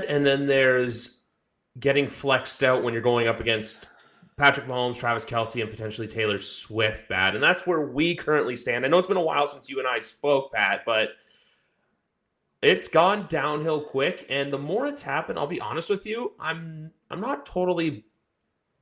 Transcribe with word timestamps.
bad, 0.00 0.10
and 0.10 0.24
then 0.24 0.46
there's 0.46 1.20
getting 1.78 2.08
flexed 2.08 2.64
out 2.64 2.82
when 2.82 2.92
you're 2.92 3.02
going 3.02 3.28
up 3.28 3.40
against 3.40 3.86
Patrick 4.36 4.66
Mahomes, 4.66 4.96
Travis 4.96 5.24
Kelce, 5.24 5.60
and 5.60 5.70
potentially 5.70 6.06
Taylor 6.06 6.40
Swift 6.40 7.08
bad. 7.08 7.34
And 7.34 7.42
that's 7.42 7.66
where 7.66 7.80
we 7.80 8.14
currently 8.14 8.56
stand. 8.56 8.84
I 8.84 8.88
know 8.88 8.98
it's 8.98 9.08
been 9.08 9.16
a 9.16 9.22
while 9.22 9.48
since 9.48 9.68
you 9.68 9.78
and 9.78 9.88
I 9.88 9.98
spoke, 9.98 10.52
Pat, 10.52 10.82
but 10.86 11.10
it's 12.62 12.88
gone 12.88 13.26
downhill 13.28 13.82
quick. 13.82 14.26
And 14.28 14.52
the 14.52 14.58
more 14.58 14.86
it's 14.86 15.02
happened, 15.02 15.38
I'll 15.38 15.46
be 15.46 15.60
honest 15.60 15.90
with 15.90 16.06
you, 16.06 16.32
I'm 16.38 16.90
I'm 17.10 17.20
not 17.20 17.46
totally 17.46 18.04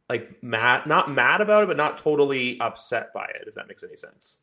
like 0.09 0.43
mad 0.43 0.87
not 0.87 1.11
mad 1.11 1.41
about 1.41 1.65
it, 1.65 1.67
but 1.67 1.77
not 1.77 1.97
totally 1.97 2.61
upset 2.61 3.13
by 3.13 3.25
it, 3.25 3.45
if 3.47 3.55
that 3.55 3.69
makes 3.69 3.83
any 3.83 3.97
sense. 3.97 4.39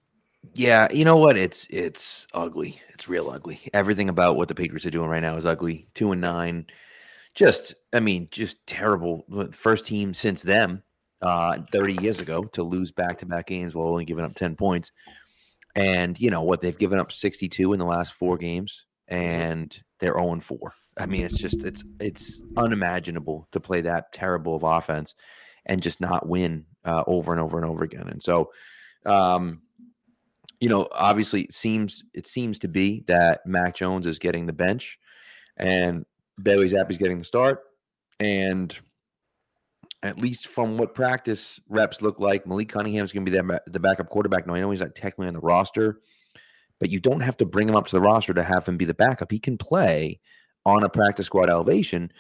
Yeah, 0.54 0.88
you 0.92 1.06
know 1.06 1.18
what? 1.18 1.38
It's 1.38 1.68
it's 1.70 2.28
ugly. 2.34 2.80
It's 2.90 3.08
real 3.08 3.30
ugly. 3.30 3.62
Everything 3.74 4.10
about 4.10 4.36
what 4.36 4.48
the 4.48 4.56
Patriots 4.56 4.86
are 4.86 4.92
doing 4.92 5.10
right 5.10 5.22
now 5.22 5.36
is 5.36 5.46
ugly. 5.46 5.88
Two 5.94 6.12
and 6.12 6.22
nine. 6.22 6.66
Just, 7.34 7.74
I 7.94 8.00
mean, 8.00 8.28
just 8.30 8.66
terrible. 8.68 9.26
First 9.52 9.88
team 9.88 10.14
since 10.14 10.44
them, 10.44 10.84
uh, 11.24 11.58
30 11.72 12.04
years 12.04 12.20
ago, 12.20 12.44
to 12.44 12.62
lose 12.62 12.92
back 12.92 13.18
to 13.20 13.26
back 13.26 13.48
games 13.48 13.74
while 13.74 13.88
only 13.88 14.06
giving 14.06 14.24
up 14.24 14.36
10 14.36 14.56
points. 14.56 14.92
And 15.76 16.20
you 16.20 16.30
know 16.30 16.44
what? 16.44 16.62
They've 16.62 16.78
given 16.78 17.00
up 17.00 17.12
62 17.12 17.74
in 17.74 17.80
the 17.80 17.86
last 17.86 18.14
four 18.14 18.38
games, 18.38 18.86
and 19.08 19.76
they're 19.98 20.14
0 20.14 20.40
4. 20.40 20.74
I 21.00 21.08
mean, 21.08 21.26
it's 21.26 21.40
just 21.40 21.64
it's 21.64 21.84
it's 22.00 22.42
unimaginable 22.56 23.48
to 23.52 23.60
play 23.60 23.82
that 23.82 24.14
terrible 24.14 24.56
of 24.56 24.62
offense 24.62 25.16
and 25.66 25.82
just 25.82 26.00
not 26.00 26.28
win 26.28 26.66
uh, 26.86 27.04
over 27.08 27.32
and 27.32 27.42
over 27.42 27.58
and 27.58 27.66
over 27.66 27.84
again. 27.84 28.08
And 28.10 28.22
so, 28.22 28.52
um, 29.08 29.63
you 30.60 30.70
know, 30.70 30.88
obviously 30.92 31.42
it 31.42 31.54
seems 31.54 32.04
it 32.14 32.28
seems 32.28 32.60
to 32.60 32.68
be 32.68 33.04
that 33.08 33.42
Mac 33.46 33.76
Jones 33.76 34.06
is 34.06 34.20
getting 34.20 34.46
the 34.46 34.54
bench 34.54 34.98
and 35.58 36.06
Bailey 36.42 36.70
Zappe's 36.70 36.98
getting 36.98 37.20
the 37.20 37.26
start. 37.26 37.62
And 38.20 38.76
at 40.04 40.20
least 40.20 40.48
from 40.48 40.78
what 40.78 40.94
practice 40.94 41.60
reps 41.70 42.02
look 42.02 42.20
like, 42.20 42.46
Malik 42.46 42.70
Cunningham 42.70 43.06
is 43.06 43.14
going 43.14 43.26
to 43.26 43.32
be 43.32 43.38
the, 43.38 43.62
the 43.68 43.80
backup 43.80 44.10
quarterback. 44.10 44.46
Now, 44.46 44.56
I 44.56 44.60
know 44.60 44.72
he's 44.72 44.82
not 44.82 44.96
technically 44.96 45.28
on 45.28 45.34
the 45.34 45.40
roster, 45.40 46.00
but 46.80 46.90
you 46.90 47.00
don't 47.00 47.22
have 47.22 47.38
to 47.38 47.46
bring 47.46 47.70
him 47.70 47.76
up 47.76 47.88
to 47.88 47.96
the 47.96 48.02
roster 48.02 48.34
to 48.34 48.44
have 48.44 48.66
him 48.66 48.78
be 48.78 48.86
the 48.86 48.94
backup. 48.94 49.32
He 49.32 49.40
can 49.40 49.58
play 49.58 50.20
on 50.66 50.84
a 50.84 50.90
practice 50.90 51.28
squad 51.28 51.50
elevation. 51.50 52.12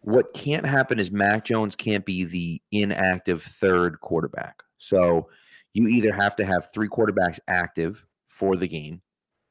What 0.00 0.34
can't 0.34 0.66
happen 0.66 0.98
is 0.98 1.10
Mac 1.10 1.44
Jones 1.44 1.74
can't 1.74 2.04
be 2.04 2.24
the 2.24 2.62
inactive 2.72 3.42
third 3.42 4.00
quarterback. 4.00 4.62
So 4.78 5.28
you 5.74 5.88
either 5.88 6.12
have 6.12 6.36
to 6.36 6.44
have 6.46 6.72
three 6.72 6.88
quarterbacks 6.88 7.38
active 7.48 8.06
for 8.28 8.56
the 8.56 8.68
game, 8.68 9.02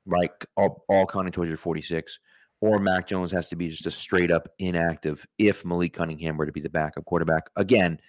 like 0.06 0.46
All, 0.58 0.84
all 0.90 1.06
counting 1.06 1.32
towards 1.32 1.50
your 1.50 1.58
46, 1.58 2.18
or 2.62 2.80
Mac 2.80 3.08
Jones 3.08 3.32
has 3.32 3.50
to 3.50 3.58
be 3.58 3.70
just 3.70 3.86
a 3.86 3.92
straight 3.92 4.32
up 4.32 4.48
inactive 4.58 5.26
if 5.38 5.66
Malik 5.66 5.94
Cunningham 5.94 6.38
were 6.38 6.46
to 6.46 6.52
be 6.52 6.62
the 6.62 6.70
backup 6.70 7.06
quarterback. 7.06 7.50
Again, 7.58 8.00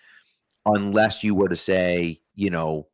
unless 0.64 1.24
you 1.24 1.34
were 1.34 1.48
to 1.48 1.56
say, 1.56 2.20
you 2.36 2.50
know, 2.50 2.86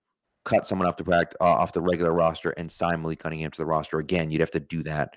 cut 0.45 0.67
someone 0.67 0.89
off 0.89 0.97
the 0.97 1.05
practice, 1.05 1.37
uh, 1.41 1.45
off 1.45 1.75
the 1.75 1.83
regular 1.83 2.13
roster 2.13 2.51
and 2.51 2.71
sign 2.71 3.03
Malik 3.03 3.21
Cunningham 3.21 3.51
to 3.51 3.59
the 3.59 3.67
roster 3.67 3.99
again, 3.99 4.31
you'd 4.31 4.41
have 4.41 4.51
to 4.53 4.61
do 4.61 4.83
that. 4.85 5.17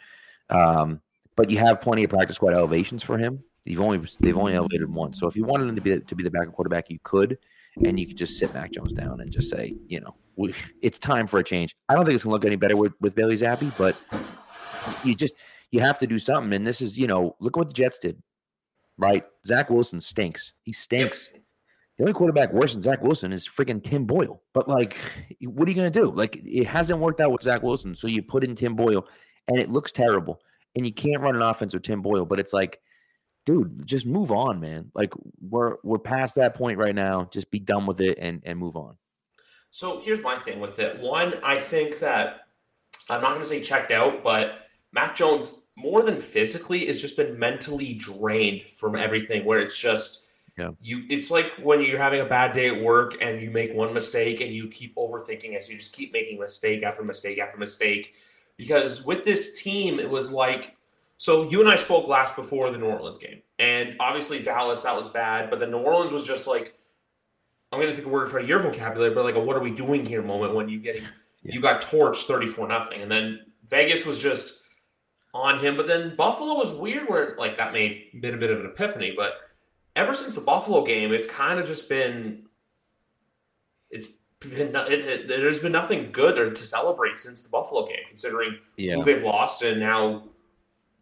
Um, 0.49 1.01
but 1.37 1.49
you 1.49 1.57
have 1.59 1.79
plenty 1.79 2.03
of 2.03 2.09
practice 2.09 2.35
squad 2.35 2.53
elevations 2.53 3.03
for 3.03 3.17
him. 3.17 3.41
You've 3.63 3.81
only 3.81 4.05
they've 4.19 4.37
only 4.37 4.53
elevated 4.53 4.93
once, 4.93 5.21
so 5.21 5.27
if 5.27 5.37
you 5.37 5.45
wanted 5.45 5.69
him 5.69 5.75
to 5.75 5.81
be 5.81 5.97
to 5.97 6.15
be 6.15 6.23
the 6.23 6.29
backup 6.29 6.53
quarterback, 6.53 6.89
you 6.89 6.99
could 7.03 7.37
and 7.83 7.99
you 7.99 8.07
could 8.07 8.17
just 8.17 8.37
sit 8.37 8.53
Mac 8.53 8.71
Jones 8.71 8.93
down 8.93 9.21
and 9.21 9.31
just 9.31 9.49
say, 9.49 9.75
you 9.87 9.99
know, 9.99 10.15
we, 10.35 10.53
it's 10.81 10.99
time 10.99 11.27
for 11.27 11.39
a 11.39 11.43
change. 11.43 11.75
I 11.89 11.95
don't 11.95 12.05
think 12.05 12.15
it's 12.15 12.23
gonna 12.23 12.33
look 12.33 12.45
any 12.45 12.55
better 12.55 12.77
with, 12.77 12.93
with 13.01 13.15
Bailey 13.15 13.35
Zappe, 13.35 13.75
but 13.77 13.95
you 15.03 15.15
just 15.15 15.33
you 15.71 15.79
have 15.79 15.97
to 15.99 16.07
do 16.07 16.19
something. 16.19 16.53
And 16.53 16.65
this 16.65 16.81
is, 16.81 16.97
you 16.97 17.07
know, 17.07 17.35
look 17.39 17.55
what 17.55 17.67
the 17.67 17.73
Jets 17.73 17.99
did, 17.99 18.21
right? 18.97 19.23
Zach 19.45 19.69
Wilson 19.69 19.99
stinks. 19.99 20.53
He 20.61 20.71
stinks. 20.71 21.29
Yep. 21.33 21.41
The 21.97 22.03
only 22.03 22.13
quarterback 22.13 22.51
worse 22.53 22.73
than 22.73 22.81
Zach 22.81 23.01
Wilson 23.01 23.31
is 23.31 23.47
freaking 23.47 23.83
Tim 23.83 24.05
Boyle. 24.05 24.41
But 24.53 24.67
like, 24.67 24.97
what 25.41 25.67
are 25.67 25.71
you 25.71 25.75
gonna 25.75 25.91
do? 25.91 26.11
Like, 26.11 26.39
it 26.43 26.65
hasn't 26.65 26.99
worked 26.99 27.21
out 27.21 27.31
with 27.31 27.43
Zach 27.43 27.61
Wilson, 27.61 27.93
so 27.95 28.07
you 28.07 28.23
put 28.23 28.43
in 28.43 28.55
Tim 28.55 28.75
Boyle, 28.75 29.07
and 29.47 29.59
it 29.59 29.71
looks 29.71 29.91
terrible. 29.91 30.39
And 30.75 30.85
you 30.85 30.93
can't 30.93 31.21
run 31.21 31.35
an 31.35 31.43
offense 31.43 31.73
with 31.73 31.83
Tim 31.83 32.01
Boyle, 32.01 32.25
but 32.25 32.39
it's 32.39 32.53
like 32.53 32.79
dude, 33.45 33.85
just 33.85 34.05
move 34.05 34.31
on, 34.31 34.59
man. 34.59 34.91
Like 34.93 35.13
we're 35.41 35.77
we're 35.83 35.99
past 35.99 36.35
that 36.35 36.55
point 36.55 36.77
right 36.77 36.95
now. 36.95 37.27
Just 37.31 37.51
be 37.51 37.59
done 37.59 37.85
with 37.85 38.01
it 38.01 38.17
and 38.19 38.41
and 38.45 38.57
move 38.57 38.75
on. 38.75 38.97
So 39.71 39.99
here's 39.99 40.21
my 40.21 40.37
thing 40.37 40.59
with 40.59 40.79
it. 40.79 40.99
One, 40.99 41.33
I 41.43 41.59
think 41.59 41.99
that 41.99 42.41
I'm 43.09 43.21
not 43.21 43.29
going 43.29 43.41
to 43.41 43.47
say 43.47 43.61
checked 43.61 43.91
out, 43.91 44.23
but 44.23 44.67
Mac 44.91 45.15
Jones 45.15 45.51
more 45.75 46.03
than 46.03 46.17
physically 46.17 46.85
has 46.85 47.01
just 47.01 47.17
been 47.17 47.39
mentally 47.39 47.93
drained 47.93 48.63
from 48.63 48.95
everything. 48.95 49.45
Where 49.45 49.59
it's 49.59 49.77
just 49.77 50.21
yeah. 50.57 50.69
you, 50.79 51.03
it's 51.09 51.31
like 51.31 51.51
when 51.61 51.81
you're 51.81 51.97
having 51.97 52.21
a 52.21 52.25
bad 52.25 52.51
day 52.51 52.67
at 52.67 52.83
work 52.83 53.15
and 53.21 53.41
you 53.41 53.49
make 53.49 53.73
one 53.73 53.93
mistake 53.93 54.41
and 54.41 54.53
you 54.53 54.67
keep 54.67 54.95
overthinking 54.95 55.53
it. 55.53 55.63
So 55.63 55.71
you 55.71 55.79
just 55.79 55.93
keep 55.93 56.13
making 56.13 56.39
mistake 56.39 56.83
after 56.83 57.03
mistake 57.03 57.39
after 57.39 57.57
mistake. 57.57 58.15
Because 58.55 59.03
with 59.03 59.23
this 59.23 59.59
team, 59.59 59.99
it 59.99 60.09
was 60.09 60.31
like 60.31 60.75
so 61.23 61.49
you 61.49 61.61
and 61.61 61.69
I 61.69 61.77
spoke 61.77 62.09
last 62.09 62.35
before 62.35 62.69
the 62.69 62.77
New 62.77 62.87
Orleans 62.87 63.17
game, 63.17 63.43
and 63.57 63.95
obviously 64.01 64.43
Dallas 64.43 64.81
that 64.81 64.93
was 64.93 65.07
bad, 65.07 65.49
but 65.49 65.57
the 65.57 65.67
New 65.67 65.77
Orleans 65.77 66.11
was 66.11 66.27
just 66.27 66.47
like 66.47 66.77
I'm 67.71 67.79
going 67.79 67.89
to 67.89 67.95
take 67.95 68.05
a 68.05 68.09
word 68.09 68.29
for 68.29 68.41
your 68.41 68.59
vocabulary, 68.59 69.15
but 69.15 69.23
like 69.23 69.35
a 69.35 69.39
"what 69.39 69.55
are 69.55 69.61
we 69.61 69.71
doing 69.71 70.05
here" 70.05 70.21
moment 70.21 70.53
when 70.53 70.67
you 70.67 70.79
getting 70.81 71.03
yeah. 71.41 71.53
you 71.53 71.61
got 71.61 71.81
torched 71.81 72.25
thirty 72.25 72.47
four 72.47 72.67
nothing, 72.67 73.01
and 73.01 73.09
then 73.09 73.39
Vegas 73.63 74.05
was 74.05 74.19
just 74.19 74.55
on 75.33 75.59
him, 75.59 75.77
but 75.77 75.87
then 75.87 76.13
Buffalo 76.17 76.55
was 76.55 76.73
weird 76.73 77.07
where 77.07 77.37
like 77.37 77.55
that 77.55 77.71
made 77.71 78.19
been 78.19 78.33
a 78.33 78.37
bit 78.37 78.51
of 78.51 78.59
an 78.59 78.65
epiphany, 78.65 79.13
but 79.15 79.35
ever 79.95 80.13
since 80.13 80.35
the 80.35 80.41
Buffalo 80.41 80.83
game, 80.83 81.13
it's 81.13 81.27
kind 81.27 81.57
of 81.57 81.65
just 81.65 81.87
been 81.87 82.47
it's 83.89 84.09
been 84.41 84.75
it, 84.75 85.05
it, 85.05 85.27
there's 85.29 85.61
been 85.61 85.71
nothing 85.71 86.11
good 86.11 86.53
to 86.53 86.63
celebrate 86.65 87.17
since 87.17 87.43
the 87.43 87.49
Buffalo 87.49 87.87
game, 87.87 88.03
considering 88.09 88.57
yeah. 88.75 88.95
who 88.95 89.05
they've 89.05 89.23
lost 89.23 89.61
and 89.61 89.79
now 89.79 90.25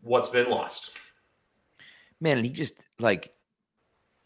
what's 0.01 0.29
been 0.29 0.49
lost. 0.49 0.91
Man, 2.19 2.37
and 2.37 2.45
he 2.45 2.51
just 2.51 2.75
like 2.99 3.33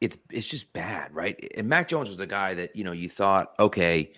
it's 0.01 0.17
it's 0.31 0.47
just 0.47 0.73
bad, 0.73 1.13
right? 1.13 1.37
And 1.55 1.67
Mac 1.67 1.87
Jones 1.87 2.09
was 2.09 2.17
the 2.17 2.27
guy 2.27 2.53
that 2.55 2.75
you 2.75 2.83
know 2.83 2.91
you 2.91 3.09
thought, 3.09 3.53
okay, 3.59 4.11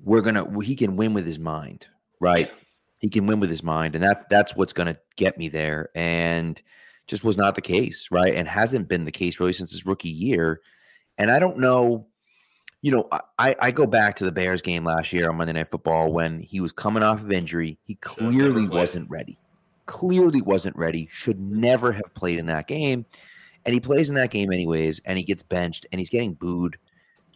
we're 0.00 0.20
gonna 0.20 0.46
he 0.62 0.76
can 0.76 0.96
win 0.96 1.14
with 1.14 1.26
his 1.26 1.38
mind, 1.38 1.86
right? 2.20 2.50
He 2.98 3.08
can 3.08 3.26
win 3.26 3.40
with 3.40 3.50
his 3.50 3.62
mind, 3.62 3.94
and 3.94 4.02
that's 4.02 4.24
that's 4.30 4.54
what's 4.54 4.72
gonna 4.72 4.96
get 5.16 5.38
me 5.38 5.48
there. 5.48 5.90
And 5.94 6.60
just 7.06 7.24
was 7.24 7.36
not 7.36 7.54
the 7.54 7.60
case, 7.60 8.08
right? 8.10 8.34
And 8.34 8.46
hasn't 8.46 8.88
been 8.88 9.04
the 9.04 9.10
case 9.10 9.40
really 9.40 9.52
since 9.52 9.72
his 9.72 9.86
rookie 9.86 10.08
year. 10.08 10.60
And 11.18 11.30
I 11.30 11.38
don't 11.38 11.58
know, 11.58 12.06
you 12.80 12.92
know, 12.92 13.08
I, 13.38 13.56
I 13.58 13.70
go 13.70 13.86
back 13.86 14.16
to 14.16 14.24
the 14.24 14.32
Bears 14.32 14.62
game 14.62 14.84
last 14.84 15.12
year 15.12 15.28
on 15.28 15.36
Monday 15.36 15.52
Night 15.52 15.68
Football 15.68 16.12
when 16.12 16.40
he 16.40 16.60
was 16.60 16.72
coming 16.72 17.02
off 17.02 17.20
of 17.20 17.32
injury. 17.32 17.78
He 17.82 17.96
clearly 17.96 18.68
wasn't 18.68 19.10
ready 19.10 19.36
clearly 19.86 20.42
wasn't 20.42 20.76
ready, 20.76 21.08
should 21.12 21.40
never 21.40 21.92
have 21.92 22.14
played 22.14 22.38
in 22.38 22.46
that 22.46 22.66
game. 22.66 23.04
And 23.64 23.72
he 23.72 23.80
plays 23.80 24.08
in 24.08 24.16
that 24.16 24.30
game 24.30 24.52
anyways, 24.52 25.00
and 25.04 25.18
he 25.18 25.24
gets 25.24 25.42
benched 25.42 25.86
and 25.92 26.00
he's 26.00 26.10
getting 26.10 26.34
booed, 26.34 26.76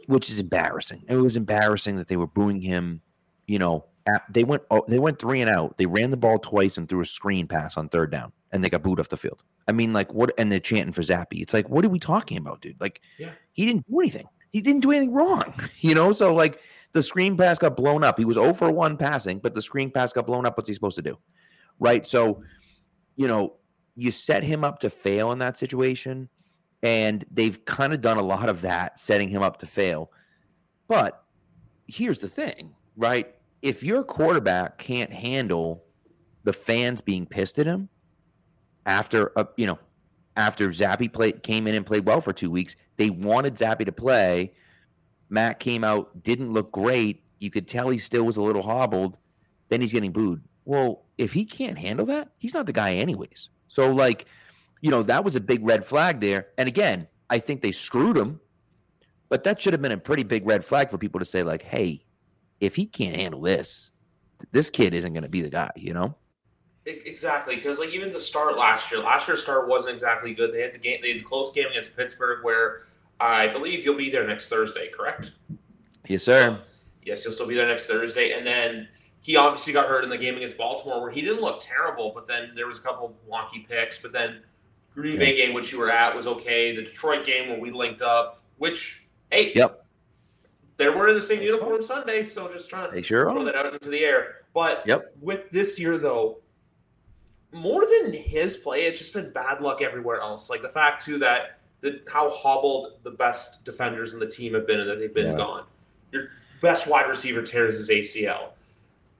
which 0.06 0.28
is 0.28 0.40
embarrassing. 0.40 1.04
It 1.08 1.16
was 1.16 1.36
embarrassing 1.36 1.96
that 1.96 2.08
they 2.08 2.16
were 2.16 2.26
booing 2.26 2.60
him. 2.60 3.00
You 3.46 3.60
know, 3.60 3.84
at, 4.06 4.22
they 4.28 4.44
went 4.44 4.62
oh, 4.70 4.84
they 4.88 4.98
went 4.98 5.18
three 5.18 5.40
and 5.40 5.50
out. 5.50 5.76
They 5.76 5.86
ran 5.86 6.10
the 6.10 6.16
ball 6.16 6.38
twice 6.38 6.78
and 6.78 6.88
threw 6.88 7.00
a 7.00 7.06
screen 7.06 7.46
pass 7.46 7.76
on 7.76 7.88
third 7.88 8.10
down, 8.10 8.32
and 8.52 8.62
they 8.62 8.70
got 8.70 8.82
booed 8.82 8.98
off 8.98 9.08
the 9.08 9.16
field. 9.16 9.44
I 9.68 9.72
mean, 9.72 9.92
like 9.92 10.12
what? 10.12 10.32
And 10.38 10.50
they're 10.50 10.60
chanting 10.60 10.92
for 10.92 11.02
Zappe. 11.02 11.40
It's 11.40 11.54
like, 11.54 11.68
what 11.68 11.84
are 11.84 11.88
we 11.88 11.98
talking 11.98 12.38
about, 12.38 12.60
dude? 12.60 12.80
Like, 12.80 13.00
yeah. 13.18 13.30
he 13.52 13.64
didn't 13.64 13.86
do 13.88 14.00
anything. 14.00 14.26
He 14.50 14.60
didn't 14.60 14.80
do 14.80 14.90
anything 14.90 15.12
wrong. 15.12 15.54
You 15.80 15.94
know, 15.94 16.10
so 16.10 16.34
like 16.34 16.60
the 16.92 17.02
screen 17.02 17.36
pass 17.36 17.58
got 17.58 17.76
blown 17.76 18.02
up. 18.02 18.18
He 18.18 18.24
was 18.24 18.36
oh 18.36 18.44
over 18.46 18.70
one 18.70 18.96
passing, 18.96 19.38
but 19.38 19.54
the 19.54 19.62
screen 19.62 19.90
pass 19.90 20.12
got 20.12 20.26
blown 20.26 20.46
up. 20.46 20.56
What's 20.56 20.68
he 20.68 20.74
supposed 20.74 20.96
to 20.96 21.02
do? 21.02 21.16
Right? 21.78 22.06
So, 22.06 22.42
you 23.16 23.28
know, 23.28 23.54
you 23.96 24.10
set 24.10 24.44
him 24.44 24.64
up 24.64 24.78
to 24.80 24.90
fail 24.90 25.32
in 25.32 25.38
that 25.38 25.56
situation, 25.56 26.28
and 26.82 27.24
they've 27.30 27.64
kind 27.64 27.92
of 27.92 28.00
done 28.00 28.18
a 28.18 28.22
lot 28.22 28.48
of 28.48 28.60
that, 28.62 28.98
setting 28.98 29.28
him 29.28 29.42
up 29.42 29.58
to 29.58 29.66
fail. 29.66 30.10
But 30.88 31.24
here's 31.88 32.18
the 32.18 32.28
thing, 32.28 32.74
right? 32.96 33.34
If 33.62 33.82
your 33.82 34.04
quarterback 34.04 34.78
can't 34.78 35.12
handle 35.12 35.84
the 36.44 36.52
fans 36.52 37.00
being 37.00 37.26
pissed 37.26 37.58
at 37.58 37.66
him 37.66 37.88
after, 38.84 39.32
a, 39.36 39.48
you 39.56 39.66
know, 39.66 39.78
after 40.36 40.68
Zappe 40.68 41.12
played, 41.12 41.42
came 41.42 41.66
in 41.66 41.74
and 41.74 41.84
played 41.84 42.06
well 42.06 42.20
for 42.20 42.32
two 42.32 42.50
weeks, 42.50 42.76
they 42.98 43.10
wanted 43.10 43.54
Zappe 43.54 43.84
to 43.84 43.92
play. 43.92 44.52
Matt 45.30 45.58
came 45.58 45.82
out, 45.82 46.22
didn't 46.22 46.52
look 46.52 46.70
great. 46.70 47.24
You 47.40 47.50
could 47.50 47.66
tell 47.66 47.88
he 47.88 47.98
still 47.98 48.24
was 48.24 48.36
a 48.36 48.42
little 48.42 48.62
hobbled. 48.62 49.18
Then 49.68 49.80
he's 49.80 49.92
getting 49.92 50.12
booed. 50.12 50.42
Well, 50.66 51.04
if 51.16 51.32
he 51.32 51.44
can't 51.44 51.78
handle 51.78 52.04
that, 52.06 52.28
he's 52.38 52.52
not 52.52 52.66
the 52.66 52.72
guy, 52.72 52.94
anyways. 52.94 53.48
So, 53.68 53.90
like, 53.92 54.26
you 54.82 54.90
know, 54.90 55.02
that 55.04 55.24
was 55.24 55.36
a 55.36 55.40
big 55.40 55.64
red 55.64 55.84
flag 55.84 56.20
there. 56.20 56.48
And 56.58 56.68
again, 56.68 57.06
I 57.30 57.38
think 57.38 57.62
they 57.62 57.72
screwed 57.72 58.16
him, 58.16 58.40
but 59.28 59.44
that 59.44 59.60
should 59.60 59.72
have 59.72 59.80
been 59.80 59.92
a 59.92 59.96
pretty 59.96 60.24
big 60.24 60.46
red 60.46 60.64
flag 60.64 60.90
for 60.90 60.98
people 60.98 61.20
to 61.20 61.24
say, 61.24 61.42
like, 61.42 61.62
hey, 61.62 62.04
if 62.60 62.74
he 62.74 62.84
can't 62.84 63.16
handle 63.16 63.40
this, 63.40 63.92
this 64.52 64.68
kid 64.68 64.92
isn't 64.92 65.12
going 65.12 65.22
to 65.22 65.28
be 65.28 65.40
the 65.40 65.48
guy, 65.48 65.70
you 65.76 65.94
know? 65.94 66.14
Exactly, 66.84 67.56
because 67.56 67.80
like 67.80 67.90
even 67.90 68.12
the 68.12 68.20
start 68.20 68.56
last 68.56 68.92
year, 68.92 69.00
last 69.00 69.26
year's 69.26 69.42
start 69.42 69.68
wasn't 69.68 69.92
exactly 69.92 70.34
good. 70.34 70.54
They 70.54 70.62
had 70.62 70.72
the 70.72 70.78
game, 70.78 71.00
they 71.02 71.12
had 71.12 71.18
the 71.18 71.24
close 71.24 71.50
game 71.52 71.66
against 71.68 71.96
Pittsburgh, 71.96 72.44
where 72.44 72.82
I 73.18 73.48
believe 73.48 73.84
you'll 73.84 73.96
be 73.96 74.08
there 74.08 74.24
next 74.24 74.48
Thursday, 74.48 74.88
correct? 74.88 75.32
Yes, 76.06 76.22
sir. 76.22 76.60
Yes, 77.02 77.24
you'll 77.24 77.32
still 77.32 77.48
be 77.48 77.56
there 77.56 77.66
next 77.66 77.86
Thursday, 77.86 78.32
and 78.32 78.46
then 78.46 78.88
he 79.26 79.34
obviously 79.34 79.72
got 79.72 79.88
hurt 79.88 80.04
in 80.04 80.10
the 80.10 80.16
game 80.16 80.36
against 80.36 80.56
Baltimore, 80.56 81.00
where 81.00 81.10
he 81.10 81.20
didn't 81.20 81.40
look 81.40 81.58
terrible, 81.60 82.12
but 82.14 82.28
then 82.28 82.52
there 82.54 82.68
was 82.68 82.78
a 82.78 82.82
couple 82.82 83.12
wonky 83.28 83.66
picks. 83.68 83.98
But 83.98 84.12
then 84.12 84.38
Green 84.94 85.18
Bay 85.18 85.34
game, 85.34 85.52
which 85.52 85.72
you 85.72 85.80
were 85.80 85.90
at, 85.90 86.14
was 86.14 86.28
okay. 86.28 86.76
The 86.76 86.82
Detroit 86.82 87.26
game 87.26 87.48
where 87.48 87.58
we 87.58 87.72
linked 87.72 88.02
up, 88.02 88.40
which 88.58 89.04
hey, 89.32 89.52
yep, 89.52 89.84
they 90.76 90.88
were 90.88 91.08
in 91.08 91.16
the 91.16 91.20
same 91.20 91.42
uniform 91.42 91.82
Sunday, 91.82 92.24
so 92.24 92.48
just 92.52 92.70
trying 92.70 92.92
to 92.92 93.02
sure 93.02 93.28
throw 93.28 93.40
are. 93.40 93.44
that 93.44 93.56
out 93.56 93.74
into 93.74 93.90
the 93.90 93.98
air. 93.98 94.42
But 94.54 94.84
yep. 94.86 95.12
with 95.20 95.50
this 95.50 95.76
year 95.76 95.98
though, 95.98 96.38
more 97.50 97.82
than 97.84 98.12
his 98.12 98.56
play, 98.56 98.82
it's 98.82 98.98
just 98.98 99.12
been 99.12 99.32
bad 99.32 99.60
luck 99.60 99.82
everywhere 99.82 100.20
else. 100.20 100.50
Like 100.50 100.62
the 100.62 100.68
fact 100.68 101.04
too 101.04 101.18
that 101.18 101.58
the 101.80 102.00
how 102.08 102.30
hobbled 102.30 103.00
the 103.02 103.10
best 103.10 103.64
defenders 103.64 104.14
in 104.14 104.20
the 104.20 104.28
team 104.28 104.54
have 104.54 104.68
been 104.68 104.78
and 104.78 104.88
that 104.88 105.00
they've 105.00 105.12
been 105.12 105.32
yeah. 105.32 105.36
gone. 105.36 105.64
Your 106.12 106.28
best 106.62 106.86
wide 106.86 107.08
receiver 107.08 107.42
tears 107.42 107.76
his 107.76 107.90
ACL. 107.90 108.50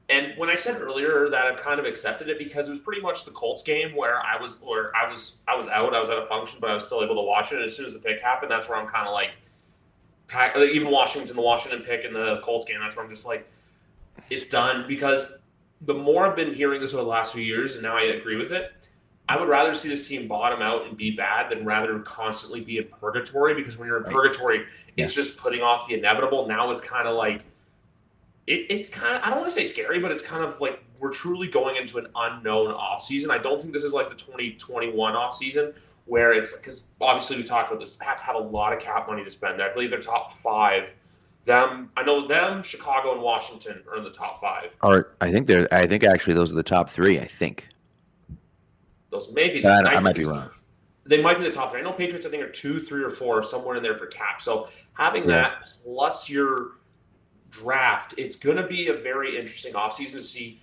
And 0.09 0.35
when 0.37 0.49
I 0.49 0.55
said 0.55 0.81
earlier 0.81 1.29
that 1.31 1.47
I've 1.47 1.57
kind 1.57 1.81
of 1.81 1.87
accepted 1.87 2.29
it 2.29 2.39
because 2.39 2.69
it 2.69 2.71
was 2.71 2.79
pretty 2.79 3.01
much 3.01 3.25
the 3.25 3.33
Colts 3.33 3.63
game 3.63 3.95
where 3.97 4.25
I 4.25 4.41
was 4.41 4.63
or 4.63 4.93
I 4.95 5.11
was 5.11 5.39
I 5.49 5.57
was 5.57 5.67
out, 5.67 5.95
I 5.95 5.99
was 5.99 6.11
at 6.11 6.19
a 6.19 6.27
function, 6.27 6.59
but 6.61 6.71
I 6.71 6.75
was 6.75 6.85
still 6.85 7.03
able 7.03 7.17
to 7.17 7.23
watch 7.23 7.51
it. 7.51 7.57
And 7.57 7.65
as 7.65 7.75
soon 7.75 7.87
as 7.87 7.93
the 7.93 7.99
pick 7.99 8.21
happened, 8.21 8.51
that's 8.51 8.69
where 8.69 8.79
I'm 8.79 8.87
kind 8.87 9.09
of 9.09 9.13
like, 9.13 9.39
even 10.59 10.91
Washington, 10.91 11.35
the 11.35 11.43
Washington 11.43 11.81
pick 11.81 12.05
in 12.05 12.13
the 12.13 12.41
Colts 12.43 12.65
game, 12.65 12.79
that's 12.81 12.97
where 12.97 13.05
I'm 13.05 13.11
just 13.11 13.27
like, 13.27 13.51
it's 14.31 14.47
done 14.47 14.85
because 14.87 15.33
the 15.83 15.95
more 15.95 16.27
I've 16.27 16.37
been 16.37 16.55
hearing 16.55 16.81
this 16.81 16.95
over 16.95 17.03
the 17.03 17.09
last 17.09 17.33
few 17.33 17.43
years, 17.43 17.75
and 17.75 17.83
now 17.83 17.97
I 17.97 18.03
agree 18.03 18.37
with 18.37 18.53
it. 18.53 18.89
I 19.29 19.37
would 19.37 19.49
rather 19.49 19.75
see 19.75 19.89
this 19.89 20.07
team 20.07 20.29
bottom 20.29 20.63
out 20.63 20.87
and 20.87 20.97
be 20.97 21.11
bad 21.11 21.51
than 21.51 21.65
rather 21.65 21.99
constantly 21.99 22.61
be 22.61 22.79
in 22.79 22.85
purgatory 22.85 23.55
because 23.55 23.77
when 23.77 23.89
you're 23.89 23.97
in 23.97 24.05
right. 24.05 24.15
purgatory, 24.15 24.67
it's 24.97 25.15
just 25.15 25.37
putting 25.37 25.63
off 25.63 25.89
the 25.89 25.95
inevitable. 25.95 26.47
Now 26.47 26.71
it's 26.71 26.81
kind 26.81 27.09
of 27.09 27.17
like 27.17 27.45
it, 28.47 28.67
it's 28.71 28.89
kind 28.89 29.17
of 29.17 29.23
I 29.23 29.31
don't 29.31 29.41
want 29.41 29.53
to 29.53 29.55
say 29.55 29.65
scary, 29.65 29.99
but 29.99 30.11
it's 30.11 30.23
kind 30.23 30.45
of 30.45 30.61
like 30.61 30.83
we're 30.99 31.13
truly 31.13 31.49
going 31.49 31.77
into 31.77 31.99
an 31.99 32.07
unknown 32.17 32.73
off 32.73 33.03
season. 33.03 33.31
I 33.31 33.39
don't 33.39 33.61
think 33.61 33.73
this 33.73 33.85
is 33.85 33.93
like 33.93 34.09
the 34.09 34.17
2021 34.17 35.17
off 35.17 35.35
season 35.35 35.75
where 36.07 36.33
it's 36.33 36.57
because 36.57 36.85
obviously 37.01 37.37
we 37.37 37.43
talked 37.43 37.71
about 37.71 37.81
this. 37.81 37.95
Pats 37.95 38.23
have 38.23 38.37
a 38.37 38.41
lot 38.41 38.73
of 38.73 38.79
cap 38.79 39.09
money 39.09 39.25
to 39.25 39.31
spend. 39.31 39.61
I 39.61 39.73
believe 39.73 39.91
they're 39.91 39.99
top 39.99 40.33
five 40.33 40.95
them, 41.47 41.91
I 41.97 42.03
know 42.03 42.27
them, 42.27 42.63
Chicago, 42.63 43.13
and 43.13 43.23
Washington 43.23 43.83
are 43.89 43.97
in 43.97 44.05
the 44.05 44.11
top 44.11 44.41
five. 44.41 44.77
Or 44.83 45.15
I 45.21 45.31
think 45.31 45.47
they're. 45.47 45.73
I 45.73 45.87
think 45.87 46.05
actually 46.05 46.35
those 46.35 46.53
are 46.53 46.57
the 46.57 46.63
top 46.63 46.91
three. 46.91 47.19
I 47.19 47.25
think. 47.25 47.69
Those 49.11 49.33
maybe. 49.33 49.65
I, 49.65 49.79
I, 49.79 49.95
I 49.95 50.01
might 50.01 50.17
be 50.17 50.25
wrong. 50.25 50.51
They 51.05 51.23
might 51.23 51.39
be 51.39 51.45
the 51.45 51.53
top 51.53 51.71
three. 51.71 51.81
I 51.81 51.83
know 51.85 51.93
Patriots. 51.93 52.27
I 52.27 52.31
think 52.31 52.43
are 52.43 52.51
two, 52.51 52.81
three, 52.81 53.03
or 53.03 53.11
four, 53.11 53.45
somewhere 53.45 53.77
in 53.77 53.83
there 53.83 53.97
for 53.97 54.07
cap. 54.07 54.43
So 54.43 54.69
having 54.99 55.23
yeah. 55.23 55.29
that 55.29 55.69
plus 55.85 56.29
your 56.29 56.76
draft, 57.51 58.15
it's 58.17 58.37
going 58.37 58.57
to 58.57 58.67
be 58.67 58.89
a 58.89 58.95
very 58.95 59.37
interesting 59.37 59.75
offseason 59.75 60.13
to 60.13 60.23
see 60.23 60.61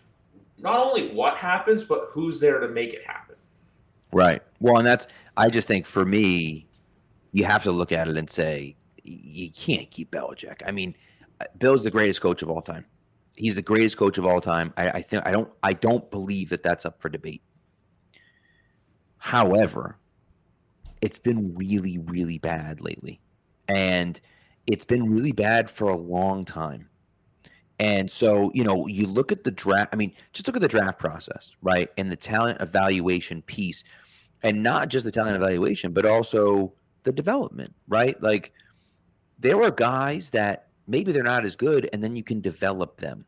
not 0.58 0.80
only 0.80 1.10
what 1.10 1.38
happens, 1.38 1.84
but 1.84 2.08
who's 2.10 2.40
there 2.40 2.60
to 2.60 2.68
make 2.68 2.94
it 2.94 3.04
happen. 3.06 3.36
Right. 4.12 4.42
Well, 4.60 4.78
and 4.78 4.86
that's. 4.86 5.08
I 5.36 5.50
just 5.50 5.68
think 5.68 5.86
for 5.88 6.06
me, 6.06 6.68
you 7.32 7.44
have 7.46 7.64
to 7.64 7.72
look 7.72 7.92
at 7.92 8.08
it 8.08 8.16
and 8.16 8.30
say 8.30 8.76
you 9.04 9.50
can't 9.52 9.90
keep 9.92 10.12
Belichick. 10.12 10.62
I 10.66 10.72
mean, 10.72 10.96
uh, 11.42 11.46
Bill's 11.58 11.84
the 11.84 11.92
greatest 11.92 12.22
coach 12.22 12.42
of 12.42 12.50
all 12.50 12.62
time. 12.62 12.86
He's 13.36 13.56
the 13.56 13.62
greatest 13.62 13.98
coach 13.98 14.18
of 14.18 14.26
all 14.26 14.40
time. 14.40 14.74
I, 14.78 14.90
I 14.90 15.02
think 15.02 15.26
I 15.26 15.32
don't 15.32 15.52
I 15.64 15.74
don't 15.74 16.10
believe 16.12 16.50
that 16.50 16.64
that's 16.64 16.86
up 16.86 17.02
for 17.02 17.10
debate. 17.10 17.42
However, 19.18 19.98
it's 21.02 21.18
been 21.20 21.56
really 21.56 21.98
really 21.98 22.38
bad 22.38 22.80
lately, 22.80 23.20
and 23.68 24.20
it's 24.68 24.86
been 24.86 25.10
really 25.10 25.32
bad 25.32 25.70
for 25.70 25.90
a 25.90 25.98
long 25.98 26.46
time. 26.46 26.90
And 27.80 28.10
so, 28.10 28.52
you 28.54 28.64
know, 28.64 28.88
you 28.88 29.08
look 29.08 29.32
at 29.32 29.44
the 29.44 29.52
draft. 29.52 29.90
I 29.92 29.96
mean, 29.96 30.14
just 30.32 30.48
look 30.48 30.56
at 30.56 30.62
the 30.62 30.68
draft 30.68 31.00
process, 31.00 31.56
right? 31.62 31.90
And 31.98 32.12
the 32.12 32.16
talent 32.16 32.62
evaluation 32.62 33.42
piece, 33.42 33.84
and 34.44 34.62
not 34.62 34.90
just 34.90 35.06
the 35.06 35.12
talent 35.12 35.36
evaluation, 35.36 35.92
but 35.92 36.06
also 36.06 36.74
the 37.04 37.12
development, 37.12 37.74
right? 37.88 38.22
Like 38.22 38.54
there 39.40 39.62
are 39.62 39.72
guys 39.72 40.30
that 40.32 40.68
maybe 40.88 41.12
they're 41.12 41.24
not 41.24 41.46
as 41.46 41.56
good, 41.56 41.90
and 41.92 42.02
then 42.02 42.16
you 42.16 42.24
can 42.24 42.42
develop 42.42 42.98
them. 42.98 43.26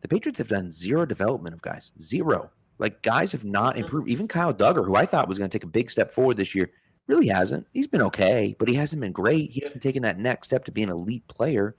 The 0.00 0.08
Patriots 0.08 0.38
have 0.38 0.48
done 0.48 0.72
zero 0.72 1.04
development 1.06 1.54
of 1.54 1.62
guys, 1.62 1.92
zero. 2.00 2.50
Like 2.78 3.02
guys 3.02 3.30
have 3.32 3.44
not 3.44 3.74
mm-hmm. 3.74 3.84
improved. 3.84 4.08
Even 4.08 4.26
Kyle 4.26 4.54
Dugger, 4.54 4.84
who 4.84 4.96
I 4.96 5.06
thought 5.06 5.28
was 5.28 5.38
going 5.38 5.50
to 5.50 5.56
take 5.56 5.64
a 5.64 5.70
big 5.70 5.90
step 5.90 6.12
forward 6.12 6.36
this 6.36 6.54
year, 6.54 6.70
really 7.06 7.28
hasn't. 7.28 7.66
He's 7.72 7.86
been 7.86 8.02
okay, 8.02 8.54
but 8.58 8.68
he 8.68 8.74
hasn't 8.74 9.00
been 9.00 9.12
great. 9.12 9.50
He 9.50 9.60
hasn't 9.60 9.82
taken 9.82 10.02
that 10.02 10.18
next 10.18 10.48
step 10.48 10.64
to 10.64 10.72
be 10.72 10.82
an 10.82 10.90
elite 10.90 11.26
player, 11.28 11.76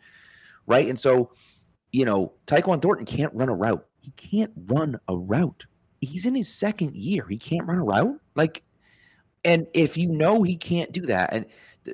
right? 0.68 0.88
And 0.88 1.00
so, 1.00 1.32
you 1.92 2.06
know, 2.06 2.34
Tyquan 2.48 2.82
Thornton 2.82 3.06
can't 3.06 3.34
run 3.34 3.50
a 3.50 3.56
route. 3.56 3.86
He 4.02 4.12
can't 4.12 4.52
run 4.68 5.00
a 5.08 5.16
route. 5.16 5.66
He's 6.02 6.26
in 6.26 6.36
his 6.36 6.54
second 6.54 6.96
year. 6.96 7.26
He 7.30 7.38
can't 7.38 7.68
run 7.68 7.78
a 7.78 7.84
route. 7.84 8.20
Like, 8.36 8.64
and 9.46 9.68
if 9.74 9.98
you 9.98 10.10
know 10.10 10.44
he 10.44 10.56
can't 10.56 10.92
do 10.92 11.06
that, 11.06 11.34
and 11.34 11.46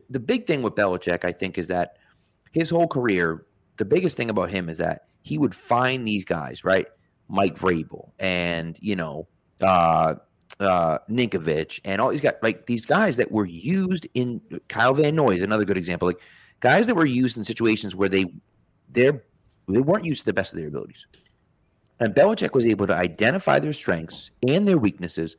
the, 0.10 0.20
big 0.20 0.46
thing 0.46 0.62
with 0.62 0.76
Belichick, 0.76 1.26
I 1.26 1.32
think, 1.32 1.58
is 1.58 1.68
that 1.68 1.98
his 2.52 2.70
whole 2.70 2.88
career, 2.88 3.46
the 3.78 3.86
biggest 3.86 4.18
thing 4.18 4.30
about 4.30 4.50
him 4.50 4.70
is 4.70 4.78
that 4.78 5.06
he 5.22 5.38
would 5.38 5.54
find 5.54 6.06
these 6.06 6.26
guys, 6.26 6.64
right? 6.64 6.88
Mike 7.28 7.58
Vrabel 7.58 8.12
and, 8.20 8.78
you 8.82 8.96
know, 8.96 9.28
uh, 9.62 10.16
uh, 10.60 11.00
Ninkovich 11.10 11.80
and 11.86 12.02
all 12.02 12.10
these 12.10 12.22
guys, 12.22 12.36
like 12.42 12.66
these 12.66 12.86
guys 12.86 13.16
that 13.18 13.32
were 13.32 13.46
used 13.46 14.08
in 14.14 14.42
Kyle 14.68 14.94
Van 14.94 15.16
Noy 15.16 15.36
is 15.36 15.42
another 15.42 15.66
good 15.66 15.78
example. 15.78 16.08
Like 16.08 16.22
guys 16.60 16.86
that 16.88 16.96
were 16.96 17.06
used 17.06 17.38
in 17.38 17.44
situations 17.44 17.96
where 17.96 18.10
they 18.10 18.26
they're 18.90 19.24
they 19.68 19.80
weren't 19.80 20.06
used 20.06 20.22
to 20.22 20.26
the 20.26 20.34
best 20.34 20.54
of 20.54 20.60
their 20.60 20.68
abilities. 20.68 21.06
And 22.00 22.14
Belichick 22.16 22.54
was 22.54 22.66
able 22.66 22.88
to 22.88 22.96
identify 22.96 23.60
their 23.60 23.74
strengths 23.74 24.32
and 24.48 24.68
their 24.68 24.78
weaknesses 24.78 25.36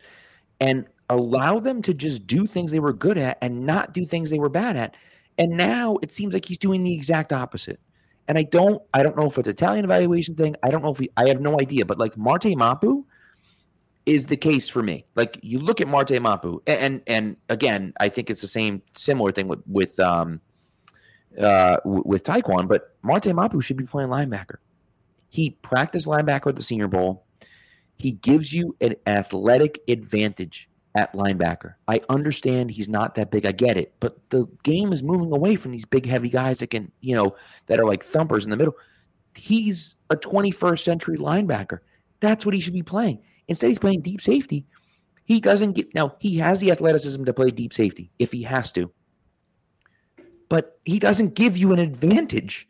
and 0.61 0.87
allow 1.08 1.58
them 1.58 1.82
to 1.82 1.94
just 1.94 2.26
do 2.26 2.46
things 2.46 2.70
they 2.70 2.81
were 2.81 2.93
good 2.93 3.19
at 3.19 3.38
and 3.40 3.66
not 3.66 3.93
do 3.93 4.05
things 4.05 4.31
they 4.31 4.38
were 4.38 4.50
bad 4.50 4.76
at. 4.76 4.94
And 5.38 5.50
now 5.50 5.96
it 6.02 6.12
seems 6.12 6.34
like 6.34 6.44
he's 6.44 6.58
doing 6.58 6.82
the 6.82 6.93
exact 6.93 7.32
opposite. 7.32 7.81
And 8.28 8.38
I 8.38 8.44
don't 8.44 8.81
I 8.94 9.02
don't 9.02 9.16
know 9.16 9.26
if 9.26 9.38
it's 9.38 9.49
Italian 9.49 9.84
evaluation 9.84 10.34
thing. 10.34 10.55
I 10.62 10.70
don't 10.70 10.82
know 10.82 10.93
if 10.93 10.99
he, 10.99 11.11
I 11.16 11.28
have 11.28 11.40
no 11.40 11.58
idea. 11.61 11.84
But 11.84 11.99
like 11.99 12.16
Marte 12.16 12.56
Mapu 12.56 13.05
is 14.06 14.26
the 14.26 14.37
case 14.37 14.69
for 14.69 14.82
me. 14.82 15.05
Like 15.14 15.38
you 15.43 15.58
look 15.58 15.81
at 15.81 15.88
Marte 15.88 16.20
Mapu, 16.20 16.61
and 16.67 17.02
and 17.06 17.37
again, 17.49 17.93
I 18.00 18.08
think 18.08 18.31
it's 18.31 18.41
the 18.41 18.49
same 18.49 18.82
similar 18.94 19.32
thing 19.32 19.49
with 19.49 19.61
with 19.66 19.99
um 20.00 20.40
uh 21.40 21.78
with 21.85 22.25
Tyquan, 22.25 22.69
but 22.69 22.95
Marte 23.02 23.35
Mapu 23.35 23.61
should 23.61 23.76
be 23.76 23.87
playing 23.87 24.11
linebacker. 24.11 24.57
He 25.28 25.50
practiced 25.62 26.07
linebacker 26.07 26.49
at 26.49 26.57
the 26.57 26.62
Senior 26.62 26.88
Bowl. 26.88 27.25
He 27.97 28.12
gives 28.12 28.52
you 28.52 28.75
an 28.80 28.97
athletic 29.07 29.80
advantage 29.87 30.69
at 30.95 31.12
linebacker. 31.12 31.75
I 31.87 32.00
understand 32.09 32.71
he's 32.71 32.88
not 32.88 33.14
that 33.14 33.30
big. 33.30 33.47
I 33.47 33.52
get 33.52 33.76
it. 33.76 33.95
But 34.00 34.19
the 34.30 34.47
game 34.62 34.92
is 34.92 35.02
moving 35.02 35.33
away 35.33 35.57
from 35.57 35.71
these 35.71 35.85
big, 35.85 36.07
heavy 36.07 36.30
guys 36.30 36.59
that 36.61 36.69
can, 36.69 36.90
you 37.00 37.14
know, 37.14 37.37
that 37.66 37.78
are 37.78 37.87
like 37.87 38.02
thumpers 38.02 38.45
in 38.45 38.50
the 38.50 38.57
middle. 38.57 38.75
He's 39.37 39.95
a 40.09 40.16
21st 40.16 40.80
century 40.80 41.16
linebacker. 41.16 41.80
That's 42.19 42.45
what 42.45 42.54
he 42.54 42.61
should 42.61 42.75
be 42.75 42.83
playing. 42.83 43.21
Instead, 43.50 43.69
he's 43.69 43.78
playing 43.78 44.00
deep 44.00 44.23
safety. 44.23 44.64
He 45.25 45.40
doesn't 45.40 45.73
get, 45.73 45.95
now, 45.95 46.16
he 46.21 46.38
has 46.38 46.61
the 46.61 46.71
athleticism 46.71 47.25
to 47.25 47.35
play 47.35 47.50
deep 47.50 47.75
safety 47.75 48.11
if 48.19 48.33
he 48.33 48.42
has 48.45 48.73
to. 48.73 48.90
But 50.49 50.78
he 50.85 50.99
doesn't 50.99 51.35
give 51.35 51.57
you 51.57 51.73
an 51.73 51.78
advantage 51.78 52.69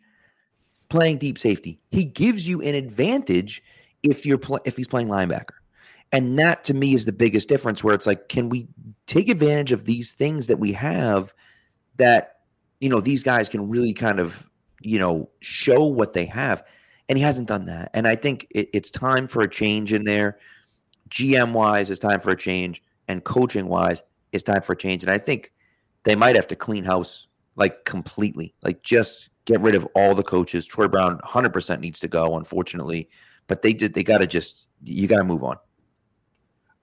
playing 0.89 1.19
deep 1.19 1.39
safety. 1.39 1.79
He 1.91 2.05
gives 2.05 2.49
you 2.49 2.61
an 2.63 2.75
advantage 2.75 3.63
if 4.03 4.27
you're 4.27 4.39
pl- 4.39 4.61
if 4.65 4.77
he's 4.77 4.89
playing 4.89 5.09
linebacker. 5.09 5.57
And 6.13 6.39
that 6.39 6.65
to 6.65 6.75
me 6.75 6.95
is 6.95 7.05
the 7.05 7.13
biggest 7.13 7.49
difference 7.49 7.85
where 7.85 7.95
it's 7.95 8.07
like, 8.07 8.29
can 8.29 8.49
we 8.49 8.67
take 9.07 9.29
advantage 9.29 9.73
of 9.73 9.85
these 9.85 10.13
things 10.13 10.47
that 10.49 10.59
we 10.59 10.73
have 10.73 11.33
that, 11.97 12.41
you 12.81 12.89
know, 12.89 13.01
these 13.01 13.23
guys 13.23 13.49
can 13.49 13.69
really 13.69 13.93
kind 13.93 14.19
of, 14.19 14.49
you 14.81 14.99
know, 14.99 15.31
show 15.41 15.85
what 15.85 16.15
they 16.15 16.25
have. 16.25 16.65
And 17.09 17.19
he 17.19 17.25
hasn't 17.25 17.49
done 17.49 17.67
that. 17.67 17.91
And 17.95 18.09
I 18.09 18.17
think 18.17 18.47
it, 18.51 18.69
it's 18.73 18.91
time 18.91 19.29
for 19.29 19.43
a 19.43 19.49
change 19.49 19.93
in 19.93 20.05
there. 20.05 20.39
GM 21.11 21.53
wise, 21.53 21.91
it's 21.91 22.01
time 22.01 22.21
for 22.21 22.31
a 22.31 22.37
change. 22.37 22.83
And 23.09 23.25
coaching 23.25 23.67
wise, 23.67 24.03
it's 24.33 24.45
time 24.45 24.63
for 24.63 24.75
a 24.75 24.77
change. 24.77 25.03
And 25.03 25.11
I 25.11 25.19
think 25.19 25.53
they 26.05 26.15
might 26.15 26.37
have 26.37 26.47
to 26.49 26.57
clean 26.57 26.85
house 26.85 27.27
like 27.57 27.85
completely, 27.85 28.55
like 28.63 28.83
just 28.83 29.31
get 29.45 29.61
rid 29.61 29.75
of 29.75 29.87
all 29.95 30.15
the 30.15 30.23
coaches. 30.23 30.65
Troy 30.65 30.89
Brown 30.89 31.19
100% 31.19 31.81
needs 31.81 32.01
to 32.01 32.09
go, 32.09 32.37
unfortunately. 32.37 33.09
But 33.49 33.63
they 33.63 33.73
did, 33.73 33.95
they 33.95 34.05
got 34.05 34.19
to 34.19 34.27
just, 34.27 34.69
you 34.85 35.09
got 35.09 35.19
to 35.19 35.25
move 35.25 35.43
on. 35.43 35.57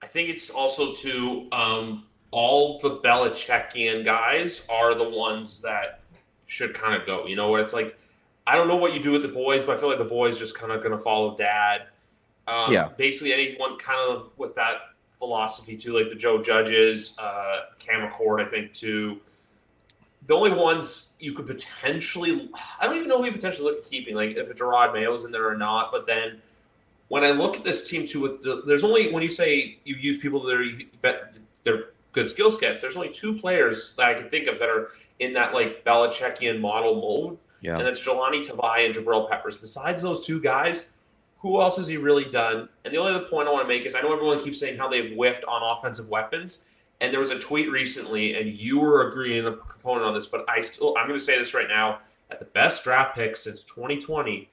I 0.02 0.06
think 0.06 0.28
it's 0.28 0.50
also 0.50 0.92
to 0.92 1.48
um, 1.52 2.06
all 2.30 2.78
the 2.78 2.96
Belichickian 2.96 4.04
guys 4.04 4.62
are 4.68 4.94
the 4.94 5.08
ones 5.08 5.60
that 5.62 6.00
should 6.46 6.74
kind 6.74 6.94
of 6.94 7.06
go. 7.06 7.26
You 7.26 7.36
know, 7.36 7.50
where 7.50 7.60
it's 7.60 7.72
like 7.72 7.98
I 8.46 8.56
don't 8.56 8.68
know 8.68 8.76
what 8.76 8.94
you 8.94 9.02
do 9.02 9.12
with 9.12 9.22
the 9.22 9.28
boys, 9.28 9.64
but 9.64 9.76
I 9.76 9.80
feel 9.80 9.90
like 9.90 9.98
the 9.98 10.04
boys 10.04 10.38
just 10.38 10.56
kind 10.56 10.72
of 10.72 10.82
going 10.82 10.96
to 10.96 10.98
follow 10.98 11.36
dad. 11.36 11.88
Um, 12.48 12.72
Yeah. 12.72 12.88
Basically, 12.96 13.32
anyone 13.32 13.76
kind 13.78 14.10
of 14.10 14.36
with 14.38 14.54
that 14.54 14.76
philosophy 15.18 15.76
too, 15.76 15.92
like 15.98 16.08
the 16.08 16.14
Joe 16.14 16.42
Judges, 16.42 17.16
uh, 17.18 17.66
Cam 17.78 18.08
Achord, 18.08 18.44
I 18.44 18.48
think 18.48 18.72
too. 18.72 19.20
The 20.26 20.34
only 20.34 20.52
ones 20.52 21.10
you 21.18 21.32
could 21.32 21.46
potentially, 21.46 22.50
I 22.80 22.86
don't 22.86 22.96
even 22.96 23.08
know 23.08 23.18
who 23.18 23.24
you 23.26 23.32
potentially 23.32 23.70
look 23.70 23.78
at 23.84 23.90
keeping, 23.90 24.14
like 24.14 24.36
if 24.36 24.50
a 24.50 24.54
Jerod 24.54 24.92
Mayo's 24.92 25.24
in 25.24 25.32
there 25.32 25.48
or 25.48 25.56
not. 25.56 25.90
But 25.90 26.06
then 26.06 26.40
when 27.08 27.24
I 27.24 27.30
look 27.30 27.56
at 27.56 27.64
this 27.64 27.88
team 27.88 28.06
too, 28.06 28.20
with 28.20 28.42
the, 28.42 28.62
there's 28.66 28.84
only 28.84 29.10
when 29.12 29.22
you 29.22 29.30
say 29.30 29.78
you 29.84 29.94
use 29.96 30.18
people 30.18 30.42
that 30.42 30.54
are 30.54 31.30
they're 31.64 31.84
good 32.12 32.28
skill 32.28 32.50
sets. 32.50 32.82
There's 32.82 32.96
only 32.96 33.10
two 33.10 33.38
players 33.38 33.94
that 33.96 34.06
I 34.06 34.14
can 34.14 34.28
think 34.28 34.48
of 34.48 34.58
that 34.58 34.68
are 34.68 34.88
in 35.18 35.32
that 35.34 35.54
like 35.54 35.84
Belichickian 35.84 36.60
model 36.60 36.94
mode 36.96 37.38
Yeah. 37.62 37.76
and 37.78 37.86
that's 37.86 38.02
Jahlani 38.06 38.46
Tavai 38.46 38.86
and 38.86 38.94
Jabril 38.94 39.28
Peppers. 39.30 39.56
Besides 39.56 40.02
those 40.02 40.26
two 40.26 40.40
guys, 40.40 40.88
who 41.38 41.60
else 41.60 41.76
has 41.76 41.86
he 41.86 41.96
really 41.96 42.24
done? 42.24 42.68
And 42.84 42.92
the 42.92 42.98
only 42.98 43.12
other 43.14 43.24
point 43.26 43.48
I 43.48 43.52
want 43.52 43.64
to 43.64 43.68
make 43.68 43.86
is 43.86 43.94
I 43.94 44.00
know 44.00 44.12
everyone 44.12 44.40
keeps 44.42 44.58
saying 44.58 44.76
how 44.78 44.88
they've 44.88 45.14
whiffed 45.14 45.44
on 45.44 45.62
offensive 45.62 46.08
weapons. 46.08 46.64
And 47.00 47.12
there 47.12 47.20
was 47.20 47.30
a 47.30 47.38
tweet 47.38 47.70
recently, 47.70 48.34
and 48.34 48.48
you 48.58 48.80
were 48.80 49.08
agreeing 49.08 49.46
a 49.46 49.52
component 49.56 50.04
on 50.04 50.14
this, 50.14 50.26
but 50.26 50.44
I 50.48 50.60
still 50.60 50.96
I'm 50.98 51.06
going 51.06 51.18
to 51.18 51.24
say 51.24 51.38
this 51.38 51.54
right 51.54 51.68
now: 51.68 52.00
at 52.30 52.40
the 52.40 52.44
best 52.46 52.82
draft 52.82 53.14
pick 53.14 53.36
since 53.36 53.62
2020 53.64 54.50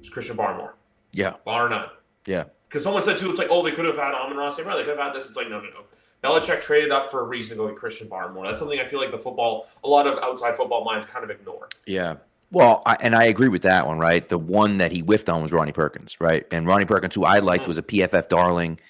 is 0.00 0.08
Christian 0.10 0.36
Barmore, 0.36 0.72
Yeah. 1.12 1.34
bar 1.44 1.68
none. 1.68 1.88
Yeah. 2.26 2.44
Because 2.68 2.84
someone 2.84 3.02
said 3.02 3.16
too, 3.16 3.28
it's 3.28 3.38
like, 3.40 3.48
oh, 3.50 3.64
they 3.64 3.72
could 3.72 3.84
have 3.86 3.96
had 3.96 4.14
Amon-Ra. 4.14 4.50
They 4.50 4.62
could 4.62 4.86
have 4.86 4.98
had 4.98 5.12
this. 5.12 5.26
It's 5.26 5.36
like, 5.36 5.48
no, 5.50 5.60
no, 5.60 5.68
no. 5.70 5.80
Belichick 6.22 6.60
traded 6.60 6.92
up 6.92 7.10
for 7.10 7.20
a 7.20 7.24
reason 7.24 7.56
to 7.56 7.62
go 7.64 7.66
get 7.68 7.76
Christian 7.76 8.08
Barmore. 8.08 8.44
That's 8.46 8.60
something 8.60 8.78
I 8.78 8.86
feel 8.86 9.00
like 9.00 9.10
the 9.10 9.18
football, 9.18 9.66
a 9.82 9.88
lot 9.88 10.06
of 10.06 10.18
outside 10.22 10.54
football 10.54 10.84
minds 10.84 11.06
kind 11.06 11.24
of 11.24 11.30
ignore. 11.30 11.68
Yeah. 11.86 12.16
Well, 12.52 12.82
I, 12.84 12.96
and 13.00 13.14
I 13.14 13.24
agree 13.24 13.48
with 13.48 13.62
that 13.62 13.86
one, 13.86 13.98
right? 13.98 14.28
The 14.28 14.38
one 14.38 14.78
that 14.78 14.90
he 14.90 15.00
whiffed 15.00 15.28
on 15.28 15.42
was 15.42 15.52
Ronnie 15.52 15.72
Perkins, 15.72 16.16
right? 16.20 16.44
And 16.50 16.66
Ronnie 16.66 16.84
Perkins, 16.84 17.14
who 17.14 17.24
I 17.24 17.38
liked, 17.38 17.62
mm-hmm. 17.62 17.70
was 17.70 17.78
a 17.78 17.82
PFF 17.82 18.28
darling. 18.28 18.80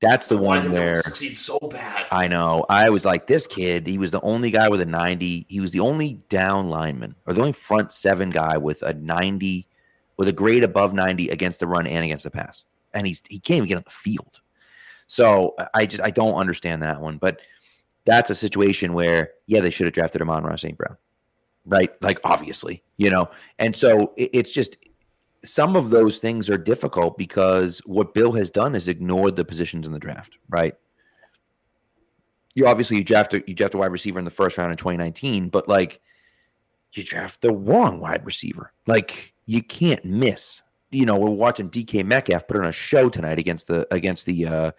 That's 0.00 0.26
the 0.26 0.36
I 0.36 0.40
one 0.40 0.72
where 0.72 1.00
succeed 1.02 1.36
so 1.36 1.58
bad. 1.70 2.06
I 2.10 2.26
know 2.26 2.66
I 2.68 2.90
was 2.90 3.04
like, 3.04 3.26
this 3.26 3.46
kid, 3.46 3.86
he 3.86 3.98
was 3.98 4.10
the 4.10 4.20
only 4.22 4.50
guy 4.50 4.68
with 4.68 4.80
a 4.80 4.86
90. 4.86 5.46
He 5.48 5.60
was 5.60 5.70
the 5.70 5.80
only 5.80 6.14
down 6.28 6.68
lineman 6.68 7.14
or 7.26 7.32
the 7.32 7.40
only 7.40 7.52
front 7.52 7.92
seven 7.92 8.30
guy 8.30 8.58
with 8.58 8.82
a 8.82 8.92
90, 8.94 9.66
with 10.16 10.28
a 10.28 10.32
grade 10.32 10.64
above 10.64 10.92
90 10.92 11.28
against 11.28 11.60
the 11.60 11.66
run 11.66 11.86
and 11.86 12.04
against 12.04 12.24
the 12.24 12.30
pass. 12.30 12.64
And 12.92 13.06
he's 13.06 13.22
he 13.28 13.38
can't 13.38 13.58
even 13.58 13.68
get 13.68 13.76
on 13.76 13.84
the 13.84 13.90
field. 13.90 14.40
So 15.06 15.54
I 15.72 15.86
just 15.86 16.02
I 16.02 16.10
don't 16.10 16.34
understand 16.34 16.82
that 16.82 17.00
one. 17.00 17.18
But 17.18 17.40
that's 18.04 18.30
a 18.30 18.34
situation 18.34 18.92
where, 18.92 19.30
yeah, 19.46 19.60
they 19.60 19.70
should 19.70 19.86
have 19.86 19.94
drafted 19.94 20.20
Amon-Ra 20.20 20.56
St. 20.56 20.76
Brown. 20.76 20.96
Right? 21.66 21.90
Like 22.02 22.20
obviously, 22.24 22.82
you 22.96 23.10
know. 23.10 23.30
And 23.58 23.74
so 23.74 24.12
it, 24.16 24.30
it's 24.32 24.52
just 24.52 24.76
some 25.44 25.76
of 25.76 25.90
those 25.90 26.18
things 26.18 26.48
are 26.48 26.58
difficult 26.58 27.18
because 27.18 27.80
what 27.86 28.14
Bill 28.14 28.32
has 28.32 28.50
done 28.50 28.74
is 28.74 28.88
ignored 28.88 29.36
the 29.36 29.44
positions 29.44 29.86
in 29.86 29.92
the 29.92 29.98
draft, 29.98 30.38
right? 30.48 30.74
You 32.54 32.66
obviously 32.66 32.96
you 32.98 33.04
draft 33.04 33.34
a, 33.34 33.42
you 33.46 33.54
draft 33.54 33.74
a 33.74 33.78
wide 33.78 33.92
receiver 33.92 34.18
in 34.18 34.24
the 34.24 34.30
first 34.30 34.56
round 34.58 34.70
in 34.70 34.76
2019, 34.76 35.48
but 35.48 35.68
like 35.68 36.00
you 36.92 37.02
draft 37.02 37.40
the 37.40 37.52
wrong 37.52 38.00
wide 38.00 38.24
receiver. 38.24 38.72
Like 38.86 39.34
you 39.46 39.62
can't 39.62 40.04
miss. 40.04 40.62
You 40.90 41.06
know, 41.06 41.18
we're 41.18 41.30
watching 41.30 41.68
DK 41.68 42.04
Metcalf 42.04 42.46
put 42.46 42.56
on 42.56 42.66
a 42.66 42.72
show 42.72 43.08
tonight 43.08 43.38
against 43.38 43.66
the 43.66 43.86
against 43.92 44.26
the 44.26 44.46
uh 44.46 44.70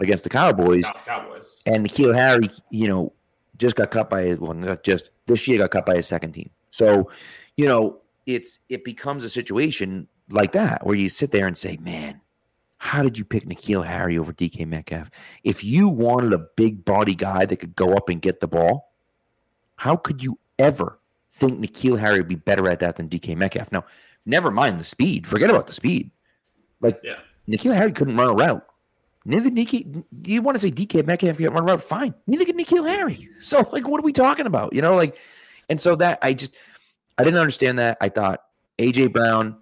against 0.00 0.24
the 0.24 0.30
Cowboys. 0.30 0.82
Dallas 0.82 1.02
Cowboys. 1.02 1.62
And 1.66 1.88
N'Keal 1.88 2.14
Harry, 2.14 2.50
you 2.70 2.88
know, 2.88 3.12
just 3.58 3.76
got 3.76 3.90
cut 3.90 4.08
by 4.10 4.22
his 4.22 4.38
well, 4.38 4.54
not 4.54 4.82
just 4.82 5.10
this 5.26 5.46
year 5.46 5.58
got 5.58 5.70
cut 5.70 5.86
by 5.86 5.96
his 5.96 6.06
second 6.06 6.32
team. 6.32 6.50
So, 6.70 7.10
you 7.56 7.66
know, 7.66 7.98
it's 8.26 8.58
it 8.68 8.84
becomes 8.84 9.24
a 9.24 9.28
situation 9.28 10.08
like 10.30 10.52
that 10.52 10.86
where 10.86 10.96
you 10.96 11.08
sit 11.08 11.30
there 11.30 11.46
and 11.46 11.56
say, 11.56 11.76
Man, 11.80 12.20
how 12.78 13.02
did 13.02 13.18
you 13.18 13.24
pick 13.24 13.46
N'Keal 13.46 13.84
Harry 13.86 14.18
over 14.18 14.32
DK 14.32 14.66
Metcalf? 14.66 15.10
If 15.44 15.62
you 15.62 15.88
wanted 15.88 16.32
a 16.32 16.46
big 16.56 16.84
body 16.84 17.14
guy 17.14 17.46
that 17.46 17.56
could 17.56 17.76
go 17.76 17.92
up 17.94 18.08
and 18.08 18.20
get 18.20 18.40
the 18.40 18.48
ball, 18.48 18.92
how 19.76 19.96
could 19.96 20.22
you 20.22 20.38
ever 20.58 20.98
think 21.30 21.60
N'Keal 21.60 21.98
Harry 21.98 22.18
would 22.18 22.28
be 22.28 22.34
better 22.36 22.68
at 22.68 22.80
that 22.80 22.96
than 22.96 23.08
DK 23.08 23.36
Metcalf? 23.36 23.70
Now, 23.72 23.84
never 24.26 24.50
mind 24.50 24.80
the 24.80 24.84
speed. 24.84 25.26
Forget 25.26 25.50
about 25.50 25.66
the 25.66 25.72
speed. 25.72 26.10
Like 26.80 27.00
Yeah. 27.02 27.18
N'Keal 27.48 27.74
Harry 27.74 27.92
couldn't 27.92 28.16
run 28.16 28.28
a 28.28 28.34
route. 28.34 28.66
Neither 29.24 29.50
DK. 29.50 30.04
Do 30.22 30.32
you 30.32 30.42
want 30.42 30.56
to 30.56 30.60
say 30.60 30.70
DK 30.70 31.06
Metcalf 31.06 31.38
can't 31.38 31.52
run 31.52 31.62
a 31.62 31.66
route? 31.66 31.82
Fine. 31.82 32.14
Neither 32.26 32.44
can 32.44 32.58
N'Keal 32.58 32.88
Harry. 32.88 33.28
So, 33.40 33.68
like, 33.72 33.86
what 33.86 34.00
are 34.00 34.04
we 34.04 34.12
talking 34.12 34.46
about? 34.46 34.72
You 34.72 34.82
know, 34.82 34.94
like, 34.94 35.18
and 35.68 35.80
so 35.80 35.94
that 35.96 36.18
I 36.22 36.34
just 36.34 36.56
I 37.18 37.24
didn't 37.24 37.38
understand 37.38 37.78
that. 37.78 37.98
I 38.00 38.08
thought 38.08 38.42
AJ 38.78 39.12
Brown 39.12 39.56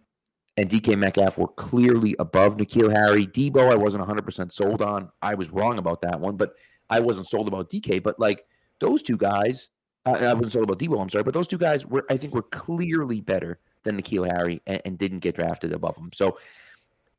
and 0.57 0.69
DK 0.69 0.97
Metcalf 0.97 1.39
were 1.39 1.49
clearly 1.49 2.17
above 2.19 2.57
N'Keal 2.57 2.91
Harry. 2.91 3.27
Debo, 3.27 3.71
I 3.71 3.77
wasn't 3.77 4.01
100 4.01 4.23
percent 4.23 4.53
sold 4.53 4.83
on. 4.83 5.11
I 5.23 5.35
was 5.35 5.51
wrong 5.51 5.79
about 5.79 6.01
that 6.03 6.19
one, 6.19 6.37
but 6.37 6.55
I 6.89 7.01
wasn't 7.01 7.27
sold 7.27 7.49
about 7.49 7.71
DK. 7.71 8.03
But 8.03 8.19
like 8.19 8.47
those 8.81 9.03
two 9.03 9.17
guys, 9.17 9.69
I, 10.07 10.13
I 10.13 10.35
wasn't 10.35 10.53
sold 10.53 10.65
about 10.65 10.79
Debo. 10.79 11.01
I'm 11.01 11.09
sorry, 11.11 11.25
but 11.25 11.35
those 11.35 11.47
two 11.47 11.59
guys 11.59 11.85
were, 11.87 12.05
I 12.11 12.17
think, 12.17 12.35
were 12.35 12.43
clearly 12.43 13.21
better 13.21 13.59
than 13.83 14.01
N'Keal 14.01 14.31
Harry 14.33 14.61
and, 14.67 14.81
and 14.85 14.99
didn't 14.99 15.21
get 15.21 15.35
drafted 15.35 15.73
above 15.73 15.97
him. 15.97 16.11
So 16.15 16.39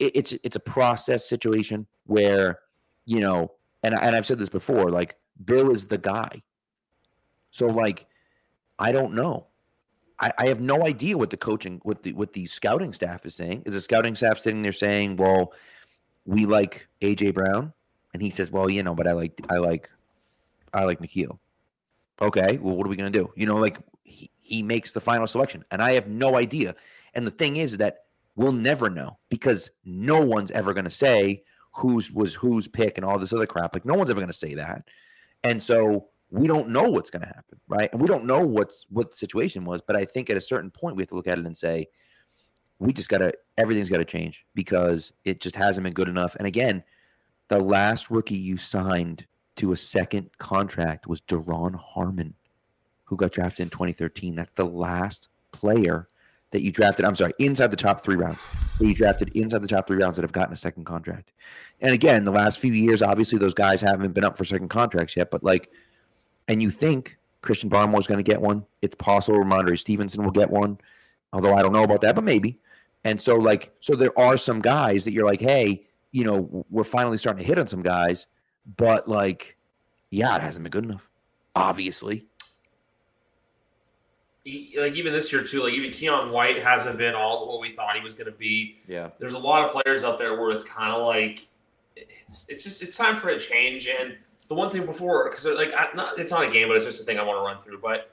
it, 0.02 0.12
it's 0.16 0.34
it's 0.44 0.56
a 0.56 0.60
process 0.60 1.30
situation 1.30 1.86
where 2.08 2.60
you 3.06 3.22
know, 3.22 3.52
and 3.84 3.94
and 3.94 4.16
I've 4.16 4.26
said 4.26 4.40
this 4.40 4.50
before, 4.50 4.90
like 4.90 5.16
Bill 5.46 5.72
is 5.72 5.86
the 5.88 5.98
guy. 5.98 6.42
So 7.52 7.68
like, 7.68 8.08
I 8.80 8.92
don't 8.92 9.14
know. 9.14 9.48
I, 10.20 10.32
I 10.38 10.48
have 10.48 10.62
no 10.62 10.86
idea 10.86 11.18
what 11.18 11.30
the 11.30 11.38
coaching, 11.38 11.80
what 11.84 12.04
the 12.04 12.14
what 12.14 12.34
the 12.34 12.46
scouting 12.48 12.94
staff 12.94 13.26
is 13.26 13.36
saying. 13.36 13.64
Is 13.66 13.74
the 13.74 13.82
scouting 13.82 14.16
staff 14.16 14.40
sitting 14.40 14.62
there 14.62 14.74
saying, 14.74 15.18
"Well, 15.18 15.54
we 16.26 16.46
like 16.46 16.88
AJ 17.02 17.34
Brown," 17.34 17.72
and 18.14 18.22
he 18.22 18.30
says, 18.30 18.52
"Well, 18.52 18.70
you 18.70 18.84
know, 18.84 18.96
but 18.96 19.08
I 19.08 19.14
like 19.14 19.40
I 19.50 19.58
like 19.58 19.90
I 20.74 20.84
like 20.84 21.00
N'Keal." 21.00 21.38
Okay, 22.22 22.58
well, 22.58 22.76
what 22.76 22.86
are 22.86 22.90
we 22.90 22.96
gonna 22.96 23.10
do? 23.10 23.32
You 23.36 23.48
know, 23.48 23.56
like 23.56 23.80
he, 24.04 24.30
he 24.42 24.64
makes 24.64 24.92
the 24.92 25.02
final 25.02 25.28
selection, 25.28 25.64
and 25.72 25.82
I 25.82 25.94
have 25.94 26.08
no 26.08 26.38
idea. 26.38 26.76
And 27.14 27.26
the 27.26 27.32
thing 27.32 27.58
is 27.58 27.78
that 27.78 28.06
we'll 28.36 28.52
never 28.52 28.90
know 28.90 29.18
because 29.30 29.70
no 29.86 30.20
one's 30.20 30.52
ever 30.52 30.74
gonna 30.74 30.90
say 30.90 31.44
whose 31.74 32.12
was 32.12 32.34
whose 32.34 32.68
pick 32.68 32.98
and 32.98 33.06
all 33.06 33.20
this 33.20 33.34
other 33.34 33.46
crap. 33.46 33.74
Like 33.74 33.86
no 33.86 33.96
one's 33.96 34.10
ever 34.10 34.20
gonna 34.20 34.34
say 34.34 34.56
that, 34.56 34.84
and 35.44 35.62
so 35.62 36.08
we 36.32 36.48
don't 36.48 36.70
know 36.70 36.84
what's 36.84 37.10
going 37.10 37.22
to 37.22 37.28
happen, 37.28 37.60
right? 37.68 37.92
And 37.92 38.02
we 38.02 38.08
don't 38.08 38.26
know 38.26 38.46
what's 38.46 38.86
what 38.90 39.12
the 39.12 39.18
situation 39.18 39.66
was. 39.66 39.82
But 39.82 39.98
I 39.98 40.06
think 40.06 40.30
at 40.30 40.38
a 40.38 40.42
certain 40.42 40.72
point 40.72 40.96
we 40.96 41.02
have 41.04 41.10
to 41.10 41.16
look 41.16 41.28
at 41.28 41.38
it 41.38 41.46
and 41.46 41.56
say, 41.56 41.88
we 42.80 42.94
just 42.94 43.10
got 43.10 43.20
to 43.20 43.34
everything's 43.58 43.90
got 43.90 43.98
to 43.98 44.06
change 44.06 44.46
because 44.56 45.12
it 45.26 45.42
just 45.42 45.56
hasn't 45.56 45.84
been 45.84 45.94
good 45.94 46.08
enough. 46.08 46.36
And 46.36 46.48
again, 46.48 46.84
the 47.50 47.60
last 47.60 48.10
rookie 48.10 48.38
you 48.38 48.58
signed 48.58 49.28
to 49.58 49.74
a 49.74 49.78
second 49.78 50.30
contract 50.38 51.06
was 51.06 51.22
Duron 51.22 51.76
Harmon, 51.76 52.34
who 53.04 53.18
got 53.18 53.34
drafted 53.34 53.66
in 53.66 53.70
2013. 53.70 54.34
That's 54.34 54.54
the 54.54 54.66
last 54.66 55.28
player 55.52 56.08
that 56.52 56.62
you 56.62 56.72
drafted. 56.72 57.06
I'm 57.06 57.16
sorry, 57.16 57.34
inside 57.40 57.72
the 57.72 57.78
top 57.78 58.02
three 58.02 58.16
rounds 58.16 58.40
that 58.78 58.88
you 58.88 58.94
drafted 58.94 59.30
inside 59.36 59.62
the 59.62 59.68
top 59.68 59.88
three 59.88 59.98
rounds 59.98 60.16
that 60.18 60.24
have 60.24 60.32
gotten 60.32 60.54
a 60.54 60.58
second 60.58 60.86
contract. 60.86 61.32
And 61.82 61.94
again, 61.94 62.24
the 62.24 62.32
last 62.32 62.60
few 62.60 62.74
years, 62.74 63.02
obviously, 63.02 63.40
those 63.40 63.54
guys 63.54 63.82
haven't 63.82 64.14
been 64.14 64.24
up 64.24 64.38
for 64.38 64.46
second 64.46 64.70
contracts 64.70 65.16
yet. 65.16 65.32
But 65.32 65.44
like, 65.44 65.72
and 66.48 66.62
you 66.62 66.70
think 66.70 67.18
Christian 67.42 67.70
Barmore's 67.70 68.08
going 68.08 68.24
to 68.24 68.30
get 68.30 68.42
one. 68.42 68.66
It's 68.82 68.96
possible 68.96 69.40
Rhamondre 69.40 69.80
Stevenson 69.80 70.24
will 70.24 70.32
get 70.32 70.50
one, 70.50 70.78
although 71.34 71.56
I 71.56 71.62
don't 71.62 71.74
know 71.74 71.84
about 71.84 72.02
that, 72.02 72.16
but 72.16 72.24
maybe. 72.24 72.60
And 73.04 73.20
so, 73.20 73.36
like, 73.36 73.72
so 73.80 73.96
there 73.96 74.18
are 74.20 74.38
some 74.38 74.60
guys 74.60 75.04
that 75.06 75.14
you're 75.14 75.26
like, 75.26 75.42
hey, 75.42 75.88
you 76.12 76.24
know, 76.24 76.66
we're 76.70 76.84
finally 76.84 77.18
starting 77.18 77.42
to 77.42 77.48
hit 77.48 77.58
on 77.58 77.66
some 77.68 77.82
guys, 77.82 78.28
but 78.78 79.08
like, 79.08 79.58
yeah, 80.12 80.36
it 80.36 80.42
hasn't 80.42 80.64
been 80.64 80.72
good 80.72 80.84
enough, 80.84 81.10
obviously. 81.56 82.26
He, 84.44 84.76
like 84.78 84.94
even 84.94 85.14
this 85.14 85.32
year 85.32 85.44
too, 85.44 85.62
like 85.64 85.74
even 85.74 85.92
Keion 85.92 86.32
White 86.32 86.62
hasn't 86.64 86.98
been 86.98 87.14
all 87.14 87.48
what 87.48 87.62
we 87.62 87.76
thought 87.76 87.96
he 87.96 88.02
was 88.02 88.14
going 88.16 88.26
to 88.26 88.38
be. 88.38 88.78
Yeah. 88.88 89.10
There's 89.20 89.36
a 89.36 89.40
lot 89.40 89.64
of 89.64 89.72
players 89.72 90.04
out 90.04 90.18
there 90.18 90.40
where 90.40 90.52
it's 90.52 90.64
kind 90.64 90.92
of 90.92 91.06
like 91.06 91.48
it's 91.96 92.46
it's 92.50 92.64
just 92.64 92.82
it's 92.82 92.96
time 92.96 93.18
for 93.18 93.30
a 93.30 93.40
change. 93.40 93.88
And 93.88 94.18
the 94.48 94.56
one 94.56 94.72
thing 94.72 94.86
before, 94.86 95.30
because 95.30 95.46
like 95.46 95.74
I, 95.78 95.90
not, 95.96 96.18
it's 96.18 96.32
not 96.32 96.44
a 96.44 96.50
game, 96.50 96.68
but 96.68 96.78
it's 96.78 96.86
just 96.86 97.02
a 97.02 97.04
thing 97.04 97.20
I 97.20 97.24
want 97.24 97.38
to 97.38 97.48
run 97.48 97.62
through. 97.62 97.80
But 97.80 98.12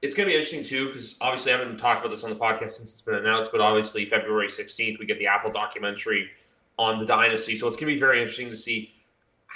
it's 0.00 0.14
going 0.14 0.28
to 0.28 0.30
be 0.30 0.36
interesting 0.36 0.62
too, 0.62 0.86
because 0.86 1.16
obviously 1.20 1.52
I 1.52 1.58
haven't 1.58 1.76
talked 1.78 2.00
about 2.00 2.10
this 2.10 2.22
on 2.22 2.30
the 2.30 2.36
podcast 2.36 2.72
since 2.72 2.92
it's 2.92 3.02
been 3.02 3.16
announced. 3.16 3.50
But 3.50 3.60
obviously 3.60 4.06
February 4.06 4.48
16th 4.48 5.00
we 5.00 5.06
get 5.06 5.18
the 5.18 5.26
Apple 5.26 5.50
documentary 5.50 6.30
on 6.78 7.00
the 7.00 7.06
dynasty, 7.06 7.56
so 7.56 7.66
it's 7.68 7.76
going 7.76 7.88
to 7.88 7.94
be 7.94 8.00
very 8.00 8.18
interesting 8.18 8.50
to 8.50 8.56
see 8.56 8.93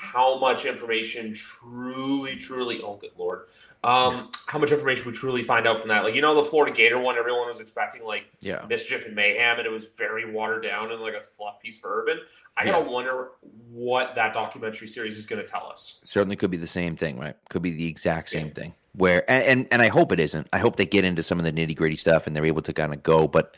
how 0.01 0.39
much 0.39 0.65
information 0.65 1.33
truly, 1.35 2.37
truly, 2.37 2.81
oh 2.83 2.95
good 2.97 3.11
lord, 3.19 3.47
um, 3.83 4.31
how 4.47 4.57
much 4.57 4.71
information 4.71 5.05
we 5.07 5.13
truly 5.13 5.43
find 5.43 5.67
out 5.67 5.77
from 5.77 5.89
that. 5.89 6.05
Like 6.05 6.15
you 6.15 6.21
know 6.21 6.37
the 6.37 6.45
Florida 6.45 6.73
Gator 6.75 7.01
one, 7.01 7.19
everyone 7.19 7.49
was 7.49 7.59
expecting 7.59 8.05
like 8.05 8.27
Yeah. 8.41 8.65
mischief 8.69 9.07
and 9.07 9.17
mayhem, 9.17 9.59
and 9.59 9.67
it 9.67 9.71
was 9.73 9.87
very 9.99 10.31
watered 10.31 10.63
down 10.63 10.93
and 10.93 11.01
like 11.03 11.15
a 11.15 11.21
fluff 11.21 11.61
piece 11.61 11.79
for 11.79 12.01
Urban. 12.01 12.21
I 12.57 12.65
gotta 12.65 12.89
wonder 12.89 13.31
what 13.73 14.15
that 14.15 14.33
documentary 14.33 14.87
series 14.87 15.19
is 15.19 15.27
going 15.27 15.45
to 15.45 15.51
tell 15.51 15.67
us. 15.67 16.01
Certainly 16.05 16.37
could 16.37 16.51
be 16.53 16.57
the 16.57 16.67
same 16.67 16.97
thing, 16.97 17.19
right? 17.19 17.35
Could 17.49 17.63
be 17.63 17.73
the 17.73 17.87
exact 17.89 18.31
same 18.31 18.53
thing. 18.53 18.75
Where 18.95 19.29
and, 19.29 19.43
and 19.45 19.69
and 19.73 19.83
I 19.83 19.89
hope 19.89 20.13
it 20.13 20.21
isn't. 20.21 20.47
I 20.53 20.59
hope 20.59 20.77
they 20.77 20.87
get 20.87 21.05
into 21.05 21.25
some 21.25 21.39
of 21.41 21.45
the 21.45 21.53
nitty 21.53 21.75
gritty 21.77 21.97
stuff 21.97 22.29
and 22.29 22.37
they're 22.37 22.47
able 22.47 22.63
to 22.63 22.73
kind 22.73 22.95
of 22.95 23.03
go, 23.03 23.27
but 23.27 23.57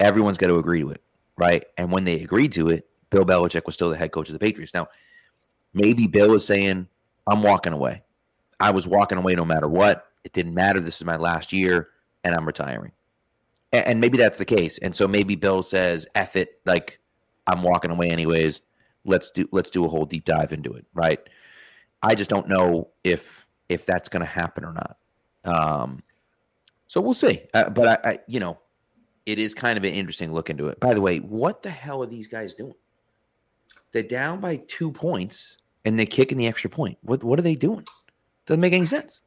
everyone's 0.00 0.38
got 0.38 0.46
to 0.46 0.56
agree 0.56 0.80
to 0.80 0.90
it. 0.92 1.02
right? 1.36 1.64
And 1.76 1.92
when 1.92 2.04
they 2.04 2.22
agreed 2.22 2.52
to 2.52 2.68
it, 2.70 2.88
Bill 3.10 3.24
Belichick 3.24 3.66
was 3.66 3.74
still 3.74 3.90
the 3.90 3.96
head 3.98 4.12
coach 4.12 4.28
of 4.28 4.32
the 4.32 4.38
Patriots. 4.38 4.72
Now, 4.74 4.88
maybe 5.74 6.06
Bill 6.06 6.32
is 6.34 6.46
saying, 6.46 6.88
I'm 7.26 7.42
walking 7.42 7.72
away. 7.72 8.02
I 8.60 8.70
was 8.70 8.88
walking 8.88 9.18
away 9.18 9.34
no 9.34 9.44
matter 9.44 9.68
what. 9.68 10.06
It 10.24 10.32
didn't 10.32 10.54
matter. 10.54 10.80
This 10.80 10.96
is 10.96 11.04
my 11.04 11.16
last 11.16 11.52
year, 11.52 11.90
and 12.22 12.34
I'm 12.34 12.46
retiring. 12.46 12.92
And, 13.72 13.86
and 13.86 14.00
maybe 14.00 14.16
that's 14.16 14.38
the 14.38 14.44
case. 14.44 14.78
And 14.78 14.94
so 14.94 15.06
maybe 15.06 15.36
Bill 15.36 15.62
says, 15.62 16.06
F 16.14 16.36
it, 16.36 16.60
like 16.64 16.98
I'm 17.46 17.62
walking 17.62 17.90
away 17.90 18.08
anyways. 18.08 18.62
Let's 19.04 19.30
do 19.30 19.46
let's 19.52 19.70
do 19.70 19.84
a 19.84 19.88
whole 19.88 20.06
deep 20.06 20.24
dive 20.24 20.52
into 20.52 20.72
it, 20.72 20.86
right? 20.94 21.20
I 22.02 22.14
just 22.14 22.30
don't 22.30 22.48
know 22.48 22.88
if 23.02 23.46
if 23.68 23.84
that's 23.84 24.08
going 24.08 24.20
to 24.20 24.26
happen 24.26 24.64
or 24.64 24.72
not. 24.72 24.96
Um, 25.44 26.02
so 26.86 27.00
we'll 27.00 27.12
see. 27.12 27.42
Uh, 27.52 27.68
but 27.68 27.88
I, 27.88 28.10
I, 28.10 28.18
you 28.26 28.40
know, 28.40 28.58
it 29.26 29.38
is 29.38 29.54
kind 29.54 29.76
of 29.76 29.84
an 29.84 29.92
interesting 29.92 30.32
look 30.32 30.48
into 30.48 30.68
it. 30.68 30.80
By 30.80 30.94
the 30.94 31.00
way, 31.00 31.18
what 31.18 31.62
the 31.62 31.70
hell 31.70 32.02
are 32.02 32.06
these 32.06 32.26
guys 32.26 32.54
doing? 32.54 32.74
They're 33.92 34.02
down 34.02 34.40
by 34.40 34.56
two 34.68 34.90
points 34.90 35.58
and 35.84 35.98
they 35.98 36.06
kick 36.06 36.32
in 36.32 36.38
the 36.38 36.46
extra 36.46 36.70
point. 36.70 36.98
What 37.02 37.22
what 37.22 37.38
are 37.38 37.42
they 37.42 37.54
doing? 37.54 37.86
Doesn't 38.46 38.60
make 38.60 38.72
any 38.72 38.86
sense. 38.86 39.20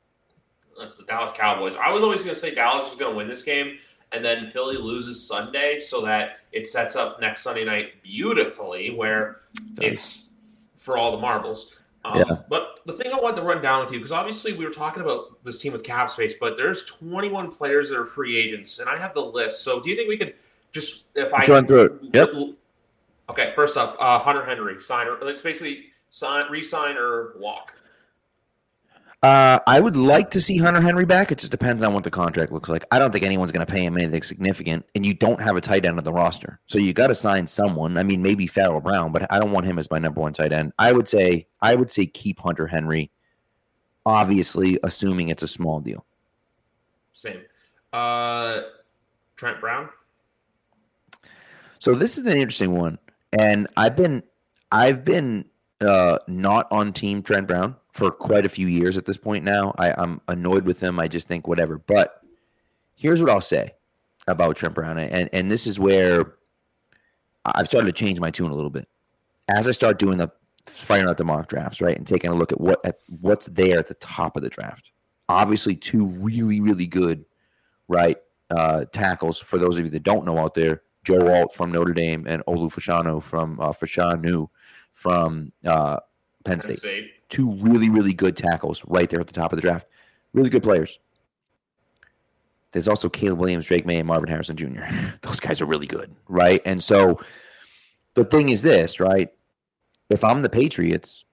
That's 0.78 0.98
the 0.98 1.04
Dallas 1.06 1.32
Cowboys. 1.32 1.76
I 1.76 1.90
was 1.90 2.04
always 2.04 2.24
going 2.24 2.34
to 2.34 2.40
say 2.40 2.54
Dallas 2.54 2.86
was 2.86 2.96
going 2.96 3.12
to 3.12 3.18
win 3.18 3.28
this 3.28 3.44
game, 3.44 3.78
and 4.12 4.24
then 4.24 4.46
Philly 4.46 4.78
loses 4.78 5.26
Sunday, 5.26 5.80
so 5.80 6.02
that 6.02 6.40
it 6.52 6.66
sets 6.68 6.96
up 6.96 7.20
next 7.20 7.42
Sunday 7.42 7.66
night 7.66 8.04
beautifully, 8.04 8.92
where 8.92 9.38
it's 9.82 10.28
for 10.76 10.98
all 10.98 11.12
the 11.12 11.18
marbles. 11.18 11.78
Um, 12.06 12.20
yeah. 12.20 12.38
But 12.48 12.80
the 12.86 12.94
thing 12.94 13.12
I 13.12 13.20
wanted 13.20 13.38
to 13.38 13.42
run 13.42 13.62
down 13.62 13.84
with 13.84 13.92
you, 13.92 14.00
because 14.00 14.12
obviously 14.12 14.54
we 14.54 14.66
were 14.66 14.72
talking 14.72 15.02
about 15.02 15.44
this 15.44 15.58
team 15.58 15.74
with 15.74 15.84
cap 15.84 16.10
space, 16.10 16.36
but 16.40 16.58
there's 16.58 16.86
21 16.86 17.52
players 17.52 17.90
that 17.90 17.98
are 17.98 18.06
free 18.06 18.38
agents, 18.38 18.80
and 18.80 18.88
I 18.88 18.98
have 18.98 19.14
the 19.14 19.26
list. 19.26 19.64
So 19.64 19.82
do 19.82 19.90
you 19.90 19.96
think 19.96 20.08
we 20.08 20.18
could 20.18 20.36
just 20.72 21.06
if 21.16 21.34
I 21.34 21.44
run 21.48 21.66
through 21.66 21.82
it? 21.86 21.94
Yep. 22.14 22.30
Okay, 23.30 23.52
first 23.56 23.76
up, 23.76 23.98
uh, 24.00 24.20
Hunter 24.20 24.46
Henry, 24.46 24.82
signer. 24.82 25.18
it's 25.28 25.42
basically 25.42 25.88
sign, 26.18 26.50
resign 26.52 26.98
or 26.98 27.34
walk. 27.38 27.74
Uh, 29.24 29.60
I 29.66 29.80
would 29.80 29.96
like 29.96 30.30
to 30.32 30.42
see 30.42 30.58
Hunter 30.58 30.80
Henry 30.80 31.06
back. 31.06 31.32
It 31.32 31.40
just 31.40 31.52
depends 31.52 31.84
on 31.84 31.94
what 31.94 32.04
the 32.04 32.12
contract 32.12 32.52
looks 32.52 32.70
like. 32.70 32.86
I 32.92 33.00
don't 33.00 33.12
think 33.12 33.26
anyone's 33.26 33.52
going 33.52 33.66
to 33.66 33.72
pay 33.72 33.84
him 33.84 33.98
anything 33.98 34.22
significant, 34.22 34.86
and 34.94 35.04
you 35.04 35.16
don't 35.16 35.42
have 35.42 35.56
a 35.58 35.62
tight 35.62 35.86
end 35.86 35.98
on 35.98 36.04
the 36.04 36.14
roster, 36.14 36.60
so 36.68 36.78
you 36.78 36.94
got 36.94 37.08
to 37.08 37.16
sign 37.16 37.48
someone. 37.48 37.98
I 37.98 38.04
mean, 38.04 38.22
maybe 38.22 38.46
Pharaoh 38.46 38.80
Brown, 38.80 39.12
but 39.12 39.32
I 39.32 39.40
don't 39.40 39.52
want 39.52 39.66
him 39.66 39.80
as 39.80 39.90
my 39.90 39.98
number 39.98 40.22
one 40.22 40.34
tight 40.34 40.54
end. 40.54 40.72
I 40.78 40.92
would 40.92 41.08
say, 41.08 41.48
I 41.62 41.74
would 41.74 41.90
say 41.90 42.06
keep 42.06 42.40
Hunter 42.40 42.68
Henry. 42.68 43.10
Obviously, 44.06 44.80
assuming 44.84 45.30
it's 45.30 45.44
a 45.44 45.48
small 45.48 45.80
deal. 45.80 46.06
Same. 47.14 47.42
Uh, 47.92 48.62
Trent 49.36 49.60
Brown. 49.60 49.90
So 51.80 51.94
this 51.96 52.18
is 52.18 52.28
an 52.28 52.38
interesting 52.38 52.78
one, 52.78 53.00
and 53.34 53.68
I've 53.76 53.96
been, 53.96 54.22
I've 54.72 55.04
been 55.04 55.46
uh, 55.82 56.18
not 56.28 56.68
on 56.72 56.94
Team 56.94 57.22
Trent 57.22 57.48
Brown 57.48 57.76
for 57.92 58.12
quite 58.12 58.46
a 58.46 58.50
few 58.50 58.68
years 58.68 58.98
at 58.98 59.06
this 59.06 59.18
point 59.18 59.44
now. 59.44 59.74
I, 59.78 59.94
I'm 59.98 60.22
annoyed 60.28 60.66
with 60.66 60.80
him. 60.80 61.00
I 61.00 61.08
just 61.08 61.28
think 61.28 61.48
whatever. 61.48 61.78
But 61.78 62.22
here's 62.96 63.22
what 63.22 63.30
I'll 63.30 63.42
say 63.42 63.74
about 64.28 64.56
Trent 64.56 64.76
Brown, 64.76 64.98
and 64.98 65.30
and 65.32 65.52
this 65.52 65.68
is 65.68 65.80
where 65.80 66.36
I've 67.46 67.68
started 67.68 67.88
to 67.88 68.06
change 68.06 68.20
my 68.20 68.32
tune 68.32 68.52
a 68.52 68.56
little 68.56 68.70
bit 68.70 68.88
as 69.50 69.68
I 69.68 69.72
start 69.72 70.00
doing 70.00 70.18
the 70.18 70.30
firing 70.66 71.08
out 71.08 71.18
the 71.18 71.24
mock 71.24 71.48
drafts, 71.48 71.80
right, 71.82 71.98
and 71.98 72.06
taking 72.06 72.30
a 72.30 72.36
look 72.36 72.52
at 72.52 72.60
what 72.60 72.84
at 72.86 73.00
what's 73.22 73.46
there 73.48 73.80
at 73.80 73.88
the 73.88 73.94
top 73.96 74.36
of 74.36 74.44
the 74.44 74.50
draft. 74.50 74.92
Obviously, 75.30 75.76
two 75.76 76.08
really 76.08 76.62
really 76.62 76.88
good, 76.88 77.26
right, 77.88 78.18
uh, 78.50 78.86
tackles. 78.92 79.40
For 79.40 79.58
those 79.58 79.78
of 79.78 79.86
you 79.86 79.92
that 79.92 80.04
don't 80.04 80.26
know 80.26 80.38
out 80.38 80.54
there, 80.54 80.82
Joe 81.04 81.28
Alt 81.34 81.54
from 81.54 81.72
Notre 81.72 81.94
Dame 81.94 82.26
and 82.28 82.44
Olu 82.48 82.72
Fashanu 82.72 83.22
from 83.24 83.60
uh, 83.60 83.70
Fashanu 83.70 84.50
from 84.98 85.52
uh, 85.66 85.98
Penn 86.44 86.60
State. 86.60 86.70
Penn 86.70 86.78
State 86.78 87.12
two 87.30 87.52
really, 87.54 87.90
really 87.90 88.14
good 88.14 88.38
tackles 88.38 88.84
right 88.88 89.10
there 89.10 89.20
at 89.20 89.28
the 89.28 89.34
top 89.34 89.52
of 89.52 89.58
the 89.58 89.62
draft. 89.62 89.88
Really 90.34 90.50
good 90.50 90.64
players. 90.64 91.00
There's 92.72 92.88
also 92.88 93.10
Caleb 93.10 93.40
Williams, 93.40 93.66
Drake 93.66 93.86
Maye, 93.86 93.98
and 93.98 94.08
Marvin 94.08 94.30
Harrison 94.30 94.56
Jr. 94.56 94.84
Those 95.22 95.40
guys 95.40 95.62
are 95.62 95.66
really 95.66 95.88
good, 95.88 96.14
right? 96.28 96.62
And 96.66 96.82
so 96.82 97.20
the 98.14 98.24
thing 98.24 98.50
is 98.50 98.62
this, 98.62 99.00
right? 99.00 99.30
If 100.10 100.24
I'm 100.24 100.42
the 100.42 100.50
Patriots, 100.50 101.26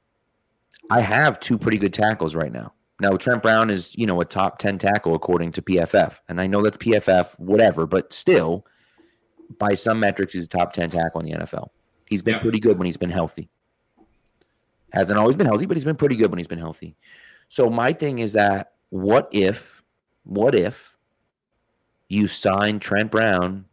I 0.91 1.01
have 1.01 1.41
two 1.41 1.59
pretty 1.59 1.79
good 1.79 1.93
tackles 1.93 2.35
right 2.35 2.53
now. 2.53 2.73
Now 3.01 3.17
Trent 3.17 3.43
Brown 3.43 3.71
is, 3.71 3.95
you 3.97 4.07
know, 4.07 4.21
a 4.21 4.25
top 4.25 4.59
10 4.59 4.79
tackle 4.79 5.15
according 5.15 5.53
to 5.53 5.63
PFF. 5.63 6.19
And 6.29 6.41
I 6.41 6.47
know 6.47 6.63
that's 6.63 6.77
PFF, 6.77 7.39
whatever, 7.39 7.87
but 7.87 8.13
still, 8.13 8.65
by 9.59 9.75
some 9.75 10.01
metrics, 10.01 10.33
he's 10.33 10.45
a 10.45 10.49
top 10.49 10.73
10 10.73 10.91
tackle 10.91 11.21
in 11.21 11.27
the 11.27 11.39
NFL. 11.39 11.69
He's 12.15 12.23
been 12.23 12.35
yeah. 12.35 12.41
pretty 12.41 12.61
good 12.61 12.79
when 12.79 12.87
he's 12.87 12.97
been 12.97 13.11
healthy. 13.11 13.49
Hasn't 14.93 15.19
always 15.19 15.35
been 15.35 15.49
healthy, 15.49 15.67
but 15.67 15.77
he's 15.77 15.85
been 15.85 15.97
pretty 15.97 16.15
good 16.15 16.31
when 16.31 16.39
he's 16.39 16.47
been 16.47 16.61
healthy. 16.61 16.95
So 17.49 17.69
my 17.69 17.93
thing 17.93 18.21
is 18.21 18.33
that 18.35 18.75
what 18.91 19.29
if, 19.33 19.83
what 20.23 20.55
if 20.55 20.95
you 22.09 22.29
sign 22.29 22.79
Trent 22.79 23.11
Brown 23.11 23.65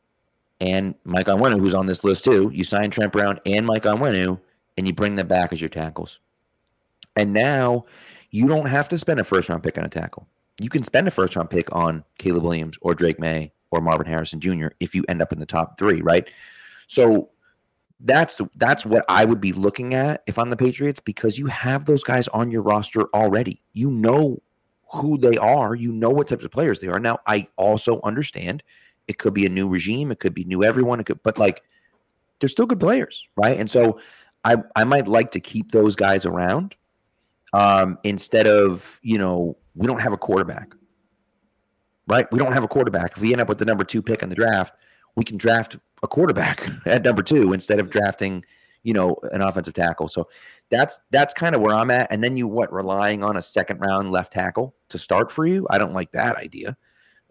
and 0.60 0.96
Mike 1.04 1.28
Onwenu, 1.28 1.60
who's 1.60 1.76
on 1.76 1.86
this 1.86 2.04
list 2.04 2.24
too, 2.24 2.50
you 2.52 2.64
sign 2.64 2.90
Trent 2.90 3.12
Brown 3.12 3.40
and 3.46 3.64
Mike 3.64 3.84
Onwenu, 3.84 4.40
and 4.76 4.88
you 4.88 4.94
bring 4.94 5.14
them 5.14 5.28
back 5.28 5.54
as 5.54 5.62
your 5.62 5.70
tackles. 5.70 6.20
And 7.16 7.32
now 7.32 7.86
you 8.32 8.48
don't 8.48 8.66
have 8.66 8.90
to 8.90 8.98
spend 8.98 9.20
a 9.20 9.24
first 9.24 9.50
round 9.50 9.62
pick 9.62 9.78
on 9.78 9.86
a 9.86 9.90
tackle. 9.90 10.28
You 10.60 10.70
can 10.70 10.82
spend 10.82 11.08
a 11.08 11.12
first 11.12 11.36
round 11.36 11.52
pick 11.52 11.72
on 11.76 12.04
Caleb 12.18 12.42
Williams 12.42 12.80
or 12.82 12.96
Drake 12.96 13.20
Maye 13.20 13.52
or 13.70 13.82
Marvin 13.82 14.08
Harrison 14.08 14.40
Jr. 14.40 14.70
if 14.80 14.96
you 14.96 15.06
end 15.10 15.22
up 15.22 15.32
in 15.32 15.38
the 15.38 15.46
top 15.46 15.78
three, 15.78 16.02
right? 16.02 16.28
So 16.88 17.30
that's 18.04 18.42
that's 18.56 18.86
what 18.86 19.06
I 19.10 19.26
would 19.26 19.42
be 19.42 19.54
looking 19.54 19.94
at 19.94 20.24
if 20.28 20.40
I'm 20.40 20.50
the 20.50 20.58
Patriots 20.58 21.00
because 21.00 21.38
you 21.38 21.46
have 21.48 21.86
those 21.86 22.04
guys 22.04 22.28
on 22.30 22.50
your 22.52 22.62
roster 22.62 23.08
already. 23.14 23.62
You 23.74 23.92
know 23.92 24.42
who 24.92 25.18
they 25.18 25.38
are. 25.38 25.76
You 25.76 25.92
know 25.92 26.10
what 26.10 26.28
types 26.28 26.44
of 26.44 26.52
players 26.52 26.80
they 26.80 26.88
are. 26.88 27.00
Now, 27.00 27.20
I 27.28 27.48
also 27.58 28.02
understand 28.04 28.64
it 29.08 29.18
could 29.18 29.34
be 29.34 29.46
a 29.46 29.50
new 29.50 29.68
regime, 29.68 30.12
it 30.12 30.20
could 30.20 30.34
be 30.34 30.44
new 30.44 30.64
everyone, 30.64 31.00
it 31.00 31.06
could, 31.06 31.22
but 31.24 31.38
like 31.38 31.64
they're 32.40 32.50
still 32.50 32.66
good 32.66 32.80
players, 32.80 33.28
right? 33.36 33.60
And 33.60 33.70
so 33.70 34.00
I 34.44 34.58
I 34.76 34.84
might 34.84 35.08
like 35.08 35.32
to 35.32 35.40
keep 35.40 35.72
those 35.72 35.96
guys 35.96 36.26
around 36.26 36.76
um, 37.54 37.98
instead 38.04 38.48
of 38.48 39.00
you 39.04 39.18
know 39.18 39.58
we 39.76 39.88
don't 39.88 40.00
have 40.00 40.14
a 40.14 40.18
quarterback, 40.18 40.74
right? 42.08 42.32
We 42.32 42.40
don't 42.40 42.54
have 42.54 42.64
a 42.64 42.68
quarterback. 42.68 43.14
If 43.16 43.22
we 43.22 43.32
end 43.32 43.42
up 43.42 43.50
with 43.50 43.60
the 43.60 43.66
number 43.66 43.84
two 43.84 44.02
pick 44.02 44.24
in 44.24 44.30
the 44.30 44.36
draft, 44.36 44.74
we 45.16 45.24
can 45.24 45.38
draft 45.38 45.78
a 46.04 46.08
quarterback 46.08 46.68
at 46.86 47.04
number 47.04 47.24
two 47.24 47.54
instead 47.54 47.80
of 47.80 47.90
drafting, 47.90 48.44
you 48.84 48.94
know, 48.94 49.18
an 49.32 49.42
offensive 49.42 49.74
tackle. 49.74 50.08
So 50.08 50.30
that's 50.70 51.00
that's 51.12 51.34
kind 51.34 51.56
of 51.56 51.62
where 51.62 51.76
I'm 51.76 51.92
at. 51.92 52.12
And 52.12 52.24
then 52.24 52.38
you 52.38 52.48
what 52.48 52.72
relying 52.74 53.24
on 53.24 53.38
a 53.38 53.42
second 53.42 53.80
round 53.80 54.12
left 54.12 54.34
tackle 54.34 54.76
to 54.90 54.98
start 54.98 55.32
for 55.32 55.46
you? 55.46 55.68
I 55.70 55.78
don't 55.78 55.94
like 55.94 56.12
that 56.12 56.38
idea. 56.38 56.78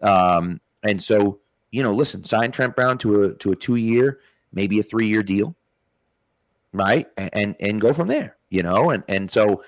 Um, 0.01 0.59
and 0.83 1.01
so 1.01 1.39
you 1.71 1.81
know, 1.81 1.93
listen, 1.93 2.23
sign 2.23 2.51
Trent 2.51 2.75
Brown 2.75 2.97
to 2.99 3.23
a 3.23 3.33
to 3.35 3.51
a 3.51 3.55
two 3.55 3.77
year, 3.77 4.19
maybe 4.53 4.79
a 4.79 4.83
three 4.83 5.07
year 5.07 5.23
deal, 5.23 5.55
right? 6.73 7.07
And, 7.17 7.29
and 7.33 7.55
and 7.59 7.81
go 7.81 7.93
from 7.93 8.07
there. 8.07 8.37
You 8.49 8.63
know, 8.63 8.89
and 8.89 9.03
and 9.07 9.31
so 9.31 9.63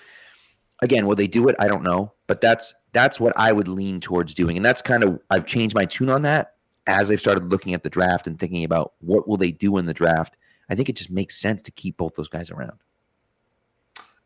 again, 0.82 1.08
will 1.08 1.16
they 1.16 1.28
do 1.28 1.48
it? 1.48 1.56
I 1.60 1.68
don't 1.68 1.84
know, 1.84 2.14
but 2.28 2.42
that's 2.42 2.74
that's 2.92 3.20
what 3.20 3.34
I 3.38 3.52
would 3.52 3.70
lean 3.70 4.02
towards 4.02 4.34
doing, 4.34 4.58
and 4.58 4.66
that's 4.66 4.82
kind 4.82 5.04
of 5.04 5.20
I've 5.30 5.46
changed 5.46 5.76
my 5.76 5.86
tune 5.86 6.10
on 6.10 6.22
that 6.24 6.53
as 6.88 7.08
they've 7.08 7.20
started 7.20 7.50
looking 7.50 7.74
at 7.74 7.84
the 7.84 7.90
draft 7.90 8.28
and 8.28 8.40
thinking 8.40 8.64
about 8.64 8.94
what 9.00 9.28
will 9.28 9.38
they 9.38 9.52
do 9.52 9.78
in 9.78 9.86
the 9.86 9.94
draft, 9.94 10.38
I 10.70 10.76
think 10.76 10.90
it 10.90 10.96
just 10.96 11.12
makes 11.12 11.40
sense 11.40 11.62
to 11.64 11.72
keep 11.72 11.98
both 11.98 12.16
those 12.16 12.28
guys 12.28 12.52
around. 12.52 12.80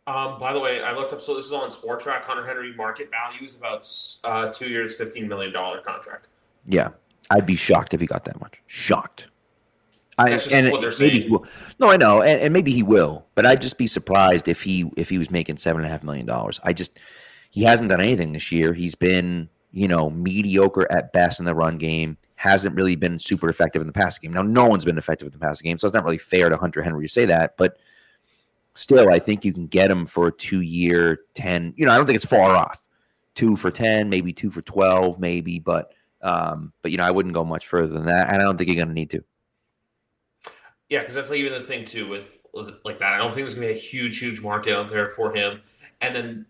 Um, 0.08 0.39
by 0.39 0.54
the 0.54 0.60
way, 0.60 0.82
I 0.82 0.93
looked 0.93 1.12
up. 1.12 1.22
So 1.22 1.36
this 1.36 1.46
is 1.46 1.52
on 1.52 1.70
Spotrac. 1.70 2.22
Hunter 2.22 2.46
Henry 2.46 2.74
market 2.74 3.12
value 3.12 3.43
is 3.43 3.56
about 3.56 3.86
uh, 4.24 4.52
two 4.54 4.70
years, 4.70 4.96
fifteen 4.96 5.28
million 5.28 5.52
dollar 5.52 5.82
contract. 5.82 6.28
Yeah, 6.65 6.89
I'd 7.30 7.46
be 7.46 7.58
shocked 7.58 7.93
if 7.93 8.00
he 8.00 8.08
got 8.08 8.24
that 8.24 8.39
much. 8.39 8.62
Shocked. 8.67 9.28
I, 10.17 10.39
and 10.52 10.72
maybe 10.98 11.22
he 11.22 11.30
will. 11.30 11.46
No, 11.78 11.89
I 11.89 11.98
know, 11.98 12.24
and, 12.24 12.41
and 12.41 12.52
maybe 12.54 12.72
he 12.72 12.82
will, 12.82 13.28
but 13.36 13.46
I'd 13.46 13.62
just 13.62 13.78
be 13.78 13.86
surprised 13.86 14.48
if 14.48 14.63
he 14.63 14.89
if 14.96 15.10
he 15.10 15.20
was 15.20 15.30
making 15.30 15.58
seven 15.58 15.82
and 15.82 15.88
a 15.88 15.91
half 15.91 16.04
million 16.04 16.26
dollars. 16.26 16.60
I 16.63 16.74
just 16.74 17.00
he 17.52 17.63
hasn't 17.63 17.89
done 17.89 18.02
anything 18.02 18.32
this 18.32 18.52
year. 18.52 18.74
He's 18.74 18.96
been 18.96 19.50
you 19.72 19.89
know 19.89 20.10
mediocre 20.10 20.89
at 20.91 21.12
best 21.12 21.39
in 21.39 21.46
the 21.46 21.54
run 21.54 21.78
game 21.78 22.17
hasn't 22.38 22.76
really 22.76 22.95
been 22.95 23.19
super 23.19 23.50
effective 23.50 23.82
in 23.82 23.88
the 23.88 23.93
passing 23.93 24.21
game. 24.21 24.34
Now, 24.34 24.43
no 24.43 24.65
one's 24.65 24.86
been 24.86 24.97
effective 24.97 25.26
in 25.26 25.32
the 25.32 25.39
passing 25.39 25.69
game, 25.69 25.78
so 25.78 25.88
it's 25.88 25.93
not 25.93 26.06
really 26.06 26.17
fair 26.17 26.50
to 26.50 26.56
Hunter 26.56 26.82
Henry 26.82 27.06
to 27.06 27.12
say 27.12 27.26
that. 27.26 27.58
But 27.58 27.78
still, 28.76 29.12
I 29.12 29.19
think 29.19 29.43
you 29.43 29.52
can 29.52 29.67
get 29.67 29.91
him 29.91 30.06
for 30.06 30.28
a 30.28 30.32
two-year, 30.32 31.21
ten. 31.34 31.73
You 31.76 31.86
know, 31.86 31.91
I 31.91 31.97
don't 31.97 32.06
think 32.06 32.15
it's 32.15 32.26
far 32.26 32.56
off. 32.56 32.88
Two 33.36 33.56
for 33.56 33.69
ten, 33.69 34.10
maybe 34.10 34.32
two 34.32 34.50
for 34.50 34.62
twelve, 34.62 35.19
maybe. 35.19 35.60
But 35.60 35.93
um, 36.21 36.71
but 36.82 36.91
you 36.91 36.97
know, 36.97 37.04
I 37.04 37.12
wouldn't 37.12 37.34
go 37.34 37.43
much 37.43 37.67
further 37.67 37.93
than 37.93 38.06
that, 38.06 38.30
and 38.30 38.41
I 38.41 38.45
don't 38.45 38.58
think 38.58 38.69
you're 38.69 38.76
going 38.76 38.88
to 38.88 38.93
need 38.93 39.10
to. 39.12 39.23
Yeah, 40.89 41.00
because 41.00 41.15
that's 41.15 41.30
like 41.30 41.39
even 41.39 41.54
the 41.54 41.67
thing 41.67 41.86
too 41.86 42.08
with 42.08 42.41
like 42.86 43.00
that. 43.00 43.13
I 43.13 43.17
don't 43.17 43.34
think 43.34 43.45
there's 43.45 43.56
going 43.56 43.67
to 43.67 43.73
be 43.73 43.80
a 43.80 43.82
huge, 43.82 44.19
huge 44.19 44.41
market 44.41 44.76
out 44.76 44.89
there 44.89 45.08
for 45.08 45.36
him. 45.36 45.62
And 46.02 46.15
then 46.15 46.45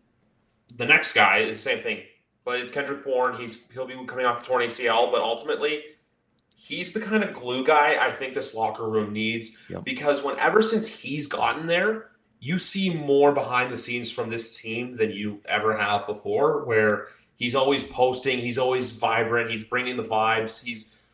the 0.76 0.86
next 0.86 1.14
guy 1.14 1.40
is 1.40 1.56
the 1.56 1.62
same 1.62 1.82
thing 1.82 2.04
but 2.48 2.62
it's 2.62 2.72
Kendrick 2.72 3.04
Bourne. 3.04 3.36
He's 3.36 3.60
he'll 3.74 3.86
be 3.86 3.94
coming 4.06 4.26
off 4.26 4.40
the 4.40 4.46
torn 4.48 4.64
ACL, 4.64 5.12
but 5.12 5.20
ultimately, 5.22 5.84
he's 6.56 6.94
the 6.94 7.00
kind 7.02 7.22
of 7.22 7.34
glue 7.34 7.66
guy 7.66 7.98
I 8.00 8.10
think 8.10 8.34
this 8.34 8.54
locker 8.56 8.88
room 8.90 9.12
needs 9.12 9.58
Yep. 9.70 9.84
because 9.84 10.24
whenever 10.24 10.62
since 10.62 10.88
he's 10.88 11.28
gotten 11.28 11.68
there, 11.68 12.12
you 12.40 12.58
see 12.58 12.90
more 12.90 13.34
behind 13.34 13.74
the 13.74 13.78
scenes 13.78 14.10
from 14.14 14.30
this 14.30 14.58
team 14.62 14.96
than 14.96 15.12
you 15.12 15.42
ever 15.44 15.76
have 15.76 16.08
before, 16.08 16.64
where 16.64 17.08
he's 17.36 17.54
always 17.54 17.84
posting, 17.84 18.40
he's 18.40 18.58
always 18.58 18.92
vibrant, 18.92 19.50
he's 19.50 19.66
bringing 19.66 19.98
the 19.98 20.04
vibes, 20.04 20.64
he's 20.64 21.06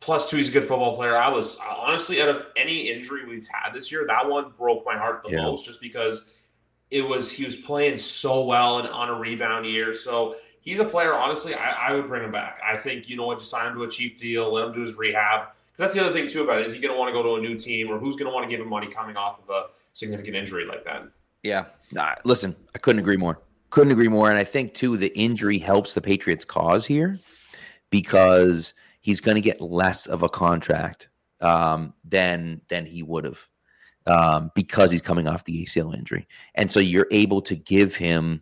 plus 0.00 0.28
two, 0.28 0.36
he's 0.36 0.50
a 0.50 0.52
good 0.52 0.64
football 0.64 0.94
player. 0.94 1.16
I 1.16 1.30
was 1.30 1.56
honestly 1.66 2.20
out 2.20 2.28
of 2.28 2.44
any 2.58 2.90
injury 2.90 3.24
we've 3.26 3.48
had 3.50 3.72
this 3.72 3.90
year, 3.90 4.04
that 4.06 4.28
one 4.28 4.52
broke 4.58 4.84
my 4.84 4.98
heart 4.98 5.22
the 5.22 5.30
Yeah. 5.32 5.44
most 5.44 5.64
just 5.64 5.80
because 5.80 6.30
it 6.90 7.00
was 7.00 7.32
he 7.32 7.42
was 7.46 7.56
playing 7.56 7.96
so 7.96 8.44
well 8.44 8.80
and 8.80 8.88
on 8.88 9.08
a 9.08 9.14
rebound 9.14 9.64
year. 9.64 9.94
So 9.94 10.36
he's 10.64 10.80
a 10.80 10.84
player, 10.84 11.14
honestly, 11.14 11.54
I, 11.54 11.90
I 11.90 11.94
would 11.94 12.08
bring 12.08 12.24
him 12.24 12.32
back. 12.32 12.60
I 12.66 12.76
think, 12.76 13.08
you 13.08 13.16
know 13.16 13.26
what, 13.26 13.38
just 13.38 13.50
sign 13.50 13.68
him 13.68 13.74
to 13.74 13.84
a 13.84 13.90
cheap 13.90 14.16
deal, 14.16 14.52
let 14.52 14.66
him 14.66 14.72
do 14.72 14.80
his 14.80 14.94
rehab. 14.94 15.48
Because 15.66 15.78
that's 15.78 15.94
the 15.94 16.00
other 16.00 16.12
thing, 16.12 16.26
too, 16.26 16.42
about 16.42 16.60
it. 16.60 16.66
Is 16.66 16.72
he 16.72 16.80
going 16.80 16.92
to 16.92 16.98
want 16.98 17.08
to 17.08 17.12
go 17.12 17.22
to 17.22 17.36
a 17.36 17.40
new 17.40 17.56
team 17.56 17.90
or 17.90 17.98
who's 17.98 18.16
going 18.16 18.30
to 18.30 18.34
want 18.34 18.48
to 18.48 18.50
give 18.50 18.60
him 18.60 18.68
money 18.68 18.88
coming 18.88 19.16
off 19.16 19.40
of 19.42 19.50
a 19.50 19.66
significant 19.92 20.36
injury 20.36 20.66
like 20.66 20.84
that? 20.84 21.04
Yeah. 21.42 21.66
Nah, 21.92 22.14
listen, 22.24 22.56
I 22.74 22.78
couldn't 22.78 23.00
agree 23.00 23.16
more. 23.16 23.40
Couldn't 23.70 23.92
agree 23.92 24.08
more. 24.08 24.30
And 24.30 24.38
I 24.38 24.44
think 24.44 24.74
too 24.74 24.96
the 24.96 25.16
injury 25.18 25.58
helps 25.58 25.94
the 25.94 26.00
Patriots 26.00 26.44
cause 26.44 26.86
here 26.86 27.18
because 27.90 28.72
he's 29.00 29.20
going 29.20 29.34
to 29.34 29.40
get 29.40 29.60
less 29.60 30.06
of 30.06 30.22
a 30.22 30.28
contract 30.28 31.08
um, 31.40 31.92
than 32.04 32.60
than 32.68 32.86
he 32.86 33.02
would 33.02 33.24
have 33.24 33.46
um, 34.06 34.50
because 34.54 34.90
he's 34.90 35.02
coming 35.02 35.28
off 35.28 35.44
the 35.44 35.64
ACL 35.64 35.96
injury, 35.96 36.26
and 36.54 36.72
so 36.72 36.80
you're 36.80 37.08
able 37.10 37.42
to 37.42 37.54
give 37.54 37.94
him 37.94 38.40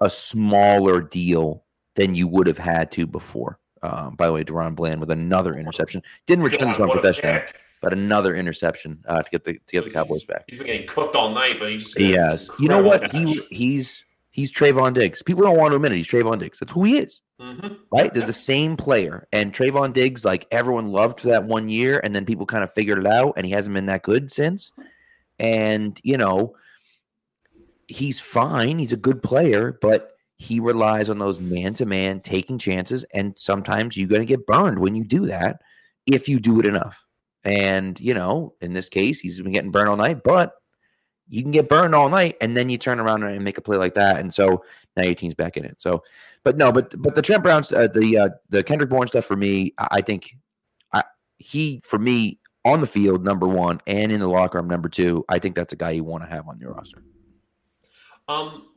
a 0.00 0.10
smaller 0.10 1.00
deal 1.00 1.64
than 1.94 2.14
you 2.14 2.26
would 2.28 2.46
have 2.46 2.58
had 2.58 2.90
to 2.92 3.06
before. 3.06 3.58
Um, 3.82 4.16
by 4.16 4.26
the 4.26 4.32
way, 4.32 4.42
DaRon 4.42 4.74
Bland 4.74 4.98
with 5.00 5.10
another 5.10 5.56
interception 5.56 6.02
didn't 6.26 6.44
return 6.44 6.68
his 6.68 6.78
God, 6.78 6.88
one 6.88 6.96
for 6.96 7.02
touchdown, 7.02 7.42
but 7.82 7.92
another 7.92 8.34
interception 8.34 9.04
uh, 9.06 9.22
to 9.22 9.30
get 9.30 9.44
the 9.44 9.54
to 9.54 9.60
get 9.72 9.84
the 9.84 9.90
Cowboys 9.90 10.24
back. 10.24 10.44
He's 10.48 10.56
been 10.56 10.66
getting 10.66 10.86
cooked 10.86 11.14
all 11.14 11.30
night, 11.30 11.58
but 11.58 11.70
he 11.70 11.76
just 11.76 11.96
He 11.96 12.12
has. 12.12 12.50
You 12.58 12.68
know 12.68 12.82
what? 12.82 13.12
He 13.12 13.42
he's 13.50 14.04
he's 14.30 14.50
Trevon 14.50 14.94
Diggs. 14.94 15.22
People 15.22 15.44
don't 15.44 15.58
want 15.58 15.72
to 15.72 15.76
admit 15.76 15.92
it. 15.92 15.96
He's 15.96 16.08
Trevon 16.08 16.38
Diggs. 16.38 16.58
That's 16.58 16.72
who 16.72 16.84
he 16.84 16.98
is, 16.98 17.20
hmm 17.38 17.74
right? 17.92 18.12
They're 18.12 18.26
the 18.26 18.32
same 18.32 18.76
player. 18.76 19.28
And 19.32 19.52
Trevon 19.52 19.92
Diggs, 19.92 20.24
like 20.24 20.46
everyone 20.50 20.88
loved 20.88 21.20
for 21.20 21.28
that 21.28 21.44
one 21.44 21.68
year, 21.68 22.00
and 22.02 22.16
then 22.16 22.24
people 22.24 22.46
kind 22.46 22.64
of 22.64 22.72
figured 22.72 22.98
it 22.98 23.06
out, 23.06 23.34
and 23.36 23.44
he 23.44 23.52
hasn't 23.52 23.74
been 23.74 23.86
that 23.86 24.02
good 24.02 24.32
since. 24.32 24.72
And 25.38 26.00
you 26.02 26.16
know, 26.16 26.54
he's 27.94 28.20
fine. 28.20 28.78
He's 28.78 28.92
a 28.92 28.98
good 28.98 29.22
player, 29.22 29.78
but 29.80 30.12
he 30.36 30.58
relies 30.60 31.08
on 31.08 31.18
those 31.18 31.40
man 31.40 31.74
to 31.74 31.86
man 31.86 32.20
taking 32.20 32.58
chances, 32.58 33.04
and 33.14 33.38
sometimes 33.38 33.96
you're 33.96 34.08
going 34.08 34.22
to 34.22 34.26
get 34.26 34.46
burned 34.46 34.78
when 34.78 34.94
you 34.94 35.04
do 35.04 35.26
that 35.26 35.60
if 36.06 36.28
you 36.28 36.40
do 36.40 36.60
it 36.60 36.66
enough. 36.66 37.02
And 37.44 37.98
you 38.00 38.14
know, 38.14 38.54
in 38.60 38.72
this 38.72 38.88
case, 38.88 39.20
he's 39.20 39.40
been 39.40 39.52
getting 39.52 39.70
burned 39.70 39.88
all 39.88 39.96
night, 39.96 40.22
but 40.24 40.54
you 41.28 41.42
can 41.42 41.52
get 41.52 41.68
burned 41.68 41.94
all 41.94 42.08
night 42.08 42.36
and 42.40 42.56
then 42.56 42.68
you 42.68 42.76
turn 42.76 43.00
around 43.00 43.22
and 43.22 43.42
make 43.42 43.56
a 43.56 43.62
play 43.62 43.78
like 43.78 43.94
that 43.94 44.18
and 44.18 44.34
so 44.34 44.62
now 44.94 45.04
your 45.04 45.14
team's 45.14 45.34
back 45.34 45.56
in 45.56 45.64
it 45.64 45.74
so 45.80 46.02
but 46.42 46.58
no 46.58 46.70
but 46.70 46.94
but 47.00 47.14
the 47.14 47.22
trent 47.22 47.42
brown 47.42 47.62
uh, 47.74 47.86
the 47.86 48.18
uh, 48.18 48.28
the 48.50 48.62
kendrick 48.62 48.90
bourne 48.90 49.06
stuff 49.06 49.24
for 49.24 49.34
me 49.34 49.72
i, 49.78 49.88
I 49.92 50.00
think 50.02 50.36
I, 50.92 51.02
he 51.38 51.80
for 51.82 51.98
me 51.98 52.40
on 52.66 52.82
the 52.82 52.86
field 52.86 53.24
number 53.24 53.48
one 53.48 53.80
and 53.86 54.12
in 54.12 54.20
the 54.20 54.28
locker 54.28 54.58
room 54.58 54.68
number 54.68 54.90
two 54.90 55.24
i 55.30 55.38
think 55.38 55.54
that's 55.54 55.72
a 55.72 55.76
guy 55.76 55.92
you 55.92 56.04
want 56.04 56.24
to 56.24 56.28
have 56.28 56.46
on 56.46 56.58
your 56.58 56.74
roster 56.74 57.02
Um, 58.28 58.68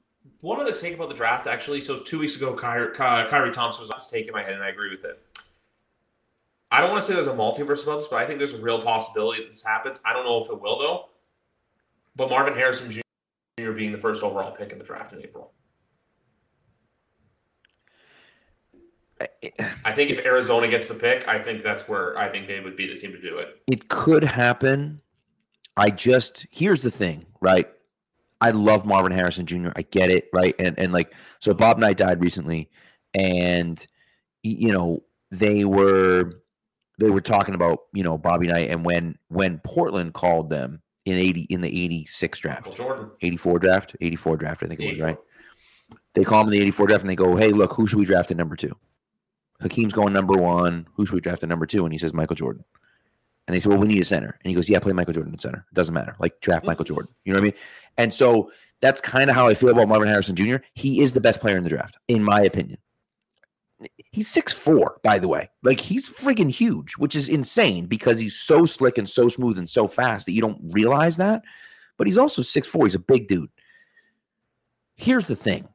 one 0.41 0.60
other 0.60 0.73
take 0.73 0.93
about 0.93 1.10
the 1.10 1.15
draft, 1.15 1.47
actually. 1.47 1.81
So 1.81 1.99
two 1.99 2.19
weeks 2.19 2.36
ago, 2.36 2.53
Kyrie, 2.53 2.91
Ky- 2.91 3.29
Kyrie 3.29 3.51
Thompson 3.51 3.81
was 3.81 3.89
this 3.89 4.07
take 4.07 4.27
in 4.27 4.33
my 4.33 4.43
head, 4.43 4.53
and 4.53 4.63
I 4.63 4.69
agree 4.69 4.89
with 4.89 5.05
it. 5.05 5.21
I 6.69 6.81
don't 6.81 6.91
want 6.91 7.01
to 7.01 7.07
say 7.07 7.13
there's 7.13 7.27
a 7.27 7.31
multiverse 7.31 7.83
about 7.83 7.99
this, 7.99 8.07
but 8.10 8.17
I 8.17 8.25
think 8.27 8.39
there's 8.39 8.53
a 8.53 8.62
real 8.62 8.81
possibility 8.81 9.41
that 9.41 9.49
this 9.49 9.63
happens. 9.63 10.01
I 10.03 10.12
don't 10.12 10.25
know 10.25 10.43
if 10.43 10.49
it 10.49 10.60
will, 10.60 10.77
though. 10.77 11.05
But 12.15 12.29
Marvin 12.29 12.55
Harrison 12.55 12.89
Jr. 12.89 13.71
being 13.71 13.93
the 13.93 13.97
first 13.97 14.21
overall 14.21 14.51
pick 14.51 14.73
in 14.73 14.79
the 14.79 14.83
draft 14.83 15.13
in 15.13 15.19
April. 15.21 15.53
I 19.83 19.93
think 19.93 20.12
if 20.12 20.19
Arizona 20.25 20.67
gets 20.67 20.88
the 20.88 20.93
pick, 20.93 21.27
I 21.27 21.39
think 21.39 21.63
that's 21.63 21.88
where 21.88 22.17
I 22.17 22.29
think 22.29 22.47
they 22.47 22.60
would 22.60 22.75
be 22.75 22.88
the 22.88 22.95
team 22.95 23.12
to 23.13 23.21
do 23.21 23.38
it. 23.39 23.62
it 23.71 23.88
could 23.89 24.23
happen 24.23 25.01
i 25.75 25.89
just 25.89 26.45
here's 26.51 26.81
the 26.81 26.91
thing 26.91 27.25
right 27.41 27.69
i 28.41 28.52
love 28.52 28.86
marvin 28.86 29.12
harrison 29.12 29.45
jr 29.45 29.69
i 29.76 29.82
get 29.82 30.10
it 30.10 30.30
right? 30.34 30.56
And 30.60 30.78
and 30.80 30.93
like 30.93 31.13
so 31.39 31.54
bob 31.54 31.78
knight 31.80 31.97
died 31.97 32.21
recently 32.21 32.69
and 33.13 33.86
you 34.43 34.71
know 34.71 35.04
they 35.32 35.65
were 35.65 36.41
they 37.00 37.10
were 37.10 37.21
talking 37.21 37.56
about 37.56 37.80
you 37.93 38.04
know 38.04 38.17
bobby 38.17 38.47
knight 38.47 38.69
and 38.69 38.86
when 38.86 39.17
when 39.30 39.60
portland 39.60 40.13
called 40.13 40.50
them 40.50 40.82
in 41.06 41.17
80 41.17 41.41
in 41.43 41.62
the 41.62 41.84
86 41.86 42.39
draft. 42.39 42.67
84 43.21 43.60
draft? 43.60 43.95
84 44.02 44.38
draft 44.38 44.63
i 44.63 44.67
think 44.67 44.80
it 44.82 44.91
was 44.91 45.00
right? 45.00 45.17
They 46.15 46.23
call 46.23 46.41
him 46.41 46.47
in 46.47 46.52
the 46.52 46.62
84 46.62 46.88
draft 46.88 47.02
and 47.04 47.10
they 47.10 47.15
go 47.15 47.36
hey 47.36 47.52
look 47.52 47.73
who 47.73 47.88
should 47.88 48.00
we 48.00 48.06
draft 48.06 48.32
at 48.32 48.38
number 48.38 48.56
two? 48.56 48.76
Hakeem's 49.62 49.93
going 49.93 50.13
number 50.13 50.34
one. 50.34 50.86
Who 50.93 51.06
should 51.06 51.15
we 51.15 51.21
draft 51.21 51.43
at 51.43 51.50
number 51.50 51.65
two? 51.65 51.86
And 51.86 51.93
he 51.93 51.97
says 51.97 52.13
michael 52.13 52.36
jordan 52.36 52.63
and 53.47 53.55
they 53.55 53.60
said, 53.62 53.69
well, 53.69 53.79
we 53.79 53.88
need 53.88 54.01
a 54.01 54.05
center. 54.05 54.38
And 54.43 54.49
he 54.49 54.53
goes, 54.53 54.69
yeah, 54.69 54.79
play 54.79 54.91
Michael 54.91 55.13
Jordan 55.13 55.33
at 55.33 55.41
center. 55.41 55.65
It 55.71 55.73
doesn't 55.73 55.93
matter. 55.93 56.15
Like 56.19 56.39
draft 56.41 56.62
mm-hmm. 56.62 56.67
Michael 56.67 56.86
Jordan. 56.86 57.12
You 57.23 57.33
know 57.33 57.39
what 57.39 57.43
I 57.43 57.45
mean? 57.45 57.53
And 57.97 58.13
so 58.13 58.51
that's 58.81 58.99
kind 58.99 59.29
of 59.29 59.36
how 59.36 59.47
I 59.47 59.53
feel 59.53 59.69
about 59.69 59.88
Marvin 59.88 60.10
Harrison 60.10 60.36
Jr. 60.36 60.57
He 60.73 61.01
is 61.01 61.13
the 61.13 61.21
best 61.21 61.39
player 61.39 61.57
in 61.57 61.63
the 61.63 61.69
draft, 61.69 61.97
in 62.10 62.21
my 62.21 62.41
opinion. 62.41 62.77
He's 64.12 64.27
six 64.27 64.51
four, 64.51 64.99
by 65.03 65.19
the 65.19 65.27
way. 65.27 65.49
Like 65.63 65.79
he's 65.79 66.10
freaking 66.10 66.49
huge, 66.49 66.93
which 66.93 67.15
is 67.15 67.29
insane 67.29 67.86
because 67.86 68.19
he's 68.19 68.36
so 68.36 68.65
slick 68.65 68.97
and 68.97 69.07
so 69.07 69.27
smooth 69.27 69.57
and 69.57 69.69
so 69.69 69.88
fast 69.88 70.25
that 70.25 70.33
you 70.33 70.41
don't 70.41 70.60
realize 70.71 71.15
that. 71.17 71.43
But 71.97 72.07
he's 72.07 72.17
also 72.17 72.41
six 72.41 72.67
four. 72.67 72.86
He's 72.86 72.95
a 72.95 72.99
big 72.99 73.27
dude. 73.27 73.49
Here's 74.95 75.27
the 75.27 75.36
thing. 75.36 75.67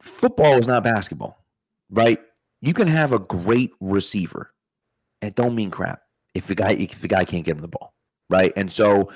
Football 0.00 0.58
is 0.58 0.68
not 0.68 0.84
basketball, 0.84 1.44
right? 1.90 2.20
You 2.60 2.72
can 2.72 2.86
have 2.86 3.12
a 3.12 3.18
great 3.18 3.72
receiver 3.80 4.52
it 5.22 5.34
don't 5.34 5.54
mean 5.54 5.70
crap 5.70 6.02
if 6.34 6.46
the 6.46 6.54
guy 6.54 6.72
if 6.72 7.00
the 7.00 7.08
guy 7.08 7.24
can't 7.24 7.44
get 7.44 7.56
him 7.56 7.62
the 7.62 7.68
ball, 7.68 7.94
right? 8.30 8.52
And 8.56 8.70
so 8.70 9.10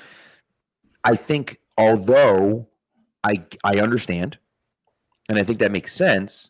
I 1.03 1.15
think 1.15 1.59
although 1.77 2.67
I 3.23 3.43
I 3.63 3.79
understand 3.79 4.37
and 5.29 5.37
I 5.37 5.43
think 5.43 5.59
that 5.59 5.71
makes 5.71 5.93
sense, 5.93 6.49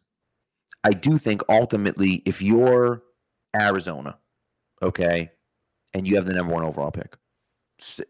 I 0.84 0.92
do 0.92 1.18
think 1.18 1.42
ultimately 1.50 2.24
if 2.26 2.42
you're 2.42 3.04
Arizona, 3.60 4.18
okay, 4.82 5.32
and 5.94 6.08
you 6.08 6.16
have 6.16 6.26
the 6.26 6.34
number 6.34 6.54
one 6.54 6.64
overall 6.64 6.92
pick, 6.92 7.18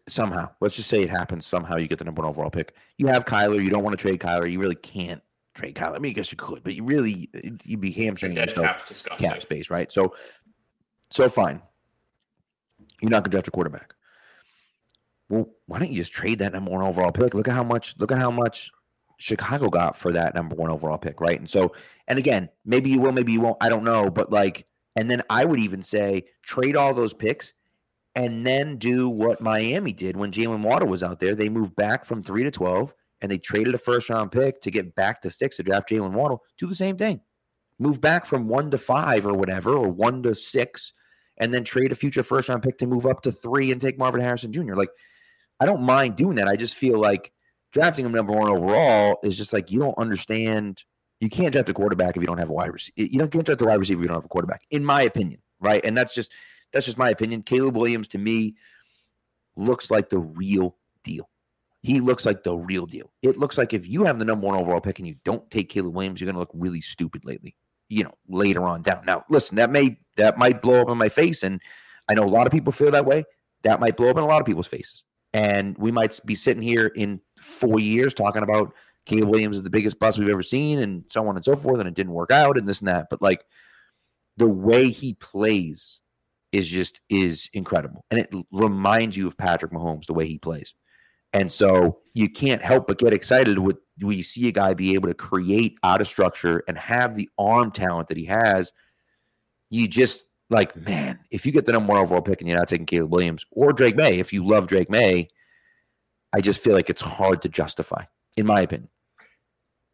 somehow, 0.08 0.48
let's 0.60 0.76
just 0.76 0.88
say 0.88 1.00
it 1.00 1.10
happens, 1.10 1.46
somehow 1.46 1.76
you 1.76 1.88
get 1.88 1.98
the 1.98 2.04
number 2.04 2.22
one 2.22 2.28
overall 2.28 2.50
pick. 2.50 2.74
You 2.98 3.06
have 3.08 3.24
Kyler, 3.24 3.62
you 3.62 3.70
don't 3.70 3.82
want 3.82 3.98
to 3.98 4.02
trade 4.02 4.20
Kyler, 4.20 4.50
you 4.50 4.60
really 4.60 4.76
can't 4.76 5.22
trade 5.54 5.74
Kyler. 5.74 5.96
I 5.96 5.98
mean, 5.98 6.10
I 6.10 6.14
guess 6.14 6.32
you 6.32 6.36
could, 6.36 6.62
but 6.62 6.74
you 6.74 6.84
really 6.84 7.28
you'd 7.64 7.80
be 7.80 7.90
hamstringing 7.90 8.38
yourself 8.38 8.86
cap 9.18 9.40
space, 9.42 9.70
right? 9.70 9.92
So, 9.92 10.14
so 11.12 11.28
fine. 11.28 11.60
You're 13.00 13.10
not 13.10 13.24
going 13.24 13.24
to 13.24 13.30
draft 13.30 13.48
a 13.48 13.50
quarterback. 13.50 13.94
Well, 15.28 15.48
why 15.66 15.78
don't 15.78 15.90
you 15.90 15.96
just 15.96 16.12
trade 16.12 16.38
that 16.40 16.52
number 16.52 16.70
one 16.70 16.82
overall 16.82 17.12
pick? 17.12 17.34
Look 17.34 17.48
at 17.48 17.54
how 17.54 17.62
much. 17.62 17.94
Look 17.98 18.12
at 18.12 18.18
how 18.18 18.30
much 18.30 18.70
Chicago 19.18 19.68
got 19.68 19.96
for 19.96 20.12
that 20.12 20.34
number 20.34 20.54
one 20.54 20.70
overall 20.70 20.98
pick, 20.98 21.20
right? 21.20 21.38
And 21.38 21.48
so, 21.48 21.74
and 22.08 22.18
again, 22.18 22.48
maybe 22.64 22.90
you 22.90 23.00
will, 23.00 23.12
maybe 23.12 23.32
you 23.32 23.40
won't. 23.40 23.56
I 23.60 23.68
don't 23.68 23.84
know, 23.84 24.10
but 24.10 24.30
like, 24.30 24.66
and 24.96 25.10
then 25.10 25.22
I 25.30 25.44
would 25.44 25.60
even 25.60 25.82
say 25.82 26.24
trade 26.42 26.76
all 26.76 26.92
those 26.92 27.14
picks, 27.14 27.52
and 28.14 28.46
then 28.46 28.76
do 28.76 29.08
what 29.08 29.40
Miami 29.40 29.92
did 29.92 30.16
when 30.16 30.32
Jaylen 30.32 30.62
Waddle 30.62 30.88
was 30.88 31.02
out 31.02 31.18
there. 31.18 31.34
They 31.34 31.48
moved 31.48 31.74
back 31.76 32.04
from 32.04 32.22
three 32.22 32.44
to 32.44 32.50
twelve, 32.50 32.94
and 33.22 33.30
they 33.30 33.38
traded 33.38 33.74
a 33.74 33.78
first 33.78 34.10
round 34.10 34.32
pick 34.32 34.60
to 34.60 34.70
get 34.70 34.94
back 34.94 35.22
to 35.22 35.30
six 35.30 35.56
to 35.56 35.62
draft 35.62 35.88
Jaylen 35.88 36.12
Waddle. 36.12 36.42
Do 36.58 36.66
the 36.66 36.74
same 36.74 36.98
thing 36.98 37.20
move 37.82 38.00
back 38.00 38.24
from 38.24 38.48
one 38.48 38.70
to 38.70 38.78
five 38.78 39.26
or 39.26 39.34
whatever, 39.34 39.74
or 39.74 39.88
one 39.88 40.22
to 40.22 40.34
six, 40.34 40.92
and 41.38 41.52
then 41.52 41.64
trade 41.64 41.92
a 41.92 41.94
future 41.94 42.22
first 42.22 42.48
round 42.48 42.62
pick 42.62 42.78
to 42.78 42.86
move 42.86 43.06
up 43.06 43.22
to 43.22 43.32
three 43.32 43.72
and 43.72 43.80
take 43.80 43.98
Marvin 43.98 44.20
Harrison 44.20 44.52
Jr. 44.52 44.74
Like, 44.74 44.90
I 45.60 45.66
don't 45.66 45.82
mind 45.82 46.16
doing 46.16 46.36
that. 46.36 46.48
I 46.48 46.56
just 46.56 46.74
feel 46.74 46.98
like 46.98 47.32
drafting 47.72 48.04
him 48.04 48.12
number 48.12 48.32
one 48.32 48.48
overall 48.48 49.18
is 49.22 49.36
just 49.36 49.52
like 49.52 49.70
you 49.70 49.80
don't 49.80 49.96
understand. 49.98 50.84
You 51.20 51.28
can't 51.28 51.52
draft 51.52 51.68
a 51.68 51.74
quarterback 51.74 52.16
if 52.16 52.22
you 52.22 52.26
don't 52.26 52.38
have 52.38 52.50
a 52.50 52.52
wide 52.52 52.72
receiver. 52.72 52.94
You 52.96 53.18
don't 53.18 53.30
can't 53.30 53.46
draft 53.46 53.62
a 53.62 53.64
wide 53.64 53.78
receiver 53.78 54.00
if 54.00 54.02
you 54.02 54.08
don't 54.08 54.16
have 54.16 54.24
a 54.24 54.28
quarterback, 54.28 54.62
in 54.70 54.84
my 54.84 55.02
opinion, 55.02 55.40
right? 55.60 55.80
And 55.84 55.96
that's 55.96 56.14
just 56.14 56.32
that's 56.72 56.86
just 56.86 56.98
my 56.98 57.10
opinion. 57.10 57.42
Caleb 57.42 57.76
Williams 57.76 58.08
to 58.08 58.18
me 58.18 58.56
looks 59.56 59.90
like 59.90 60.10
the 60.10 60.18
real 60.18 60.76
deal. 61.04 61.28
He 61.82 62.00
looks 62.00 62.24
like 62.24 62.44
the 62.44 62.56
real 62.56 62.86
deal. 62.86 63.12
It 63.22 63.36
looks 63.36 63.58
like 63.58 63.72
if 63.72 63.88
you 63.88 64.04
have 64.04 64.18
the 64.18 64.24
number 64.24 64.46
one 64.46 64.58
overall 64.58 64.80
pick 64.80 64.98
and 64.98 65.08
you 65.08 65.16
don't 65.24 65.48
take 65.50 65.68
Caleb 65.68 65.94
Williams, 65.94 66.20
you're 66.20 66.26
going 66.26 66.36
to 66.36 66.40
look 66.40 66.50
really 66.54 66.80
stupid 66.80 67.24
lately. 67.24 67.56
You 67.92 68.04
know, 68.04 68.14
later 68.26 68.64
on 68.64 68.80
down. 68.80 69.04
Now, 69.06 69.24
listen, 69.28 69.56
that 69.56 69.70
may 69.70 69.98
that 70.16 70.38
might 70.38 70.62
blow 70.62 70.80
up 70.80 70.88
in 70.88 70.96
my 70.96 71.10
face, 71.10 71.42
and 71.42 71.60
I 72.08 72.14
know 72.14 72.22
a 72.22 72.24
lot 72.24 72.46
of 72.46 72.52
people 72.52 72.72
feel 72.72 72.90
that 72.90 73.04
way. 73.04 73.24
That 73.64 73.80
might 73.80 73.98
blow 73.98 74.08
up 74.08 74.16
in 74.16 74.22
a 74.22 74.26
lot 74.26 74.40
of 74.40 74.46
people's 74.46 74.66
faces, 74.66 75.04
and 75.34 75.76
we 75.76 75.92
might 75.92 76.18
be 76.24 76.34
sitting 76.34 76.62
here 76.62 76.86
in 76.96 77.20
four 77.38 77.78
years 77.80 78.14
talking 78.14 78.42
about 78.42 78.72
Caleb 79.04 79.28
Williams 79.28 79.56
is 79.56 79.62
the 79.62 79.70
biggest 79.70 79.98
bust 79.98 80.18
we've 80.18 80.30
ever 80.30 80.42
seen, 80.42 80.78
and 80.78 81.04
so 81.10 81.26
on 81.28 81.36
and 81.36 81.44
so 81.44 81.54
forth, 81.54 81.80
and 81.80 81.88
it 81.88 81.94
didn't 81.94 82.14
work 82.14 82.30
out, 82.30 82.56
and 82.56 82.66
this 82.66 82.80
and 82.80 82.88
that. 82.88 83.08
But 83.10 83.20
like, 83.20 83.44
the 84.38 84.48
way 84.48 84.88
he 84.88 85.12
plays 85.14 86.00
is 86.50 86.66
just 86.66 87.02
is 87.10 87.50
incredible, 87.52 88.06
and 88.10 88.20
it 88.20 88.34
reminds 88.52 89.18
you 89.18 89.26
of 89.26 89.36
Patrick 89.36 89.72
Mahomes 89.72 90.06
the 90.06 90.14
way 90.14 90.26
he 90.26 90.38
plays. 90.38 90.74
And 91.34 91.50
so 91.50 91.98
you 92.14 92.28
can't 92.28 92.62
help 92.62 92.86
but 92.86 92.98
get 92.98 93.14
excited 93.14 93.58
with 93.58 93.76
when 94.02 94.16
you 94.16 94.22
see 94.22 94.48
a 94.48 94.52
guy 94.52 94.74
be 94.74 94.94
able 94.94 95.08
to 95.08 95.14
create 95.14 95.78
out 95.82 96.00
of 96.00 96.06
structure 96.06 96.62
and 96.68 96.76
have 96.78 97.14
the 97.14 97.28
arm 97.38 97.70
talent 97.70 98.08
that 98.08 98.16
he 98.16 98.24
has. 98.24 98.72
You 99.70 99.88
just 99.88 100.24
like, 100.50 100.76
man, 100.76 101.18
if 101.30 101.46
you 101.46 101.52
get 101.52 101.66
the 101.66 101.72
number 101.72 101.92
one 101.92 102.02
overall 102.02 102.20
pick 102.20 102.40
and 102.40 102.48
you're 102.48 102.58
not 102.58 102.68
taking 102.68 102.86
Caleb 102.86 103.12
Williams 103.12 103.46
or 103.50 103.72
Drake 103.72 103.96
Maye, 103.96 104.18
if 104.18 104.32
you 104.32 104.46
love 104.46 104.66
Drake 104.66 104.90
Maye, 104.90 105.28
I 106.34 106.40
just 106.40 106.62
feel 106.62 106.74
like 106.74 106.90
it's 106.90 107.00
hard 107.00 107.42
to 107.42 107.48
justify, 107.48 108.04
in 108.36 108.46
my 108.46 108.60
opinion. 108.60 108.88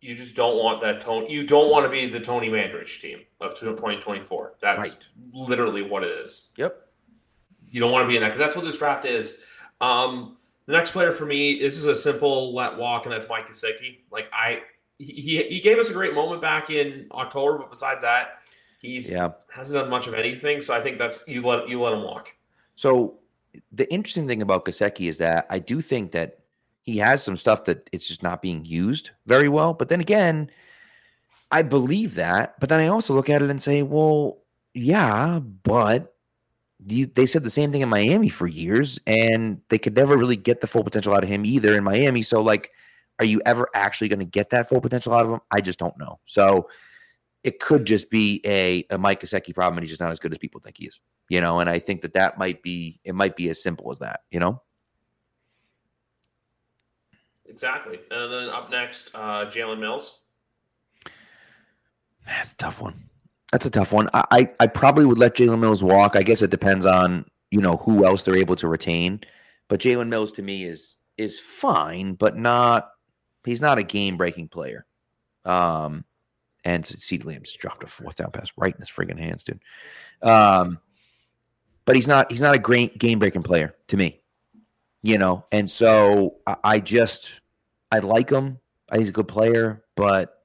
You 0.01 0.15
just 0.15 0.37
don't 0.37 0.57
want 0.57 0.81
that 0.83 1.01
tone. 1.01 1.29
You 1.29 1.45
don't 1.45 1.71
want 1.71 1.85
to 1.85 1.91
be 1.91 2.07
the 2.07 2.21
Tony 2.21 2.49
Mandarich 2.49 3.01
team 3.01 3.21
of 3.41 3.59
2024. 3.59 4.55
That's 4.61 4.79
right. 4.79 5.07
literally 5.33 5.83
what 5.83 6.05
it 6.05 6.11
is. 6.25 6.51
Yep. 6.57 6.81
You 7.69 7.81
don't 7.81 7.91
want 7.91 8.05
to 8.05 8.09
be 8.09 8.17
in 8.17 8.23
that 8.23 8.29
because 8.29 8.39
that's 8.39 8.57
what 8.57 8.65
this 8.65 8.79
draft 8.79 9.05
is. 9.05 9.39
Um, 9.81 10.38
the 10.69 10.75
next 10.75 10.91
player 10.91 11.13
for 11.13 11.25
me, 11.25 11.59
this 11.59 11.79
is 11.79 11.87
a 11.87 11.95
simple 11.95 12.55
let 12.55 12.77
walk, 12.77 13.07
and 13.07 13.13
that's 13.13 13.27
Mike 13.27 13.49
Gesicki. 13.49 14.01
Like 14.13 14.29
I, 14.35 14.61
he 14.99 15.43
he 15.45 15.61
gave 15.61 15.79
us 15.79 15.89
a 15.89 15.95
great 15.95 16.13
moment 16.15 16.43
back 16.43 16.69
in 16.69 17.07
October, 17.13 17.57
but 17.57 17.71
besides 17.71 18.03
that, 18.03 18.35
he's 18.79 19.09
yeah 19.09 19.31
hasn't 19.51 19.81
done 19.81 19.89
much 19.89 20.09
of 20.09 20.15
anything. 20.15 20.61
So 20.61 20.75
I 20.75 20.83
think 20.83 20.99
that's 20.99 21.27
you 21.27 21.41
let 21.41 21.71
you 21.71 21.81
let 21.81 21.95
him 21.95 22.03
walk. 22.03 22.35
So 22.77 23.19
the 23.73 23.91
interesting 23.91 24.29
thing 24.29 24.43
about 24.43 24.67
Gesicki 24.67 25.09
is 25.09 25.17
that 25.17 25.47
I 25.49 25.59
do 25.59 25.81
think 25.81 26.13
that 26.13 26.41
he 26.83 26.99
has 26.99 27.23
some 27.23 27.39
stuff 27.39 27.65
that 27.65 27.89
it's 27.91 28.07
just 28.07 28.23
not 28.23 28.43
being 28.43 28.63
used 28.67 29.11
very 29.25 29.49
well. 29.49 29.73
But 29.73 29.89
then 29.89 30.03
again, 30.03 30.51
I 31.51 31.63
believe 31.63 32.15
that. 32.17 32.61
But 32.61 32.69
then 32.69 32.81
I 32.81 32.89
also 32.89 33.15
look 33.15 33.31
at 33.31 33.41
it 33.41 33.49
and 33.49 33.61
say, 33.61 33.83
well, 33.83 34.43
yeah, 34.75 35.39
but 35.39 36.15
they 36.81 37.27
said 37.27 37.43
the 37.43 37.51
same 37.51 37.73
thing 37.73 37.81
in 37.81 37.89
Miami 37.89 38.29
for 38.29 38.47
years, 38.47 39.01
and 39.07 39.61
they 39.69 39.79
could 39.79 39.97
never 39.97 40.17
really 40.17 40.37
get 40.37 40.61
the 40.61 40.67
full 40.67 40.85
potential 40.85 41.15
out 41.15 41.25
of 41.25 41.29
him 41.29 41.45
either 41.45 41.75
in 41.77 41.85
Miami. 41.85 42.23
So, 42.23 42.41
like, 42.41 42.71
are 43.19 43.25
you 43.25 43.43
ever 43.47 43.69
actually 43.75 44.09
going 44.09 44.21
to 44.21 44.25
get 44.25 44.51
that 44.51 44.69
full 44.69 44.81
potential 44.81 45.13
out 45.13 45.27
of 45.27 45.33
him? 45.33 45.41
I 45.51 45.61
just 45.61 45.79
don't 45.79 45.99
know. 45.99 46.21
So, 46.25 46.69
it 47.45 47.61
could 47.61 47.85
just 47.85 48.11
be 48.11 48.41
a, 48.45 48.85
a 48.91 48.99
Mike 48.99 49.21
Gesicki 49.21 49.55
problem, 49.55 49.79
and 49.79 49.85
he's 49.85 49.91
just 49.91 50.01
not 50.01 50.11
as 50.11 50.19
good 50.19 50.33
as 50.33 50.39
people 50.39 50.61
think 50.61 50.77
he 50.79 50.87
is, 50.87 51.01
you 51.29 51.41
know. 51.41 51.61
And 51.61 51.71
I 51.71 51.79
think 51.79 52.03
that 52.03 52.15
that 52.15 52.39
might 52.39 52.63
be 52.63 53.01
it. 53.05 53.15
Might 53.15 53.37
be 53.37 53.49
as 53.49 53.63
simple 53.63 53.91
as 53.91 53.99
that, 54.01 54.21
you 54.31 54.39
know. 54.41 54.63
Exactly. 57.47 57.99
And 58.11 58.33
then 58.33 58.49
up 58.51 58.71
next, 58.71 59.11
uh, 59.15 59.47
Jalen 59.47 59.81
Mills. 59.81 60.23
That's 62.27 62.53
a 62.53 62.57
tough 62.57 62.81
one. 62.81 63.09
That's 63.53 63.67
a 63.67 63.71
tough 63.71 63.93
one. 63.93 64.09
I, 64.13 64.51
I 64.61 64.67
probably 64.67 65.07
would 65.07 65.19
let 65.19 65.37
Jalen 65.37 65.61
Mills 65.61 65.83
walk. 65.83 66.17
I 66.17 66.23
guess 66.23 66.43
it 66.43 66.51
depends 66.51 66.85
on 66.85 67.25
you 67.51 67.61
know 67.61 67.77
who 67.79 68.05
else 68.05 68.23
they're 68.23 68.37
able 68.37 68.57
to 68.57 68.69
retain. 68.69 69.21
But 69.69 69.81
Jalen 69.81 70.09
Mills 70.09 70.33
to 70.33 70.43
me 70.43 70.65
is 70.65 70.95
is 71.17 71.39
fine, 71.39 72.15
but 72.15 72.37
not 72.37 72.91
he's 73.45 73.63
not 73.63 73.79
a 73.79 73.83
game 73.83 74.17
breaking 74.17 74.49
player. 74.49 74.85
Um, 75.45 76.05
and 76.65 76.85
Lamb 77.25 77.43
just 77.43 77.59
dropped 77.59 77.85
a 77.85 77.87
fourth 77.87 78.17
down 78.17 78.31
pass 78.33 78.53
right 78.57 78.75
in 78.75 78.81
his 78.81 78.91
friggin' 78.91 79.19
hands, 79.19 79.45
dude. 79.45 79.61
Um, 80.21 80.79
but 81.87 81.97
he's 81.97 82.09
not 82.09 82.31
he's 82.31 82.43
not 82.43 82.55
a 82.55 82.59
great 82.59 82.99
game 82.99 83.19
breaking 83.19 83.45
player 83.45 83.75
to 83.89 83.97
me 83.97 84.21
you 85.03 85.19
know. 85.19 85.45
And 85.53 85.71
so 85.71 86.37
I 86.65 86.81
just 86.81 87.41
I 87.93 88.01
like 88.01 88.31
him. 88.31 88.59
He's 88.95 89.11
a 89.11 89.13
good 89.13 89.29
player, 89.29 89.85
but 89.97 90.38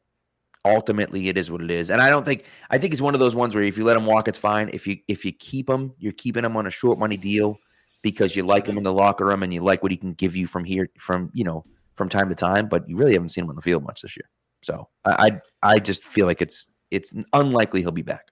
ultimately 0.66 1.28
it 1.28 1.38
is 1.38 1.52
what 1.52 1.62
it 1.62 1.72
is. 1.72 1.90
And 1.90 2.02
I 2.02 2.10
don't 2.10 2.26
think 2.26 2.46
I 2.70 2.78
think 2.78 2.94
it's 2.94 3.02
one 3.02 3.14
of 3.14 3.20
those 3.20 3.36
ones 3.36 3.56
where 3.56 3.64
if 3.64 3.78
you 3.78 3.84
let 3.84 3.98
him 3.98 4.06
walk, 4.06 4.28
it's 4.28 4.40
fine. 4.40 4.70
If 4.74 4.88
you 4.88 4.98
if 5.08 5.26
you 5.26 5.32
keep 5.32 5.70
him, 5.70 5.94
you're 6.00 6.14
keeping 6.14 6.46
him 6.46 6.58
on 6.58 6.68
a 6.68 6.72
short 6.72 7.00
money 7.00 7.18
deal 7.18 7.58
because 8.02 8.36
you 8.36 8.44
like 8.44 8.68
him 8.68 8.78
in 8.78 8.84
the 8.84 8.94
locker 8.94 9.26
room 9.26 9.44
and 9.44 9.54
you 9.54 9.60
like 9.60 9.84
what 9.84 9.92
he 9.92 9.98
can 9.98 10.14
give 10.14 10.36
you 10.36 10.48
from 10.48 10.64
here 10.64 10.90
from 10.98 11.30
you 11.34 11.44
know 11.44 11.66
from 11.96 12.10
time 12.10 12.30
to 12.30 12.36
time. 12.36 12.68
But 12.68 12.88
you 12.88 12.98
really 12.98 13.14
haven't 13.14 13.30
seen 13.30 13.44
him 13.44 13.50
on 13.50 13.56
the 13.56 13.62
field 13.62 13.84
much 13.84 14.02
this 14.02 14.16
year. 14.16 14.30
So 14.62 14.88
I 15.06 15.38
I, 15.64 15.74
I 15.76 15.80
just 15.80 16.04
feel 16.04 16.26
like 16.26 16.42
it's 16.42 16.70
it's 16.92 17.14
unlikely 17.34 17.82
he'll 17.82 17.92
be 17.92 18.02
back. 18.02 18.28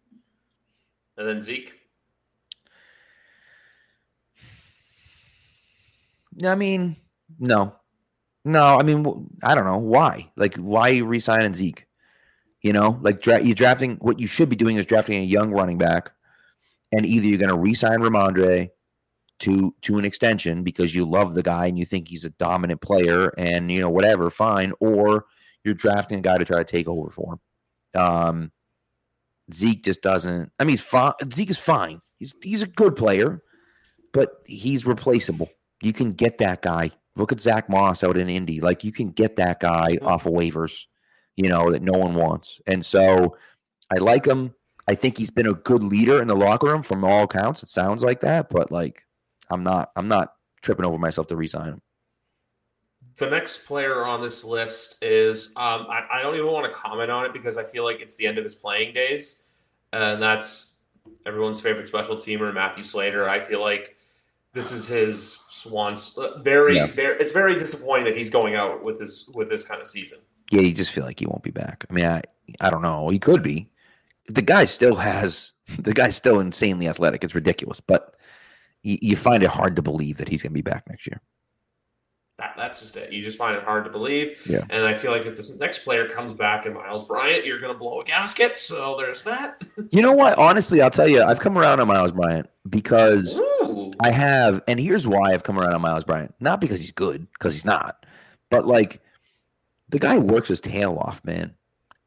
And 1.18 1.28
then 1.28 1.42
Zeke. 1.42 1.74
I 6.46 6.56
mean, 6.56 6.96
no, 7.40 7.76
no. 8.46 8.78
I 8.78 8.84
mean, 8.84 9.28
I 9.44 9.54
don't 9.54 9.66
know 9.66 9.78
why. 9.78 10.32
Like, 10.38 10.56
why 10.56 10.88
you 10.90 11.06
resigning 11.06 11.54
Zeke? 11.54 11.86
You 12.62 12.74
know, 12.74 13.00
like 13.02 13.22
dra- 13.22 13.44
you 13.44 13.56
drafting. 13.56 13.98
What 14.02 14.20
you 14.20 14.28
should 14.28 14.50
be 14.50 14.56
doing 14.56 14.78
is 14.78 14.86
drafting 14.86 15.22
a 15.22 15.26
young 15.26 15.52
running 15.52 15.78
back, 15.78 16.12
and 16.92 17.06
either 17.06 17.26
you're 17.26 17.40
going 17.40 17.50
to 17.50 17.58
resign 17.58 18.00
Rhamondre 18.00 18.70
to 19.40 19.76
to 19.82 19.98
an 19.98 20.06
extension 20.06 20.64
because 20.64 20.94
you 20.94 21.06
love 21.06 21.34
the 21.34 21.44
guy 21.44 21.66
and 21.66 21.78
you 21.78 21.86
think 21.86 22.08
he's 22.08 22.26
a 22.26 22.30
dominant 22.32 22.82
player, 22.82 23.30
and 23.38 23.72
you 23.72 23.80
know 23.80 23.90
whatever, 23.90 24.30
fine, 24.30 24.74
or 24.80 25.26
you're 25.64 25.74
drafting 25.74 26.20
a 26.20 26.22
guy 26.22 26.38
to 26.38 26.46
try 26.46 26.58
to 26.58 26.64
take 26.64 26.88
over 26.88 27.10
for 27.10 27.34
him. 27.34 28.02
Um, 28.02 28.52
Zeke 29.52 29.84
just 29.84 30.02
doesn't. 30.02 30.52
I 30.60 30.64
mean, 30.64 30.72
he's 30.72 30.82
fine. 30.82 31.14
Zeke 31.34 31.50
is 31.50 31.58
fine. 31.58 32.02
He's 32.20 32.36
he's 32.44 32.62
a 32.62 32.68
good 32.68 32.96
player, 32.96 33.42
but 34.14 34.30
he's 34.46 34.86
replaceable 34.86 35.50
you 35.82 35.94
can 35.94 36.14
get 36.14 36.38
that 36.38 36.62
guy. 36.62 36.92
Look 37.16 37.32
at 37.32 37.42
Zach 37.42 37.70
Moss 37.70 38.04
out 38.04 38.18
in 38.18 38.30
Indy. 38.30 38.62
Like 38.62 38.84
you 38.84 38.92
can 38.92 39.10
get 39.10 39.36
that 39.36 39.60
guy 39.60 39.98
off 40.02 40.26
of 40.26 40.34
waivers, 40.34 40.86
you 41.38 41.50
know, 41.50 41.72
that 41.72 41.82
no 41.82 41.98
one 41.98 42.14
wants. 42.14 42.62
And 42.68 42.84
so 42.84 43.38
I 43.92 43.98
like 43.98 44.26
him. 44.26 44.54
I 44.88 44.96
think 44.96 45.18
he's 45.18 45.32
been 45.32 45.48
a 45.48 45.54
good 45.54 45.84
leader 45.84 46.22
in 46.22 46.28
the 46.28 46.36
locker 46.36 46.68
room 46.68 46.84
from 46.84 47.04
all 47.04 47.24
accounts. 47.24 47.64
It 47.64 47.70
sounds 47.70 48.04
like 48.04 48.20
that, 48.22 48.50
but 48.50 48.72
like 48.72 49.06
I'm 49.50 49.64
not 49.64 49.92
I'm 49.96 50.08
not 50.08 50.34
tripping 50.62 50.86
over 50.86 50.98
myself 50.98 51.28
to 51.28 51.36
resign 51.36 51.68
him. 51.68 51.82
The 53.18 53.30
next 53.30 53.66
player 53.66 54.06
on 54.06 54.22
this 54.22 54.44
list 54.44 54.98
is 55.04 55.48
um, 55.50 55.86
I, 55.90 56.06
I 56.12 56.22
don't 56.22 56.36
even 56.36 56.52
want 56.52 56.72
to 56.72 56.78
comment 56.78 57.12
on 57.12 57.26
it 57.26 57.34
because 57.34 57.58
I 57.58 57.64
feel 57.64 57.84
like 57.84 58.00
it's 58.02 58.16
the 58.16 58.26
end 58.26 58.38
of 58.38 58.44
his 58.44 58.56
playing 58.56 58.94
days. 58.94 59.44
And 59.94 60.22
that's 60.22 60.80
everyone's 61.26 61.60
favorite 61.60 61.88
special 61.88 62.16
teamer, 62.16 62.54
Matthew 62.54 62.84
Slater. 62.84 63.30
I 63.30 63.40
feel 63.40 63.62
like 63.62 63.98
this 64.54 64.72
is 64.72 64.88
his 64.88 65.40
swans. 65.50 66.18
Uh, 66.18 66.40
very, 66.40 66.76
yeah. 66.76 66.88
very. 66.88 67.18
It's 67.20 67.32
very 67.32 67.54
disappointing 67.56 68.06
that 68.06 68.18
he's 68.18 68.30
going 68.30 68.56
out 68.56 68.84
with 68.84 68.98
this 68.98 69.28
with 69.28 69.50
this 69.50 69.64
kind 69.64 69.82
of 69.82 69.88
season. 69.88 70.20
Yeah, 70.52 70.62
you 70.62 70.74
just 70.74 70.92
feel 70.92 71.06
like 71.06 71.20
he 71.20 71.26
won't 71.26 71.44
be 71.44 71.52
back. 71.52 71.86
I 71.90 71.94
mean, 71.94 72.06
I 72.06 72.22
I 72.60 72.70
don't 72.70 72.82
know. 72.82 73.10
He 73.10 73.20
could 73.20 73.42
be. 73.42 73.70
The 74.28 74.42
guy 74.42 74.66
still 74.66 74.96
has. 74.96 75.54
The 75.80 75.94
guy's 75.94 76.18
still 76.18 76.42
insanely 76.42 76.90
athletic. 76.90 77.24
It's 77.24 77.34
ridiculous, 77.34 77.80
but 77.80 78.18
you, 78.84 78.98
you 79.02 79.16
find 79.16 79.42
it 79.42 79.50
hard 79.50 79.78
to 79.78 79.82
believe 79.82 80.18
that 80.18 80.28
he's 80.28 80.44
going 80.44 80.52
to 80.52 80.54
be 80.54 80.62
back 80.62 80.84
next 80.90 81.08
year. 81.08 81.22
That, 82.38 82.56
that's 82.58 82.82
just 82.82 82.98
it. 82.98 83.14
You 83.14 83.22
just 83.22 83.38
find 83.38 83.56
it 83.56 83.64
hard 83.64 83.86
to 83.86 83.90
believe. 83.90 84.42
Yeah. 84.50 84.66
And 84.70 84.84
I 84.84 84.96
feel 84.96 85.12
like 85.12 85.26
if 85.26 85.38
this 85.38 85.50
next 85.56 85.80
player 85.86 86.10
comes 86.10 86.34
back 86.34 86.66
and 86.66 86.76
Myles 86.76 87.06
Bryant, 87.06 87.46
you're 87.46 87.62
going 87.62 87.72
to 87.72 87.78
blow 87.78 88.02
a 88.02 88.04
gasket. 88.04 88.60
So 88.60 88.98
there's 88.98 89.22
that. 89.22 89.64
you 89.92 90.02
know 90.02 90.12
what? 90.12 90.38
Honestly, 90.38 90.82
I'll 90.82 90.90
tell 90.90 91.08
you, 91.08 91.24
I've 91.24 91.40
come 91.40 91.58
around 91.58 91.80
on 91.80 91.88
Myles 91.88 92.12
Bryant 92.12 92.50
because 92.70 93.40
Ooh. 93.40 93.94
I 94.02 94.12
have, 94.12 94.62
and 94.68 94.78
here's 94.80 95.08
why 95.08 95.32
I've 95.32 95.44
come 95.44 95.58
around 95.58 95.74
on 95.74 95.82
Myles 95.82 96.04
Bryant. 96.04 96.36
Not 96.42 96.60
because 96.60 96.82
he's 96.82 96.92
good, 96.92 97.28
because 97.34 97.54
he's 97.54 97.66
not, 97.66 98.06
but 98.50 98.68
like 98.68 99.02
the 99.92 100.00
guy 100.00 100.18
works 100.18 100.50
his 100.50 100.60
tail 100.60 100.98
off, 101.00 101.24
man, 101.24 101.54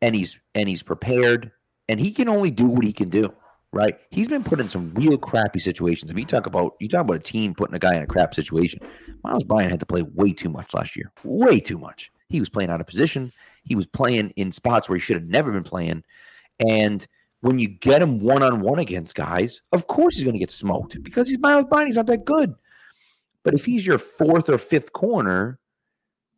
and 0.03 0.15
he's 0.15 0.41
and 0.55 0.69
he's 0.69 0.83
prepared, 0.83 1.53
and 1.89 2.01
he 2.01 2.11
can 2.11 2.29
only 2.29 2.51
do 2.51 2.67
what 2.67 2.85
he 2.85 2.93
can 2.93 3.09
do 3.09 3.33
right? 3.75 3.99
He's 4.11 4.29
been 4.29 4.45
put 4.45 4.61
in 4.61 4.69
some 4.69 4.95
real 4.95 5.19
crappy 5.19 5.59
situations. 5.59 6.11
I 6.11 6.15
mean, 6.15 6.23
you 6.23 6.27
talk 6.27 6.47
about 6.47 6.77
you 6.79 6.89
talk 6.89 7.03
about 7.03 7.17
a 7.17 7.21
team 7.21 7.55
putting 7.55 7.75
a 7.75 7.79
guy 7.79 7.97
in 7.97 8.03
a 8.03 8.07
crap 8.07 8.33
situation. 8.33 8.81
Myles 9.25 9.45
Bryant 9.45 9.71
had 9.71 9.81
to 9.81 9.87
play 9.87 10.03
way 10.03 10.33
too 10.33 10.49
much 10.49 10.73
last 10.73 10.97
year, 10.97 11.11
way 11.25 11.59
too 11.61 11.77
much. 11.77 12.13
He 12.29 12.41
was 12.41 12.49
playing 12.49 12.71
out 12.71 12.81
of 12.81 12.87
position. 12.87 13.33
He 13.65 13.75
was 13.75 13.87
playing 13.87 14.31
in 14.37 14.53
spots 14.53 14.89
where 14.89 14.97
he 14.97 15.01
should 15.01 15.17
have 15.17 15.29
never 15.29 15.51
been 15.51 15.65
playing. 15.65 16.05
And 16.67 17.07
when 17.41 17.59
you 17.59 17.69
get 17.69 18.01
him 18.01 18.21
one 18.21 18.43
on 18.43 18.61
one 18.61 18.79
against 18.79 19.17
guys, 19.17 19.61
of 19.73 19.89
course 19.89 20.15
he's 20.15 20.25
going 20.25 20.35
to 20.35 20.41
get 20.41 20.51
smoked 20.51 21.03
because 21.03 21.29
he's 21.29 21.41
Myles 21.41 21.67
Bryant. 21.69 21.89
He's 21.89 21.97
not 21.97 22.07
that 22.07 22.25
good. 22.25 22.55
But 23.43 23.55
if 23.55 23.65
he's 23.65 23.87
your 23.87 23.99
fourth 23.99 24.49
or 24.49 24.57
fifth 24.57 24.93
corner, 24.93 25.59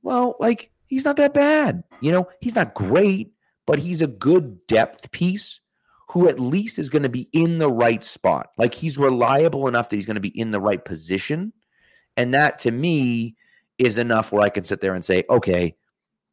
well, 0.02 0.36
like 0.40 0.70
he's 0.86 1.04
not 1.04 1.16
that 1.16 1.34
bad. 1.34 1.82
You 2.00 2.12
know, 2.12 2.28
he's 2.40 2.54
not 2.54 2.74
great, 2.74 3.32
but 3.66 3.78
he's 3.78 4.02
a 4.02 4.06
good 4.06 4.66
depth 4.66 5.10
piece 5.10 5.60
who 6.08 6.28
at 6.28 6.40
least 6.40 6.78
is 6.78 6.88
going 6.88 7.02
to 7.02 7.08
be 7.08 7.28
in 7.32 7.58
the 7.58 7.70
right 7.70 8.02
spot. 8.02 8.50
Like 8.58 8.74
he's 8.74 8.96
reliable 8.96 9.68
enough 9.68 9.90
that 9.90 9.96
he's 9.96 10.06
going 10.06 10.14
to 10.14 10.20
be 10.20 10.38
in 10.38 10.50
the 10.50 10.60
right 10.60 10.84
position. 10.84 11.52
And 12.16 12.32
that 12.32 12.58
to 12.60 12.70
me 12.70 13.36
is 13.78 13.98
enough 13.98 14.32
where 14.32 14.42
I 14.42 14.48
can 14.48 14.64
sit 14.64 14.80
there 14.80 14.94
and 14.94 15.04
say, 15.04 15.24
okay, 15.28 15.74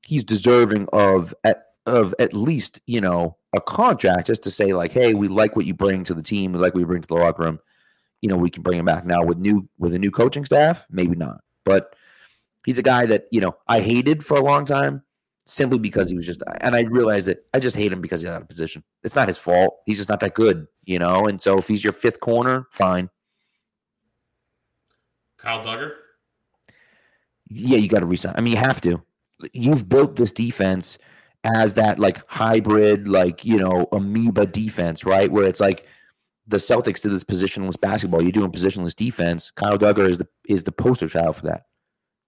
he's 0.02 0.24
deserving 0.24 0.88
of 0.94 1.34
at 1.44 1.66
of 1.86 2.16
at 2.18 2.34
least, 2.34 2.80
you 2.88 3.02
know, 3.02 3.36
a 3.54 3.60
contract 3.60 4.28
just 4.28 4.42
to 4.44 4.52
say, 4.52 4.72
like, 4.72 4.94
hey, 4.94 5.14
we 5.14 5.28
like 5.28 5.56
what 5.56 5.66
you 5.66 5.74
bring 5.74 6.04
to 6.06 6.14
the 6.14 6.24
team, 6.24 6.54
we 6.54 6.60
like 6.60 6.74
what 6.74 6.80
you 6.80 6.86
bring 6.86 7.02
to 7.02 7.08
the 7.08 7.16
locker 7.16 7.44
room. 7.44 7.60
You 8.22 8.30
know, 8.30 8.38
we 8.38 8.50
can 8.50 8.64
bring 8.64 8.80
him 8.80 8.86
back. 8.86 9.06
Now 9.06 9.24
with 9.24 9.38
new 9.38 9.68
with 9.80 9.94
a 9.94 10.00
new 10.00 10.12
coaching 10.12 10.46
staff, 10.46 10.86
maybe 10.90 11.16
not. 11.16 11.42
But 11.66 11.96
he's 12.66 12.78
a 12.78 12.84
guy 12.84 13.06
that, 13.06 13.26
you 13.32 13.42
know, 13.42 13.56
I 13.68 13.80
hated 13.80 14.26
for 14.26 14.38
a 14.38 14.44
long 14.44 14.66
time 14.66 15.04
simply 15.46 15.80
because 15.80 16.10
he 16.10 16.16
was 16.16 16.26
just. 16.26 16.42
And 16.62 16.76
I 16.76 16.82
realized 16.82 17.28
that 17.28 17.46
I 17.54 17.60
just 17.60 17.76
hate 17.76 17.92
him 17.92 18.02
because 18.02 18.22
he's 18.22 18.30
out 18.30 18.42
of 18.42 18.48
position. 18.48 18.84
It's 19.04 19.16
not 19.16 19.28
his 19.28 19.38
fault. 19.38 19.80
He's 19.86 19.98
just 19.98 20.10
not 20.10 20.20
that 20.22 20.34
good, 20.34 20.68
you 20.86 21.00
know. 21.00 21.28
And 21.28 21.42
so 21.42 21.58
if 21.58 21.68
he's 21.68 21.84
your 21.84 21.94
fifth 21.94 22.20
corner, 22.20 22.68
fine. 22.72 23.10
Kyle 25.38 25.64
Dugger? 25.64 25.92
Yeah, 27.50 27.78
you 27.78 27.88
got 27.88 28.00
to 28.00 28.06
resign. 28.06 28.34
I 28.38 28.42
mean, 28.42 28.54
you 28.54 28.60
have 28.60 28.82
to. 28.82 29.02
You've 29.52 29.90
built 29.90 30.16
this 30.16 30.32
defense 30.32 30.98
as 31.44 31.74
that 31.74 32.00
like 32.00 32.26
hybrid, 32.28 33.08
like 33.10 33.44
you 33.44 33.58
know, 33.58 33.88
amoeba 33.92 34.46
defense, 34.46 35.04
right? 35.04 35.30
Where 35.30 35.44
it's 35.44 35.60
like 35.60 35.86
the 36.48 36.58
Celtics 36.58 37.02
did 37.02 37.12
this 37.12 37.24
positionless 37.24 37.80
basketball. 37.80 38.22
You're 38.22 38.32
doing 38.32 38.52
positionless 38.52 38.96
defense. 38.96 39.52
Kyle 39.52 39.78
Dugger 39.78 40.08
is 40.10 40.18
the 40.18 40.28
is 40.48 40.64
the 40.64 40.72
poster 40.72 41.08
child 41.08 41.36
for 41.36 41.44
that. 41.48 41.66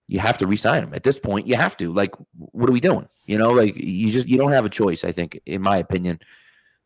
You 0.07 0.19
have 0.19 0.37
to 0.37 0.47
resign 0.47 0.83
him 0.83 0.93
at 0.93 1.03
this 1.03 1.19
point. 1.19 1.47
You 1.47 1.55
have 1.55 1.75
to. 1.77 1.91
Like, 1.91 2.13
what 2.37 2.69
are 2.69 2.73
we 2.73 2.79
doing? 2.79 3.07
You 3.25 3.37
know, 3.37 3.51
like 3.51 3.75
you 3.75 4.11
just 4.11 4.27
you 4.27 4.37
don't 4.37 4.51
have 4.51 4.65
a 4.65 4.69
choice. 4.69 5.03
I 5.03 5.11
think, 5.11 5.39
in 5.45 5.61
my 5.61 5.77
opinion, 5.77 6.19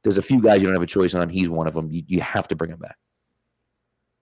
there's 0.03 0.17
a 0.17 0.21
few 0.21 0.41
guys 0.41 0.61
you 0.61 0.67
don't 0.67 0.75
have 0.75 0.83
a 0.83 0.87
choice 0.87 1.13
on. 1.15 1.29
He's 1.29 1.49
one 1.49 1.67
of 1.67 1.73
them. 1.73 1.91
You, 1.91 2.03
you 2.07 2.21
have 2.21 2.47
to 2.47 2.55
bring 2.55 2.71
him 2.71 2.79
back. 2.79 2.97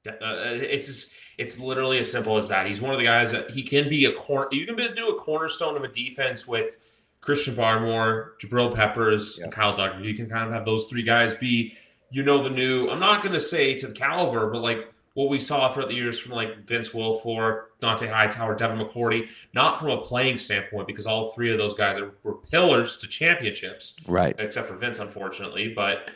Uh, 0.07 0.13
it's 0.21 0.87
just 0.87 1.11
it's 1.37 1.59
literally 1.59 1.99
as 1.99 2.11
simple 2.11 2.37
as 2.37 2.47
that. 2.47 2.65
He's 2.65 2.81
one 2.81 2.91
of 2.91 2.97
the 2.97 3.03
guys 3.03 3.31
that 3.31 3.51
he 3.51 3.61
can 3.61 3.89
be 3.89 4.05
a 4.05 4.13
corner. 4.13 4.47
You 4.51 4.65
can 4.65 4.75
be, 4.75 4.87
do 4.89 5.09
a 5.09 5.19
cornerstone 5.19 5.75
of 5.75 5.83
a 5.83 5.87
defense 5.89 6.47
with 6.47 6.77
Christian 7.21 7.55
Barmore, 7.55 8.31
Jabril 8.41 8.73
Peppers, 8.73 9.39
and 9.39 9.51
Kyle 9.51 9.75
Dugger. 9.75 10.03
You 10.03 10.15
can 10.15 10.29
kind 10.29 10.47
of 10.47 10.53
have 10.53 10.65
those 10.65 10.85
three 10.85 11.03
guys 11.03 11.33
be, 11.33 11.75
you 12.09 12.23
know, 12.23 12.41
the 12.41 12.49
new. 12.49 12.89
I'm 12.89 12.99
not 12.99 13.21
going 13.21 13.33
to 13.33 13.41
say 13.41 13.77
to 13.77 13.87
the 13.87 13.93
caliber, 13.93 14.49
but 14.49 14.61
like 14.61 14.91
what 15.17 15.29
we 15.29 15.39
saw 15.39 15.73
throughout 15.73 15.89
the 15.89 15.95
years 15.95 16.19
from 16.19 16.33
like 16.33 16.59
Vince 16.59 16.91
Wilfork, 16.91 17.69
Dont'a 17.81 18.07
Hightower, 18.07 18.53
Devin 18.53 18.77
McCourty, 18.77 19.27
not 19.51 19.79
from 19.79 19.89
a 19.89 19.99
playing 19.99 20.37
standpoint, 20.37 20.85
because 20.85 21.07
all 21.07 21.31
three 21.31 21.51
of 21.51 21.57
those 21.57 21.73
guys 21.73 21.97
are, 21.97 22.11
were 22.21 22.35
pillars 22.35 22.97
to 22.97 23.07
championships. 23.07 23.95
Right. 24.05 24.35
Except 24.37 24.67
for 24.67 24.75
Vince, 24.75 24.99
unfortunately. 24.99 25.73
But 25.75 26.11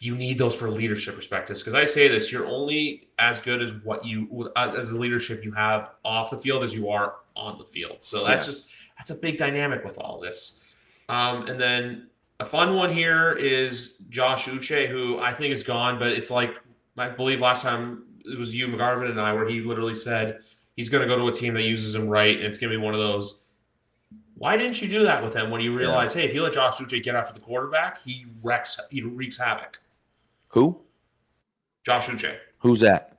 you 0.00 0.14
need 0.14 0.38
those 0.38 0.54
for 0.54 0.70
leadership 0.70 1.14
perspectives. 1.14 1.60
Because 1.60 1.74
I 1.74 1.84
say 1.84 2.08
this, 2.08 2.32
you're 2.32 2.46
only 2.46 3.10
as 3.18 3.38
good 3.38 3.60
as 3.60 3.74
what 3.84 4.02
you, 4.02 4.50
as 4.56 4.88
the 4.90 4.98
leadership 4.98 5.44
you 5.44 5.52
have 5.52 5.90
off 6.06 6.30
the 6.30 6.38
field 6.38 6.64
as 6.64 6.72
you 6.72 6.88
are 6.88 7.16
on 7.36 7.58
the 7.58 7.64
field. 7.64 7.98
So 8.00 8.24
that's 8.24 8.46
yeah. 8.46 8.50
just, 8.50 8.68
that's 8.96 9.10
a 9.10 9.16
big 9.16 9.36
dynamic 9.36 9.84
with 9.84 9.98
all 9.98 10.20
this. 10.20 10.60
Um, 11.10 11.46
and 11.48 11.60
then 11.60 12.08
a 12.40 12.46
fun 12.46 12.76
one 12.76 12.94
here 12.94 13.32
is 13.32 13.96
Josh 14.08 14.46
Uche, 14.46 14.88
who 14.88 15.18
I 15.18 15.34
think 15.34 15.52
is 15.52 15.62
gone, 15.62 15.98
but 15.98 16.12
it's 16.12 16.30
like 16.30 16.58
I 17.00 17.10
believe 17.10 17.40
last 17.40 17.62
time 17.62 18.04
it 18.24 18.38
was 18.38 18.54
you, 18.54 18.68
McGarvin, 18.68 19.10
and 19.10 19.20
I, 19.20 19.32
where 19.32 19.48
he 19.48 19.60
literally 19.60 19.94
said 19.94 20.40
he's 20.76 20.88
going 20.88 21.06
to 21.06 21.08
go 21.08 21.16
to 21.16 21.28
a 21.28 21.32
team 21.32 21.54
that 21.54 21.62
uses 21.62 21.94
him 21.94 22.08
right, 22.08 22.36
and 22.36 22.44
it's 22.44 22.58
going 22.58 22.72
to 22.72 22.78
be 22.78 22.82
one 22.82 22.94
of 22.94 23.00
those. 23.00 23.40
Why 24.36 24.56
didn't 24.56 24.80
you 24.80 24.88
do 24.88 25.02
that 25.04 25.22
with 25.22 25.34
him 25.34 25.50
when 25.50 25.60
you 25.60 25.76
realize, 25.76 26.14
yeah. 26.14 26.22
hey, 26.22 26.28
if 26.28 26.34
you 26.34 26.42
let 26.42 26.52
Josh 26.52 26.76
Uche 26.76 27.02
get 27.02 27.16
after 27.16 27.34
the 27.34 27.40
quarterback, 27.40 28.00
he 28.02 28.26
wrecks, 28.42 28.78
he 28.90 29.02
wreaks 29.02 29.36
havoc. 29.36 29.80
Who? 30.50 30.80
Josh 31.84 32.06
Uche. 32.06 32.36
Who's 32.58 32.80
that? 32.80 33.18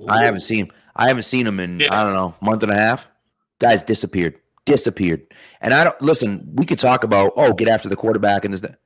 Ooh. 0.00 0.06
I 0.08 0.24
haven't 0.24 0.40
seen 0.40 0.66
him. 0.66 0.72
I 0.96 1.08
haven't 1.08 1.24
seen 1.24 1.46
him 1.46 1.60
in 1.60 1.80
yeah. 1.80 1.92
I 1.92 2.04
don't 2.04 2.14
know 2.14 2.34
month 2.40 2.62
and 2.62 2.72
a 2.72 2.78
half. 2.78 3.10
Guys 3.58 3.82
disappeared, 3.82 4.38
disappeared. 4.64 5.22
And 5.60 5.72
I 5.72 5.84
don't 5.84 6.00
listen. 6.02 6.48
We 6.54 6.64
could 6.64 6.78
talk 6.78 7.04
about 7.04 7.32
oh, 7.36 7.52
get 7.52 7.68
after 7.68 7.88
the 7.88 7.96
quarterback 7.96 8.44
and 8.44 8.52
this. 8.52 8.60
That. 8.60 8.78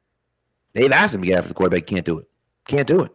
They've 0.73 0.93
asked 0.93 1.15
him 1.15 1.23
to 1.23 1.27
get 1.27 1.39
after 1.39 1.49
the 1.49 1.55
quarterback. 1.55 1.87
Can't 1.87 2.05
do 2.05 2.19
it. 2.19 2.29
Can't 2.67 2.87
do 2.87 3.03
it. 3.03 3.13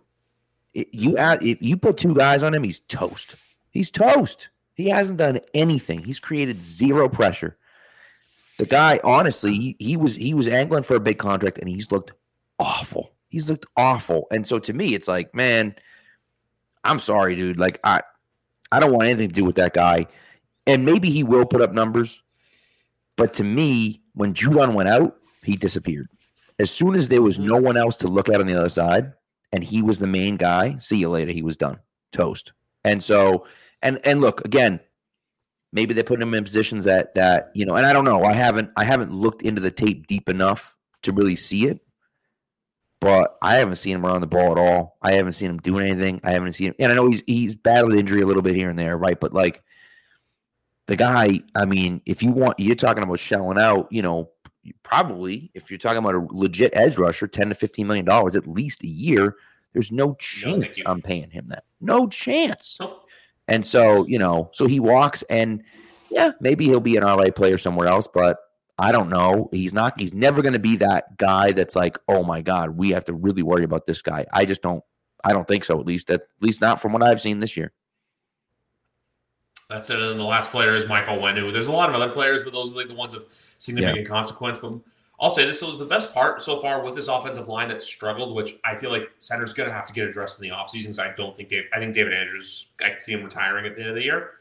it 0.74 0.88
you 0.94 1.18
add, 1.18 1.44
if 1.44 1.62
you 1.62 1.78
put 1.78 1.98
two 1.98 2.14
guys 2.14 2.44
on 2.44 2.54
him, 2.54 2.64
he's 2.64 2.80
toast. 2.82 3.36
He's 3.72 3.92
toast. 3.92 4.50
He 4.76 4.90
hasn't 4.90 5.18
done 5.18 5.40
anything. 5.54 6.04
He's 6.04 6.20
created 6.20 6.64
zero 6.64 7.08
pressure. 7.10 7.58
The 8.58 8.66
guy, 8.66 9.00
honestly, 9.04 9.54
he, 9.54 9.76
he 9.80 9.98
was 9.98 10.16
he 10.16 10.34
was 10.34 10.48
angling 10.48 10.84
for 10.84 10.96
a 10.96 11.00
big 11.00 11.18
contract, 11.18 11.58
and 11.58 11.68
he's 11.68 11.92
looked 11.92 12.12
awful. 12.60 13.12
He's 13.30 13.50
looked 13.50 13.66
awful. 13.78 14.28
And 14.32 14.46
so 14.46 14.60
to 14.60 14.74
me, 14.74 14.94
it's 14.94 15.08
like, 15.08 15.34
man, 15.34 15.76
I'm 16.84 17.00
sorry, 17.00 17.36
dude. 17.36 17.58
Like 17.58 17.80
I, 17.84 18.02
I 18.72 18.80
don't 18.80 18.92
want 18.92 19.06
anything 19.06 19.30
to 19.30 19.34
do 19.34 19.46
with 19.46 19.56
that 19.56 19.74
guy 19.74 20.08
and 20.68 20.86
maybe 20.86 21.10
he 21.10 21.24
will 21.24 21.46
put 21.46 21.62
up 21.62 21.74
numbers. 21.74 22.22
But 23.18 23.34
to 23.36 23.44
me, 23.44 24.02
when 24.14 24.34
Judon 24.34 24.74
went 24.74 24.90
out, 24.90 25.18
he 25.44 25.56
disappeared. 25.56 26.08
As 26.60 26.70
soon 26.70 26.96
as 26.96 27.08
there 27.08 27.22
was 27.22 27.38
mm-hmm. 27.38 27.48
no 27.48 27.58
one 27.58 27.78
else 27.78 27.98
to 27.98 28.08
look 28.08 28.30
at 28.30 28.40
on 28.40 28.48
the 28.48 28.58
other 28.58 28.70
side, 28.70 29.14
and 29.52 29.64
he 29.64 29.82
was 29.82 30.00
the 30.00 30.08
main 30.08 30.38
guy, 30.38 30.78
see 30.78 30.98
you 30.98 31.10
later. 31.10 31.32
He 31.32 31.42
was 31.42 31.58
done, 31.58 31.80
toast. 32.12 32.54
And 32.84 33.02
so, 33.04 33.46
and 33.82 34.00
and 34.06 34.22
look 34.22 34.44
again, 34.46 34.80
maybe 35.74 35.94
they 35.94 36.04
put 36.04 36.22
him 36.22 36.34
in 36.34 36.44
positions 36.44 36.86
that 36.86 37.14
that 37.16 37.52
you 37.54 37.66
know, 37.66 37.76
and 37.76 37.86
I 37.86 37.94
don't 37.94 38.06
know. 38.06 38.24
I 38.24 38.34
haven't 38.34 38.72
I 38.76 38.84
haven't 38.84 39.14
looked 39.14 39.42
into 39.42 39.62
the 39.62 39.72
tape 39.72 40.08
deep 40.08 40.30
enough 40.30 40.76
to 41.04 41.14
really 41.14 41.36
see 41.36 41.68
it. 41.68 41.80
But 43.00 43.36
I 43.42 43.56
haven't 43.56 43.78
seen 43.78 43.96
him 43.96 44.06
around 44.06 44.22
the 44.22 44.28
ball 44.28 44.52
at 44.52 44.60
all. 44.60 44.98
I 45.02 45.14
haven't 45.14 45.32
seen 45.32 45.50
him 45.50 45.58
doing 45.58 45.88
anything. 45.88 46.22
I 46.24 46.34
haven't 46.34 46.54
seen 46.54 46.68
him, 46.68 46.76
and 46.78 46.92
I 46.92 46.96
know 46.96 47.10
he's 47.10 47.24
he's 47.26 47.56
battled 47.56 47.96
injury 47.96 48.22
a 48.22 48.28
little 48.28 48.44
bit 48.44 48.56
here 48.56 48.70
and 48.70 48.78
there, 48.78 48.96
right? 48.96 49.20
But 49.20 49.34
like 49.34 49.64
the 50.86 50.96
guy, 50.96 51.42
I 51.56 51.66
mean, 51.66 52.02
if 52.06 52.22
you 52.22 52.32
want, 52.32 52.60
you're 52.60 52.76
talking 52.76 53.02
about 53.02 53.20
shelling 53.20 53.58
out, 53.58 53.88
you 53.92 54.04
know, 54.04 54.30
probably 54.84 55.52
if 55.54 55.70
you're 55.70 55.78
talking 55.78 55.98
about 55.98 56.16
a 56.16 56.28
legit 56.32 56.72
edge 56.76 56.98
rusher, 56.98 57.28
10 57.28 57.50
to 57.50 57.56
15 57.56 57.88
million 57.88 58.06
dollars 58.06 58.36
at 58.36 58.48
least 58.48 58.84
a 58.84 58.88
year, 58.88 59.36
there's 59.74 59.92
no 59.92 60.16
chance 60.16 60.80
no, 60.80 60.92
I'm 60.92 61.02
paying 61.02 61.30
him 61.30 61.48
that. 61.48 61.64
No 61.80 62.08
chance. 62.08 62.78
And 63.48 63.66
so, 63.66 64.06
you 64.06 64.20
know, 64.20 64.50
so 64.54 64.68
he 64.68 64.80
walks 64.80 65.24
and 65.24 65.64
yeah, 66.10 66.32
maybe 66.40 66.66
he'll 66.66 66.80
be 66.80 66.98
an 66.98 67.04
RA 67.04 67.30
player 67.34 67.58
somewhere 67.58 67.88
else, 67.88 68.08
but 68.08 68.38
I 68.78 68.92
don't 68.92 69.10
know. 69.10 69.50
He's 69.52 69.74
not, 69.74 70.00
he's 70.00 70.14
never 70.14 70.42
going 70.42 70.54
to 70.54 70.60
be 70.60 70.76
that 70.78 71.18
guy 71.18 71.52
that's 71.52 71.76
like, 71.76 71.98
oh 72.08 72.24
my 72.24 72.42
God, 72.42 72.72
we 72.72 72.90
have 72.92 73.06
to 73.06 73.14
really 73.14 73.44
worry 73.44 73.64
about 73.64 73.86
this 73.88 74.02
guy. 74.02 74.26
I 74.34 74.46
just 74.46 74.62
don't, 74.62 74.84
I 75.24 75.34
don't 75.34 75.48
think 75.48 75.64
so, 75.64 75.80
at 75.80 75.86
least, 75.86 76.10
at 76.10 76.24
least 76.42 76.62
not 76.62 76.82
from 76.82 76.94
what 76.94 77.04
I've 77.04 77.22
seen 77.22 77.40
this 77.40 77.56
year. 77.56 77.72
That's 79.72 79.90
it. 79.90 80.00
And 80.00 80.20
the 80.20 80.24
last 80.24 80.52
player 80.52 80.76
is 80.76 80.86
Michael 80.86 81.18
Onwenu. 81.18 81.54
There's 81.54 81.68
a 81.68 81.72
lot 81.72 81.88
of 81.88 81.96
other 81.96 82.10
players, 82.10 82.44
but 82.44 82.52
those 82.52 82.74
are 82.74 82.76
like 82.76 82.90
the 82.90 82.94
ones 82.94 83.14
of 83.14 83.26
significant 83.58 84.06
yeah. 84.06 84.10
consequence. 84.10 84.60
But 84.60 84.74
I'll 85.18 85.30
say 85.30 85.46
this 85.46 85.62
was 85.62 85.80
the 85.80 85.86
best 85.86 86.14
part 86.14 86.42
so 86.42 86.58
far 86.58 86.84
with 86.84 86.94
this 86.94 87.08
offensive 87.08 87.48
line 87.48 87.70
that 87.70 87.82
struggled, 87.82 88.36
which 88.36 88.56
I 88.66 88.76
feel 88.76 88.92
like 88.92 89.10
center's 89.20 89.54
going 89.54 89.70
to 89.70 89.74
have 89.74 89.86
to 89.86 89.94
get 89.94 90.08
addressed 90.08 90.42
in 90.42 90.50
the 90.50 90.54
offseason 90.54 90.82
because 90.84 91.00
I 91.00 91.14
don't 91.16 91.38
think 91.38 91.50
Dave, 91.50 91.64
I 91.74 91.80
think 91.80 91.96
David 91.96 92.14
Andrews, 92.14 92.68
I 92.84 92.90
can 92.90 93.00
see 93.00 93.14
him 93.14 93.24
retiring 93.24 93.66
at 93.66 93.76
the 93.76 93.82
end 93.82 93.90
of 93.92 93.96
the 93.96 94.04
year. 94.04 94.32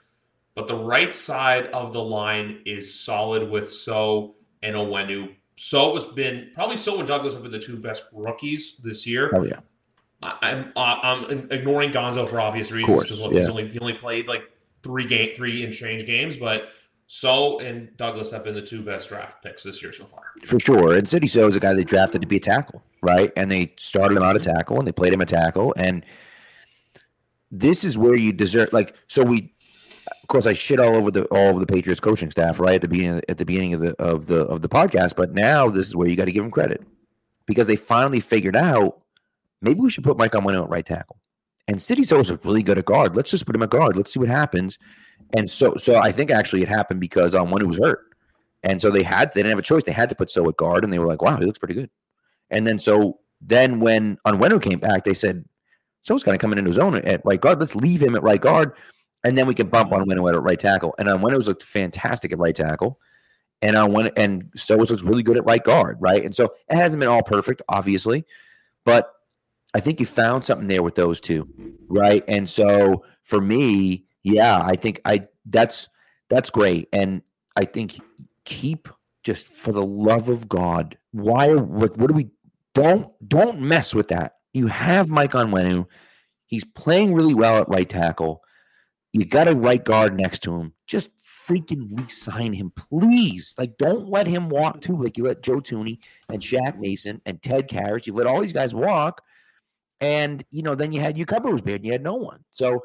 But 0.56 0.66
the 0.66 0.76
right 0.76 1.14
side 1.14 1.66
of 1.66 1.92
the 1.92 2.02
line 2.02 2.62
is 2.66 2.92
solid 2.92 3.48
with 3.48 3.72
Sow 3.72 4.34
and 4.62 4.74
Onwenu. 4.74 5.36
Sow 5.54 5.94
has 5.94 6.06
been 6.06 6.50
probably 6.54 6.76
Sow 6.76 6.98
and 6.98 7.06
Douglas 7.06 7.34
have 7.34 7.42
been 7.44 7.52
the 7.52 7.58
two 7.60 7.76
best 7.76 8.06
rookies 8.12 8.78
this 8.78 9.06
year. 9.06 9.30
Oh 9.32 9.44
yeah. 9.44 9.60
I, 10.22 10.50
am 10.50 10.72
I'm, 10.76 11.24
uh, 11.24 11.28
I'm 11.28 11.50
ignoring 11.50 11.92
Gonzo 11.92 12.28
for 12.28 12.40
obvious 12.40 12.70
reasons. 12.70 13.02
Because 13.02 13.20
yeah. 13.20 13.38
he's 13.38 13.48
only 13.48 13.68
he 13.68 13.78
only 13.78 13.94
played 13.94 14.26
like 14.28 14.42
three 14.82 15.06
game 15.06 15.32
three 15.34 15.64
and 15.64 15.72
change 15.72 16.06
games, 16.06 16.36
but 16.36 16.70
Sow 17.12 17.58
and 17.58 17.96
Douglas 17.96 18.30
have 18.30 18.44
been 18.44 18.54
the 18.54 18.62
two 18.62 18.82
best 18.82 19.08
draft 19.08 19.42
picks 19.42 19.64
this 19.64 19.82
year 19.82 19.92
so 19.92 20.04
far. 20.04 20.22
For 20.44 20.60
sure. 20.60 20.96
And 20.96 21.08
Sidy 21.08 21.26
Sow 21.26 21.48
is 21.48 21.56
a 21.56 21.60
guy 21.60 21.74
they 21.74 21.82
drafted 21.82 22.22
to 22.22 22.28
be 22.28 22.36
a 22.36 22.40
tackle, 22.40 22.84
right? 23.02 23.32
And 23.36 23.50
they 23.50 23.74
started 23.78 24.16
him 24.16 24.22
out 24.22 24.36
a 24.36 24.38
mm-hmm. 24.38 24.52
tackle 24.52 24.78
and 24.78 24.86
they 24.86 24.92
played 24.92 25.12
him 25.12 25.20
a 25.20 25.26
tackle. 25.26 25.74
And 25.76 26.04
this 27.50 27.82
is 27.82 27.98
where 27.98 28.14
you 28.14 28.32
deserve 28.32 28.72
like 28.72 28.96
so 29.08 29.24
we 29.24 29.52
of 30.22 30.28
course 30.28 30.46
I 30.46 30.52
shit 30.52 30.78
all 30.78 30.96
over 30.96 31.10
the 31.10 31.24
all 31.26 31.50
of 31.50 31.60
the 31.60 31.66
Patriots 31.66 32.00
coaching 32.00 32.30
staff, 32.30 32.60
right? 32.60 32.76
At 32.76 32.82
the 32.82 32.88
beginning 32.88 33.22
at 33.28 33.38
the 33.38 33.44
beginning 33.44 33.74
of 33.74 33.80
the 33.80 34.00
of 34.00 34.26
the 34.26 34.42
of 34.42 34.62
the 34.62 34.68
podcast, 34.68 35.16
but 35.16 35.34
now 35.34 35.68
this 35.68 35.88
is 35.88 35.96
where 35.96 36.06
you 36.06 36.16
got 36.16 36.26
to 36.26 36.32
give 36.32 36.44
them 36.44 36.52
credit. 36.52 36.82
Because 37.46 37.66
they 37.66 37.74
finally 37.74 38.20
figured 38.20 38.54
out 38.54 39.00
maybe 39.60 39.80
we 39.80 39.90
should 39.90 40.04
put 40.04 40.16
Mike 40.16 40.32
Onwenu 40.32 40.62
at 40.62 40.70
right 40.70 40.86
tackle. 40.86 41.19
And 41.70 41.80
Sow 41.80 42.18
is 42.18 42.32
really 42.44 42.64
good 42.64 42.78
at 42.78 42.84
guard. 42.84 43.14
Let's 43.14 43.30
just 43.30 43.46
put 43.46 43.54
him 43.54 43.62
at 43.62 43.70
guard. 43.70 43.96
Let's 43.96 44.12
see 44.12 44.18
what 44.18 44.28
happens. 44.28 44.76
And 45.36 45.48
so, 45.48 45.76
so 45.76 45.98
I 45.98 46.10
think 46.10 46.32
actually 46.32 46.62
it 46.62 46.68
happened 46.68 46.98
because 46.98 47.32
um, 47.32 47.52
when 47.52 47.62
he 47.62 47.68
was 47.68 47.78
hurt, 47.78 48.00
and 48.64 48.82
so 48.82 48.90
they 48.90 49.04
had 49.04 49.32
they 49.32 49.38
didn't 49.40 49.50
have 49.50 49.58
a 49.60 49.62
choice. 49.62 49.84
They 49.84 49.92
had 49.92 50.08
to 50.08 50.16
put 50.16 50.30
Sow 50.30 50.48
at 50.48 50.56
guard, 50.56 50.82
and 50.82 50.92
they 50.92 50.98
were 50.98 51.06
like, 51.06 51.22
"Wow, 51.22 51.36
he 51.36 51.46
looks 51.46 51.60
pretty 51.60 51.74
good." 51.74 51.88
And 52.50 52.66
then 52.66 52.80
so 52.80 53.20
then 53.40 53.78
when 53.78 54.18
on 54.24 54.36
Onwenu 54.36 54.60
came 54.60 54.80
back, 54.80 55.04
they 55.04 55.14
said, 55.14 55.44
"Sow's 56.02 56.24
kind 56.24 56.34
of 56.34 56.40
coming 56.40 56.58
into 56.58 56.70
his 56.70 56.78
own 56.78 56.96
at 56.96 57.24
right 57.24 57.40
guard. 57.40 57.60
Let's 57.60 57.76
leave 57.76 58.02
him 58.02 58.16
at 58.16 58.22
right 58.24 58.40
guard, 58.40 58.72
and 59.22 59.38
then 59.38 59.46
we 59.46 59.54
can 59.54 59.68
bump 59.68 59.92
on 59.92 60.04
Onwenu 60.04 60.34
at 60.34 60.42
right 60.42 60.58
tackle." 60.58 60.96
And 60.98 61.08
Onwenu 61.08 61.46
looked 61.46 61.62
fantastic 61.62 62.32
at 62.32 62.38
right 62.40 62.54
tackle, 62.54 62.98
and 63.62 63.76
on 63.76 63.92
Onwenu 63.92 64.10
and 64.16 64.50
Sow 64.56 64.74
looks 64.76 65.02
really 65.02 65.22
good 65.22 65.36
at 65.36 65.44
right 65.44 65.62
guard, 65.62 65.98
right? 66.00 66.24
And 66.24 66.34
so 66.34 66.46
it 66.68 66.74
hasn't 66.74 66.98
been 66.98 67.08
all 67.08 67.22
perfect, 67.22 67.62
obviously, 67.68 68.24
but 68.84 69.12
I 69.74 69.80
think 69.80 70.00
you 70.00 70.06
found 70.06 70.44
something 70.44 70.68
there 70.68 70.82
with 70.82 70.94
those 70.96 71.20
two, 71.20 71.48
right? 71.88 72.24
And 72.26 72.48
so 72.48 73.04
for 73.22 73.40
me, 73.40 74.04
yeah, 74.22 74.60
I 74.62 74.74
think 74.76 75.00
I 75.04 75.22
that's 75.46 75.88
that's 76.28 76.50
great, 76.50 76.88
and 76.92 77.22
I 77.56 77.64
think 77.64 77.98
keep 78.44 78.88
just 79.22 79.46
for 79.46 79.72
the 79.72 79.84
love 79.84 80.28
of 80.28 80.48
God, 80.48 80.96
why? 81.12 81.54
What, 81.54 81.96
what 81.96 82.08
do 82.08 82.14
we? 82.14 82.28
Don't 82.74 83.10
don't 83.26 83.60
mess 83.60 83.94
with 83.94 84.08
that. 84.08 84.36
You 84.52 84.66
have 84.66 85.10
Mike 85.10 85.32
Onwenu. 85.32 85.86
He's 86.46 86.64
playing 86.64 87.14
really 87.14 87.34
well 87.34 87.58
at 87.58 87.68
right 87.68 87.88
tackle. 87.88 88.42
You 89.12 89.24
got 89.24 89.48
a 89.48 89.54
right 89.54 89.84
guard 89.84 90.16
next 90.18 90.40
to 90.44 90.54
him. 90.54 90.72
Just 90.86 91.10
freaking 91.50 91.96
re-sign 91.96 92.52
him, 92.52 92.72
please. 92.76 93.54
Like, 93.58 93.76
don't 93.76 94.08
let 94.08 94.26
him 94.26 94.48
walk 94.48 94.80
too. 94.80 95.00
Like 95.00 95.16
you 95.16 95.24
let 95.24 95.42
Joe 95.42 95.60
Thuney 95.60 95.98
and 96.28 96.40
Shaq 96.40 96.78
Mason 96.78 97.20
and 97.26 97.42
Ted 97.42 97.68
Karras, 97.68 98.06
you 98.06 98.14
let 98.14 98.26
all 98.26 98.40
these 98.40 98.52
guys 98.52 98.74
walk, 98.74 99.22
and 100.00 100.44
you 100.50 100.62
know, 100.62 100.74
then 100.74 100.92
you 100.92 101.00
had 101.00 101.16
your 101.16 101.26
cover 101.26 101.50
was 101.50 101.62
bad, 101.62 101.76
and 101.76 101.86
you 101.86 101.92
had 101.92 102.02
no 102.02 102.14
one. 102.14 102.44
So, 102.50 102.84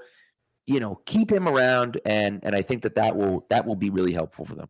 you 0.66 0.80
know, 0.80 1.02
keep 1.06 1.32
him 1.32 1.48
around, 1.48 2.00
and 2.06 2.40
and 2.44 2.56
I 2.56 2.62
think 2.62 2.82
that 2.84 2.96
that 2.96 3.16
will 3.16 3.46
that 3.50 3.66
will 3.66 3.76
be 3.76 3.90
really 3.90 4.14
helpful 4.14 4.46
for 4.46 4.56
them. 4.56 4.70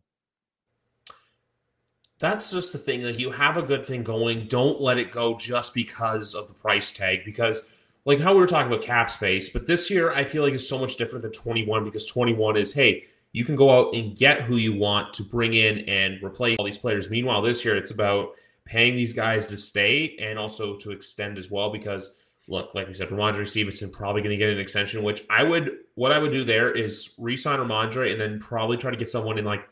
That's 2.18 2.50
just 2.50 2.72
the 2.72 2.78
thing. 2.78 3.02
Like, 3.02 3.18
you 3.18 3.30
have 3.30 3.58
a 3.58 3.62
good 3.62 3.84
thing 3.84 4.02
going. 4.02 4.46
Don't 4.46 4.80
let 4.80 4.96
it 4.96 5.12
go 5.12 5.36
just 5.36 5.74
because 5.74 6.34
of 6.34 6.48
the 6.48 6.54
price 6.54 6.90
tag. 6.90 7.26
Because, 7.26 7.62
like 8.06 8.20
how 8.20 8.32
we 8.32 8.40
were 8.40 8.46
talking 8.46 8.72
about 8.72 8.84
cap 8.84 9.10
space, 9.10 9.50
but 9.50 9.66
this 9.66 9.90
year 9.90 10.12
I 10.12 10.24
feel 10.24 10.42
like 10.42 10.54
is 10.54 10.68
so 10.68 10.78
much 10.78 10.96
different 10.96 11.22
than 11.22 11.32
21 11.32 11.84
because 11.84 12.06
21 12.06 12.56
is 12.56 12.72
hey, 12.72 13.04
you 13.32 13.44
can 13.44 13.56
go 13.56 13.70
out 13.70 13.94
and 13.94 14.16
get 14.16 14.42
who 14.42 14.56
you 14.56 14.78
want 14.78 15.12
to 15.14 15.22
bring 15.22 15.52
in 15.52 15.80
and 15.80 16.22
replace 16.22 16.56
all 16.58 16.64
these 16.64 16.78
players. 16.78 17.10
Meanwhile, 17.10 17.42
this 17.42 17.64
year 17.64 17.76
it's 17.76 17.90
about 17.90 18.30
paying 18.64 18.96
these 18.96 19.12
guys 19.12 19.46
to 19.48 19.56
stay 19.56 20.16
and 20.18 20.38
also 20.38 20.76
to 20.76 20.90
extend 20.90 21.36
as 21.36 21.50
well 21.50 21.70
because 21.70 22.12
look, 22.48 22.74
like 22.74 22.86
we 22.86 22.94
said, 22.94 23.08
Rhamondre 23.08 23.46
Stevenson 23.46 23.90
probably 23.90 24.22
going 24.22 24.30
to 24.30 24.36
get 24.36 24.50
an 24.50 24.58
extension, 24.58 25.02
which 25.02 25.24
I 25.28 25.42
would, 25.42 25.72
what 25.94 26.12
I 26.12 26.18
would 26.18 26.32
do 26.32 26.44
there 26.44 26.70
is 26.70 27.10
re-sign 27.18 27.58
Rhamondre 27.58 28.12
and 28.12 28.20
then 28.20 28.38
probably 28.38 28.76
try 28.76 28.90
to 28.90 28.96
get 28.96 29.10
someone 29.10 29.38
in 29.38 29.44
like 29.44 29.68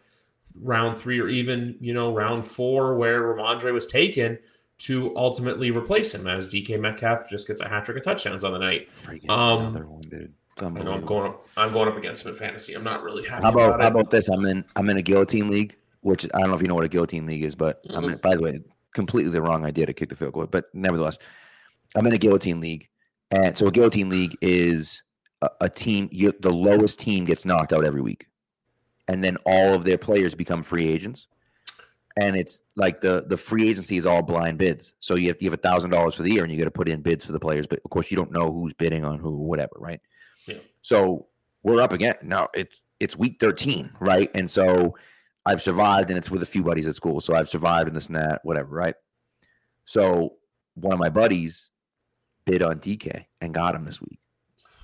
round 0.61 0.99
three 0.99 1.21
or 1.21 1.29
even, 1.29 1.77
you 1.81 1.95
know, 1.95 2.13
round 2.13 2.45
four 2.45 2.97
where 2.97 3.23
Rhamondre 3.23 3.73
was 3.73 3.87
taken 3.87 4.39
to 4.77 5.17
ultimately 5.17 5.71
replace 5.71 6.15
him 6.15 6.27
as 6.27 6.51
DK 6.51 6.81
Metcalf 6.81 7.31
just 7.31 7.47
gets 7.47 7.61
a 7.61 7.69
hat 7.69 7.85
trick 7.85 7.97
of 7.97 8.03
touchdowns 8.03 8.45
on 8.45 8.53
the 8.53 8.59
night. 8.59 8.89
Um, 9.29 9.61
another 9.61 9.87
one, 9.87 10.03
dude. 10.03 10.33
I 10.61 10.67
I'm 10.67 11.05
going 11.05 11.31
up. 11.31 11.49
I'm 11.57 11.73
going 11.73 11.89
up 11.89 11.97
against 11.97 12.25
him 12.25 12.33
in 12.33 12.39
fantasy. 12.39 12.75
I'm 12.75 12.85
not 12.85 13.03
really 13.03 13.27
happy. 13.27 13.43
How 13.43 13.51
about, 13.51 13.71
about 13.71 13.81
how 13.81 13.89
about 13.89 14.11
this? 14.11 14.29
I'm 14.29 14.45
in. 14.47 14.65
I'm 14.77 14.89
in 14.89 14.97
a 14.97 15.03
guillotine 15.03 15.49
league, 15.49 15.75
which 16.03 16.27
I 16.33 16.41
don't 16.41 16.51
know 16.51 16.55
if 16.55 16.63
you 16.63 16.69
know 16.69 16.77
what 16.77 16.85
a 16.85 16.89
guillotine 16.89 17.27
league 17.27 17.43
is, 17.43 17.57
but 17.57 17.85
mm-hmm. 17.85 17.97
I'm 17.97 18.05
in. 18.05 18.17
By 18.19 18.37
the 18.37 18.41
way, 18.41 18.61
completely 18.95 19.33
the 19.33 19.43
wrong 19.43 19.65
idea 19.65 19.87
to 19.87 19.93
kick 19.93 20.11
the 20.11 20.17
field 20.17 20.33
goal, 20.33 20.47
but 20.47 20.73
nevertheless, 20.73 21.19
I'm 21.95 22.07
in 22.07 22.13
a 22.13 22.19
guillotine 22.19 22.61
league, 22.61 22.89
and 23.31 23.57
so 23.57 23.67
a 23.67 23.71
guillotine 23.71 24.09
league 24.09 24.37
is 24.41 25.03
a, 25.43 25.51
a 25.63 25.69
team. 25.69 26.09
You, 26.11 26.33
the 26.41 26.53
lowest 26.53 26.99
team 26.99 27.25
gets 27.25 27.45
knocked 27.45 27.73
out 27.73 27.85
every 27.85 28.03
week, 28.03 28.27
and 29.09 29.23
then 29.23 29.37
all 29.47 29.75
of 29.75 29.85
their 29.85 29.99
players 29.99 30.35
become 30.35 30.63
free 30.63 30.89
agents. 30.89 31.27
And 32.21 32.37
it's 32.37 32.65
like 32.77 33.01
the 33.01 33.25
the 33.27 33.37
free 33.37 33.69
agency 33.69 33.97
is 33.97 34.07
all 34.07 34.23
blind 34.23 34.59
bids. 34.59 34.95
So 35.01 35.17
you 35.17 35.29
have 35.29 35.37
you 35.41 35.51
have 35.51 35.59
a 35.59 35.63
thousand 35.63 35.91
dollars 35.91 36.15
for 36.15 36.23
the 36.23 36.33
year, 36.33 36.45
and 36.45 36.53
you 36.53 36.59
got 36.59 36.65
to 36.65 36.71
put 36.71 36.89
in 36.89 37.03
bids 37.03 37.25
for 37.25 37.33
the 37.33 37.41
players. 37.41 37.67
But 37.67 37.81
of 37.85 37.91
course, 37.91 38.11
you 38.11 38.17
don't 38.17 38.33
know 38.33 38.53
who's 38.53 38.73
bidding 38.73 39.05
on 39.05 39.19
who, 39.19 39.31
whatever, 39.37 39.75
right? 39.77 40.01
Yeah. 40.47 40.59
So 40.83 41.27
we're 41.65 41.81
up 41.81 41.93
again. 41.93 42.15
Now 42.23 42.49
it's 42.55 42.83
it's 43.01 43.17
week 43.17 43.39
13, 43.41 43.91
right? 44.01 44.31
And 44.35 44.49
so 44.49 44.95
I've 45.47 45.61
survived 45.61 46.11
and 46.11 46.17
it's 46.17 46.31
with 46.31 46.43
a 46.43 46.47
few 46.47 46.63
buddies 46.63 46.87
at 46.87 46.95
school. 46.95 47.21
So 47.21 47.35
I've 47.35 47.49
survived 47.49 47.89
in 47.89 47.95
this 47.95 48.07
and 48.07 48.17
that, 48.17 48.41
whatever, 48.45 48.75
right? 48.75 48.95
So 49.85 50.37
one 50.75 50.93
of 50.93 50.99
my 50.99 51.11
buddies 51.11 51.71
bid 52.45 52.63
on 52.63 52.79
DK 52.79 53.25
and 53.41 53.55
got 53.55 53.75
him 53.75 53.85
this 53.85 54.01
week. 54.01 54.19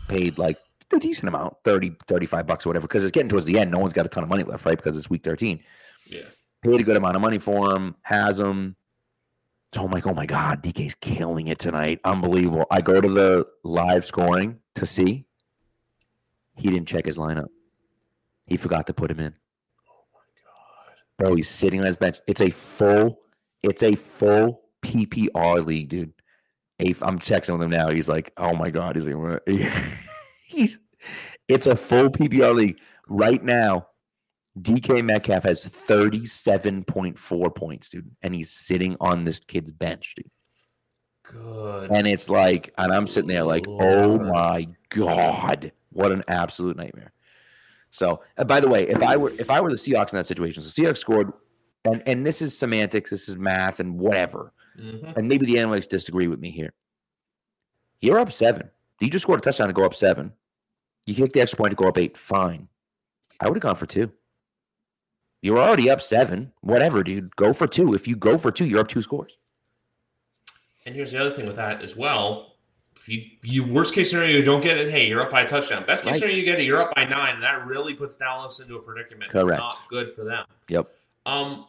Paid 0.09 0.39
like 0.39 0.59
a 0.93 0.99
decent 0.99 1.29
amount, 1.29 1.57
30, 1.65 1.97
35 2.07 2.47
bucks 2.47 2.67
or 2.67 2.71
whatever, 2.71 2.87
because 2.87 3.05
it's 3.05 3.13
getting 3.13 3.29
towards 3.29 3.47
the 3.47 3.59
end. 3.59 3.71
No 3.71 3.79
one's 3.79 3.93
got 3.93 4.07
a 4.07 4.09
ton 4.09 4.23
of 4.23 4.29
money 4.29 4.43
left, 4.43 4.65
right? 4.65 4.77
Because 4.77 4.97
it's 4.97 5.11
week 5.11 5.23
13. 5.23 5.61
Yeah. 6.07 6.23
Paid 6.63 6.81
a 6.81 6.83
good 6.83 6.97
amount 6.97 7.17
of 7.17 7.23
money 7.23 7.39
for 7.39 7.75
him, 7.75 7.95
has 8.03 8.39
him. 8.39 8.77
So 9.73 9.85
I'm 9.85 9.91
like, 9.91 10.07
oh 10.07 10.15
my 10.15 10.27
God, 10.27 10.63
DK's 10.63 10.97
killing 10.97 11.47
it 11.47 11.59
tonight. 11.61 12.01
Unbelievable. 12.05 12.67
I 12.71 12.81
go 12.81 13.01
to 13.01 13.09
the 13.09 13.47
live 13.63 14.05
scoring 14.05 14.59
to 14.75 14.85
see 14.85 15.25
he 16.57 16.69
didn't 16.71 16.89
check 16.89 17.07
his 17.07 17.19
lineup. 17.19 17.49
He 18.47 18.57
forgot 18.57 18.87
to 18.89 18.93
put 18.93 19.11
him 19.11 19.21
in. 19.21 19.33
Oh 19.89 20.03
my 20.13 20.21
god. 20.45 20.97
Bro, 21.17 21.37
he's 21.37 21.49
sitting 21.49 21.81
on 21.81 21.87
his 21.87 21.97
bench. 21.97 22.19
It's 22.27 22.41
a 22.41 22.51
full, 22.51 23.21
it's 23.63 23.85
a 23.85 23.95
full 23.95 24.63
PPR 24.83 25.65
league, 25.65 25.89
dude. 25.89 26.13
I'm 27.03 27.19
texting 27.19 27.53
with 27.53 27.63
him 27.63 27.71
now. 27.71 27.89
He's 27.91 28.09
like, 28.09 28.33
oh 28.37 28.55
my 28.55 28.71
god. 28.71 28.97
He's 28.97 29.07
like, 29.07 29.43
he's 30.45 30.79
it's 31.49 31.67
a 31.67 31.77
full 31.77 32.11
PPR 32.11 32.55
league. 32.55 32.79
Right 33.09 33.43
now, 33.43 33.89
DK 34.61 35.05
Metcalf 35.05 35.45
has 35.45 35.65
37.4 35.65 37.55
points, 37.55 37.89
dude. 37.89 38.11
And 38.23 38.35
he's 38.35 38.51
sitting 38.51 38.97
on 39.01 39.25
this 39.25 39.41
kid's 39.41 39.73
bench, 39.73 40.15
dude. 40.17 40.31
Good. 41.25 41.91
And 41.91 42.07
it's 42.07 42.29
like, 42.29 42.73
and 42.79 42.93
I'm 42.93 43.07
sitting 43.07 43.29
there 43.29 43.45
like, 43.45 43.65
oh 43.69 44.19
my 44.19 44.67
God. 44.89 45.73
What 45.93 46.13
an 46.13 46.25
absolute 46.29 46.77
nightmare. 46.77 47.13
So, 47.91 48.23
uh, 48.37 48.45
by 48.45 48.61
the 48.61 48.69
way, 48.69 48.87
if 48.87 49.03
I 49.03 49.17
were 49.17 49.31
if 49.31 49.51
I 49.51 49.61
were 49.61 49.71
the 49.71 49.77
Seahawks 49.77 50.13
in 50.13 50.17
that 50.17 50.27
situation, 50.27 50.63
so 50.63 50.69
Seahawks 50.71 50.99
scored, 50.99 51.33
and 51.85 52.03
and 52.07 52.25
this 52.25 52.41
is 52.41 52.57
semantics, 52.57 53.11
this 53.11 53.29
is 53.29 53.37
math, 53.37 53.81
and 53.81 53.99
whatever, 53.99 54.53
mm-hmm. 54.79 55.19
and 55.19 55.29
maybe 55.29 55.47
the 55.47 55.57
analytics 55.57 55.89
disagree 55.89 56.29
with 56.29 56.41
me 56.41 56.51
here. 56.51 56.73
You're 58.01 58.19
up 58.19 58.33
seven. 58.33 58.71
You 59.01 59.09
just 59.09 59.23
scored 59.23 59.41
a 59.41 59.43
touchdown 59.43 59.69
to 59.69 59.75
go 59.75 59.85
up 59.85 59.95
seven. 59.95 60.33
You 61.07 61.15
kicked 61.15 61.33
the 61.33 61.41
extra 61.41 61.57
point 61.57 61.71
to 61.71 61.77
go 61.77 61.89
up 61.89 61.99
eight. 61.99 62.17
Fine. 62.17 62.69
I 63.41 63.49
would 63.49 63.57
have 63.57 63.63
gone 63.63 63.77
for 63.77 63.87
two. 63.87 64.13
You're 65.43 65.59
already 65.59 65.91
up 65.91 66.03
seven. 66.03 66.53
Whatever, 66.61 67.03
dude. 67.03 67.35
Go 67.37 67.53
for 67.53 67.67
two. 67.67 67.95
If 67.95 68.07
you 68.07 68.17
go 68.17 68.37
for 68.37 68.51
two, 68.51 68.67
you're 68.67 68.81
up 68.81 68.89
two 68.89 69.03
scores. 69.03 69.39
And 70.85 70.95
here's 70.95 71.13
the 71.13 71.21
other 71.21 71.31
thing 71.31 71.47
with 71.47 71.57
that 71.57 71.83
as 71.83 71.97
well 71.97 72.51
if 73.01 73.09
you, 73.09 73.25
you 73.43 73.65
worst 73.65 73.95
case 73.95 74.11
scenario 74.11 74.37
you 74.37 74.45
don't 74.45 74.61
get 74.61 74.77
it, 74.77 74.91
hey, 74.91 75.09
you're 75.09 75.23
up 75.23 75.31
by 75.31 75.43
a 75.43 75.49
touchdown. 75.49 75.85
Best 75.87 76.03
case 76.03 76.13
right. 76.13 76.19
scenario 76.19 76.37
you 76.37 76.45
get 76.45 76.61
it, 76.61 76.65
you're 76.65 76.83
up 76.83 76.95
by 76.95 77.05
nine, 77.05 77.41
that 77.41 77.67
really 77.67 77.95
puts 77.95 78.17
Dallas 78.17 78.61
into 78.61 78.77
a 78.77 78.83
predicament. 78.83 79.31
Correct. 79.31 79.51
It's 79.51 79.59
not 79.59 79.89
good 79.89 80.11
for 80.11 80.25
them. 80.25 80.45
Yep. 80.69 80.89
Um, 81.25 81.67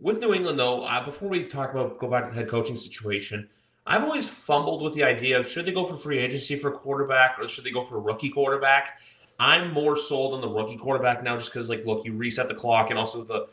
with 0.00 0.18
New 0.18 0.34
England 0.34 0.58
though, 0.58 0.80
uh, 0.80 1.04
before 1.04 1.28
we 1.28 1.44
talk 1.44 1.72
about 1.72 1.98
go 1.98 2.08
back 2.08 2.24
to 2.24 2.30
the 2.30 2.36
head 2.36 2.48
coaching 2.48 2.76
situation, 2.76 3.48
I've 3.86 4.02
always 4.02 4.28
fumbled 4.28 4.82
with 4.82 4.94
the 4.94 5.04
idea 5.04 5.38
of 5.38 5.46
should 5.46 5.66
they 5.66 5.72
go 5.72 5.84
for 5.84 5.96
free 5.96 6.18
agency 6.18 6.56
for 6.56 6.70
quarterback 6.70 7.36
or 7.38 7.48
should 7.48 7.64
they 7.64 7.70
go 7.70 7.84
for 7.84 7.96
a 7.96 8.00
rookie 8.00 8.30
quarterback. 8.30 9.00
I'm 9.38 9.72
more 9.72 9.96
sold 9.96 10.34
on 10.34 10.40
the 10.40 10.48
rookie 10.48 10.76
quarterback 10.76 11.22
now, 11.22 11.36
just 11.36 11.52
because 11.52 11.68
like 11.68 11.84
look, 11.84 12.04
you 12.04 12.12
reset 12.12 12.48
the 12.48 12.54
clock, 12.54 12.90
and 12.90 12.98
also 12.98 13.24
the 13.24 13.48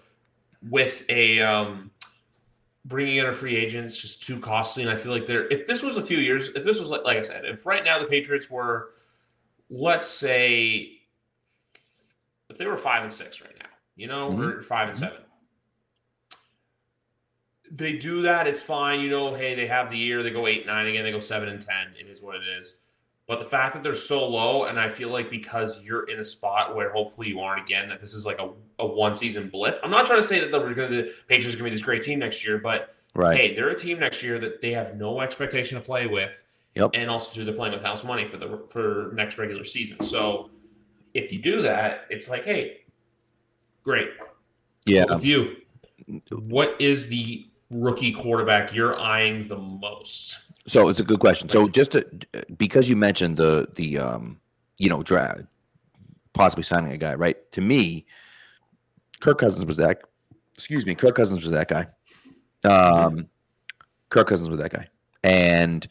with 0.69 1.03
a 1.09 1.41
um, 1.41 1.91
bringing 2.85 3.17
in 3.17 3.25
a 3.25 3.33
free 3.33 3.55
agent 3.55 3.87
is 3.87 3.97
just 3.97 4.21
too 4.21 4.39
costly. 4.39 4.83
And 4.83 4.91
I 4.91 4.95
feel 4.95 5.11
like 5.11 5.25
there, 5.25 5.47
if 5.47 5.67
this 5.67 5.81
was 5.81 5.97
a 5.97 6.03
few 6.03 6.17
years, 6.17 6.49
if 6.49 6.63
this 6.63 6.79
was 6.79 6.89
like, 6.89 7.03
like 7.03 7.17
I 7.17 7.21
said, 7.21 7.45
if 7.45 7.65
right 7.65 7.83
now 7.83 7.99
the 7.99 8.05
Patriots 8.05 8.49
were, 8.49 8.91
let's 9.69 10.07
say, 10.07 10.99
if 12.49 12.57
they 12.57 12.65
were 12.65 12.77
five 12.77 13.03
and 13.03 13.11
six 13.11 13.41
right 13.41 13.55
now, 13.57 13.69
you 13.95 14.07
know, 14.07 14.29
mm-hmm. 14.29 14.41
or 14.41 14.61
five 14.61 14.89
and 14.89 14.97
mm-hmm. 14.97 15.05
seven, 15.05 15.21
they 17.73 17.93
do 17.93 18.21
that. 18.23 18.47
It's 18.47 18.61
fine. 18.61 18.99
You 18.99 19.09
know, 19.09 19.33
hey, 19.33 19.55
they 19.55 19.67
have 19.67 19.89
the 19.89 19.97
year, 19.97 20.23
they 20.23 20.31
go 20.31 20.47
eight, 20.47 20.65
nine 20.65 20.87
again, 20.87 21.03
they 21.03 21.11
go 21.11 21.19
seven 21.19 21.49
and 21.49 21.61
10. 21.61 21.75
It 21.99 22.07
is 22.07 22.21
what 22.21 22.35
it 22.35 22.43
is. 22.59 22.77
But 23.27 23.39
the 23.39 23.45
fact 23.45 23.73
that 23.73 23.83
they're 23.83 23.95
so 23.95 24.27
low, 24.27 24.65
and 24.65 24.77
I 24.77 24.89
feel 24.89 25.09
like 25.09 25.29
because 25.29 25.81
you're 25.83 26.09
in 26.09 26.19
a 26.19 26.25
spot 26.25 26.75
where 26.75 26.91
hopefully 26.91 27.29
you 27.29 27.39
aren't 27.39 27.61
again, 27.61 27.87
that 27.87 28.01
this 28.01 28.13
is 28.13 28.25
like 28.25 28.39
a, 28.39 28.49
a 28.79 28.85
one 28.85 29.15
season 29.15 29.47
blip. 29.47 29.79
I'm 29.83 29.91
not 29.91 30.05
trying 30.05 30.19
to 30.19 30.27
say 30.27 30.39
that 30.41 30.51
they're 30.51 30.73
going 30.73 30.91
to 30.91 31.03
the 31.03 31.13
Patriots 31.27 31.55
are 31.55 31.57
going 31.57 31.69
to 31.69 31.71
be 31.71 31.75
this 31.75 31.81
great 31.81 32.01
team 32.01 32.19
next 32.19 32.45
year, 32.45 32.57
but 32.57 32.95
right. 33.13 33.37
hey, 33.37 33.55
they're 33.55 33.69
a 33.69 33.75
team 33.75 33.99
next 33.99 34.21
year 34.21 34.37
that 34.39 34.59
they 34.59 34.71
have 34.71 34.97
no 34.97 35.21
expectation 35.21 35.79
to 35.79 35.83
play 35.83 36.07
with. 36.07 36.43
Yep. 36.75 36.91
And 36.93 37.09
also 37.09 37.31
too, 37.31 37.45
they're 37.45 37.53
playing 37.53 37.73
with 37.73 37.83
house 37.83 38.03
money 38.03 38.27
for 38.27 38.35
the 38.37 38.65
for 38.69 39.11
next 39.13 39.37
regular 39.37 39.63
season. 39.63 40.01
So 40.01 40.49
if 41.13 41.31
you 41.31 41.39
do 41.39 41.61
that, 41.61 42.07
it's 42.09 42.27
like, 42.27 42.43
hey, 42.43 42.81
great. 43.83 44.09
Yeah. 44.85 45.05
With 45.09 45.23
you, 45.23 45.57
mm-hmm. 46.09 46.49
what 46.49 46.75
is 46.79 47.07
the 47.07 47.45
rookie 47.71 48.11
quarterback 48.11 48.73
you're 48.73 48.99
eyeing 48.99 49.47
the 49.47 49.57
most? 49.57 50.37
So 50.67 50.89
it's 50.89 50.99
a 50.99 51.03
good 51.03 51.19
question. 51.19 51.49
So 51.49 51.67
just 51.67 51.93
to, 51.93 52.05
because 52.57 52.89
you 52.89 52.95
mentioned 52.95 53.37
the 53.37 53.67
the 53.75 53.97
um 53.97 54.39
you 54.77 54.89
know 54.89 55.01
draft 55.01 55.43
possibly 56.33 56.63
signing 56.63 56.91
a 56.91 56.97
guy 56.97 57.15
right 57.15 57.51
to 57.51 57.61
me, 57.61 58.05
Kirk 59.19 59.39
Cousins 59.39 59.65
was 59.65 59.77
that. 59.77 60.01
Excuse 60.55 60.85
me, 60.85 60.93
Kirk 60.93 61.15
Cousins 61.15 61.41
was 61.41 61.51
that 61.51 61.67
guy. 61.67 61.87
Um, 62.63 63.27
Kirk 64.09 64.27
Cousins 64.27 64.49
was 64.49 64.59
that 64.59 64.71
guy, 64.71 64.87
and 65.23 65.87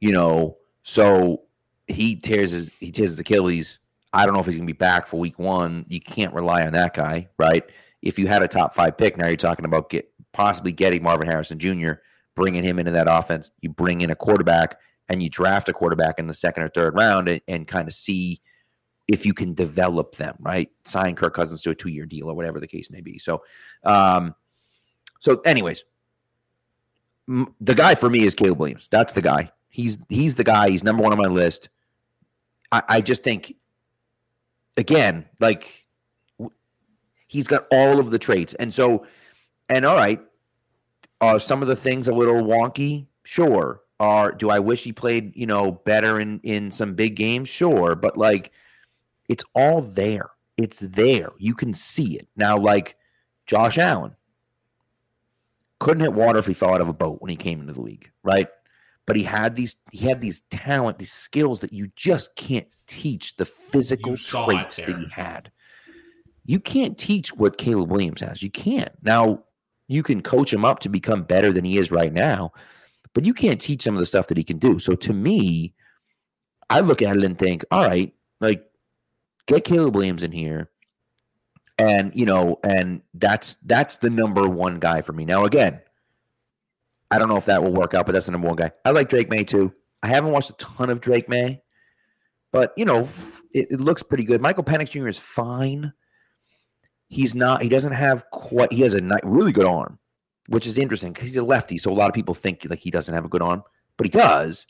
you 0.00 0.12
know 0.12 0.56
so 0.82 1.42
he 1.88 2.16
tears 2.16 2.52
his 2.52 2.70
he 2.80 2.90
tears 2.90 3.10
his 3.10 3.18
Achilles. 3.18 3.80
I 4.12 4.24
don't 4.24 4.34
know 4.34 4.40
if 4.40 4.46
he's 4.46 4.56
gonna 4.56 4.66
be 4.66 4.72
back 4.72 5.06
for 5.06 5.18
week 5.18 5.38
one. 5.38 5.84
You 5.88 6.00
can't 6.00 6.32
rely 6.32 6.62
on 6.62 6.72
that 6.72 6.94
guy, 6.94 7.28
right? 7.38 7.64
If 8.00 8.18
you 8.18 8.26
had 8.26 8.42
a 8.42 8.48
top 8.48 8.74
five 8.74 8.96
pick, 8.96 9.16
now 9.16 9.26
you're 9.26 9.36
talking 9.36 9.64
about 9.64 9.90
get 9.90 10.10
possibly 10.34 10.72
getting 10.72 11.02
Marvin 11.02 11.28
Harrison 11.28 11.58
Jr 11.58 11.94
bringing 12.34 12.62
him 12.62 12.78
into 12.78 12.90
that 12.92 13.06
offense. 13.08 13.50
You 13.60 13.70
bring 13.70 14.00
in 14.00 14.10
a 14.10 14.16
quarterback 14.16 14.78
and 15.08 15.22
you 15.22 15.28
draft 15.28 15.68
a 15.68 15.72
quarterback 15.72 16.18
in 16.18 16.26
the 16.26 16.34
second 16.34 16.64
or 16.64 16.68
third 16.68 16.94
round 16.94 17.28
and, 17.28 17.40
and 17.48 17.66
kind 17.66 17.88
of 17.88 17.94
see 17.94 18.40
if 19.06 19.26
you 19.26 19.34
can 19.34 19.54
develop 19.54 20.16
them, 20.16 20.34
right? 20.40 20.70
Sign 20.84 21.14
Kirk 21.14 21.34
Cousins 21.34 21.60
to 21.62 21.70
a 21.70 21.74
two 21.74 21.90
year 21.90 22.06
deal 22.06 22.28
or 22.28 22.34
whatever 22.34 22.58
the 22.58 22.66
case 22.66 22.90
may 22.90 23.00
be. 23.00 23.18
So, 23.18 23.42
um, 23.84 24.34
so 25.20 25.40
anyways, 25.44 25.84
m- 27.28 27.54
the 27.60 27.74
guy 27.74 27.94
for 27.94 28.08
me 28.08 28.24
is 28.24 28.34
Caleb 28.34 28.58
Williams. 28.58 28.88
That's 28.90 29.12
the 29.12 29.22
guy. 29.22 29.50
He's 29.68 29.98
he's 30.08 30.36
the 30.36 30.44
guy. 30.44 30.70
He's 30.70 30.84
number 30.84 31.02
one 31.02 31.12
on 31.12 31.18
my 31.18 31.28
list. 31.28 31.68
I, 32.72 32.82
I 32.88 33.00
just 33.00 33.22
think, 33.22 33.54
again, 34.76 35.26
like 35.40 35.84
He's 37.34 37.48
got 37.48 37.66
all 37.72 37.98
of 37.98 38.12
the 38.12 38.18
traits. 38.18 38.54
And 38.54 38.72
so, 38.72 39.04
and 39.68 39.84
all 39.84 39.96
right, 39.96 40.20
are 41.20 41.38
some 41.38 41.62
of 41.62 41.68
the 41.68 41.76
things 41.76 42.08
a 42.08 42.14
little 42.14 42.42
wonky? 42.42 43.06
Sure. 43.24 43.80
Are 44.00 44.32
do 44.32 44.50
I 44.50 44.58
wish 44.58 44.82
he 44.82 44.92
played, 44.92 45.34
you 45.36 45.46
know, 45.46 45.72
better 45.84 46.20
in 46.20 46.40
in 46.42 46.70
some 46.70 46.94
big 46.94 47.16
games? 47.16 47.48
Sure, 47.48 47.94
but 47.94 48.16
like 48.16 48.52
it's 49.28 49.44
all 49.54 49.80
there. 49.80 50.30
It's 50.56 50.80
there. 50.80 51.30
You 51.38 51.54
can 51.54 51.72
see 51.72 52.16
it. 52.16 52.28
Now 52.36 52.56
like 52.56 52.96
Josh 53.46 53.78
Allen 53.78 54.14
couldn't 55.78 56.00
hit 56.00 56.12
water 56.12 56.38
if 56.38 56.46
he 56.46 56.54
fell 56.54 56.74
out 56.74 56.80
of 56.80 56.88
a 56.88 56.92
boat 56.92 57.20
when 57.20 57.30
he 57.30 57.36
came 57.36 57.60
into 57.60 57.72
the 57.72 57.80
league, 57.80 58.10
right? 58.22 58.48
But 59.06 59.16
he 59.16 59.22
had 59.22 59.54
these 59.54 59.76
he 59.92 60.06
had 60.06 60.20
these 60.20 60.42
talent, 60.50 60.98
these 60.98 61.12
skills 61.12 61.60
that 61.60 61.72
you 61.72 61.90
just 61.94 62.34
can't 62.36 62.68
teach 62.86 63.36
the 63.36 63.44
physical 63.44 64.16
traits 64.16 64.76
that 64.76 64.98
he 64.98 65.06
had. 65.10 65.50
You 66.46 66.60
can't 66.60 66.98
teach 66.98 67.32
what 67.34 67.58
Caleb 67.58 67.90
Williams 67.90 68.20
has. 68.20 68.42
You 68.42 68.50
can't. 68.50 68.90
Now, 69.02 69.44
you 69.88 70.02
can 70.02 70.22
coach 70.22 70.52
him 70.52 70.64
up 70.64 70.80
to 70.80 70.88
become 70.88 71.22
better 71.22 71.52
than 71.52 71.64
he 71.64 71.78
is 71.78 71.90
right 71.90 72.12
now, 72.12 72.52
but 73.12 73.24
you 73.24 73.34
can't 73.34 73.60
teach 73.60 73.82
some 73.82 73.94
of 73.94 74.00
the 74.00 74.06
stuff 74.06 74.28
that 74.28 74.36
he 74.36 74.44
can 74.44 74.58
do. 74.58 74.78
So 74.78 74.94
to 74.96 75.12
me, 75.12 75.74
I 76.70 76.80
look 76.80 77.02
at 77.02 77.16
it 77.16 77.24
and 77.24 77.38
think, 77.38 77.64
all 77.70 77.86
right, 77.86 78.12
like 78.40 78.64
get 79.46 79.64
Caleb 79.64 79.94
Williams 79.94 80.22
in 80.22 80.32
here. 80.32 80.70
And 81.78 82.12
you 82.14 82.24
know, 82.24 82.60
and 82.62 83.02
that's 83.14 83.56
that's 83.64 83.96
the 83.98 84.10
number 84.10 84.48
one 84.48 84.78
guy 84.78 85.02
for 85.02 85.12
me. 85.12 85.24
Now 85.24 85.44
again, 85.44 85.80
I 87.10 87.18
don't 87.18 87.28
know 87.28 87.36
if 87.36 87.46
that 87.46 87.62
will 87.62 87.72
work 87.72 87.94
out, 87.94 88.06
but 88.06 88.12
that's 88.12 88.26
the 88.26 88.32
number 88.32 88.46
one 88.46 88.56
guy. 88.56 88.70
I 88.84 88.90
like 88.90 89.08
Drake 89.08 89.28
Maye 89.28 89.44
too. 89.44 89.72
I 90.02 90.08
haven't 90.08 90.30
watched 90.30 90.50
a 90.50 90.54
ton 90.54 90.88
of 90.88 91.00
Drake 91.00 91.28
Maye, 91.28 91.62
but 92.52 92.72
you 92.76 92.84
know, 92.84 93.08
it, 93.52 93.72
it 93.72 93.80
looks 93.80 94.02
pretty 94.02 94.24
good. 94.24 94.40
Michael 94.40 94.62
Penix 94.62 94.90
Jr. 94.90 95.08
is 95.08 95.18
fine. 95.18 95.92
He's 97.14 97.34
not. 97.34 97.62
He 97.62 97.68
doesn't 97.68 97.92
have 97.92 98.28
quite. 98.30 98.72
He 98.72 98.82
has 98.82 98.94
a 98.94 99.20
really 99.22 99.52
good 99.52 99.66
arm 99.66 99.98
which 100.48 100.66
is 100.66 100.78
interesting 100.78 101.12
because 101.12 101.28
he's 101.28 101.36
a 101.36 101.42
lefty. 101.42 101.78
So 101.78 101.90
a 101.90 101.94
lot 101.94 102.08
of 102.08 102.14
people 102.14 102.34
think 102.34 102.66
like 102.68 102.78
he 102.78 102.90
doesn't 102.90 103.14
have 103.14 103.24
a 103.24 103.28
good 103.28 103.42
arm, 103.42 103.62
but 103.96 104.06
he 104.06 104.10
does. 104.10 104.66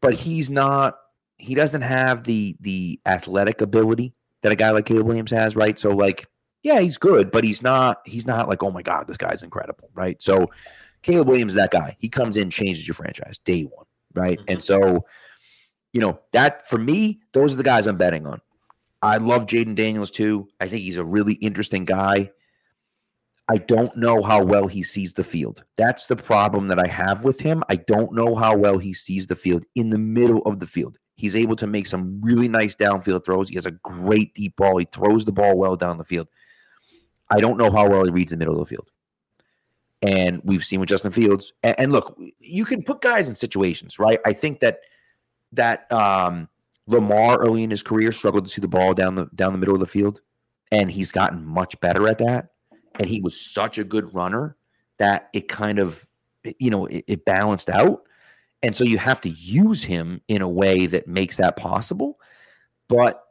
But 0.00 0.14
he's 0.14 0.50
not. 0.50 0.98
He 1.36 1.54
doesn't 1.54 1.82
have 1.82 2.24
the 2.24 2.56
the 2.60 3.00
athletic 3.06 3.60
ability 3.60 4.14
that 4.42 4.52
a 4.52 4.56
guy 4.56 4.70
like 4.70 4.86
Caleb 4.86 5.06
Williams 5.06 5.30
has, 5.30 5.54
right? 5.54 5.78
So 5.78 5.90
like, 5.90 6.26
yeah, 6.62 6.80
he's 6.80 6.98
good, 6.98 7.30
but 7.30 7.44
he's 7.44 7.62
not. 7.62 8.00
He's 8.04 8.26
not 8.26 8.48
like, 8.48 8.62
oh 8.62 8.70
my 8.70 8.82
god, 8.82 9.06
this 9.06 9.16
guy's 9.16 9.42
incredible, 9.42 9.90
right? 9.94 10.20
So 10.22 10.50
Caleb 11.02 11.28
Williams 11.28 11.52
is 11.52 11.56
that 11.56 11.70
guy. 11.70 11.96
He 11.98 12.08
comes 12.08 12.36
in, 12.36 12.50
changes 12.50 12.86
your 12.86 12.94
franchise 12.94 13.38
day 13.44 13.62
one, 13.62 13.86
right? 14.14 14.38
Mm-hmm. 14.38 14.52
And 14.52 14.64
so, 14.64 15.04
you 15.92 16.00
know, 16.00 16.20
that 16.32 16.68
for 16.68 16.78
me, 16.78 17.20
those 17.32 17.52
are 17.52 17.56
the 17.56 17.62
guys 17.62 17.86
I'm 17.86 17.96
betting 17.96 18.26
on. 18.26 18.40
I 19.02 19.16
love 19.16 19.46
Jayden 19.46 19.74
Daniels 19.74 20.10
too. 20.10 20.48
I 20.60 20.68
think 20.68 20.82
he's 20.84 20.96
a 20.96 21.04
really 21.04 21.34
interesting 21.34 21.84
guy. 21.84 22.30
I 23.50 23.56
don't 23.56 23.94
know 23.96 24.22
how 24.22 24.42
well 24.42 24.68
he 24.68 24.82
sees 24.82 25.12
the 25.12 25.24
field. 25.24 25.64
That's 25.76 26.06
the 26.06 26.16
problem 26.16 26.68
that 26.68 26.78
I 26.78 26.86
have 26.86 27.24
with 27.24 27.40
him. 27.40 27.64
I 27.68 27.76
don't 27.76 28.14
know 28.14 28.36
how 28.36 28.56
well 28.56 28.78
he 28.78 28.94
sees 28.94 29.26
the 29.26 29.34
field 29.34 29.64
in 29.74 29.90
the 29.90 29.98
middle 29.98 30.40
of 30.42 30.60
the 30.60 30.66
field. 30.66 30.96
He's 31.16 31.36
able 31.36 31.56
to 31.56 31.66
make 31.66 31.86
some 31.86 32.20
really 32.22 32.48
nice 32.48 32.76
downfield 32.76 33.24
throws. 33.24 33.48
He 33.48 33.56
has 33.56 33.66
a 33.66 33.72
great 33.72 34.34
deep 34.34 34.56
ball. 34.56 34.78
He 34.78 34.86
throws 34.90 35.24
the 35.24 35.32
ball 35.32 35.58
well 35.58 35.76
down 35.76 35.98
the 35.98 36.04
field. 36.04 36.28
I 37.30 37.40
don't 37.40 37.58
know 37.58 37.70
how 37.70 37.88
well 37.88 38.04
he 38.04 38.10
reads 38.10 38.30
the 38.30 38.36
middle 38.36 38.54
of 38.54 38.60
the 38.60 38.74
field. 38.74 38.90
And 40.02 40.40
we've 40.44 40.64
seen 40.64 40.80
with 40.80 40.88
Justin 40.88 41.12
Fields. 41.12 41.52
And, 41.62 41.78
and 41.78 41.92
look, 41.92 42.18
you 42.38 42.64
can 42.64 42.82
put 42.82 43.00
guys 43.00 43.28
in 43.28 43.34
situations, 43.34 43.98
right? 43.98 44.20
I 44.24 44.32
think 44.32 44.60
that 44.60 44.80
that 45.52 45.90
um, 45.92 46.48
Lamar 46.86 47.38
early 47.38 47.62
in 47.62 47.70
his 47.70 47.82
career 47.82 48.12
struggled 48.12 48.44
to 48.44 48.50
see 48.50 48.60
the 48.60 48.68
ball 48.68 48.94
down 48.94 49.14
the 49.14 49.26
down 49.34 49.52
the 49.52 49.58
middle 49.58 49.74
of 49.74 49.80
the 49.80 49.86
field, 49.86 50.20
and 50.70 50.90
he's 50.90 51.10
gotten 51.10 51.44
much 51.44 51.78
better 51.80 52.08
at 52.08 52.18
that. 52.18 52.48
And 52.98 53.08
he 53.08 53.20
was 53.20 53.40
such 53.40 53.78
a 53.78 53.84
good 53.84 54.12
runner 54.14 54.56
that 54.98 55.28
it 55.32 55.48
kind 55.48 55.78
of 55.78 56.06
you 56.58 56.70
know 56.70 56.86
it, 56.86 57.04
it, 57.06 57.24
balanced 57.24 57.70
out. 57.70 58.02
And 58.62 58.76
so 58.76 58.84
you 58.84 58.98
have 58.98 59.20
to 59.22 59.28
use 59.30 59.82
him 59.82 60.20
in 60.28 60.42
a 60.42 60.48
way 60.48 60.86
that 60.86 61.08
makes 61.08 61.36
that 61.36 61.56
possible. 61.56 62.20
But 62.88 63.22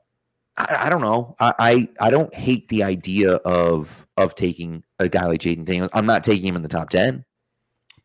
i, 0.58 0.86
I 0.86 0.90
don't 0.90 1.02
know. 1.02 1.36
I, 1.40 1.54
I, 1.60 1.90
I 2.00 2.10
don't 2.10 2.34
hate 2.34 2.68
the 2.70 2.84
idea 2.84 3.34
of 3.34 4.06
of 4.18 4.36
taking 4.36 4.84
a 5.00 5.10
guy 5.10 5.26
like 5.26 5.42
Jayden 5.42 5.66
Daniels. 5.66 5.92
I'm 5.94 6.06
not 6.06 6.24
taking 6.24 6.48
him 6.48 6.56
in 6.56 6.62
the 6.62 6.70
top 6.70 6.90
10 6.90 7.26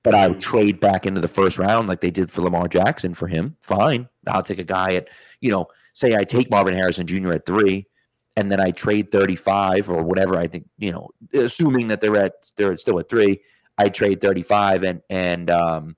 but 0.07 0.15
I 0.15 0.29
would 0.29 0.39
trade 0.39 0.79
back 0.79 1.05
into 1.05 1.21
the 1.21 1.27
first 1.27 1.59
round 1.59 1.89
like 1.89 2.01
they 2.01 2.13
did 2.13 2.31
for 2.31 2.43
Lamar 2.43 2.69
Jackson 2.69 3.13
for 3.13 3.27
him. 3.27 3.57
Fine. 3.59 4.09
I'll 4.29 4.43
take 4.43 4.61
a 4.61 4.65
guy 4.65 4.95
at, 4.95 5.09
you 5.41 5.51
know, 5.51 5.67
say 5.95 6.15
I 6.15 6.23
take 6.23 6.49
Marvin 6.49 6.75
Harrison 6.75 7.09
Jr. 7.09 7.33
at 7.33 7.45
three 7.45 7.89
and 8.37 8.53
then 8.53 8.61
I 8.61 8.71
trade 8.71 9.11
35 9.11 9.91
or 9.91 10.05
whatever 10.05 10.39
I 10.39 10.47
think, 10.47 10.69
you 10.79 10.93
know, 10.93 11.11
assuming 11.35 11.89
that 11.89 12.01
they're 12.01 12.17
at 12.17 12.35
they're 12.57 12.77
still 12.77 13.01
at 13.01 13.09
3, 13.09 13.41
I 13.79 13.89
trade 13.89 14.21
35 14.21 14.85
and 14.85 15.03
and 15.11 15.51
um, 15.51 15.97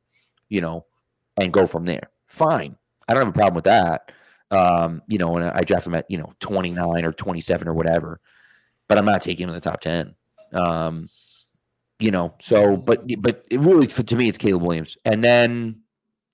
you 0.49 0.63
know, 0.63 0.87
and 1.37 1.53
go 1.53 1.67
from 1.67 1.85
there. 1.85 2.09
Fine. 2.29 2.77
I 3.09 3.13
don't 3.13 3.27
have 3.27 3.35
a 3.35 3.39
problem 3.39 3.57
with 3.57 3.65
that. 3.65 4.11
Um, 4.51 5.03
you 5.07 5.19
know, 5.19 5.37
and 5.37 5.51
I 5.51 5.61
draft 5.61 5.87
him 5.87 5.95
at, 5.95 6.11
you 6.11 6.17
know, 6.17 6.33
29 6.41 7.05
or 7.05 7.13
27 7.13 7.69
or 7.69 7.75
whatever. 7.75 8.21
But 8.89 8.97
I'm 8.97 9.05
not 9.05 9.21
taking 9.21 9.45
him 9.45 9.51
in 9.51 9.55
the 9.55 9.61
top 9.61 9.83
10. 9.83 10.15
Um, 10.55 11.05
you 11.99 12.11
know, 12.11 12.35
so 12.41 12.77
but 12.77 13.05
but 13.21 13.45
it 13.51 13.61
really 13.61 13.87
for, 13.87 14.03
to 14.03 14.17
me 14.17 14.29
it's 14.29 14.39
Caleb 14.39 14.63
Williams. 14.63 14.97
And 15.05 15.23
then 15.23 15.81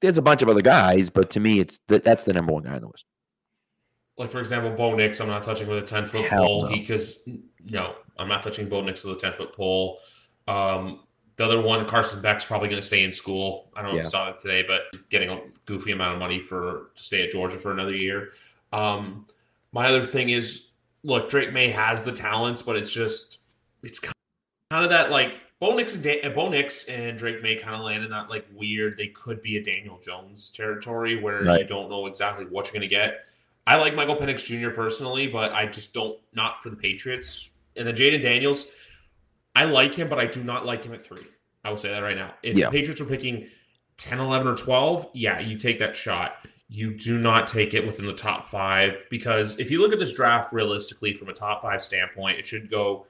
there's 0.00 0.18
a 0.18 0.22
bunch 0.22 0.42
of 0.42 0.48
other 0.48 0.62
guys, 0.62 1.10
but 1.10 1.30
to 1.30 1.40
me 1.40 1.60
it's 1.60 1.80
the, 1.88 1.98
that's 1.98 2.24
the 2.24 2.32
number 2.32 2.52
one 2.52 2.64
guy 2.64 2.74
on 2.74 2.80
the 2.80 2.88
list 2.88 3.06
like 4.16 4.30
for 4.30 4.40
example, 4.40 4.70
Bo 4.70 4.94
Nix, 4.94 5.20
I'm 5.20 5.28
not 5.28 5.42
touching 5.42 5.66
with 5.66 5.78
a 5.78 5.86
10 5.86 6.06
foot 6.06 6.30
pole 6.30 6.68
because 6.68 7.20
no, 7.64 7.94
I'm 8.18 8.28
not 8.28 8.42
touching 8.42 8.68
Bo 8.68 8.80
Nix 8.82 9.02
with 9.04 9.16
a 9.16 9.20
10 9.20 9.32
foot 9.32 9.54
pole. 9.54 9.98
Um, 10.46 11.00
the 11.36 11.44
other 11.44 11.60
one, 11.60 11.84
Carson 11.86 12.20
Beck's 12.20 12.44
probably 12.44 12.68
going 12.68 12.80
to 12.80 12.86
stay 12.86 13.02
in 13.02 13.10
school. 13.10 13.72
I 13.74 13.82
don't 13.82 13.90
know 13.90 13.96
yeah. 13.96 14.02
if 14.02 14.06
you 14.06 14.10
saw 14.10 14.30
it 14.30 14.40
today, 14.40 14.62
but 14.66 14.82
getting 15.10 15.30
a 15.30 15.40
goofy 15.66 15.90
amount 15.90 16.14
of 16.14 16.20
money 16.20 16.40
for 16.40 16.90
to 16.94 17.02
stay 17.02 17.24
at 17.24 17.32
Georgia 17.32 17.58
for 17.58 17.72
another 17.72 17.94
year. 17.94 18.30
Um, 18.72 19.26
my 19.72 19.88
other 19.88 20.06
thing 20.06 20.30
is, 20.30 20.68
look, 21.02 21.28
Drake 21.28 21.52
Maye 21.52 21.70
has 21.70 22.04
the 22.04 22.12
talents, 22.12 22.62
but 22.62 22.76
it's 22.76 22.92
just 22.92 23.40
it's 23.82 23.98
kind 23.98 24.14
of 24.70 24.90
that 24.90 25.10
like 25.10 25.32
Bo 25.64 25.74
Nix 25.74 25.94
and 25.94 26.02
da- 26.02 26.28
Bo 26.28 26.50
Nix 26.50 26.84
and 26.84 27.16
Drake 27.16 27.42
Maye 27.42 27.56
kind 27.56 27.74
of 27.74 27.80
land 27.80 28.04
in 28.04 28.10
that 28.10 28.28
like 28.28 28.44
weird. 28.54 28.98
They 28.98 29.06
could 29.06 29.40
be 29.40 29.56
a 29.56 29.62
Daniel 29.62 29.98
Jones 29.98 30.50
territory 30.50 31.18
where 31.18 31.42
right. 31.42 31.62
you 31.62 31.66
don't 31.66 31.88
know 31.88 32.04
exactly 32.04 32.44
what 32.44 32.66
you're 32.66 32.74
going 32.74 32.82
to 32.82 32.86
get. 32.86 33.24
I 33.66 33.76
like 33.76 33.94
Michael 33.94 34.16
Penix 34.16 34.44
Jr. 34.44 34.74
personally, 34.74 35.26
but 35.26 35.52
I 35.52 35.64
just 35.64 35.94
don't 35.94 36.18
not 36.34 36.62
for 36.62 36.68
the 36.68 36.76
Patriots. 36.76 37.48
And 37.76 37.88
then 37.88 37.96
Jayden 37.96 38.20
Daniels, 38.20 38.66
I 39.56 39.64
like 39.64 39.94
him, 39.94 40.10
but 40.10 40.18
I 40.18 40.26
do 40.26 40.44
not 40.44 40.66
like 40.66 40.84
him 40.84 40.92
at 40.92 41.02
three. 41.02 41.26
I 41.64 41.70
will 41.70 41.78
say 41.78 41.88
that 41.88 42.00
right 42.00 42.16
now. 42.16 42.34
If 42.42 42.58
yeah. 42.58 42.66
the 42.66 42.72
Patriots 42.72 43.00
were 43.00 43.06
picking 43.06 43.48
10, 43.96 44.20
11, 44.20 44.46
or 44.46 44.56
12, 44.56 45.12
yeah, 45.14 45.40
you 45.40 45.58
take 45.58 45.78
that 45.78 45.96
shot. 45.96 46.46
You 46.68 46.92
do 46.92 47.16
not 47.16 47.46
take 47.46 47.72
it 47.72 47.86
within 47.86 48.04
the 48.04 48.12
top 48.12 48.48
five 48.50 49.06
because 49.08 49.58
if 49.58 49.70
you 49.70 49.80
look 49.80 49.94
at 49.94 49.98
this 49.98 50.12
draft 50.12 50.52
realistically 50.52 51.14
from 51.14 51.30
a 51.30 51.32
top 51.32 51.62
five 51.62 51.82
standpoint, 51.82 52.38
it 52.38 52.44
should 52.44 52.68
go 52.68 53.06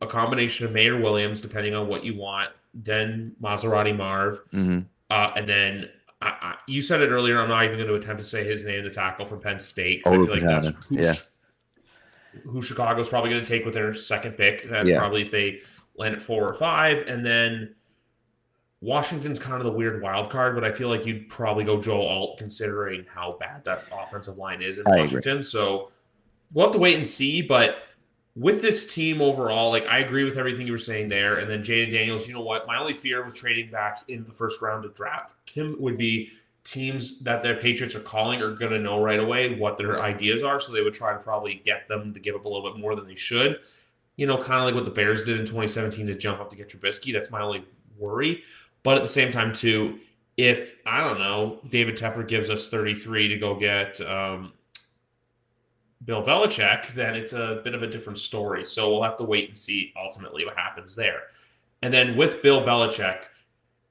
a 0.00 0.06
combination 0.06 0.66
of 0.66 0.72
Mayor 0.72 1.00
Williams, 1.00 1.40
depending 1.40 1.74
on 1.74 1.88
what 1.88 2.04
you 2.04 2.16
want, 2.16 2.50
then 2.74 3.34
Maserati 3.42 3.96
Marv, 3.96 4.40
mm-hmm. 4.52 4.80
uh, 5.10 5.30
and 5.36 5.48
then 5.48 5.88
I, 6.20 6.28
I, 6.28 6.54
you 6.66 6.82
said 6.82 7.02
it 7.02 7.10
earlier. 7.10 7.40
I'm 7.40 7.48
not 7.48 7.64
even 7.64 7.76
going 7.76 7.88
to 7.88 7.94
attempt 7.94 8.22
to 8.22 8.28
say 8.28 8.44
his 8.44 8.64
name, 8.64 8.84
the 8.84 8.90
tackle 8.90 9.26
from 9.26 9.40
Penn 9.40 9.58
State. 9.58 10.02
I 10.06 10.10
feel 10.10 10.26
like 10.26 10.40
that's 10.40 10.66
who, 10.88 10.96
yeah. 10.96 11.14
who 12.44 12.62
Chicago's 12.62 13.08
probably 13.08 13.30
going 13.30 13.42
to 13.42 13.48
take 13.48 13.64
with 13.64 13.74
their 13.74 13.92
second 13.94 14.32
pick. 14.32 14.68
That's 14.68 14.88
yeah. 14.88 14.98
probably 14.98 15.22
if 15.22 15.30
they 15.30 15.60
land 15.96 16.14
at 16.14 16.22
four 16.22 16.48
or 16.48 16.54
five. 16.54 17.06
And 17.06 17.24
then 17.24 17.74
Washington's 18.80 19.38
kind 19.38 19.56
of 19.56 19.64
the 19.64 19.72
weird 19.72 20.02
wild 20.02 20.30
card, 20.30 20.54
but 20.54 20.64
I 20.64 20.72
feel 20.72 20.88
like 20.88 21.06
you'd 21.06 21.28
probably 21.28 21.64
go 21.64 21.80
Joe 21.80 22.02
Alt 22.02 22.38
considering 22.38 23.04
how 23.12 23.36
bad 23.38 23.64
that 23.64 23.84
offensive 23.92 24.36
line 24.36 24.62
is 24.62 24.78
in 24.78 24.84
Washington. 24.86 25.42
So 25.42 25.90
we'll 26.52 26.66
have 26.66 26.72
to 26.72 26.78
wait 26.78 26.96
and 26.96 27.06
see. 27.06 27.42
But 27.42 27.76
with 28.36 28.60
this 28.60 28.92
team 28.92 29.22
overall, 29.22 29.70
like 29.70 29.86
I 29.86 30.00
agree 30.00 30.24
with 30.24 30.36
everything 30.36 30.66
you 30.66 30.72
were 30.72 30.78
saying 30.78 31.08
there. 31.08 31.38
And 31.38 31.50
then 31.50 31.64
Jayden 31.64 31.90
Daniels, 31.90 32.28
you 32.28 32.34
know 32.34 32.42
what? 32.42 32.66
My 32.66 32.78
only 32.78 32.92
fear 32.92 33.24
with 33.24 33.34
trading 33.34 33.70
back 33.70 34.04
in 34.08 34.24
the 34.24 34.32
first 34.32 34.60
round 34.60 34.84
of 34.84 34.94
draft 34.94 35.34
him 35.50 35.74
would 35.78 35.96
be 35.96 36.30
teams 36.62 37.20
that 37.20 37.42
their 37.42 37.56
Patriots 37.56 37.94
are 37.94 38.00
calling 38.00 38.42
are 38.42 38.54
going 38.54 38.72
to 38.72 38.78
know 38.78 39.00
right 39.00 39.20
away 39.20 39.58
what 39.58 39.78
their 39.78 40.02
ideas 40.02 40.42
are. 40.42 40.60
So 40.60 40.72
they 40.72 40.82
would 40.82 40.92
try 40.92 41.14
to 41.14 41.18
probably 41.18 41.62
get 41.64 41.88
them 41.88 42.12
to 42.12 42.20
give 42.20 42.34
up 42.34 42.44
a 42.44 42.48
little 42.48 42.70
bit 42.70 42.78
more 42.78 42.94
than 42.94 43.06
they 43.06 43.14
should. 43.14 43.60
You 44.16 44.26
know, 44.26 44.36
kind 44.36 44.60
of 44.60 44.66
like 44.66 44.74
what 44.74 44.84
the 44.84 44.90
Bears 44.90 45.24
did 45.24 45.40
in 45.40 45.46
2017 45.46 46.06
to 46.06 46.14
jump 46.14 46.40
up 46.40 46.50
to 46.50 46.56
get 46.56 46.68
Trubisky. 46.68 47.12
That's 47.12 47.30
my 47.30 47.40
only 47.40 47.64
worry. 47.96 48.42
But 48.82 48.96
at 48.96 49.02
the 49.02 49.08
same 49.08 49.32
time, 49.32 49.54
too, 49.54 49.98
if 50.36 50.76
I 50.84 51.02
don't 51.02 51.18
know, 51.18 51.60
David 51.68 51.96
Tepper 51.96 52.26
gives 52.26 52.50
us 52.50 52.68
33 52.68 53.28
to 53.28 53.38
go 53.38 53.58
get 53.58 54.00
um, 54.02 54.52
Bill 56.04 56.22
Belichick, 56.22 56.92
then 56.94 57.14
it's 57.14 57.32
a 57.32 57.60
bit 57.64 57.74
of 57.74 57.82
a 57.82 57.86
different 57.86 58.18
story. 58.18 58.64
So 58.64 58.90
we'll 58.90 59.02
have 59.02 59.16
to 59.18 59.24
wait 59.24 59.48
and 59.48 59.56
see 59.56 59.92
ultimately 59.96 60.44
what 60.44 60.56
happens 60.56 60.94
there. 60.94 61.22
And 61.82 61.92
then 61.92 62.16
with 62.16 62.42
Bill 62.42 62.62
Belichick, 62.62 63.24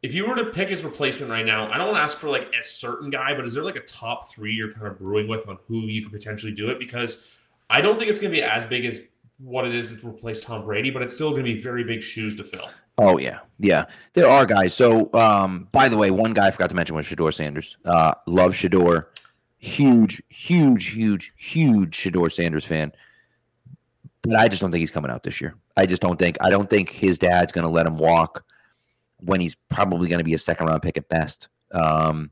if 0.01 0.13
you 0.13 0.27
were 0.27 0.35
to 0.35 0.45
pick 0.45 0.69
his 0.69 0.83
replacement 0.83 1.31
right 1.31 1.45
now, 1.45 1.71
I 1.71 1.77
don't 1.77 1.87
want 1.87 1.97
to 1.97 2.01
ask 2.01 2.19
for 2.19 2.29
like 2.29 2.53
a 2.53 2.63
certain 2.63 3.09
guy, 3.09 3.33
but 3.35 3.45
is 3.45 3.53
there 3.53 3.63
like 3.63 3.75
a 3.75 3.81
top 3.81 4.29
three 4.29 4.53
you're 4.53 4.71
kind 4.71 4.87
of 4.87 4.99
brewing 4.99 5.27
with 5.27 5.47
on 5.47 5.57
who 5.67 5.81
you 5.81 6.03
could 6.03 6.11
potentially 6.11 6.51
do 6.51 6.69
it? 6.69 6.77
Because 6.77 7.25
I 7.69 7.81
don't 7.81 7.97
think 7.97 8.11
it's 8.11 8.19
going 8.19 8.31
to 8.31 8.37
be 8.37 8.43
as 8.43 8.63
big 8.65 8.85
as 8.85 9.01
what 9.37 9.65
it 9.65 9.73
is 9.73 9.87
to 9.87 10.07
replace 10.07 10.39
Tom 10.39 10.63
Brady, 10.63 10.91
but 10.91 11.01
it's 11.01 11.13
still 11.13 11.31
going 11.31 11.43
to 11.43 11.53
be 11.53 11.59
very 11.59 11.83
big 11.83 12.01
shoes 12.01 12.35
to 12.35 12.43
fill. 12.43 12.69
Oh 12.97 13.17
yeah, 13.17 13.39
yeah. 13.59 13.85
There 14.13 14.29
are 14.29 14.45
guys. 14.45 14.73
So, 14.73 15.09
um, 15.13 15.67
by 15.71 15.89
the 15.89 15.97
way, 15.97 16.11
one 16.11 16.33
guy 16.33 16.47
I 16.47 16.51
forgot 16.51 16.69
to 16.69 16.75
mention 16.75 16.95
was 16.95 17.05
Shedeur 17.05 17.33
Sanders. 17.33 17.75
Uh, 17.83 18.13
love 18.25 18.53
Shedeur. 18.53 19.07
Huge, 19.57 20.21
huge, 20.29 20.91
huge, 20.91 21.33
huge 21.37 21.97
Shedeur 21.97 22.31
Sanders 22.31 22.65
fan. 22.65 22.91
But 24.21 24.39
I 24.39 24.47
just 24.47 24.61
don't 24.61 24.71
think 24.71 24.81
he's 24.81 24.91
coming 24.91 25.11
out 25.11 25.23
this 25.23 25.39
year. 25.39 25.55
I 25.77 25.85
just 25.85 26.01
don't 26.01 26.17
think. 26.17 26.37
I 26.41 26.49
don't 26.49 26.69
think 26.69 26.89
his 26.89 27.19
dad's 27.19 27.51
going 27.51 27.63
to 27.63 27.69
let 27.69 27.85
him 27.85 27.97
walk 27.97 28.43
when 29.19 29.39
he's 29.39 29.55
probably 29.69 30.09
going 30.09 30.19
to 30.19 30.25
be 30.25 30.33
a 30.33 30.37
second 30.37 30.67
round 30.67 30.81
pick 30.81 30.97
at 30.97 31.07
best. 31.09 31.47
Um, 31.71 32.31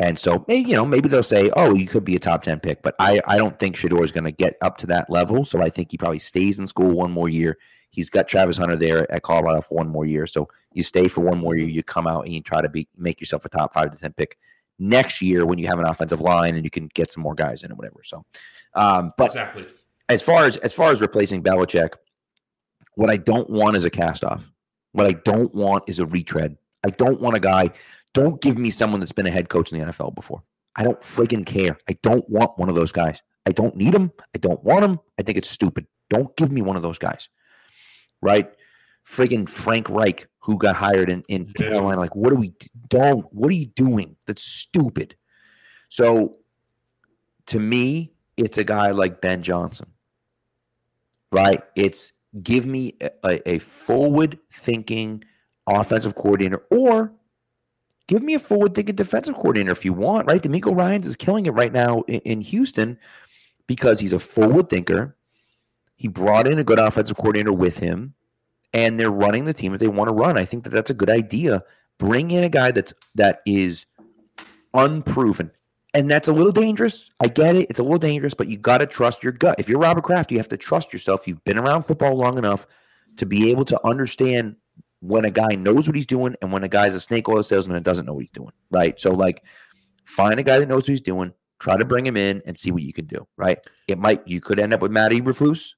and 0.00 0.16
so, 0.16 0.44
maybe, 0.46 0.70
you 0.70 0.76
know, 0.76 0.84
maybe 0.84 1.08
they'll 1.08 1.22
say, 1.22 1.50
"Oh, 1.56 1.74
you 1.74 1.86
could 1.86 2.04
be 2.04 2.16
a 2.16 2.20
top 2.20 2.42
ten 2.42 2.60
pick," 2.60 2.82
but 2.82 2.94
I, 2.98 3.20
I 3.26 3.36
don't 3.36 3.58
think 3.58 3.76
Shedeur 3.76 4.04
is 4.04 4.12
going 4.12 4.24
to 4.24 4.32
get 4.32 4.56
up 4.62 4.76
to 4.78 4.86
that 4.88 5.10
level. 5.10 5.44
So 5.44 5.60
I 5.60 5.68
think 5.68 5.90
he 5.90 5.98
probably 5.98 6.20
stays 6.20 6.58
in 6.58 6.66
school 6.66 6.92
one 6.92 7.10
more 7.10 7.28
year. 7.28 7.58
He's 7.90 8.10
got 8.10 8.28
Travis 8.28 8.58
Hunter 8.58 8.76
there 8.76 9.10
at 9.12 9.22
Colorado 9.22 9.60
for 9.60 9.74
one 9.74 9.88
more 9.88 10.06
year. 10.06 10.26
So 10.26 10.48
you 10.72 10.82
stay 10.82 11.08
for 11.08 11.22
one 11.22 11.38
more 11.38 11.56
year, 11.56 11.66
you 11.66 11.82
come 11.82 12.06
out 12.06 12.26
and 12.26 12.34
you 12.34 12.42
try 12.42 12.62
to 12.62 12.68
be 12.68 12.86
make 12.96 13.20
yourself 13.20 13.44
a 13.44 13.48
top 13.48 13.74
five 13.74 13.90
to 13.90 13.98
ten 13.98 14.12
pick 14.12 14.38
next 14.78 15.20
year 15.20 15.44
when 15.46 15.58
you 15.58 15.66
have 15.66 15.78
an 15.78 15.86
offensive 15.86 16.20
line 16.20 16.54
and 16.54 16.64
you 16.64 16.70
can 16.70 16.88
get 16.94 17.10
some 17.10 17.22
more 17.22 17.34
guys 17.34 17.62
in 17.62 17.72
or 17.72 17.74
whatever. 17.74 18.00
So, 18.04 18.24
um, 18.74 19.12
but 19.16 19.26
exactly 19.26 19.66
as 20.08 20.22
far 20.22 20.44
as 20.44 20.56
as 20.58 20.72
far 20.72 20.90
as 20.90 21.00
replacing 21.00 21.42
Belichick, 21.42 21.90
what 22.94 23.10
I 23.10 23.16
don't 23.16 23.48
want 23.50 23.76
is 23.76 23.84
a 23.84 23.90
cast 23.90 24.24
off. 24.24 24.50
What 24.92 25.06
I 25.06 25.12
don't 25.24 25.54
want 25.54 25.84
is 25.86 25.98
a 25.98 26.06
retread. 26.06 26.56
I 26.84 26.90
don't 26.90 27.20
want 27.20 27.36
a 27.36 27.40
guy. 27.40 27.70
Don't 28.14 28.40
give 28.40 28.56
me 28.56 28.70
someone 28.70 29.00
that's 29.00 29.12
been 29.12 29.26
a 29.26 29.30
head 29.30 29.48
coach 29.48 29.70
in 29.70 29.78
the 29.78 29.86
NFL 29.86 30.14
before. 30.14 30.42
I 30.76 30.84
don't 30.84 31.00
friggin' 31.00 31.44
care. 31.44 31.76
I 31.88 31.96
don't 32.02 32.28
want 32.28 32.56
one 32.56 32.68
of 32.68 32.74
those 32.74 32.92
guys. 32.92 33.20
I 33.46 33.50
don't 33.50 33.76
need 33.76 33.92
them. 33.92 34.12
I 34.34 34.38
don't 34.38 34.62
want 34.64 34.82
them. 34.82 35.00
I 35.18 35.22
think 35.22 35.36
it's 35.36 35.50
stupid. 35.50 35.86
Don't 36.08 36.34
give 36.36 36.50
me 36.50 36.62
one 36.62 36.76
of 36.76 36.82
those 36.82 36.98
guys. 36.98 37.28
Right? 38.22 38.50
Friggin' 39.08 39.48
Frank 39.48 39.88
Reich, 39.88 40.28
who 40.38 40.58
got 40.58 40.76
hired 40.76 41.08
in, 41.08 41.24
in 41.28 41.46
yeah. 41.58 41.68
Carolina. 41.68 42.00
Like, 42.00 42.14
what 42.14 42.32
are 42.32 42.36
we 42.36 42.52
don't 42.88 43.26
what 43.32 43.50
are 43.50 43.54
you 43.54 43.66
doing? 43.66 44.16
That's 44.26 44.42
stupid. 44.42 45.16
So 45.88 46.36
to 47.46 47.58
me, 47.58 48.12
it's 48.36 48.58
a 48.58 48.64
guy 48.64 48.90
like 48.90 49.20
Ben 49.20 49.42
Johnson. 49.42 49.88
Right? 51.32 51.62
It's 51.74 52.12
give 52.42 52.66
me 52.66 52.94
a, 53.24 53.48
a 53.48 53.58
forward 53.58 54.38
thinking 54.52 55.24
offensive 55.66 56.14
coordinator 56.14 56.62
or 56.70 57.12
give 58.06 58.22
me 58.22 58.34
a 58.34 58.38
forward 58.38 58.74
thinking 58.74 58.94
defensive 58.94 59.34
coordinator 59.34 59.70
if 59.70 59.84
you 59.84 59.92
want, 59.92 60.26
right? 60.26 60.42
DeMeco 60.42 60.76
Ryans 60.76 61.06
is 61.06 61.16
killing 61.16 61.46
it 61.46 61.52
right 61.52 61.72
now 61.72 62.02
in, 62.02 62.20
in 62.20 62.40
Houston 62.40 62.98
because 63.66 64.00
he's 64.00 64.12
a 64.12 64.18
forward 64.18 64.70
thinker. 64.70 65.16
He 65.96 66.08
brought 66.08 66.46
in 66.46 66.58
a 66.58 66.64
good 66.64 66.78
offensive 66.78 67.16
coordinator 67.16 67.52
with 67.52 67.78
him, 67.78 68.14
and 68.72 68.98
they're 68.98 69.10
running 69.10 69.44
the 69.44 69.54
team 69.54 69.72
that 69.72 69.78
they 69.78 69.88
want 69.88 70.08
to 70.08 70.14
run. 70.14 70.36
I 70.36 70.44
think 70.44 70.64
that 70.64 70.70
that's 70.70 70.90
a 70.90 70.94
good 70.94 71.10
idea. 71.10 71.62
Bring 71.98 72.30
in 72.30 72.44
a 72.44 72.48
guy 72.48 72.70
that's 72.70 72.94
that 73.14 73.40
is 73.46 73.86
unproven, 74.74 75.50
and 75.94 76.10
that's 76.10 76.28
a 76.28 76.32
little 76.32 76.52
dangerous. 76.52 77.10
I 77.20 77.28
get 77.28 77.56
it; 77.56 77.66
it's 77.70 77.78
a 77.78 77.82
little 77.82 77.98
dangerous, 77.98 78.34
but 78.34 78.48
you 78.48 78.56
got 78.56 78.78
to 78.78 78.86
trust 78.86 79.22
your 79.22 79.32
gut. 79.32 79.56
If 79.58 79.68
you're 79.68 79.80
Robert 79.80 80.04
Kraft, 80.04 80.30
you 80.30 80.38
have 80.38 80.48
to 80.48 80.56
trust 80.56 80.92
yourself. 80.92 81.26
You've 81.26 81.42
been 81.44 81.58
around 81.58 81.82
football 81.82 82.16
long 82.16 82.38
enough 82.38 82.66
to 83.16 83.26
be 83.26 83.50
able 83.50 83.64
to 83.66 83.86
understand 83.86 84.56
when 85.00 85.24
a 85.24 85.30
guy 85.30 85.54
knows 85.54 85.86
what 85.86 85.94
he's 85.94 86.06
doing 86.06 86.34
and 86.42 86.52
when 86.52 86.64
a 86.64 86.68
guy's 86.68 86.94
a 86.94 87.00
snake 87.00 87.28
oil 87.28 87.42
salesman 87.42 87.76
and 87.76 87.84
doesn't 87.84 88.06
know 88.06 88.14
what 88.14 88.24
he's 88.24 88.30
doing, 88.30 88.52
right? 88.70 88.98
So 88.98 89.12
like 89.12 89.44
find 90.04 90.38
a 90.40 90.42
guy 90.42 90.58
that 90.58 90.68
knows 90.68 90.82
what 90.82 90.88
he's 90.88 91.00
doing, 91.00 91.32
try 91.60 91.76
to 91.76 91.84
bring 91.84 92.06
him 92.06 92.16
in 92.16 92.42
and 92.46 92.58
see 92.58 92.70
what 92.70 92.82
you 92.82 92.92
can 92.92 93.06
do, 93.06 93.26
right? 93.36 93.58
It 93.86 93.98
might 93.98 94.26
you 94.26 94.40
could 94.40 94.58
end 94.58 94.74
up 94.74 94.80
with 94.80 94.90
Matt 94.90 95.12
Eberflus, 95.12 95.74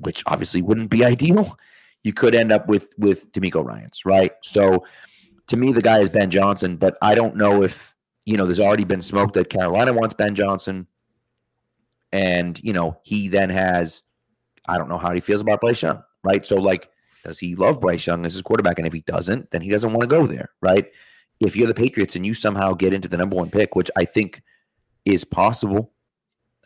which 0.00 0.22
obviously 0.26 0.62
wouldn't 0.62 0.90
be 0.90 1.04
ideal. 1.14 1.58
You 2.02 2.12
could 2.12 2.34
end 2.34 2.52
up 2.52 2.68
with 2.68 2.92
with 2.98 3.30
DeMeco 3.32 3.64
Ryans, 3.64 4.04
right? 4.04 4.32
So 4.42 4.84
to 5.48 5.56
me, 5.56 5.72
the 5.72 5.82
guy 5.82 5.98
is 5.98 6.08
Ben 6.08 6.30
Johnson, 6.30 6.76
but 6.76 6.96
I 7.02 7.14
don't 7.14 7.36
know 7.36 7.62
if 7.62 7.94
you 8.24 8.36
know 8.36 8.46
there's 8.46 8.60
already 8.60 8.84
been 8.84 9.00
smoke 9.00 9.32
that 9.34 9.50
Carolina 9.50 9.92
wants 9.92 10.14
Ben 10.14 10.34
Johnson, 10.34 10.86
and 12.12 12.58
you 12.62 12.72
know 12.72 12.98
he 13.02 13.28
then 13.28 13.50
has 13.50 14.02
I 14.66 14.78
don't 14.78 14.88
know 14.88 14.98
how 14.98 15.12
he 15.12 15.20
feels 15.20 15.40
about 15.40 15.60
Bryce 15.60 15.82
Young, 15.82 16.02
right? 16.24 16.46
So 16.46 16.56
like 16.56 16.90
does 17.24 17.38
he 17.38 17.54
love 17.54 17.80
Bryce 17.80 18.06
Young 18.06 18.24
as 18.24 18.34
his 18.34 18.42
quarterback? 18.42 18.78
And 18.78 18.86
if 18.86 18.92
he 18.92 19.00
doesn't, 19.00 19.50
then 19.50 19.62
he 19.62 19.70
doesn't 19.70 19.92
want 19.92 20.02
to 20.02 20.16
go 20.16 20.26
there, 20.26 20.50
right? 20.60 20.90
If 21.40 21.56
you're 21.56 21.66
the 21.66 21.74
Patriots 21.74 22.16
and 22.16 22.26
you 22.26 22.34
somehow 22.34 22.72
get 22.74 22.94
into 22.94 23.08
the 23.08 23.16
number 23.16 23.36
one 23.36 23.50
pick, 23.50 23.74
which 23.74 23.90
I 23.96 24.04
think 24.04 24.42
is 25.04 25.24
possible, 25.24 25.92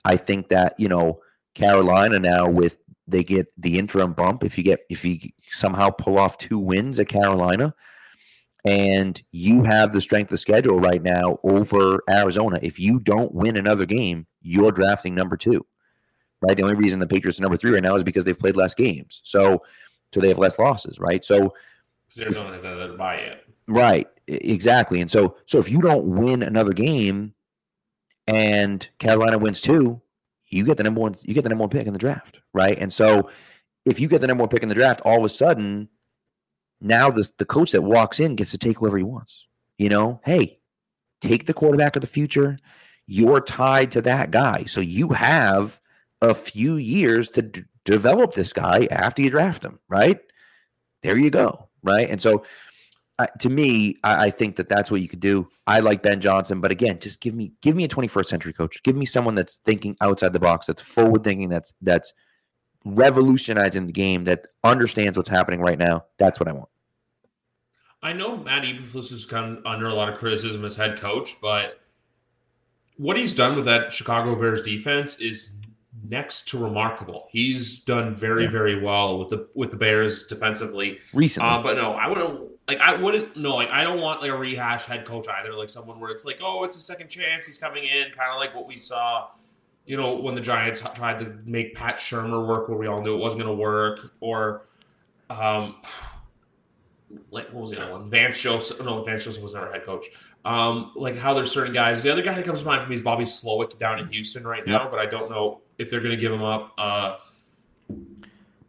I 0.04 0.16
think 0.16 0.48
that, 0.48 0.74
you 0.78 0.88
know, 0.88 1.20
Carolina 1.54 2.18
now 2.18 2.48
with 2.48 2.78
they 3.06 3.22
get 3.22 3.46
the 3.58 3.78
interim 3.78 4.12
bump 4.12 4.44
if 4.44 4.56
you 4.56 4.64
get 4.64 4.80
if 4.90 5.04
you 5.04 5.18
somehow 5.50 5.90
pull 5.90 6.18
off 6.18 6.38
two 6.38 6.58
wins 6.58 6.98
at 6.98 7.08
Carolina 7.08 7.74
and 8.64 9.22
you 9.30 9.62
have 9.62 9.92
the 9.92 10.00
strength 10.00 10.32
of 10.32 10.40
schedule 10.40 10.80
right 10.80 11.02
now 11.02 11.38
over 11.44 12.02
Arizona. 12.08 12.58
If 12.62 12.78
you 12.78 12.98
don't 12.98 13.34
win 13.34 13.56
another 13.56 13.84
game, 13.84 14.26
you're 14.40 14.72
drafting 14.72 15.14
number 15.14 15.36
two. 15.36 15.64
Right? 16.40 16.56
The 16.56 16.62
only 16.62 16.74
reason 16.74 16.98
the 16.98 17.06
Patriots 17.06 17.38
are 17.38 17.42
number 17.42 17.56
three 17.56 17.72
right 17.72 17.82
now 17.82 17.94
is 17.94 18.04
because 18.04 18.24
they've 18.24 18.38
played 18.38 18.56
less 18.56 18.74
games. 18.74 19.20
So 19.24 19.62
so 20.12 20.20
they 20.20 20.28
have 20.28 20.38
less 20.38 20.58
losses, 20.58 20.98
right? 20.98 21.24
So 21.24 21.52
Arizona 22.18 22.52
has 22.52 22.64
a 22.64 22.94
bye 22.96 23.20
yet. 23.20 23.44
Right, 23.66 24.06
exactly. 24.28 25.00
And 25.00 25.10
so 25.10 25.36
so 25.46 25.58
if 25.58 25.70
you 25.70 25.80
don't 25.82 26.06
win 26.06 26.42
another 26.42 26.72
game 26.72 27.34
and 28.26 28.86
Carolina 28.98 29.38
wins 29.38 29.60
two, 29.60 30.00
you 30.48 30.64
get 30.64 30.76
the 30.76 30.82
number 30.82 31.00
one 31.00 31.14
you 31.22 31.34
get 31.34 31.42
the 31.42 31.48
number 31.48 31.62
one 31.62 31.70
pick 31.70 31.86
in 31.86 31.92
the 31.92 31.98
draft, 31.98 32.40
right? 32.52 32.78
And 32.78 32.92
so 32.92 33.30
if 33.86 34.00
you 34.00 34.08
get 34.08 34.20
the 34.20 34.26
number 34.26 34.42
one 34.42 34.48
pick 34.48 34.62
in 34.62 34.68
the 34.68 34.74
draft, 34.74 35.00
all 35.04 35.18
of 35.18 35.24
a 35.24 35.28
sudden 35.28 35.88
now 36.80 37.10
the 37.10 37.30
the 37.38 37.44
coach 37.44 37.72
that 37.72 37.82
walks 37.82 38.20
in 38.20 38.36
gets 38.36 38.50
to 38.52 38.58
take 38.58 38.78
whoever 38.78 38.96
he 38.96 39.04
wants. 39.04 39.46
You 39.78 39.88
know, 39.88 40.20
hey, 40.24 40.60
take 41.20 41.46
the 41.46 41.54
quarterback 41.54 41.96
of 41.96 42.02
the 42.02 42.06
future. 42.08 42.58
You're 43.06 43.40
tied 43.40 43.90
to 43.92 44.02
that 44.02 44.30
guy, 44.30 44.64
so 44.64 44.80
you 44.80 45.08
have 45.10 45.80
a 46.20 46.34
few 46.34 46.76
years 46.76 47.28
to 47.30 47.42
d- 47.42 47.62
develop 47.84 48.32
this 48.32 48.52
guy 48.52 48.88
after 48.90 49.20
you 49.22 49.30
draft 49.30 49.64
him, 49.64 49.78
right? 49.88 50.18
There 51.02 51.18
you 51.18 51.30
go, 51.30 51.68
right? 51.82 52.08
And 52.08 52.22
so, 52.22 52.44
uh, 53.18 53.26
to 53.38 53.48
me, 53.48 53.96
I, 54.02 54.26
I, 54.26 54.30
think 54.30 54.56
that 54.56 54.68
that's 54.68 54.90
what 54.90 55.00
you 55.00 55.08
could 55.08 55.20
do. 55.20 55.48
I 55.66 55.78
like 55.80 56.02
Ben 56.02 56.20
Johnson, 56.20 56.60
but 56.60 56.70
again, 56.70 56.98
just 56.98 57.20
give 57.20 57.34
me 57.34 57.52
give 57.62 57.76
me 57.76 57.84
a 57.84 57.88
21st 57.88 58.26
century 58.26 58.52
coach. 58.52 58.82
Give 58.82 58.96
me 58.96 59.06
someone 59.06 59.34
that's 59.36 59.58
thinking 59.58 59.96
outside 60.00 60.32
the 60.32 60.40
box, 60.40 60.66
that's 60.66 60.82
forward 60.82 61.22
thinking, 61.22 61.48
that's 61.48 61.72
that's 61.80 62.12
revolutionizing 62.84 63.86
the 63.86 63.92
game, 63.92 64.24
that 64.24 64.46
understands 64.64 65.16
what's 65.16 65.28
happening 65.28 65.60
right 65.60 65.78
now. 65.78 66.04
That's 66.18 66.40
what 66.40 66.48
I 66.48 66.52
want. 66.52 66.68
I 68.02 68.12
know 68.12 68.36
Matt 68.36 68.64
Eberflus 68.64 69.10
has 69.10 69.24
come 69.24 69.62
under 69.64 69.88
a 69.88 69.94
lot 69.94 70.12
of 70.12 70.18
criticism 70.18 70.64
as 70.64 70.76
head 70.76 71.00
coach, 71.00 71.40
but 71.40 71.80
what 72.96 73.16
he's 73.16 73.34
done 73.34 73.56
with 73.56 73.64
that 73.64 73.92
Chicago 73.92 74.34
Bears 74.34 74.60
defense 74.60 75.20
is 75.20 75.52
next 76.06 76.48
to 76.48 76.58
remarkable. 76.58 77.28
He's 77.30 77.80
done 77.80 78.14
very, 78.14 78.44
yeah. 78.44 78.50
very 78.50 78.82
well 78.82 79.18
with 79.18 79.28
the 79.30 79.48
with 79.54 79.70
the 79.70 79.76
Bears 79.76 80.26
defensively 80.26 80.98
recently. 81.12 81.48
Uh, 81.48 81.62
but 81.62 81.76
no, 81.76 81.92
I 81.92 82.08
wouldn't 82.08 82.53
like 82.68 82.78
I 82.78 82.94
wouldn't 82.94 83.36
no 83.36 83.54
like 83.54 83.68
I 83.68 83.84
don't 83.84 84.00
want 84.00 84.22
like 84.22 84.30
a 84.30 84.36
rehash 84.36 84.84
head 84.84 85.04
coach 85.04 85.26
either. 85.28 85.54
Like 85.54 85.68
someone 85.68 86.00
where 86.00 86.10
it's 86.10 86.24
like, 86.24 86.40
oh, 86.42 86.64
it's 86.64 86.76
a 86.76 86.80
second 86.80 87.08
chance. 87.08 87.46
He's 87.46 87.58
coming 87.58 87.84
in, 87.84 88.10
kind 88.12 88.30
of 88.32 88.38
like 88.38 88.54
what 88.54 88.66
we 88.66 88.76
saw. 88.76 89.28
You 89.86 89.98
know, 89.98 90.14
when 90.14 90.34
the 90.34 90.40
Giants 90.40 90.82
tried 90.94 91.18
to 91.18 91.36
make 91.44 91.74
Pat 91.74 91.96
Shurmur 91.96 92.46
work, 92.46 92.68
where 92.68 92.78
we 92.78 92.86
all 92.86 93.02
knew 93.02 93.14
it 93.14 93.18
wasn't 93.18 93.42
going 93.42 93.54
to 93.54 93.62
work, 93.62 94.12
or 94.20 94.66
um, 95.28 95.76
like 97.30 97.52
what 97.52 97.62
was 97.62 97.70
the 97.70 97.82
other 97.82 97.92
one? 97.92 98.08
Vance 98.08 98.40
Joseph. 98.40 98.80
No, 98.82 99.02
Vance 99.02 99.24
Joseph 99.24 99.42
was 99.42 99.52
never 99.52 99.70
head 99.70 99.84
coach. 99.84 100.06
Um, 100.46 100.92
like 100.94 101.18
how 101.18 101.34
there's 101.34 101.50
certain 101.50 101.72
guys. 101.72 102.02
The 102.02 102.10
other 102.10 102.22
guy 102.22 102.34
that 102.34 102.46
comes 102.46 102.60
to 102.60 102.66
mind 102.66 102.82
for 102.82 102.88
me 102.88 102.94
is 102.94 103.02
Bobby 103.02 103.24
Slowik 103.24 103.78
down 103.78 103.98
in 103.98 104.08
Houston 104.08 104.46
right 104.46 104.66
now, 104.66 104.82
yep. 104.82 104.90
but 104.90 105.00
I 105.00 105.06
don't 105.06 105.30
know 105.30 105.60
if 105.78 105.90
they're 105.90 106.00
going 106.00 106.12
to 106.12 106.20
give 106.20 106.32
him 106.32 106.42
up. 106.42 106.72
Uh, 106.78 107.16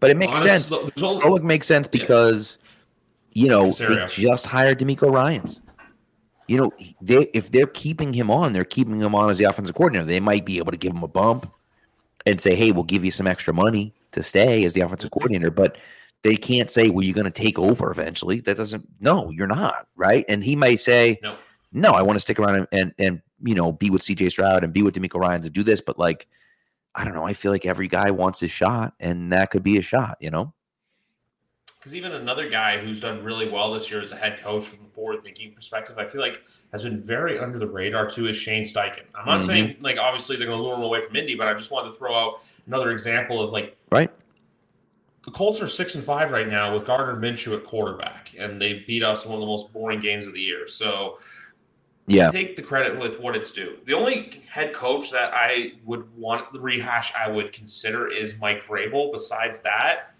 but 0.02 0.10
it 0.10 0.18
makes 0.18 0.34
honest, 0.41 0.68
sense. 0.68 0.91
Slowik 0.91 1.43
makes 1.43 1.68
sense 1.68 1.88
because 1.88 2.58
yeah. 2.62 2.70
You 3.36 3.48
know 3.48 3.70
they 3.72 4.04
just 4.08 4.48
hired 4.48 4.80
DeMeco 4.80 5.12
Ryans. 5.12 5.60
You 6.48 6.58
know, 6.58 6.72
they 7.02 7.30
if 7.34 7.52
they're 7.52 7.68
keeping 7.68 8.14
him 8.14 8.32
on, 8.32 8.54
they're 8.54 8.66
keeping 8.66 9.00
him 9.00 9.14
on 9.14 9.30
as 9.30 9.38
the 9.38 9.44
offensive 9.44 9.76
coordinator. 9.76 10.06
They 10.06 10.20
might 10.20 10.46
be 10.46 10.58
able 10.58 10.72
to 10.72 10.78
give 10.78 10.94
him 10.94 11.04
a 11.04 11.08
bump 11.08 11.52
and 12.26 12.40
say, 12.40 12.56
"Hey, 12.56 12.72
we'll 12.72 12.84
give 12.84 13.04
you 13.04 13.12
some 13.12 13.28
extra 13.28 13.54
money 13.54 13.94
to 14.14 14.24
stay 14.24 14.64
as 14.64 14.74
the 14.74 14.82
offensive 14.82 15.12
coordinator." 15.12 15.52
But 15.52 15.78
they 16.24 16.38
can't 16.38 16.70
say, 16.70 16.90
"Well, 16.90 17.04
you're 17.04 17.14
going 17.14 17.26
to 17.26 17.32
take 17.32 17.60
over 17.60 17.92
eventually." 17.92 18.40
That 18.40 18.58
doesn't. 18.58 18.88
No, 19.02 19.30
you're 19.32 19.48
not 19.48 19.88
right. 19.96 20.24
And 20.30 20.44
he 20.44 20.56
might 20.56 20.80
say, 20.80 21.20
"No, 21.22 21.38
no 21.72 21.92
I 21.92 22.02
want 22.04 22.16
to 22.16 22.22
stick 22.22 22.40
around 22.40 22.56
and, 22.56 22.68
and 22.72 22.94
and 23.00 23.22
you 23.44 23.56
know 23.56 23.74
be 23.74 23.90
with 23.90 24.04
C.J. 24.04 24.30
Stroud 24.30 24.64
and 24.64 24.72
be 24.72 24.82
with 24.82 24.96
DeMeco 24.96 25.20
Ryans 25.20 25.46
and 25.46 25.54
do 25.54 25.64
this." 25.64 25.82
But 25.82 26.00
like, 26.00 26.28
I 26.94 27.04
don't 27.04 27.16
know. 27.16 27.26
I 27.26 27.34
feel 27.34 27.52
like 27.52 27.66
every 27.66 27.90
guy 27.90 28.12
wants 28.12 28.40
his 28.40 28.52
shot, 28.52 28.94
and 29.00 29.32
that 29.34 29.52
could 29.52 29.64
be 29.64 29.78
a 29.78 29.82
shot, 29.82 30.18
you 30.22 30.30
know? 30.30 30.54
Because 31.86 31.94
even 31.94 32.14
another 32.14 32.50
guy 32.50 32.80
who's 32.80 33.00
done 33.00 33.24
really 33.24 33.48
well 33.48 33.72
this 33.72 33.92
year 33.92 34.02
as 34.02 34.12
a 34.12 34.16
head 34.16 34.42
coach 34.42 34.66
from 34.66 34.80
a 34.84 34.90
forward 34.96 35.22
thinking 35.24 35.54
perspective, 35.54 36.00
I 36.00 36.08
feel 36.08 36.20
like 36.20 36.42
has 36.72 36.82
been 36.82 37.00
very 37.00 37.38
under 37.38 37.60
the 37.60 37.68
radar 37.68 38.10
too 38.10 38.26
is 38.28 38.36
Shane 38.36 38.64
Steichen. 38.64 39.04
I'm 39.14 39.28
not 39.28 39.42
mm-hmm. 39.42 39.46
saying 39.46 39.76
like 39.82 40.00
obviously 40.00 40.36
they're 40.36 40.48
going 40.48 40.58
to 40.58 40.64
lure 40.64 40.78
him 40.78 40.82
away 40.82 41.02
from 41.02 41.16
Indy, 41.16 41.36
but 41.36 41.48
I 41.48 41.54
just 41.54 41.70
wanted 41.70 41.90
to 41.90 41.94
throw 41.96 42.16
out 42.16 42.42
another 42.66 42.90
example 42.90 43.40
of 43.40 43.52
like 43.52 43.78
right. 43.92 44.10
The 45.26 45.32
Colts 45.32 45.62
are 45.62 45.68
six 45.68 45.94
and 45.94 46.04
five 46.04 46.32
right 46.32 46.48
now 46.48 46.74
with 46.74 46.88
Gardner 46.88 47.16
Minshew 47.22 47.56
at 47.56 47.64
quarterback, 47.64 48.32
and 48.36 48.60
they 48.60 48.84
beat 48.88 49.04
us 49.04 49.24
in 49.24 49.30
one 49.30 49.38
of 49.38 49.42
the 49.42 49.48
most 49.48 49.72
boring 49.72 50.00
games 50.00 50.26
of 50.26 50.34
the 50.34 50.42
year. 50.42 50.68
So 50.68 51.20
yeah, 52.08 52.32
take 52.32 52.56
the 52.56 52.64
credit 52.64 52.98
with 52.98 53.20
what 53.20 53.36
it's 53.36 53.52
due. 53.52 53.78
The 53.86 53.94
only 53.94 54.42
head 54.50 54.74
coach 54.74 55.12
that 55.12 55.36
I 55.36 55.74
would 55.86 56.12
want 56.18 56.52
the 56.52 56.60
rehash 56.60 57.14
I 57.16 57.30
would 57.30 57.54
consider 57.54 58.12
is 58.12 58.40
Mike 58.40 58.66
Vrabel. 58.66 59.12
Besides 59.12 59.60
that, 59.60 60.14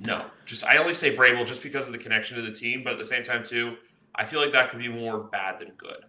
no. 0.00 0.26
Just 0.44 0.64
I 0.64 0.76
only 0.78 0.94
say 0.94 1.14
Vrabel 1.14 1.46
just 1.46 1.62
because 1.62 1.86
of 1.86 1.92
the 1.92 1.98
connection 1.98 2.36
to 2.36 2.42
the 2.42 2.52
team, 2.52 2.82
but 2.84 2.92
at 2.94 2.98
the 2.98 3.04
same 3.04 3.24
time 3.24 3.44
too, 3.44 3.76
I 4.14 4.24
feel 4.24 4.40
like 4.40 4.52
that 4.52 4.70
could 4.70 4.78
be 4.78 4.88
more 4.88 5.18
bad 5.18 5.58
than 5.58 5.70
good. 5.76 6.04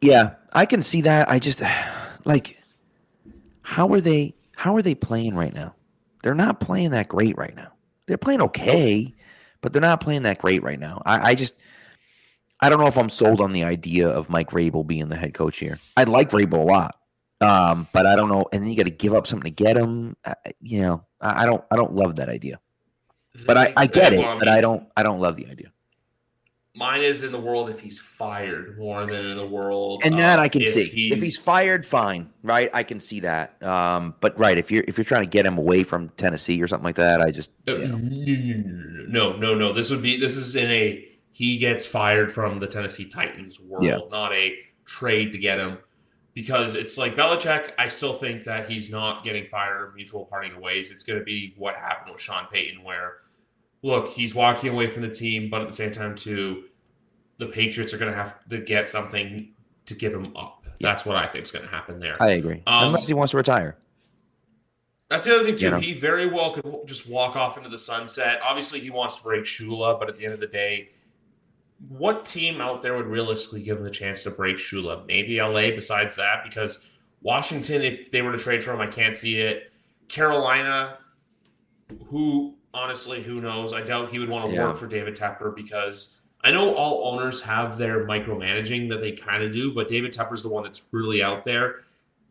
Yeah, 0.00 0.34
I 0.52 0.66
can 0.66 0.82
see 0.82 1.00
that. 1.02 1.30
I 1.30 1.38
just 1.38 1.62
like 2.24 2.58
how 3.62 3.92
are 3.92 4.00
they 4.00 4.34
how 4.56 4.76
are 4.76 4.82
they 4.82 4.94
playing 4.94 5.34
right 5.34 5.54
now? 5.54 5.74
They're 6.22 6.34
not 6.34 6.60
playing 6.60 6.90
that 6.90 7.08
great 7.08 7.36
right 7.36 7.54
now. 7.54 7.72
They're 8.06 8.18
playing 8.18 8.42
okay, 8.42 9.14
but 9.60 9.72
they're 9.72 9.82
not 9.82 10.00
playing 10.00 10.24
that 10.24 10.38
great 10.38 10.62
right 10.62 10.78
now. 10.78 11.02
I, 11.06 11.30
I 11.30 11.34
just 11.34 11.54
I 12.60 12.68
don't 12.68 12.80
know 12.80 12.86
if 12.86 12.98
I'm 12.98 13.08
sold 13.08 13.40
on 13.40 13.52
the 13.52 13.64
idea 13.64 14.08
of 14.08 14.30
Mike 14.30 14.50
Vrabel 14.50 14.86
being 14.86 15.08
the 15.08 15.16
head 15.16 15.34
coach 15.34 15.58
here. 15.58 15.78
I 15.96 16.04
like 16.04 16.30
Vrabel 16.30 16.60
a 16.60 16.62
lot, 16.62 16.96
um, 17.40 17.88
but 17.92 18.06
I 18.06 18.14
don't 18.14 18.28
know. 18.28 18.46
And 18.52 18.62
then 18.62 18.70
you 18.70 18.76
got 18.76 18.84
to 18.84 18.90
give 18.90 19.14
up 19.14 19.26
something 19.26 19.52
to 19.52 19.64
get 19.64 19.76
him. 19.76 20.16
You 20.60 20.82
know, 20.82 21.04
I, 21.20 21.42
I, 21.42 21.46
don't. 21.46 21.64
I 21.70 21.76
don't 21.76 21.94
love 21.94 22.16
that 22.16 22.28
idea. 22.28 22.60
But 23.46 23.56
I, 23.56 23.72
I 23.76 23.86
get 23.86 24.12
it. 24.12 24.38
But 24.38 24.48
I 24.48 24.60
don't. 24.60 24.86
I 24.96 25.02
don't 25.02 25.20
love 25.20 25.36
the 25.36 25.46
idea. 25.46 25.72
Mine 26.74 27.02
is 27.02 27.22
in 27.22 27.32
the 27.32 27.40
world 27.40 27.68
if 27.68 27.80
he's 27.80 27.98
fired 27.98 28.78
more 28.78 29.04
than 29.04 29.26
in 29.26 29.36
the 29.36 29.46
world. 29.46 30.02
And 30.06 30.18
that 30.18 30.38
I 30.38 30.48
can 30.48 30.62
if 30.62 30.68
see. 30.68 30.84
He's, 30.84 31.12
if 31.12 31.22
he's 31.22 31.38
fired, 31.38 31.84
fine, 31.84 32.30
right? 32.42 32.70
I 32.72 32.82
can 32.82 32.98
see 32.98 33.20
that. 33.20 33.62
Um, 33.62 34.14
but 34.20 34.38
right, 34.38 34.56
if 34.56 34.70
you're 34.70 34.84
if 34.88 34.96
you're 34.96 35.04
trying 35.04 35.24
to 35.24 35.28
get 35.28 35.44
him 35.44 35.58
away 35.58 35.82
from 35.82 36.08
Tennessee 36.16 36.62
or 36.62 36.66
something 36.66 36.84
like 36.84 36.96
that, 36.96 37.20
I 37.20 37.30
just 37.30 37.50
you 37.66 37.88
know. 37.88 37.98
no, 37.98 39.36
no, 39.36 39.54
no. 39.54 39.72
This 39.74 39.90
would 39.90 40.00
be 40.00 40.18
this 40.18 40.38
is 40.38 40.56
in 40.56 40.70
a 40.70 41.06
he 41.32 41.58
gets 41.58 41.86
fired 41.86 42.32
from 42.32 42.58
the 42.58 42.66
Tennessee 42.66 43.06
Titans 43.06 43.60
world, 43.60 43.84
yeah. 43.84 43.98
not 44.10 44.32
a 44.32 44.56
trade 44.86 45.32
to 45.32 45.38
get 45.38 45.58
him. 45.58 45.78
Because 46.34 46.74
it's 46.74 46.96
like 46.96 47.14
Belichick, 47.14 47.72
I 47.78 47.88
still 47.88 48.14
think 48.14 48.44
that 48.44 48.70
he's 48.70 48.90
not 48.90 49.22
getting 49.22 49.46
fired 49.46 49.94
mutual 49.94 50.24
parting 50.24 50.58
ways. 50.60 50.90
It's 50.90 51.02
going 51.02 51.18
to 51.18 51.24
be 51.24 51.54
what 51.58 51.74
happened 51.74 52.12
with 52.12 52.22
Sean 52.22 52.46
Payton, 52.50 52.82
where 52.82 53.18
look, 53.82 54.10
he's 54.10 54.34
walking 54.34 54.70
away 54.70 54.88
from 54.88 55.02
the 55.02 55.10
team, 55.10 55.50
but 55.50 55.60
at 55.60 55.66
the 55.66 55.74
same 55.74 55.90
time, 55.90 56.14
too, 56.14 56.64
the 57.38 57.46
Patriots 57.46 57.92
are 57.92 57.98
going 57.98 58.10
to 58.10 58.16
have 58.16 58.48
to 58.48 58.58
get 58.58 58.88
something 58.88 59.52
to 59.86 59.94
give 59.94 60.14
him 60.14 60.34
up. 60.36 60.64
Yeah. 60.64 60.88
That's 60.90 61.04
what 61.04 61.16
I 61.16 61.26
think 61.26 61.44
is 61.44 61.52
going 61.52 61.64
to 61.64 61.70
happen 61.70 61.98
there. 61.98 62.14
I 62.20 62.30
agree. 62.30 62.62
Um, 62.66 62.86
Unless 62.86 63.08
he 63.08 63.14
wants 63.14 63.32
to 63.32 63.36
retire. 63.36 63.76
That's 65.10 65.26
the 65.26 65.34
other 65.34 65.44
thing 65.44 65.56
too. 65.56 65.64
You 65.64 65.70
know? 65.72 65.80
He 65.80 65.92
very 65.92 66.26
well 66.26 66.54
could 66.54 66.64
just 66.86 67.06
walk 67.06 67.36
off 67.36 67.58
into 67.58 67.68
the 67.68 67.78
sunset. 67.78 68.40
Obviously, 68.42 68.80
he 68.80 68.88
wants 68.88 69.16
to 69.16 69.22
break 69.22 69.44
Shula, 69.44 69.98
but 69.98 70.08
at 70.08 70.16
the 70.16 70.24
end 70.24 70.32
of 70.32 70.40
the 70.40 70.46
day, 70.46 70.88
what 71.88 72.24
team 72.24 72.60
out 72.60 72.82
there 72.82 72.96
would 72.96 73.06
realistically 73.06 73.62
give 73.62 73.78
him 73.78 73.84
the 73.84 73.90
chance 73.90 74.22
to 74.22 74.30
break 74.30 74.56
Shula? 74.56 75.06
Maybe 75.06 75.40
LA. 75.40 75.70
Besides 75.70 76.16
that, 76.16 76.44
because 76.44 76.80
Washington, 77.22 77.82
if 77.82 78.10
they 78.10 78.22
were 78.22 78.32
to 78.32 78.38
trade 78.38 78.62
for 78.62 78.72
him, 78.72 78.80
I 78.80 78.86
can't 78.86 79.16
see 79.16 79.38
it. 79.38 79.72
Carolina, 80.08 80.98
who 82.06 82.54
honestly, 82.74 83.22
who 83.22 83.40
knows? 83.40 83.72
I 83.72 83.82
doubt 83.82 84.10
he 84.10 84.18
would 84.18 84.28
want 84.28 84.48
to 84.48 84.54
yeah. 84.54 84.66
work 84.66 84.76
for 84.76 84.86
David 84.86 85.16
Tepper 85.16 85.54
because 85.54 86.16
I 86.42 86.50
know 86.50 86.74
all 86.74 87.12
owners 87.12 87.40
have 87.42 87.78
their 87.78 88.06
micromanaging 88.06 88.88
that 88.90 89.00
they 89.00 89.12
kind 89.12 89.42
of 89.42 89.52
do, 89.52 89.74
but 89.74 89.88
David 89.88 90.12
Tepper's 90.12 90.42
the 90.42 90.48
one 90.48 90.62
that's 90.62 90.82
really 90.92 91.22
out 91.22 91.44
there. 91.44 91.80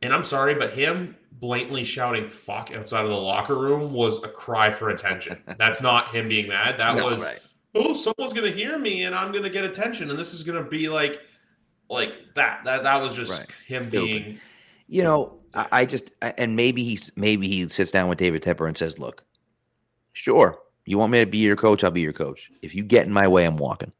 And 0.02 0.14
I'm 0.14 0.24
sorry, 0.24 0.56
but 0.56 0.74
him 0.74 1.16
blatantly 1.40 1.84
shouting 1.84 2.28
"fuck" 2.28 2.72
outside 2.74 3.04
of 3.04 3.10
the 3.10 3.18
locker 3.18 3.56
room 3.56 3.94
was 3.94 4.24
a 4.24 4.28
cry 4.28 4.72
for 4.72 4.90
attention. 4.90 5.44
That's 5.60 5.80
not 5.80 6.14
him 6.14 6.28
being 6.28 6.48
mad. 6.48 6.80
That 6.80 6.98
no, 6.98 7.06
was. 7.06 7.24
Right 7.24 7.40
oh, 7.76 7.94
someone's 7.94 8.34
gonna 8.34 8.52
hear 8.52 8.78
me 8.78 9.04
and 9.04 9.16
I'm 9.16 9.32
gonna 9.32 9.50
get 9.50 9.64
attention, 9.64 10.10
and 10.10 10.20
this 10.20 10.34
is 10.34 10.44
gonna 10.44 10.64
be 10.64 10.90
like, 10.90 11.22
like 11.90 12.14
that. 12.36 12.62
That 12.66 12.84
that 12.84 12.96
was 12.98 13.14
just 13.14 13.32
right. 13.32 13.48
him 13.68 13.90
being. 13.90 14.40
You 14.88 15.04
know, 15.04 15.40
I, 15.54 15.68
I 15.72 15.86
just 15.86 16.12
and 16.22 16.56
maybe 16.56 16.84
he's 16.84 17.12
maybe 17.16 17.48
he 17.48 17.68
sits 17.70 17.92
down 17.92 18.10
with 18.10 18.18
David 18.18 18.42
Tepper 18.42 18.68
and 18.68 18.78
says, 18.78 19.00
"Look, 19.00 19.24
sure, 20.14 20.60
you 20.86 20.98
want 20.98 21.12
me 21.12 21.20
to 21.20 21.26
be 21.26 21.38
your 21.38 21.56
coach? 21.56 21.84
I'll 21.84 21.92
be 21.92 22.02
your 22.02 22.14
coach. 22.14 22.52
If 22.62 22.76
you 22.76 22.84
get 22.84 23.06
in 23.06 23.14
my 23.14 23.28
way, 23.28 23.46
I'm 23.46 23.58
walking. 23.58 23.92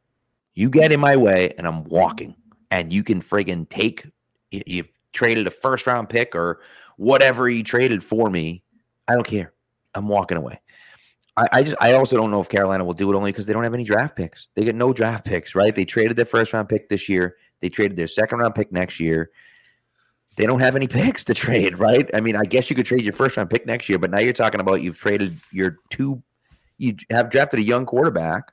You 0.54 0.68
get 0.68 0.92
in 0.92 1.00
my 1.00 1.16
way, 1.16 1.54
and 1.56 1.66
I'm 1.66 1.84
walking. 1.84 2.34
And 2.70 2.92
you 2.92 3.04
can 3.04 3.20
friggin' 3.20 3.68
take. 3.68 4.06
You, 4.50 4.62
you 4.66 4.84
traded 5.12 5.46
a 5.46 5.50
first 5.50 5.86
round 5.86 6.08
pick 6.08 6.34
or 6.34 6.60
whatever 6.96 7.48
you 7.48 7.62
traded 7.62 8.02
for 8.02 8.30
me. 8.30 8.62
I 9.08 9.14
don't 9.14 9.26
care. 9.26 9.52
I'm 9.94 10.08
walking 10.08 10.38
away. 10.38 10.60
I, 11.36 11.48
I, 11.52 11.62
just 11.62 11.76
I 11.80 11.92
also 11.94 12.16
don't 12.16 12.30
know 12.30 12.40
if 12.40 12.48
Carolina 12.48 12.84
will 12.84 12.92
do 12.92 13.10
it 13.10 13.16
only 13.16 13.32
because 13.32 13.46
they 13.46 13.52
don't 13.52 13.64
have 13.64 13.74
any 13.74 13.84
draft 13.84 14.16
picks. 14.16 14.48
They 14.54 14.64
get 14.64 14.74
no 14.74 14.92
draft 14.92 15.24
picks, 15.24 15.54
right? 15.54 15.74
They 15.74 15.84
traded 15.84 16.16
their 16.16 16.26
first 16.26 16.52
round 16.52 16.68
pick 16.68 16.88
this 16.88 17.08
year. 17.08 17.36
They 17.60 17.70
traded 17.70 17.96
their 17.96 18.08
second 18.08 18.40
round 18.40 18.54
pick 18.54 18.70
next 18.70 19.00
year. 19.00 19.30
They 20.36 20.46
don't 20.46 20.60
have 20.60 20.76
any 20.76 20.88
picks 20.88 21.24
to 21.24 21.34
trade, 21.34 21.78
right? 21.78 22.10
I 22.12 22.20
mean, 22.20 22.36
I 22.36 22.44
guess 22.44 22.68
you 22.68 22.76
could 22.76 22.86
trade 22.86 23.02
your 23.02 23.14
first 23.14 23.36
round 23.36 23.48
pick 23.48 23.64
next 23.66 23.88
year, 23.88 23.98
but 23.98 24.10
now 24.10 24.18
you're 24.18 24.32
talking 24.34 24.60
about 24.60 24.82
you've 24.82 24.98
traded 24.98 25.38
your 25.50 25.78
two 25.90 26.22
you 26.82 26.96
have 27.10 27.30
drafted 27.30 27.60
a 27.60 27.62
young 27.62 27.86
quarterback, 27.86 28.52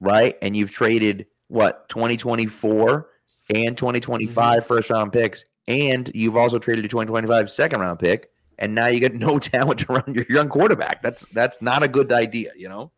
right? 0.00 0.36
And 0.42 0.54
you've 0.54 0.70
traded 0.70 1.26
what 1.48 1.88
2024 1.88 3.08
and 3.54 3.76
2025 3.76 4.34
mm-hmm. 4.34 4.66
first 4.66 4.90
round 4.90 5.12
picks, 5.12 5.44
and 5.66 6.10
you've 6.14 6.36
also 6.36 6.58
traded 6.58 6.84
a 6.84 6.88
2025 6.88 7.50
second 7.50 7.80
round 7.80 7.98
pick 7.98 8.30
and 8.58 8.74
now 8.74 8.86
you 8.86 9.00
get 9.00 9.14
no 9.14 9.38
talent 9.40 9.88
around 9.88 10.14
your 10.14 10.26
young 10.28 10.48
quarterback. 10.48 11.02
That's 11.02 11.24
that's 11.26 11.60
not 11.62 11.82
a 11.82 11.88
good 11.88 12.12
idea, 12.12 12.52
you 12.56 12.68
know. 12.68 12.90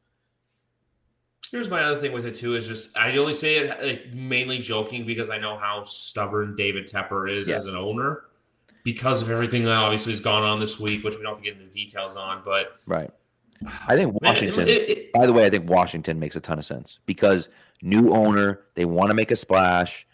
Here's 1.50 1.70
my 1.70 1.82
other 1.84 2.00
thing 2.00 2.12
with 2.12 2.26
it 2.26 2.36
too 2.36 2.56
is 2.56 2.66
just 2.66 2.96
I 2.96 3.16
only 3.16 3.34
say 3.34 3.58
it 3.58 3.82
like, 3.82 4.12
mainly 4.12 4.58
joking 4.58 5.06
because 5.06 5.30
I 5.30 5.38
know 5.38 5.56
how 5.56 5.84
stubborn 5.84 6.56
David 6.56 6.88
Tepper 6.88 7.30
is 7.30 7.46
yeah. 7.46 7.56
as 7.56 7.66
an 7.66 7.76
owner 7.76 8.24
because 8.82 9.22
of 9.22 9.30
everything 9.30 9.64
that 9.64 9.72
obviously 9.72 10.12
has 10.12 10.20
gone 10.20 10.42
on 10.42 10.60
this 10.60 10.78
week, 10.80 11.04
which 11.04 11.16
we 11.16 11.22
don't 11.22 11.32
have 11.32 11.42
to 11.42 11.44
get 11.44 11.60
into 11.60 11.72
details 11.72 12.16
on. 12.16 12.42
But 12.44 12.80
right, 12.86 13.10
I 13.86 13.96
think 13.96 14.20
Washington. 14.22 14.64
Man, 14.64 14.68
it, 14.68 14.90
it, 14.90 15.12
by 15.12 15.26
the 15.26 15.32
way, 15.32 15.44
I 15.44 15.50
think 15.50 15.68
Washington 15.68 16.18
makes 16.18 16.36
a 16.36 16.40
ton 16.40 16.58
of 16.58 16.64
sense 16.64 16.98
because 17.06 17.48
new 17.82 18.12
owner, 18.14 18.62
they 18.74 18.84
want 18.84 19.08
to 19.08 19.14
make 19.14 19.30
a 19.30 19.36
splash 19.36 20.06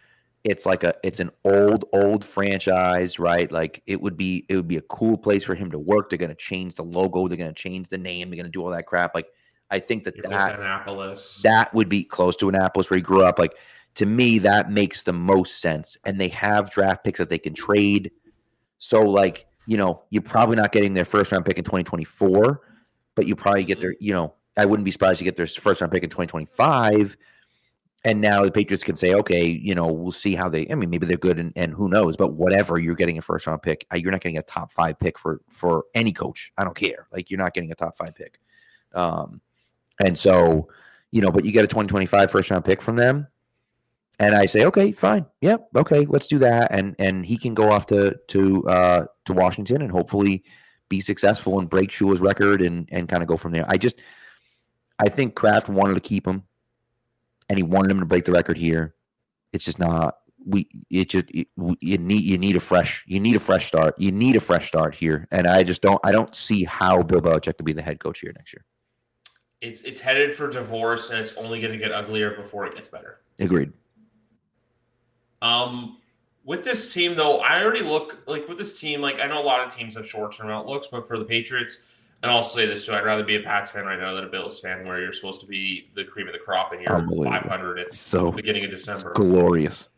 it's 0.45 0.67
like 0.67 0.83
a 0.83 0.95
it's 1.05 1.21
an 1.21 1.31
old 1.45 1.85
old 1.93 2.25
franchise 2.25 3.19
right? 3.19 3.51
Like 3.51 3.83
it 3.87 4.01
would 4.01 4.17
be 4.17 4.45
it 4.49 4.57
would 4.57 4.69
be 4.69 4.77
a 4.77 4.83
cool 4.83 5.17
place 5.17 5.45
for 5.45 5.55
him 5.55 5.71
to 5.71 5.79
work. 5.79 6.11
They're 6.11 6.19
going 6.19 6.31
to 6.31 6.35
change 6.35 6.75
the 6.75 6.85
logo. 6.85 7.29
They're 7.29 7.37
going 7.37 7.55
to 7.55 7.63
change 7.63 7.89
the 7.89 7.99
name. 7.99 8.31
They're 8.31 8.37
going 8.37 8.47
to 8.47 8.51
do 8.51 8.65
all 8.65 8.71
that 8.71 8.87
crap. 8.87 9.15
Like 9.15 9.29
i 9.71 9.79
think 9.79 10.05
that 10.05 10.15
that, 10.23 10.59
Annapolis. 10.59 11.41
that 11.43 11.73
would 11.73 11.89
be 11.89 12.05
close 12.05 12.37
to 12.37 12.49
annapolis 12.49 12.91
where 12.91 12.99
he 12.99 13.03
grew 13.03 13.23
up. 13.23 13.39
Like 13.39 13.55
to 13.95 14.07
me 14.07 14.39
that 14.41 14.71
makes 14.71 15.03
the 15.03 15.13
most 15.13 15.61
sense. 15.61 15.97
And 16.05 16.21
they 16.21 16.29
have 16.29 16.71
draft 16.71 17.05
picks 17.05 17.19
that 17.19 17.31
they 17.31 17.39
can 17.39 17.55
trade. 17.55 18.11
So 18.79 19.01
like 19.01 19.47
you 19.67 19.77
know 19.77 20.03
you're 20.11 20.23
probably 20.23 20.57
not 20.57 20.73
getting 20.73 20.95
their 20.95 21.05
first 21.05 21.33
round 21.33 21.45
pick 21.45 21.59
in 21.59 21.65
2024 21.65 22.61
but 23.15 23.27
you 23.27 23.37
probably 23.37 23.65
get 23.65 23.79
mm-hmm. 23.79 23.83
their 23.83 23.95
you 24.01 24.13
know 24.13 24.35
i 24.57 24.65
wouldn't 24.65 24.85
be 24.85 24.91
surprised 24.91 25.19
to 25.19 25.25
get 25.25 25.37
their 25.37 25.47
first 25.47 25.81
round 25.81 25.93
pick 25.93 26.03
in 26.03 26.11
2025 26.11 27.17
and 28.05 28.21
now 28.21 28.43
the 28.43 28.51
Patriots 28.51 28.83
can 28.83 28.97
say, 28.97 29.15
okay, 29.15 29.47
you 29.47 29.75
know, 29.75 29.87
we'll 29.87 30.11
see 30.11 30.35
how 30.35 30.49
they. 30.49 30.67
I 30.69 30.75
mean, 30.75 30.91
maybe 30.91 31.07
they're 31.07 31.17
good, 31.17 31.39
and, 31.39 31.53
and 31.55 31.73
who 31.73 31.89
knows? 31.89 32.17
But 32.17 32.33
whatever, 32.33 32.79
you're 32.79 32.97
getting 32.97 33.19
a 33.19 33.23
first 33.23 33.47
round 33.47 33.63
pick. 33.63 33.87
Uh, 33.93 33.97
you're 33.97 34.11
not 34.11 34.21
getting 34.21 34.39
a 34.39 34.43
top 34.43 34.73
five 34.73 34.99
pick 34.99 35.19
for 35.19 35.41
for 35.49 35.85
any 35.95 36.13
coach. 36.13 36.53
I 36.59 36.65
don't 36.65 36.77
care. 36.77 37.07
Like 37.13 37.31
you're 37.31 37.39
not 37.39 37.55
getting 37.55 37.71
a 37.71 37.77
top 37.77 37.97
five 37.97 38.15
pick. 38.15 38.41
Um, 38.93 39.41
and 40.05 40.19
so, 40.19 40.69
you 41.13 41.21
know, 41.21 41.31
but 41.31 41.45
you 41.45 41.53
get 41.53 41.65
a 41.65 41.69
2025 41.69 42.31
first 42.31 42.51
round 42.51 42.65
pick 42.65 42.83
from 42.83 42.97
them, 42.97 43.29
and 44.19 44.35
I 44.35 44.47
say, 44.47 44.65
okay, 44.65 44.91
fine, 44.91 45.25
yep, 45.41 45.69
yeah, 45.73 45.81
okay, 45.81 46.05
let's 46.07 46.27
do 46.27 46.39
that, 46.39 46.73
and 46.73 46.97
and 46.99 47.25
he 47.25 47.37
can 47.37 47.55
go 47.55 47.71
off 47.71 47.87
to 47.87 48.19
to 48.29 48.69
uh, 48.69 49.05
to 49.27 49.33
Washington 49.33 49.81
and 49.81 49.93
hopefully 49.93 50.43
be 50.89 51.01
successful 51.01 51.61
and 51.61 51.71
break 51.71 51.91
Shula's 51.91 52.21
record 52.21 52.63
and 52.63 52.89
and 52.91 53.09
kind 53.09 53.23
of 53.23 53.29
go 53.29 53.37
from 53.37 53.53
there. 53.53 53.65
I 53.69 53.77
just, 53.77 54.03
I 54.99 55.09
think 55.09 55.37
Kraft 55.37 55.69
wanted 55.69 55.95
to 55.95 56.01
keep 56.01 56.27
him 56.27 56.43
and 57.49 57.59
he 57.59 57.63
wanted 57.63 57.91
him 57.91 58.01
to 58.01 58.07
break 58.07 58.25
the 58.25 58.33
record 58.33 58.57
here. 58.57 58.95
It's 59.53 59.65
just 59.65 59.79
not. 59.79 60.17
We 60.45 60.69
it 60.91 61.09
just 61.09 61.27
it, 61.31 61.47
you 61.81 61.99
need 61.99 62.25
you 62.25 62.37
need 62.37 62.57
a 62.57 62.61
fresh 62.61 63.05
you 63.07 63.21
need 63.21 63.37
a 63.37 63.41
fresh 63.41 63.67
start. 63.67 63.95
You 63.99 64.11
need 64.11 64.35
a 64.35 64.41
fresh 64.41 64.67
start 64.67 64.95
here, 64.95 65.29
and 65.31 65.47
I 65.47 65.63
just 65.63 65.83
don't 65.83 66.01
I 66.03 66.11
don't 66.11 66.35
see 66.35 66.65
how 66.65 67.03
Bill 67.03 67.21
Belichick 67.21 67.57
could 67.57 67.67
be 67.67 67.73
the 67.73 67.83
head 67.83 68.01
coach 68.01 68.21
here 68.21 68.33
next 68.35 68.53
year. 68.53 68.65
It's 69.61 69.83
it's 69.83 70.01
headed 70.01 70.35
for 70.35 70.51
divorce, 70.51 71.11
and 71.11 71.21
it's 71.21 71.35
only 71.35 71.61
going 71.61 71.73
to 71.73 71.79
get 71.79 71.93
uglier 71.93 72.35
before 72.35 72.67
it 72.67 72.75
gets 72.75 72.89
better. 72.89 73.21
Agreed. 73.39 73.73
Um, 75.41 75.99
with 76.45 76.65
this 76.65 76.93
team 76.93 77.15
though, 77.15 77.39
I 77.39 77.63
already 77.63 77.83
look 77.83 78.23
like 78.27 78.49
with 78.49 78.59
this 78.59 78.81
team. 78.81 79.01
Like 79.01 79.21
I 79.21 79.27
know 79.27 79.41
a 79.41 79.45
lot 79.45 79.65
of 79.65 79.73
teams 79.73 79.95
have 79.95 80.07
short 80.07 80.35
term 80.35 80.51
outlooks, 80.51 80.89
but 80.91 81.07
for 81.07 81.19
the 81.19 81.25
Patriots, 81.25 81.97
And 82.23 82.31
I'll 82.31 82.43
say 82.43 82.67
this 82.67 82.87
too: 82.87 82.95
I'd 82.95 83.05
rather 83.05 83.25
be 83.25 83.37
a 83.37 83.41
Pats 83.41 83.71
fan 83.71 83.85
right 83.85 83.99
now 83.99 84.15
than 84.15 84.25
a 84.25 84.29
Bills 84.29 84.61
fan, 84.61 84.87
where 84.87 85.01
you're 85.01 85.13
supposed 85.13 85.41
to 85.41 85.47
be 85.47 85.91
the 85.95 86.05
cream 86.05 86.29
of 86.29 86.33
the 86.33 86.39
crop 86.39 86.73
and 86.73 86.81
you're 86.81 87.25
500 87.25 87.79
at 87.81 87.93
so 87.93 88.27
the 88.27 88.31
beginning 88.33 88.65
of 88.65 88.71
December. 88.71 89.13
glorious. 89.13 89.89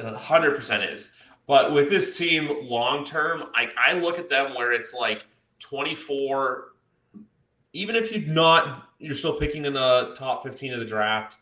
hundred 0.00 0.56
percent 0.56 0.82
is. 0.82 1.12
But 1.46 1.72
with 1.72 1.90
this 1.90 2.16
team 2.16 2.68
long 2.68 3.04
term, 3.04 3.44
I, 3.54 3.68
I 3.76 3.92
look 3.92 4.18
at 4.18 4.28
them 4.28 4.54
where 4.54 4.72
it's 4.72 4.94
like 4.94 5.26
24. 5.60 6.72
Even 7.72 7.96
if 7.96 8.10
you're 8.12 8.32
not, 8.32 8.88
you're 8.98 9.14
still 9.14 9.38
picking 9.38 9.64
in 9.64 9.74
the 9.74 10.14
top 10.16 10.42
15 10.42 10.72
of 10.74 10.80
the 10.80 10.86
draft. 10.86 11.38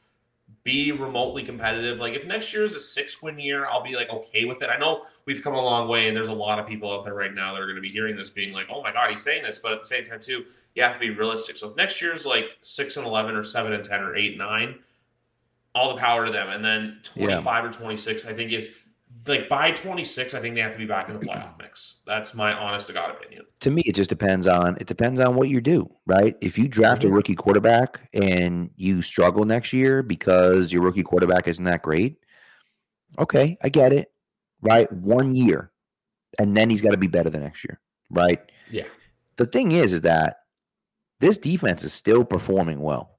Be 0.65 0.93
remotely 0.93 1.43
competitive. 1.43 1.99
Like 1.99 2.15
if 2.15 2.25
next 2.25 2.53
year 2.55 2.63
is 2.63 2.75
a 2.75 2.81
six 2.81 3.21
win 3.21 3.39
year, 3.39 3.67
I'll 3.67 3.83
be 3.83 3.97
like 3.97 4.11
okay 4.11 4.45
with 4.45 4.63
it. 4.63 4.71
I 4.71 4.79
know 4.79 5.03
we've 5.27 5.43
come 5.43 5.55
a 5.55 5.61
long 5.61 5.89
way, 5.89 6.07
and 6.07 6.17
there's 6.17 6.29
a 6.29 6.33
lot 6.33 6.61
of 6.61 6.67
people 6.67 6.93
out 6.93 7.03
there 7.03 7.15
right 7.15 7.35
now 7.35 7.53
that 7.53 7.61
are 7.61 7.67
going 7.67 7.77
to 7.77 7.83
be 7.83 7.91
hearing 7.91 8.15
this, 8.15 8.31
being 8.31 8.53
like, 8.53 8.67
"Oh 8.71 8.81
my 8.81 8.93
god, 8.93 9.11
he's 9.11 9.23
saying 9.23 9.43
this," 9.43 9.59
but 9.59 9.73
at 9.73 9.81
the 9.81 9.87
same 9.87 10.05
time, 10.05 10.21
too, 10.21 10.45
you 10.77 10.83
have 10.85 10.93
to 10.93 11.01
be 11.01 11.11
realistic. 11.11 11.57
So 11.57 11.71
if 11.71 11.77
next 11.77 12.01
year's 12.01 12.25
like 12.25 12.59
six 12.63 12.97
and 12.97 13.05
eleven, 13.05 13.35
or 13.35 13.43
seven 13.43 13.73
and 13.73 13.83
ten, 13.83 14.03
or 14.03 14.15
eight 14.15 14.39
nine, 14.39 14.77
all 15.75 15.95
the 15.95 16.01
power 16.01 16.27
to 16.27 16.33
them. 16.33 16.49
And 16.49 16.65
then 16.65 16.99
25 17.03 17.45
yeah. 17.45 17.69
or 17.69 17.73
26, 17.73 18.27
I 18.27 18.33
think 18.33 18.53
is 18.53 18.71
like 19.27 19.49
by 19.49 19.71
26, 19.71 20.35
I 20.35 20.41
think 20.41 20.55
they 20.55 20.61
have 20.61 20.73
to 20.73 20.79
be 20.79 20.87
back 20.87 21.09
in 21.09 21.19
the 21.19 21.25
playoff 21.25 21.59
mix. 21.59 22.01
That's 22.07 22.35
my 22.35 22.53
honest 22.53 22.87
to 22.89 22.93
God 22.93 23.11
opinion. 23.11 23.45
To 23.61 23.71
me, 23.71 23.83
it 23.87 23.95
just 23.95 24.11
depends 24.11 24.49
on 24.49 24.77
it 24.81 24.87
depends 24.87 25.21
on 25.21 25.35
what 25.37 25.49
you 25.49 25.61
do, 25.61 25.91
right? 26.07 26.37
If 26.41 26.59
you 26.59 26.69
draft 26.69 27.05
a 27.05 27.09
rookie 27.09 27.35
quarterback 27.35 28.09
and 28.13 28.71
you 28.77 29.03
struggle 29.03 29.45
next 29.45 29.73
year 29.73 30.03
because 30.03 30.73
your 30.73 30.83
rookie 30.83 31.03
quarterback 31.03 31.47
isn't 31.49 31.65
that 31.65 31.83
great, 31.83 32.19
okay, 33.19 33.59
I 33.63 33.69
get 33.69 33.93
it. 33.93 34.11
Right? 34.61 34.91
One 34.93 35.35
year. 35.35 35.73
And 36.39 36.57
then 36.57 36.71
he's 36.71 36.81
got 36.81 36.93
to 36.93 36.97
be 36.97 37.09
better 37.09 37.31
the 37.31 37.41
next 37.41 37.65
year. 37.65 37.81
Right? 38.11 38.41
Yeah. 38.71 38.85
The 39.37 39.47
thing 39.47 39.73
is, 39.73 39.93
is 39.93 40.03
that 40.03 40.37
this 41.21 41.39
defense 41.39 41.85
is 41.85 41.93
still 41.93 42.25
performing 42.25 42.81
well. 42.81 43.19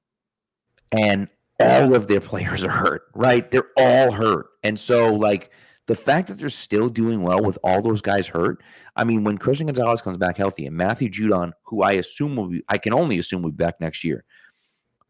And 0.96 1.28
all 1.60 1.94
of 1.94 2.08
their 2.08 2.20
players 2.20 2.64
are 2.64 2.70
hurt, 2.70 3.02
right? 3.14 3.50
They're 3.50 3.70
all 3.76 4.10
hurt. 4.10 4.46
And 4.62 4.78
so, 4.78 5.06
like, 5.14 5.50
the 5.86 5.94
fact 5.94 6.28
that 6.28 6.34
they're 6.34 6.48
still 6.48 6.88
doing 6.88 7.22
well 7.22 7.42
with 7.42 7.58
all 7.62 7.82
those 7.82 8.00
guys 8.00 8.26
hurt. 8.26 8.62
I 8.96 9.04
mean, 9.04 9.24
when 9.24 9.36
Christian 9.36 9.66
Gonzalez 9.66 10.00
comes 10.00 10.16
back 10.16 10.36
healthy 10.36 10.66
and 10.66 10.76
Matthew 10.76 11.10
Judon, 11.10 11.52
who 11.62 11.82
I 11.82 11.92
assume 11.92 12.36
will 12.36 12.48
be, 12.48 12.64
I 12.68 12.78
can 12.78 12.94
only 12.94 13.18
assume 13.18 13.42
will 13.42 13.50
be 13.50 13.56
back 13.56 13.80
next 13.80 14.02
year. 14.02 14.24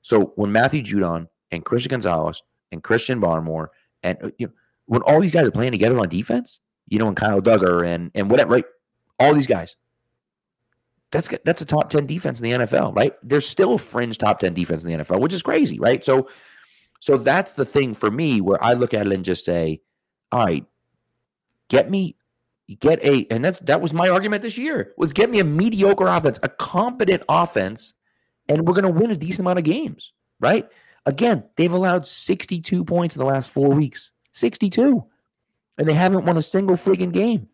So 0.02 0.32
when 0.36 0.52
Matthew 0.52 0.82
Judon 0.82 1.28
and 1.52 1.64
Christian 1.64 1.90
Gonzalez 1.90 2.42
and 2.72 2.82
Christian 2.82 3.20
Barmore 3.20 3.68
and 4.02 4.18
uh, 4.22 4.30
you 4.38 4.48
know, 4.48 4.52
when 4.86 5.02
all 5.02 5.20
these 5.20 5.32
guys 5.32 5.46
are 5.46 5.52
playing 5.52 5.72
together 5.72 5.98
on 5.98 6.08
defense, 6.08 6.60
you 6.88 6.98
know, 6.98 7.08
and 7.08 7.16
Kyle 7.16 7.40
Dugger 7.40 7.86
and 7.86 8.10
and 8.14 8.30
whatever, 8.30 8.54
right? 8.54 8.64
All 9.18 9.32
these 9.32 9.46
guys. 9.46 9.76
That's 11.10 11.30
that's 11.44 11.62
a 11.62 11.64
top 11.64 11.90
10 11.90 12.06
defense 12.06 12.40
in 12.40 12.50
the 12.50 12.66
NFL, 12.66 12.96
right? 12.96 13.14
There's 13.22 13.46
still 13.46 13.74
a 13.74 13.78
fringe 13.78 14.18
top 14.18 14.40
10 14.40 14.52
defense 14.52 14.84
in 14.84 14.90
the 14.90 15.04
NFL, 15.04 15.20
which 15.20 15.32
is 15.32 15.42
crazy, 15.42 15.78
right? 15.78 16.04
So 16.04 16.28
so 17.00 17.16
that's 17.16 17.52
the 17.52 17.64
thing 17.64 17.94
for 17.94 18.10
me 18.10 18.40
where 18.40 18.62
I 18.62 18.72
look 18.72 18.94
at 18.94 19.06
it 19.06 19.12
and 19.12 19.24
just 19.24 19.44
say, 19.44 19.80
all 20.34 20.44
right, 20.44 20.66
get 21.68 21.90
me 21.90 22.16
get 22.80 23.02
a 23.04 23.26
and 23.30 23.44
that's 23.44 23.58
that 23.60 23.80
was 23.80 23.92
my 23.92 24.08
argument 24.08 24.42
this 24.42 24.56
year 24.56 24.94
was 24.96 25.12
get 25.12 25.30
me 25.30 25.38
a 25.38 25.44
mediocre 25.44 26.06
offense, 26.06 26.38
a 26.42 26.48
competent 26.48 27.22
offense, 27.28 27.94
and 28.48 28.66
we're 28.66 28.74
going 28.74 28.84
to 28.84 29.00
win 29.00 29.10
a 29.10 29.16
decent 29.16 29.40
amount 29.40 29.58
of 29.58 29.64
games, 29.64 30.12
right? 30.40 30.68
Again, 31.06 31.44
they've 31.56 31.72
allowed 31.72 32.04
62 32.04 32.84
points 32.84 33.14
in 33.14 33.20
the 33.20 33.26
last 33.26 33.50
4 33.50 33.68
weeks. 33.70 34.10
62. 34.32 35.04
And 35.78 35.88
they 35.88 35.92
haven't 35.92 36.24
won 36.24 36.36
a 36.36 36.42
single 36.42 36.76
freaking 36.76 37.12
game. 37.12 37.48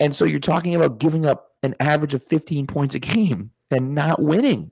And 0.00 0.14
so 0.14 0.24
you're 0.24 0.40
talking 0.40 0.74
about 0.74 0.98
giving 0.98 1.26
up 1.26 1.56
an 1.62 1.74
average 1.80 2.14
of 2.14 2.22
15 2.22 2.66
points 2.66 2.94
a 2.94 2.98
game 2.98 3.50
and 3.70 3.94
not 3.94 4.22
winning. 4.22 4.70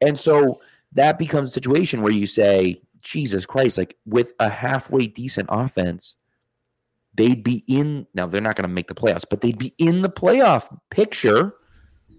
And 0.00 0.18
so 0.18 0.60
that 0.92 1.18
becomes 1.18 1.50
a 1.50 1.54
situation 1.54 2.02
where 2.02 2.12
you 2.12 2.26
say, 2.26 2.80
Jesus 3.00 3.46
Christ, 3.46 3.78
like 3.78 3.96
with 4.04 4.32
a 4.40 4.48
halfway 4.48 5.06
decent 5.06 5.48
offense, 5.50 6.16
they'd 7.16 7.42
be 7.42 7.64
in 7.66 8.06
now 8.14 8.26
they're 8.26 8.40
not 8.40 8.56
going 8.56 8.68
to 8.68 8.74
make 8.74 8.88
the 8.88 8.94
playoffs 8.94 9.24
but 9.28 9.40
they'd 9.40 9.58
be 9.58 9.74
in 9.78 10.02
the 10.02 10.08
playoff 10.08 10.76
picture 10.90 11.54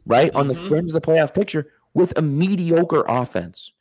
right? 0.08 0.34
On 0.34 0.48
the 0.48 0.54
mm-hmm. 0.54 0.68
fringe 0.68 0.90
of 0.90 0.94
the 0.94 1.02
playoff 1.02 1.34
picture 1.34 1.68
with 1.94 2.18
a 2.18 2.22
mediocre 2.22 3.04
offense. 3.08 3.72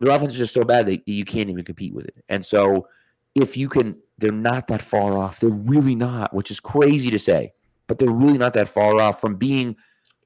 Their 0.00 0.12
offense 0.12 0.34
is 0.34 0.38
just 0.38 0.54
so 0.54 0.64
bad 0.64 0.86
that 0.86 1.06
you 1.06 1.24
can't 1.24 1.48
even 1.48 1.64
compete 1.64 1.94
with 1.94 2.06
it. 2.06 2.24
And 2.28 2.44
so 2.44 2.88
if 3.34 3.56
you 3.56 3.68
can 3.68 3.96
they're 4.18 4.32
not 4.32 4.66
that 4.66 4.82
far 4.82 5.16
off. 5.16 5.38
They're 5.40 5.50
really 5.50 5.94
not 5.94 6.34
which 6.34 6.50
is 6.50 6.60
crazy 6.60 7.10
to 7.10 7.18
say 7.18 7.52
but 7.86 7.98
they're 7.98 8.10
really 8.10 8.36
not 8.36 8.52
that 8.52 8.68
far 8.68 9.00
off 9.00 9.20
from 9.20 9.36
being 9.36 9.74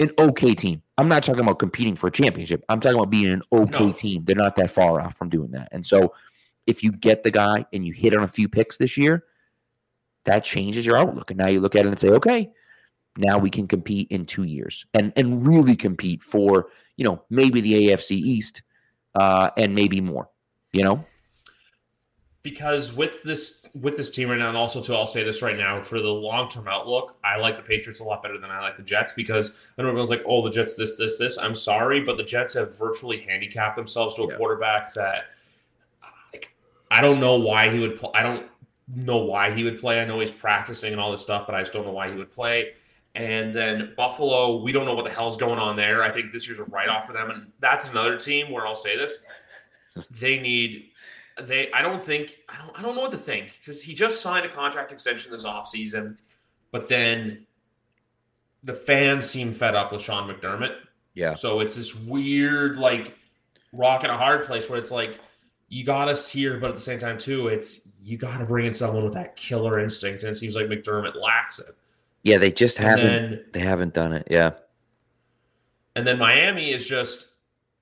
an 0.01 0.11
okay 0.19 0.55
team. 0.55 0.83
I'm 0.99 1.09
not 1.09 1.23
talking 1.23 1.43
about 1.43 1.59
competing 1.59 1.95
for 1.95 2.09
a 2.09 2.11
championship. 2.11 2.65
I'm 2.69 2.81
talking 2.81 2.99
about 2.99 3.11
being 3.11 3.33
an 3.33 3.43
okay 3.53 3.87
no. 3.87 3.93
team. 3.93 4.25
They're 4.25 4.35
not 4.35 4.57
that 4.57 4.71
far 4.71 5.01
off 5.01 5.17
from 5.17 5.29
doing 5.29 5.53
that. 5.53 5.69
And 5.71 5.87
so 5.87 6.13
if 6.67 6.83
you 6.83 6.93
get 6.93 7.23
the 7.23 7.31
guy 7.31 7.65
and 7.73 7.87
you 7.87 7.93
hit 7.93 8.15
on 8.15 8.25
a 8.25 8.29
few 8.29 8.49
picks 8.49 8.79
this 8.79 8.97
year 8.97 9.25
that 10.25 10.45
changes 10.45 10.87
your 10.87 10.97
outlook. 10.97 11.31
And 11.31 11.39
now 11.39 11.49
you 11.49 11.61
look 11.61 11.75
at 11.75 11.85
it 11.85 11.89
and 11.89 11.99
say, 11.99 12.11
okay, 12.11 12.51
now 13.17 13.39
we 13.39 13.51
can 13.51 13.67
compete 13.67 14.11
in 14.11 14.25
two 14.25 14.45
years 14.45 14.87
and 14.95 15.13
and 15.17 15.47
really 15.47 15.77
compete 15.77 16.23
for 16.23 16.69
you 16.97 17.05
know 17.05 17.23
maybe 17.31 17.61
the 17.61 17.89
AFC 17.89 18.13
East 18.13 18.63
uh, 19.15 19.51
and 19.57 19.75
maybe 19.75 20.01
more. 20.01 20.29
You 20.73 20.85
know, 20.85 21.05
because 22.43 22.93
with 22.93 23.23
this 23.23 23.67
with 23.75 23.97
this 23.97 24.11
team 24.11 24.31
right 24.31 24.39
now, 24.39 24.49
and 24.49 24.57
also 24.57 24.83
to 24.83 24.95
I'll 24.95 25.07
say 25.07 25.23
this 25.23 25.43
right 25.43 25.57
now 25.57 25.83
for 25.83 26.01
the 26.01 26.09
long 26.09 26.49
term 26.49 26.67
outlook, 26.67 27.17
I 27.23 27.37
like 27.37 27.57
the 27.57 27.63
Patriots 27.63 28.01
a 28.01 28.05
lot 28.05 28.23
better 28.23 28.39
than 28.39 28.51
I 28.51 28.61
like 28.61 28.77
the 28.77 28.83
Jets 28.83 29.13
because 29.13 29.51
I 29.77 29.83
know 29.83 29.89
everyone's 29.89 30.11
like, 30.11 30.23
oh, 30.27 30.43
the 30.43 30.51
Jets 30.51 30.75
this 30.75 30.97
this 30.97 31.19
this. 31.19 31.37
I'm 31.37 31.55
sorry, 31.55 32.01
but 32.01 32.17
the 32.17 32.25
Jets 32.25 32.55
have 32.55 32.77
virtually 32.79 33.21
handicapped 33.21 33.77
themselves 33.77 34.15
to 34.17 34.23
a 34.23 34.29
yeah. 34.29 34.37
quarterback 34.37 34.95
that. 34.95 35.25
Like, 36.33 36.55
I 36.91 37.01
don't 37.01 37.21
know 37.21 37.37
why 37.37 37.71
he 37.71 37.79
would. 37.79 38.01
I 38.15 38.23
don't 38.23 38.47
know 38.89 39.19
why 39.19 39.51
he 39.51 39.65
would 39.65 39.81
play. 39.81 40.01
I 40.01 40.05
know 40.05 40.21
he's 40.21 40.31
practicing 40.31 40.93
and 40.93 41.01
all 41.01 41.13
this 41.13 41.23
stuff, 41.23 41.47
but 41.47 41.55
I 41.55 41.61
just 41.61 41.73
don't 41.73 41.87
know 41.87 41.93
why 41.93 42.11
he 42.11 42.17
would 42.17 42.33
play. 42.33 42.73
And 43.15 43.55
then 43.55 43.93
Buffalo, 43.97 44.63
we 44.63 44.73
don't 44.73 44.87
know 44.87 44.95
what 44.95 45.05
the 45.05 45.11
hell's 45.11 45.37
going 45.37 45.59
on 45.59 45.77
there. 45.77 46.03
I 46.03 46.11
think 46.11 46.33
this 46.33 46.47
year's 46.47 46.59
a 46.59 46.65
write 46.65 46.89
off 46.89 47.07
for 47.07 47.13
them. 47.13 47.31
And 47.31 47.53
that's 47.61 47.87
another 47.87 48.17
team 48.17 48.51
where 48.51 48.67
I'll 48.67 48.75
say 48.75 48.97
this. 48.97 49.19
They 50.11 50.39
need 50.39 50.91
they 51.41 51.71
I 51.73 51.83
don't 51.83 52.03
think 52.03 52.39
I 52.49 52.57
don't 52.59 52.79
I 52.79 52.83
don't 52.83 52.95
know 52.95 53.03
what 53.03 53.11
to 53.11 53.19
think 53.19 53.59
because 53.59 53.83
he 53.83 53.93
just 53.93 54.23
signed 54.23 54.47
a 54.47 54.49
contract 54.49 54.93
extension 54.93 55.31
this 55.31 55.45
offseason, 55.45 56.17
but 56.71 56.89
then 56.89 57.47
the 58.63 58.75
fans 58.75 59.29
seem 59.29 59.53
fed 59.53 59.75
up 59.75 59.93
with 59.93 60.01
Sean 60.01 60.33
McDermott. 60.33 60.77
Yeah. 61.15 61.35
So 61.35 61.61
it's 61.61 61.75
this 61.75 61.95
weird 61.95 62.79
like 62.79 63.15
rock 63.73 64.05
in 64.05 64.11
a 64.11 64.17
hard 64.17 64.45
place 64.45 64.71
where 64.71 64.79
it's 64.79 64.91
like 64.91 65.19
you 65.69 65.85
got 65.85 66.09
us 66.09 66.29
here, 66.29 66.59
but 66.59 66.69
at 66.69 66.75
the 66.75 66.83
same 66.83 66.99
time, 66.99 67.17
too, 67.17 67.49
it's 67.49 67.81
you 68.05 68.17
got 68.17 68.39
to 68.39 68.45
bring 68.45 68.67
in 68.67 68.75
someone 68.75 69.05
with 69.05 69.15
that 69.15 69.37
killer 69.37 69.79
instinct, 69.79 70.23
and 70.23 70.31
it 70.31 70.35
seems 70.35 70.57
like 70.57 70.67
McDermott 70.67 71.15
lacks 71.21 71.59
it. 71.59 71.77
Yeah, 72.23 72.39
they 72.39 72.51
just 72.51 72.79
and 72.79 72.89
haven't. 72.89 73.31
Then, 73.31 73.45
they 73.53 73.61
haven't 73.61 73.95
done 73.95 74.13
it. 74.13 74.27
Yeah. 74.31 74.53
And 75.95 76.07
then 76.07 76.19
Miami 76.19 76.71
is 76.71 76.87
just, 76.87 77.27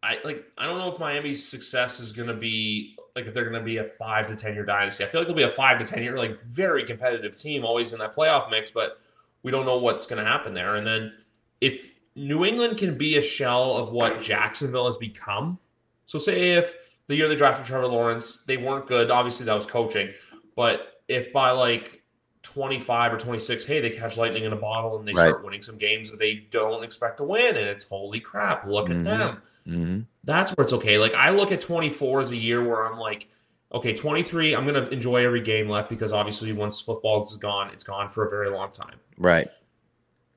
I 0.02 0.18
like. 0.24 0.44
I 0.58 0.66
don't 0.66 0.78
know 0.78 0.92
if 0.92 0.98
Miami's 0.98 1.46
success 1.46 2.00
is 2.00 2.12
going 2.12 2.28
to 2.28 2.34
be 2.34 2.96
like 3.14 3.26
if 3.26 3.34
they're 3.34 3.48
going 3.48 3.60
to 3.60 3.64
be 3.64 3.78
a 3.78 3.84
five 3.84 4.26
to 4.28 4.36
ten 4.36 4.54
year 4.54 4.64
dynasty. 4.64 5.04
I 5.04 5.08
feel 5.08 5.20
like 5.20 5.28
they'll 5.28 5.36
be 5.36 5.42
a 5.42 5.50
five 5.50 5.78
to 5.78 5.84
ten 5.84 6.02
year 6.02 6.16
like 6.16 6.38
very 6.38 6.84
competitive 6.84 7.38
team, 7.38 7.64
always 7.64 7.92
in 7.92 7.98
that 8.00 8.14
playoff 8.14 8.50
mix, 8.50 8.70
but 8.70 9.00
we 9.42 9.50
don't 9.50 9.66
know 9.66 9.78
what's 9.78 10.06
going 10.06 10.22
to 10.22 10.28
happen 10.28 10.54
there. 10.54 10.76
And 10.76 10.86
then 10.86 11.12
if 11.60 11.92
New 12.14 12.44
England 12.44 12.78
can 12.78 12.98
be 12.98 13.16
a 13.16 13.22
shell 13.22 13.76
of 13.76 13.92
what 13.92 14.20
Jacksonville 14.20 14.86
has 14.86 14.96
become, 14.96 15.58
so 16.06 16.18
say 16.18 16.52
if 16.52 16.74
the 17.10 17.16
year 17.16 17.28
they 17.28 17.34
drafted 17.34 17.66
Trevor 17.66 17.88
Lawrence, 17.88 18.38
they 18.38 18.56
weren't 18.56 18.86
good. 18.86 19.10
Obviously, 19.10 19.44
that 19.46 19.54
was 19.54 19.66
coaching. 19.66 20.12
But 20.54 21.02
if 21.08 21.32
by 21.32 21.50
like 21.50 22.04
25 22.42 23.14
or 23.14 23.18
26, 23.18 23.64
hey, 23.64 23.80
they 23.80 23.90
catch 23.90 24.16
lightning 24.16 24.44
in 24.44 24.52
a 24.52 24.56
bottle 24.56 24.96
and 24.96 25.06
they 25.06 25.12
right. 25.12 25.26
start 25.28 25.44
winning 25.44 25.60
some 25.60 25.76
games 25.76 26.12
that 26.12 26.20
they 26.20 26.46
don't 26.50 26.84
expect 26.84 27.16
to 27.16 27.24
win, 27.24 27.56
and 27.56 27.66
it's 27.66 27.82
holy 27.82 28.20
crap, 28.20 28.64
look 28.64 28.88
mm-hmm. 28.88 29.08
at 29.08 29.18
them. 29.18 29.42
Mm-hmm. 29.66 30.00
That's 30.22 30.52
where 30.52 30.62
it's 30.62 30.72
okay. 30.72 30.98
Like 30.98 31.12
I 31.14 31.30
look 31.30 31.50
at 31.50 31.60
24 31.60 32.20
as 32.20 32.30
a 32.30 32.36
year 32.36 32.62
where 32.62 32.86
I'm 32.86 32.96
like, 32.96 33.28
okay, 33.74 33.92
23, 33.92 34.54
I'm 34.54 34.64
gonna 34.64 34.86
enjoy 34.90 35.24
every 35.24 35.40
game 35.40 35.68
left 35.68 35.90
because 35.90 36.12
obviously 36.12 36.52
once 36.52 36.80
football 36.80 37.24
is 37.24 37.36
gone, 37.36 37.70
it's 37.70 37.84
gone 37.84 38.08
for 38.08 38.24
a 38.24 38.30
very 38.30 38.50
long 38.50 38.70
time. 38.70 39.00
Right. 39.18 39.48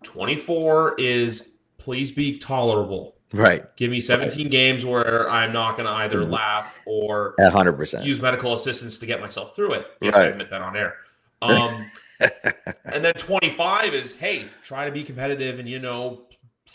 24 0.01 0.99
is 0.99 1.51
please 1.77 2.11
be 2.11 2.39
tolerable. 2.39 3.17
Right. 3.33 3.75
Give 3.75 3.89
me 3.89 3.99
17 3.99 4.45
right. 4.45 4.51
games 4.51 4.85
where 4.85 5.29
I'm 5.29 5.51
not 5.51 5.75
going 5.75 5.87
to 5.87 5.91
either 5.91 6.19
mm-hmm. 6.19 6.33
laugh 6.33 6.79
or 6.85 7.33
100% 7.39 8.05
use 8.05 8.21
medical 8.21 8.53
assistance 8.53 8.99
to 8.99 9.07
get 9.07 9.19
myself 9.19 9.55
through 9.55 9.73
it. 9.73 9.87
Yes, 10.01 10.13
right. 10.13 10.25
I 10.25 10.27
admit 10.27 10.51
that 10.51 10.61
on 10.61 10.77
air. 10.77 10.97
Um, 11.41 11.89
and 12.85 13.03
then 13.03 13.13
25 13.15 13.93
is 13.95 14.13
hey, 14.13 14.45
try 14.63 14.85
to 14.85 14.91
be 14.91 15.03
competitive 15.03 15.59
and 15.59 15.67
you 15.67 15.79
know 15.79 16.21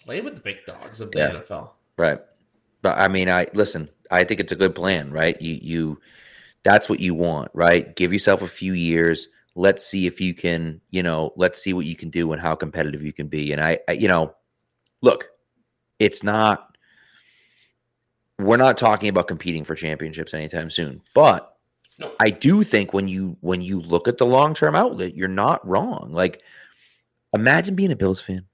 play 0.04 0.20
with 0.20 0.34
the 0.34 0.40
big 0.40 0.66
dogs 0.66 1.00
of 1.00 1.12
the 1.12 1.18
yeah. 1.18 1.30
NFL. 1.30 1.70
Right. 1.96 2.18
But 2.82 2.98
I 2.98 3.09
mean, 3.09 3.30
I 3.30 3.46
listen. 3.54 3.88
I 4.11 4.24
think 4.24 4.40
it's 4.40 4.52
a 4.52 4.56
good 4.56 4.74
plan, 4.74 5.12
right? 5.12 5.40
You 5.40 5.59
you 5.61 6.00
that's 6.64 6.88
what 6.88 7.00
you 7.00 7.14
want, 7.14 7.50
right? 7.54 7.94
Give 7.94 8.12
yourself 8.12 8.42
a 8.42 8.48
few 8.48 8.72
years. 8.72 9.28
Let's 9.54 9.84
see 9.84 10.06
if 10.06 10.20
you 10.20 10.34
can, 10.34 10.80
you 10.90 11.02
know, 11.02 11.32
let's 11.36 11.62
see 11.62 11.72
what 11.72 11.86
you 11.86 11.96
can 11.96 12.11
do 12.11 12.32
and 12.32 12.40
how 12.40 12.54
competitive 12.54 13.02
you 13.02 13.12
can 13.12 13.28
be. 13.28 13.52
And 13.52 13.61
I, 13.61 13.78
I 13.88 13.92
you 13.92 14.06
know, 14.06 14.34
look, 15.02 15.30
it's 15.99 16.22
not. 16.22 16.76
We're 18.38 18.57
not 18.57 18.76
talking 18.76 19.09
about 19.09 19.26
competing 19.26 19.64
for 19.64 19.74
championships 19.74 20.32
anytime 20.32 20.70
soon, 20.70 21.03
but 21.14 21.57
No. 21.99 22.12
I 22.20 22.30
do 22.30 22.62
think 22.62 22.92
when 22.92 23.09
you 23.09 23.36
when 23.40 23.61
you 23.62 23.80
look 23.80 24.07
at 24.07 24.18
the 24.18 24.26
long 24.26 24.55
term 24.55 24.76
outlet, 24.76 25.16
you're 25.16 25.26
not 25.28 25.66
wrong. 25.66 26.11
Like, 26.12 26.42
imagine 27.34 27.74
being 27.74 27.90
a 27.90 27.96
Bills 27.96 28.20
fan. 28.20 28.44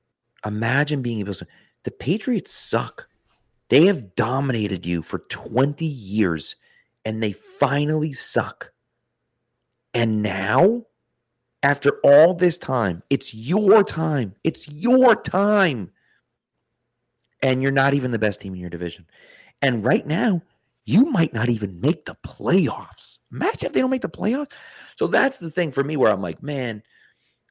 Imagine 0.47 1.03
being 1.03 1.21
a 1.21 1.25
Bills 1.25 1.41
fan. 1.41 1.49
The 1.83 1.91
Patriots 1.91 2.51
suck. 2.51 3.07
They 3.69 3.87
have 3.87 4.15
dominated 4.15 4.87
you 4.87 5.03
for 5.03 5.21
20 5.31 5.85
years 5.85 6.57
and 7.05 7.23
they 7.23 7.33
finally 7.33 8.13
suck. 8.13 8.73
And 9.93 10.23
now, 10.23 10.85
after 11.63 12.01
all 12.03 12.35
this 12.35 12.59
time, 12.59 13.03
it's 13.11 13.35
your 13.35 13.85
time. 13.85 14.35
It's 14.45 14.69
your 14.69 15.17
time. 15.17 15.91
And 17.45 17.63
you're 17.63 17.71
not 17.71 17.95
even 17.95 18.11
the 18.11 18.19
best 18.19 18.41
team 18.41 18.55
in 18.55 18.61
your 18.61 18.71
division. 18.71 19.07
And 19.63 19.85
right 19.85 20.05
now, 20.05 20.43
you 20.87 21.07
might 21.07 21.33
not 21.33 21.49
even 21.49 21.81
make 21.81 22.05
the 22.05 22.17
playoffs. 22.27 23.21
Imagine 23.33 23.67
if 23.67 23.73
they 23.73 23.81
don't 23.81 23.91
make 23.91 24.03
the 24.03 24.09
playoffs. 24.09 24.53
So 24.97 25.07
that's 25.07 25.39
the 25.39 25.51
thing 25.51 25.71
for 25.71 25.85
me 25.85 25.97
where 25.97 26.11
I'm 26.11 26.21
like, 26.21 26.43
man, 26.43 26.83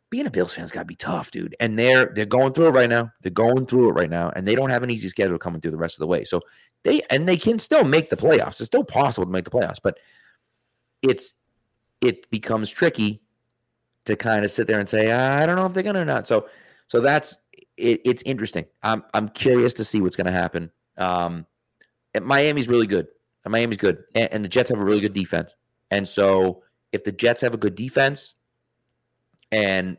being 0.09 0.27
a 0.27 0.31
Bills 0.31 0.53
fan's 0.53 0.71
got 0.71 0.81
to 0.81 0.85
be 0.85 0.95
tough, 0.95 1.31
dude. 1.31 1.55
And 1.59 1.77
they're 1.79 2.11
they're 2.13 2.25
going 2.25 2.53
through 2.53 2.67
it 2.67 2.71
right 2.71 2.89
now. 2.89 3.11
They're 3.21 3.31
going 3.31 3.65
through 3.65 3.89
it 3.89 3.93
right 3.93 4.09
now, 4.09 4.31
and 4.35 4.47
they 4.47 4.53
don't 4.53 4.69
have 4.69 4.83
an 4.83 4.91
easy 4.91 5.09
schedule 5.09 5.39
coming 5.39 5.61
through 5.61 5.71
the 5.71 5.77
rest 5.77 5.95
of 5.95 6.01
the 6.01 6.07
way. 6.07 6.23
So 6.23 6.41
they 6.83 7.01
and 7.09 7.27
they 7.27 7.37
can 7.37 7.57
still 7.57 7.83
make 7.83 8.09
the 8.09 8.17
playoffs. 8.17 8.59
It's 8.59 8.65
still 8.65 8.83
possible 8.83 9.25
to 9.25 9.31
make 9.31 9.45
the 9.45 9.51
playoffs, 9.51 9.79
but 9.81 9.97
it's 11.01 11.33
it 12.01 12.29
becomes 12.29 12.69
tricky 12.69 13.23
to 14.05 14.15
kind 14.15 14.45
of 14.45 14.51
sit 14.51 14.67
there 14.67 14.79
and 14.79 14.87
say, 14.87 15.11
I 15.11 15.45
don't 15.45 15.55
know 15.55 15.65
if 15.65 15.73
they're 15.73 15.81
gonna 15.81 16.01
or 16.01 16.05
not. 16.05 16.27
So 16.27 16.47
so 16.85 16.99
that's 16.99 17.37
it, 17.77 18.01
it's 18.05 18.23
interesting. 18.23 18.65
I'm 18.81 19.03
I'm 19.13 19.29
curious 19.29 19.73
to 19.75 19.83
see 19.83 20.01
what's 20.01 20.15
gonna 20.15 20.31
happen. 20.31 20.71
Um, 20.97 21.45
Miami's 22.21 22.67
really 22.67 22.87
good. 22.87 23.07
Miami's 23.45 23.77
good, 23.77 24.03
and, 24.15 24.31
and 24.31 24.45
the 24.45 24.49
Jets 24.49 24.69
have 24.69 24.79
a 24.79 24.85
really 24.85 25.01
good 25.01 25.13
defense. 25.13 25.55
And 25.91 26.07
so 26.07 26.63
if 26.91 27.03
the 27.03 27.11
Jets 27.11 27.41
have 27.41 27.53
a 27.53 27.57
good 27.57 27.75
defense, 27.75 28.35
and 29.51 29.97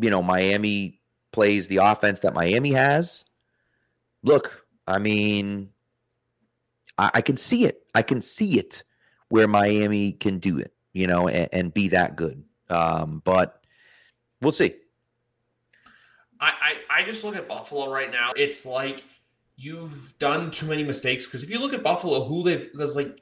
you 0.00 0.10
know 0.10 0.22
Miami 0.22 1.00
plays 1.32 1.68
the 1.68 1.78
offense 1.78 2.20
that 2.20 2.34
Miami 2.34 2.72
has, 2.72 3.24
look, 4.22 4.66
I 4.86 4.98
mean, 4.98 5.70
I, 6.98 7.10
I 7.14 7.20
can 7.20 7.36
see 7.36 7.64
it. 7.64 7.82
I 7.94 8.02
can 8.02 8.20
see 8.20 8.58
it 8.58 8.82
where 9.28 9.48
Miami 9.48 10.12
can 10.12 10.38
do 10.38 10.58
it, 10.58 10.72
you 10.92 11.06
know, 11.06 11.28
and, 11.28 11.48
and 11.52 11.74
be 11.74 11.88
that 11.88 12.16
good. 12.16 12.44
Um, 12.70 13.22
but 13.24 13.64
we'll 14.40 14.52
see. 14.52 14.74
I, 16.40 16.46
I, 16.90 17.00
I 17.00 17.04
just 17.04 17.24
look 17.24 17.36
at 17.36 17.48
Buffalo 17.48 17.90
right 17.92 18.10
now. 18.10 18.32
It's 18.36 18.66
like 18.66 19.04
you've 19.56 20.18
done 20.18 20.50
too 20.50 20.66
many 20.66 20.82
mistakes 20.82 21.26
because 21.26 21.42
if 21.42 21.50
you 21.50 21.58
look 21.58 21.72
at 21.72 21.82
Buffalo, 21.82 22.24
who 22.24 22.42
they've 22.42 22.68
like 22.74 23.20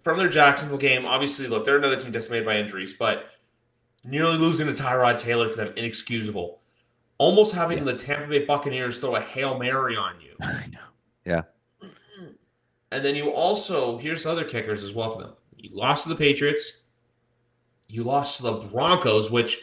from 0.00 0.18
their 0.18 0.28
Jacksonville 0.28 0.78
game, 0.78 1.04
obviously, 1.04 1.46
look, 1.48 1.64
they're 1.64 1.78
another 1.78 1.96
team 1.96 2.12
decimated 2.12 2.46
by 2.46 2.56
injuries, 2.56 2.94
but 2.94 3.26
nearly 4.04 4.36
losing 4.38 4.66
to 4.68 4.72
Tyrod 4.72 5.18
Taylor 5.18 5.48
for 5.48 5.56
them 5.64 5.72
inexcusable. 5.76 6.60
Almost 7.18 7.52
having 7.54 7.78
Yeah. 7.78 7.84
the 7.84 7.94
Tampa 7.96 8.28
Bay 8.28 8.44
Buccaneers 8.44 8.98
throw 8.98 9.16
a 9.16 9.20
hail 9.20 9.58
mary 9.58 9.96
on 9.96 10.20
you, 10.20 10.34
I 10.42 10.66
know. 10.72 10.78
Yeah. 11.24 11.42
and 12.90 13.04
then 13.04 13.14
you 13.14 13.30
also 13.30 13.98
here's 13.98 14.26
other 14.26 14.44
kickers 14.44 14.82
as 14.82 14.92
well 14.92 15.14
for 15.14 15.22
them. 15.22 15.32
You 15.56 15.70
lost 15.72 16.02
to 16.04 16.08
the 16.08 16.16
Patriots. 16.16 16.82
You 17.88 18.04
lost 18.04 18.38
to 18.38 18.42
the 18.44 18.52
Broncos, 18.52 19.30
which 19.30 19.58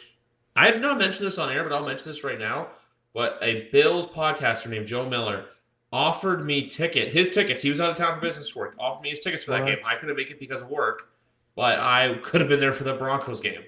I 0.56 0.66
have 0.66 0.80
not 0.80 0.98
mentioned 0.98 1.26
this 1.26 1.38
on 1.38 1.50
air, 1.50 1.62
but 1.62 1.72
I'll 1.72 1.84
mention 1.86 2.08
this 2.08 2.24
right 2.24 2.38
now. 2.38 2.68
But 3.12 3.38
a 3.42 3.68
Bills 3.72 4.06
podcaster 4.06 4.68
named 4.68 4.86
Joe 4.86 5.08
Miller 5.08 5.46
offered 5.92 6.44
me 6.44 6.68
ticket, 6.68 7.12
his 7.12 7.30
tickets. 7.30 7.62
He 7.62 7.68
was 7.68 7.80
out 7.80 7.90
of 7.90 7.96
town 7.96 8.14
for 8.14 8.20
business 8.20 8.54
work. 8.54 8.76
Offered 8.78 9.02
me 9.02 9.10
his 9.10 9.20
tickets 9.20 9.44
for 9.44 9.50
that 9.52 9.66
game. 9.66 9.78
I 9.86 9.96
couldn't 9.96 10.16
make 10.16 10.30
it 10.30 10.38
because 10.38 10.62
of 10.62 10.68
work, 10.68 11.10
but 11.56 11.78
I 11.78 12.18
could 12.22 12.40
have 12.40 12.48
been 12.48 12.60
there 12.60 12.72
for 12.72 12.84
the 12.84 12.94
Broncos 12.94 13.40
game. 13.40 13.62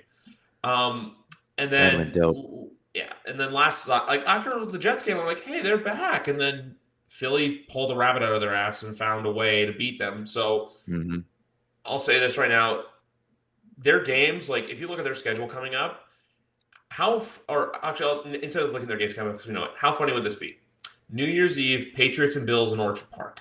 Um, 0.65 1.17
and 1.59 1.73
then 1.73 2.13
yeah, 2.95 3.13
and 3.27 3.39
then 3.41 3.53
last 3.53 3.89
like 3.89 4.23
after 4.27 4.65
the 4.65 4.79
Jets 4.79 5.03
game, 5.03 5.19
I'm 5.19 5.27
like, 5.27 5.43
hey, 5.43 5.61
they're 5.61 5.79
back, 5.79 6.29
and 6.29 6.41
then 6.41 6.77
Philly 7.09 7.65
pulled 7.69 7.91
a 7.91 7.97
rabbit 7.97 8.23
out 8.23 8.33
of 8.33 8.41
their 8.41 8.55
ass 8.55 8.85
and 8.85 8.97
found 8.97 9.27
a 9.27 9.33
way 9.33 9.67
to 9.67 9.73
beat 9.73 9.99
them. 9.99 10.27
So 10.27 10.73
hmm 10.87 11.21
I'll 11.85 11.99
say 11.99 12.21
this 12.21 12.39
right 12.39 12.51
now: 12.51 12.85
their 13.79 14.03
games, 14.05 14.49
like 14.49 14.69
if 14.69 14.81
you 14.81 14.89
look 14.89 14.99
at 14.99 15.05
their 15.05 15.15
schedule 15.15 15.49
coming 15.49 15.75
up, 15.75 16.02
how 16.93 17.25
or 17.49 17.75
actually 17.85 18.43
instead 18.43 18.63
of 18.63 18.69
looking 18.71 18.83
at 18.83 18.89
their 18.89 18.99
games 18.99 19.15
coming 19.15 19.33
because 19.33 19.47
we 19.47 19.55
know 19.55 19.65
it, 19.65 19.71
how 19.77 19.95
funny 19.95 20.13
would 20.13 20.25
this 20.25 20.35
be? 20.35 20.59
New 21.11 21.25
Year's 21.25 21.59
Eve, 21.59 21.93
Patriots 21.95 22.37
and 22.37 22.47
Bills 22.47 22.73
in 22.73 22.81
Orchard 22.81 23.11
Park. 23.11 23.41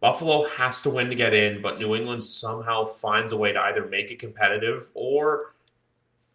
Buffalo 0.00 0.46
has 0.48 0.80
to 0.82 0.90
win 0.90 1.08
to 1.08 1.14
get 1.14 1.34
in, 1.34 1.60
but 1.60 1.78
New 1.78 1.94
England 1.94 2.24
somehow 2.24 2.84
finds 2.84 3.32
a 3.32 3.36
way 3.36 3.52
to 3.52 3.60
either 3.60 3.86
make 3.86 4.10
it 4.10 4.18
competitive 4.18 4.90
or 4.94 5.54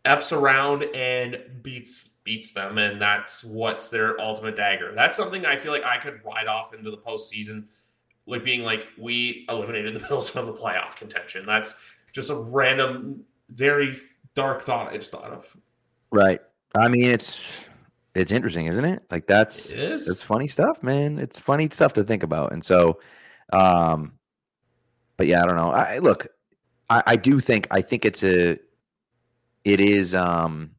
f's 0.05 0.31
around 0.31 0.83
and 0.95 1.63
beats 1.63 2.09
beats 2.23 2.51
them, 2.53 2.77
and 2.77 3.01
that's 3.01 3.43
what's 3.43 3.89
their 3.89 4.19
ultimate 4.21 4.55
dagger. 4.55 4.93
That's 4.93 5.15
something 5.15 5.47
I 5.47 5.55
feel 5.55 5.71
like 5.71 5.83
I 5.83 5.97
could 5.97 6.23
ride 6.23 6.47
off 6.47 6.75
into 6.75 6.91
the 6.91 6.97
postseason, 6.97 7.65
like 8.27 8.43
being 8.43 8.61
like 8.61 8.87
we 8.99 9.47
eliminated 9.49 9.95
the 9.95 9.99
Bills 10.07 10.29
from 10.29 10.45
the 10.45 10.53
playoff 10.53 10.95
contention. 10.95 11.43
That's 11.43 11.73
just 12.11 12.29
a 12.29 12.35
random, 12.35 13.23
very 13.49 13.97
dark 14.35 14.61
thought 14.61 14.93
I 14.93 14.97
just 14.97 15.11
thought 15.11 15.31
of. 15.31 15.57
Right. 16.11 16.41
I 16.75 16.87
mean, 16.87 17.03
it's 17.03 17.51
it's 18.15 18.31
interesting, 18.31 18.65
isn't 18.67 18.85
it? 18.85 19.03
Like 19.11 19.27
that's 19.27 19.69
It 19.71 19.91
is. 19.93 20.07
it's 20.07 20.23
funny 20.23 20.47
stuff, 20.47 20.81
man. 20.83 21.19
It's 21.19 21.39
funny 21.39 21.69
stuff 21.69 21.93
to 21.93 22.03
think 22.03 22.23
about. 22.23 22.51
And 22.51 22.63
so, 22.63 22.99
um, 23.53 24.13
but 25.17 25.27
yeah, 25.27 25.43
I 25.43 25.45
don't 25.45 25.55
know. 25.55 25.71
I 25.71 25.99
look, 25.99 26.27
I, 26.89 27.03
I 27.07 27.15
do 27.15 27.39
think 27.39 27.67
I 27.71 27.81
think 27.81 28.05
it's 28.05 28.23
a, 28.23 28.57
it 29.65 29.81
is, 29.81 30.15
um, 30.15 30.71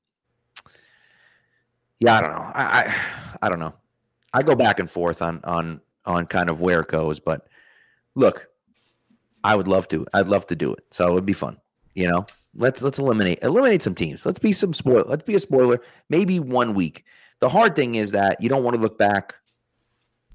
yeah, 2.01 2.17
I 2.17 2.21
don't 2.21 2.31
know. 2.31 2.51
I, 2.55 2.65
I 2.65 2.97
I 3.43 3.49
don't 3.49 3.59
know. 3.59 3.75
I 4.33 4.43
go 4.43 4.55
back 4.55 4.81
and 4.81 4.91
forth 4.91 5.23
on 5.23 5.41
on 5.45 5.81
on 6.07 6.27
kind 6.27 6.51
of 6.51 6.61
where 6.61 6.81
it 6.81 6.89
goes, 6.89 7.21
but 7.21 7.47
look, 8.15 8.49
I 9.45 9.55
would 9.55 9.69
love 9.69 9.87
to. 9.89 10.07
I'd 10.15 10.29
love 10.29 10.47
to 10.49 10.57
do 10.57 10.73
it. 10.73 10.85
So 10.93 11.09
it 11.09 11.13
would 11.15 11.27
be 11.27 11.33
fun. 11.33 11.59
You 11.95 12.09
know, 12.11 12.27
let's 12.55 12.83
let's 12.83 12.99
eliminate 12.99 13.39
eliminate 13.43 13.83
some 13.83 13.95
teams. 13.95 14.27
Let's 14.27 14.39
be 14.39 14.53
some 14.53 14.73
spoil. 14.73 15.05
Let's 15.07 15.23
be 15.23 15.35
a 15.35 15.39
spoiler. 15.39 15.81
Maybe 16.09 16.41
one 16.41 16.75
week. 16.75 17.05
The 17.41 17.49
hard 17.49 17.75
thing 17.75 17.95
is 17.95 18.11
that 18.13 18.41
you 18.41 18.49
don't 18.49 18.65
want 18.65 18.77
to 18.77 18.83
look 18.83 18.99
back 18.99 19.35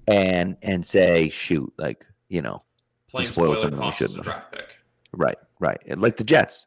and 0.07 0.57
and 0.61 0.85
say, 0.85 1.29
shoot, 1.29 1.71
like 1.77 2.05
you 2.29 2.41
know, 2.41 2.63
Playing 3.09 3.27
spoiled 3.27 3.59
something 3.59 3.79
we 3.79 3.85
costs 3.85 4.01
us 4.01 4.13
a 4.13 4.23
shouldn't 4.23 4.51
pick. 4.51 4.77
right, 5.13 5.37
right. 5.59 5.79
Like 5.97 6.17
the 6.17 6.23
Jets. 6.23 6.65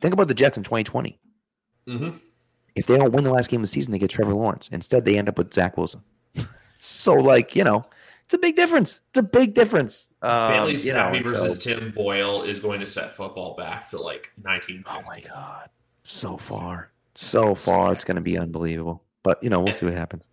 Think 0.00 0.14
about 0.14 0.28
the 0.28 0.34
Jets 0.34 0.56
in 0.56 0.64
2020. 0.64 1.18
Mm-hmm. 1.88 2.16
If 2.74 2.86
they 2.86 2.96
don't 2.96 3.12
win 3.12 3.24
the 3.24 3.32
last 3.32 3.50
game 3.50 3.60
of 3.60 3.64
the 3.64 3.66
season, 3.72 3.92
they 3.92 3.98
get 3.98 4.10
Trevor 4.10 4.32
Lawrence. 4.32 4.68
Instead, 4.72 5.04
they 5.04 5.18
end 5.18 5.28
up 5.28 5.36
with 5.36 5.52
Zach 5.52 5.76
Wilson. 5.76 6.02
so, 6.80 7.14
like 7.14 7.56
you 7.56 7.64
know, 7.64 7.82
it's 8.30 8.34
a 8.36 8.38
big 8.38 8.54
difference. 8.54 9.00
It's 9.08 9.18
a 9.18 9.24
big 9.24 9.54
difference. 9.54 10.06
Um, 10.22 10.52
Bailey 10.52 10.76
you 10.76 10.92
know, 10.92 11.08
and 11.08 11.26
so- 11.26 11.32
versus 11.32 11.64
Tim 11.64 11.90
Boyle 11.90 12.44
is 12.44 12.60
going 12.60 12.78
to 12.78 12.86
set 12.86 13.12
football 13.16 13.56
back 13.56 13.90
to 13.90 14.00
like 14.00 14.30
1950. 14.42 14.88
Oh 14.88 15.02
my 15.10 15.20
god, 15.34 15.68
so 16.04 16.36
far, 16.36 16.92
so 17.16 17.56
far, 17.56 17.92
it's 17.92 18.04
going 18.04 18.14
to 18.14 18.20
be 18.20 18.38
unbelievable. 18.38 19.02
But 19.24 19.42
you 19.42 19.50
know, 19.50 19.58
we'll 19.58 19.72
see 19.72 19.84
what 19.84 19.96
happens. 19.96 20.28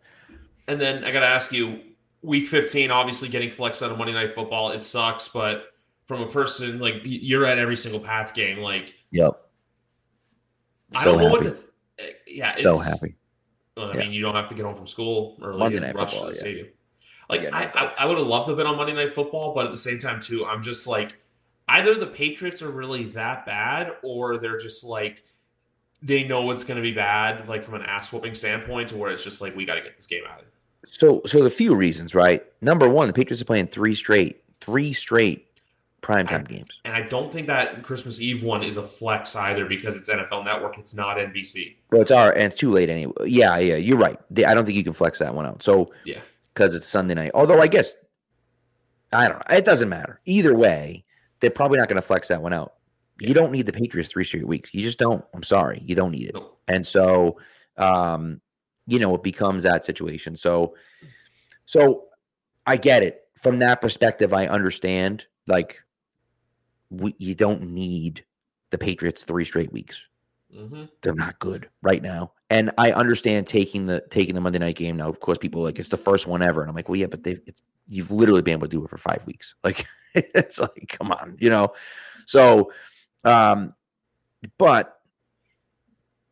And 0.67 0.79
then 0.79 1.03
I 1.05 1.11
got 1.11 1.21
to 1.21 1.25
ask 1.25 1.51
you, 1.51 1.79
week 2.21 2.47
15, 2.47 2.91
obviously 2.91 3.29
getting 3.29 3.49
flexed 3.49 3.81
out 3.81 3.89
of 3.91 3.97
Monday 3.97 4.13
Night 4.13 4.31
Football, 4.31 4.69
it 4.73 4.83
sucks. 4.83 5.27
But 5.27 5.63
from 6.05 6.21
a 6.21 6.27
person 6.29 6.77
like 6.77 6.97
you're 7.03 7.47
at 7.47 7.57
every 7.57 7.77
single 7.77 7.99
Pats 7.99 8.31
game, 8.31 8.59
like 8.59 8.93
Yep. 9.09 9.41
I 10.95 11.03
don't 11.03 11.17
know 11.17 11.31
what 11.31 11.41
to. 11.41 11.57
Th- 11.97 12.15
yeah, 12.27 12.55
so 12.57 12.77
happy. 12.77 13.15
Well, 13.75 13.87
I 13.89 13.93
Yeah. 13.93 13.99
mean, 14.01 14.11
you 14.11 14.21
don't 14.21 14.35
have 14.35 14.47
to 14.49 14.55
get 14.55 14.65
home 14.65 14.75
from 14.75 14.85
school 14.85 15.39
early 15.41 15.57
Monday 15.57 15.77
and 15.77 15.85
Night 15.87 15.95
rush 15.95 16.11
Football, 16.13 16.31
to 16.33 16.43
the 16.43 16.51
yeah. 16.51 16.63
Like 17.29 17.41
Yeah, 17.41 17.49
no 17.49 17.57
I, 17.57 17.71
I. 17.73 17.93
I 17.99 18.05
would 18.05 18.17
have 18.17 18.27
loved 18.27 18.45
to 18.45 18.51
have 18.51 18.57
been 18.57 18.67
on 18.67 18.77
Monday 18.77 18.93
Night 18.93 19.13
Football, 19.13 19.53
but 19.53 19.65
at 19.65 19.71
the 19.71 19.77
same 19.77 19.99
time, 19.99 20.21
too, 20.21 20.45
I'm 20.45 20.61
just 20.63 20.87
like 20.87 21.17
either 21.67 21.93
the 21.93 22.07
Patriots 22.07 22.61
are 22.61 22.71
really 22.71 23.05
that 23.09 23.45
bad, 23.45 23.93
or 24.03 24.37
they're 24.37 24.59
just 24.59 24.83
like 24.83 25.23
they 26.01 26.23
know 26.23 26.51
it's 26.51 26.63
going 26.63 26.77
to 26.77 26.81
be 26.81 26.93
bad, 26.93 27.47
like 27.47 27.63
from 27.63 27.73
an 27.75 27.81
ass 27.83 28.11
whooping 28.11 28.35
standpoint, 28.35 28.89
to 28.89 28.97
where 28.97 29.11
it's 29.11 29.23
just 29.23 29.41
like 29.41 29.55
we 29.55 29.65
got 29.65 29.75
to 29.75 29.81
get 29.81 29.95
this 29.95 30.07
game 30.07 30.23
out 30.29 30.39
of. 30.39 30.45
So, 30.85 31.21
so 31.25 31.43
the 31.43 31.49
few 31.49 31.75
reasons, 31.75 32.15
right? 32.15 32.45
Number 32.61 32.87
one, 32.87 33.07
the 33.07 33.13
Patriots 33.13 33.41
are 33.41 33.45
playing 33.45 33.67
three 33.67 33.95
straight, 33.95 34.43
three 34.61 34.93
straight 34.93 35.47
primetime 36.01 36.47
games. 36.47 36.79
And 36.85 36.95
I 36.95 37.01
don't 37.01 37.31
think 37.31 37.47
that 37.47 37.83
Christmas 37.83 38.21
Eve 38.21 38.43
one 38.43 38.63
is 38.63 38.77
a 38.77 38.83
flex 38.83 39.35
either 39.35 39.65
because 39.65 39.95
it's 39.95 40.07
NFL 40.07 40.45
Network, 40.45 40.77
it's 40.77 40.95
not 40.95 41.17
NBC. 41.17 41.75
Well, 41.91 42.01
it's 42.01 42.11
our 42.11 42.31
and 42.31 42.43
it's 42.43 42.55
too 42.55 42.71
late 42.71 42.89
anyway. 42.89 43.13
Yeah, 43.25 43.57
yeah, 43.57 43.75
you're 43.75 43.97
right. 43.97 44.17
They, 44.31 44.45
I 44.45 44.53
don't 44.53 44.65
think 44.65 44.77
you 44.77 44.83
can 44.83 44.93
flex 44.93 45.19
that 45.19 45.33
one 45.33 45.45
out. 45.45 45.63
So, 45.63 45.91
Yeah. 46.05 46.19
Because 46.57 46.73
it's 46.73 46.87
Sunday 46.87 47.13
night. 47.13 47.31
Although 47.35 47.61
I 47.61 47.67
guess 47.67 47.95
I 49.13 49.27
don't 49.27 49.37
know. 49.37 49.55
It 49.55 49.63
doesn't 49.63 49.89
matter 49.89 50.19
either 50.25 50.55
way. 50.55 51.05
They're 51.39 51.51
probably 51.51 51.77
not 51.77 51.87
going 51.87 51.97
to 51.97 52.01
flex 52.01 52.27
that 52.29 52.41
one 52.41 52.51
out. 52.51 52.73
You 53.19 53.35
don't 53.35 53.51
need 53.51 53.67
the 53.67 53.71
Patriots 53.71 54.09
three 54.09 54.23
straight 54.23 54.47
weeks. 54.47 54.73
You 54.73 54.81
just 54.81 54.97
don't. 54.97 55.23
I'm 55.35 55.43
sorry, 55.43 55.83
you 55.85 55.95
don't 55.95 56.11
need 56.11 56.29
it. 56.29 56.33
Nope. 56.33 56.59
And 56.67 56.85
so, 56.85 57.39
um, 57.77 58.41
you 58.87 58.97
know, 58.97 59.13
it 59.13 59.23
becomes 59.23 59.63
that 59.63 59.85
situation. 59.85 60.35
So, 60.35 60.75
so 61.65 62.05
I 62.65 62.75
get 62.77 63.03
it 63.03 63.21
from 63.37 63.59
that 63.59 63.79
perspective. 63.79 64.33
I 64.33 64.47
understand. 64.47 65.25
Like, 65.45 65.77
we, 66.89 67.15
you 67.19 67.35
don't 67.35 67.61
need 67.69 68.25
the 68.71 68.77
Patriots 68.77 69.23
three 69.23 69.45
straight 69.45 69.71
weeks. 69.71 70.03
Mm-hmm. 70.55 70.85
They're 71.01 71.13
not 71.13 71.37
good 71.39 71.69
right 71.81 72.01
now, 72.01 72.31
and 72.49 72.71
I 72.77 72.91
understand 72.93 73.47
taking 73.47 73.85
the 73.85 74.01
taking 74.09 74.33
the 74.33 74.41
Monday 74.41 74.59
night 74.59 74.77
game. 74.77 74.95
Now, 74.95 75.09
of 75.09 75.19
course, 75.19 75.37
people 75.37 75.61
are 75.61 75.65
like 75.65 75.77
it's 75.77 75.89
the 75.89 75.97
first 75.97 76.25
one 76.25 76.41
ever, 76.41 76.61
and 76.61 76.69
I'm 76.69 76.75
like, 76.75 76.87
well, 76.87 76.95
yeah, 76.95 77.07
but 77.07 77.23
they 77.23 77.37
it's 77.45 77.61
you've 77.87 78.11
literally 78.11 78.41
been 78.41 78.53
able 78.53 78.67
to 78.67 78.71
do 78.71 78.83
it 78.83 78.89
for 78.89 78.97
five 78.97 79.25
weeks. 79.25 79.55
Like, 79.63 79.85
it's 80.15 80.59
like, 80.59 80.95
come 80.97 81.11
on, 81.11 81.35
you 81.39 81.49
know. 81.49 81.73
So, 82.25 82.71
um, 83.25 83.73
but 84.57 84.99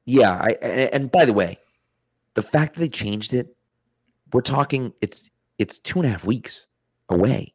yeah, 0.05 0.31
I 0.41 0.51
and, 0.61 0.93
and 0.93 1.11
by 1.11 1.25
the 1.25 1.33
way, 1.33 1.59
the 2.35 2.41
fact 2.41 2.75
that 2.75 2.79
they 2.79 2.89
changed 2.89 3.33
it, 3.33 3.55
we're 4.33 4.41
talking 4.41 4.93
it's 5.01 5.29
it's 5.59 5.79
two 5.79 5.99
and 5.99 6.07
a 6.07 6.11
half 6.11 6.25
weeks 6.25 6.65
away 7.09 7.53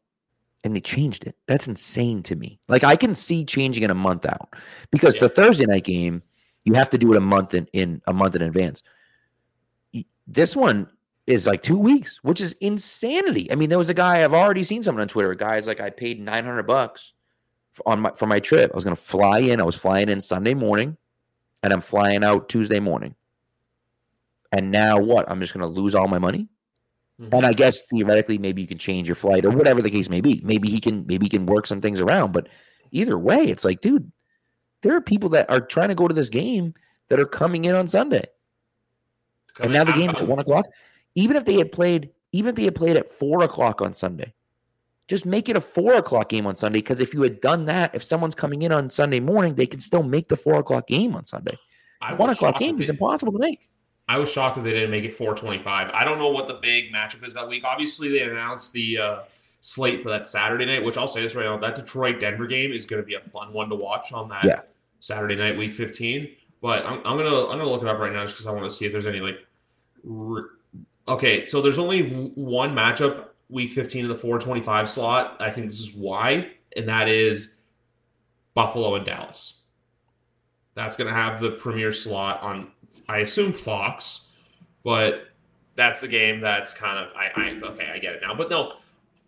and 0.63 0.75
they 0.75 0.81
changed 0.81 1.25
it. 1.25 1.35
That's 1.47 1.67
insane 1.67 2.21
to 2.23 2.35
me. 2.35 2.59
Like 2.67 2.83
I 2.83 2.95
can 2.95 3.15
see 3.15 3.43
changing 3.45 3.83
it 3.83 3.89
a 3.89 3.95
month 3.95 4.25
out 4.25 4.53
because 4.91 5.15
Yeah. 5.15 5.21
the 5.21 5.29
Thursday 5.29 5.65
night 5.65 5.83
game, 5.85 6.21
you 6.65 6.73
have 6.73 6.89
to 6.91 6.97
do 6.97 7.13
it 7.13 7.17
a 7.17 7.21
month 7.21 7.53
in, 7.53 7.67
in 7.73 8.01
a 8.07 8.13
month 8.13 8.35
in 8.35 8.41
advance. 8.41 8.83
This 10.27 10.55
one 10.55 10.87
is 11.27 11.47
like 11.47 11.61
two 11.61 11.77
weeks, 11.77 12.19
which 12.23 12.41
is 12.41 12.53
insanity. 12.61 13.51
I 13.51 13.55
mean, 13.55 13.69
there 13.69 13.77
was 13.77 13.89
a 13.89 13.93
guy 13.93 14.23
I've 14.23 14.33
already 14.33 14.63
seen 14.63 14.83
someone 14.83 15.01
on 15.01 15.07
Twitter. 15.07 15.31
A 15.31 15.37
guy's 15.37 15.67
like, 15.67 15.79
I 15.79 15.89
paid 15.89 16.19
nine 16.19 16.45
hundred 16.45 16.67
bucks 16.67 17.13
on 17.85 18.01
my 18.01 18.11
for 18.15 18.27
my 18.27 18.39
trip. 18.39 18.71
I 18.71 18.75
was 18.75 18.83
going 18.83 18.95
to 18.95 19.01
fly 19.01 19.39
in. 19.39 19.59
I 19.61 19.63
was 19.63 19.75
flying 19.75 20.09
in 20.09 20.21
Sunday 20.21 20.53
morning, 20.53 20.97
and 21.63 21.73
I'm 21.73 21.81
flying 21.81 22.23
out 22.23 22.49
Tuesday 22.49 22.79
morning. 22.79 23.15
And 24.51 24.71
now 24.71 24.99
what? 24.99 25.29
I'm 25.29 25.39
just 25.39 25.53
going 25.53 25.61
to 25.61 25.81
lose 25.81 25.95
all 25.95 26.07
my 26.07 26.19
money. 26.19 26.47
Mhm. 27.19 27.33
And 27.33 27.45
I 27.45 27.53
guess 27.53 27.81
theoretically, 27.89 28.37
maybe 28.37 28.61
you 28.61 28.67
can 28.67 28.77
change 28.77 29.07
your 29.07 29.15
flight 29.15 29.45
or 29.45 29.51
whatever 29.51 29.81
the 29.81 29.89
case 29.89 30.09
may 30.09 30.21
be. 30.21 30.41
Maybe 30.43 30.69
he 30.69 30.79
can, 30.79 31.05
maybe 31.07 31.25
he 31.25 31.29
can 31.29 31.45
work 31.45 31.67
some 31.67 31.81
things 31.81 32.01
around. 32.01 32.33
But 32.33 32.49
either 32.91 33.17
way, 33.17 33.45
it's 33.45 33.63
like, 33.63 33.79
dude, 33.81 34.11
there 34.81 34.95
are 34.95 35.01
people 35.01 35.29
that 35.29 35.49
are 35.49 35.61
trying 35.61 35.89
to 35.89 35.95
go 35.95 36.07
to 36.07 36.13
this 36.13 36.29
game 36.29 36.73
that 37.09 37.19
are 37.19 37.25
coming 37.25 37.65
in 37.65 37.75
on 37.75 37.87
Sunday, 37.87 38.25
and 39.59 39.73
now 39.73 39.83
the 39.83 39.93
game's 39.93 40.15
at 40.15 40.27
one 40.27 40.39
o'clock. 40.39 40.65
Even 41.15 41.35
if 41.35 41.45
they 41.45 41.55
had 41.55 41.71
played, 41.71 42.09
even 42.31 42.49
if 42.49 42.55
they 42.55 42.63
had 42.63 42.75
played 42.75 42.97
at 42.97 43.11
four 43.11 43.43
o'clock 43.43 43.81
on 43.81 43.93
Sunday, 43.93 44.33
just 45.07 45.25
make 45.25 45.49
it 45.49 45.57
a 45.57 45.61
four 45.61 45.95
o'clock 45.95 46.29
game 46.29 46.47
on 46.47 46.55
Sunday. 46.55 46.79
Because 46.79 46.99
if 46.99 47.13
you 47.13 47.21
had 47.21 47.41
done 47.41 47.65
that, 47.65 47.93
if 47.93 48.03
someone's 48.03 48.35
coming 48.35 48.61
in 48.61 48.71
on 48.71 48.89
Sunday 48.89 49.19
morning, 49.19 49.55
they 49.55 49.67
can 49.67 49.79
still 49.79 50.03
make 50.03 50.29
the 50.29 50.37
four 50.37 50.55
o'clock 50.55 50.87
game 50.87 51.15
on 51.15 51.25
Sunday. 51.25 51.57
I 52.01 52.13
One 52.13 52.29
o'clock 52.29 52.57
game 52.57 52.79
is 52.79 52.89
impossible 52.89 53.33
to 53.33 53.39
make. 53.39 53.69
I 54.07 54.17
was 54.17 54.31
shocked 54.31 54.55
that 54.55 54.63
they 54.63 54.71
didn't 54.71 54.91
make 54.91 55.03
it 55.03 55.13
425. 55.13 55.91
I 55.91 56.03
don't 56.03 56.17
know 56.17 56.29
what 56.29 56.47
the 56.47 56.55
big 56.55 56.91
matchup 56.91 57.25
is 57.25 57.33
that 57.35 57.47
week. 57.47 57.63
Obviously, 57.63 58.09
they 58.09 58.21
announced 58.21 58.73
the 58.73 58.97
uh, 58.97 59.19
slate 59.61 60.01
for 60.01 60.09
that 60.09 60.27
Saturday 60.27 60.65
night, 60.65 60.83
which 60.83 60.97
I'll 60.97 61.07
say 61.07 61.21
this 61.21 61.35
right 61.35 61.45
now: 61.45 61.57
that 61.57 61.75
Detroit 61.75 62.19
Denver 62.19 62.47
game 62.47 62.71
is 62.71 62.85
going 62.85 63.01
to 63.01 63.05
be 63.05 63.15
a 63.15 63.21
fun 63.21 63.53
one 63.53 63.69
to 63.69 63.75
watch 63.75 64.11
on 64.11 64.27
that 64.29 64.45
Yeah. 64.45 64.61
Saturday 65.01 65.35
night, 65.35 65.57
week 65.57 65.73
15. 65.73 66.29
But 66.61 66.85
I'm, 66.85 66.99
I'm 66.99 67.17
gonna 67.17 67.47
I'm 67.47 67.57
gonna 67.57 67.69
look 67.69 67.81
it 67.81 67.87
up 67.89 67.99
right 67.99 68.13
now 68.13 68.23
just 68.23 68.35
because 68.35 68.47
I 68.47 68.51
want 68.51 68.63
to 68.63 68.71
see 68.71 68.85
if 68.85 68.93
there's 68.93 69.07
any 69.07 69.19
like. 69.19 69.39
r 70.09 70.45
okay, 71.07 71.43
so 71.45 71.61
there's 71.61 71.79
only 71.79 72.09
one 72.35 72.73
matchup 72.73 73.29
week 73.49 73.73
15 73.73 74.05
in 74.05 74.09
the 74.09 74.15
425 74.15 74.89
slot. 74.89 75.37
I 75.41 75.49
think 75.51 75.67
this 75.67 75.79
is 75.79 75.93
why, 75.93 76.51
and 76.77 76.87
that 76.87 77.09
is 77.09 77.55
Buffalo 78.53 78.95
and 78.95 79.05
Dallas. 79.05 79.63
That's 80.75 80.95
going 80.95 81.09
to 81.09 81.13
have 81.13 81.41
the 81.41 81.51
premier 81.51 81.91
slot 81.91 82.41
on, 82.41 82.71
I 83.09 83.19
assume 83.19 83.51
Fox, 83.51 84.29
but 84.85 85.27
that's 85.75 85.99
the 85.99 86.07
game 86.07 86.39
that's 86.39 86.73
kind 86.73 86.97
of 86.97 87.09
I, 87.13 87.27
I 87.35 87.59
okay, 87.71 87.91
I 87.93 87.99
get 87.99 88.13
it 88.13 88.21
now. 88.25 88.33
But 88.33 88.49
no, 88.49 88.73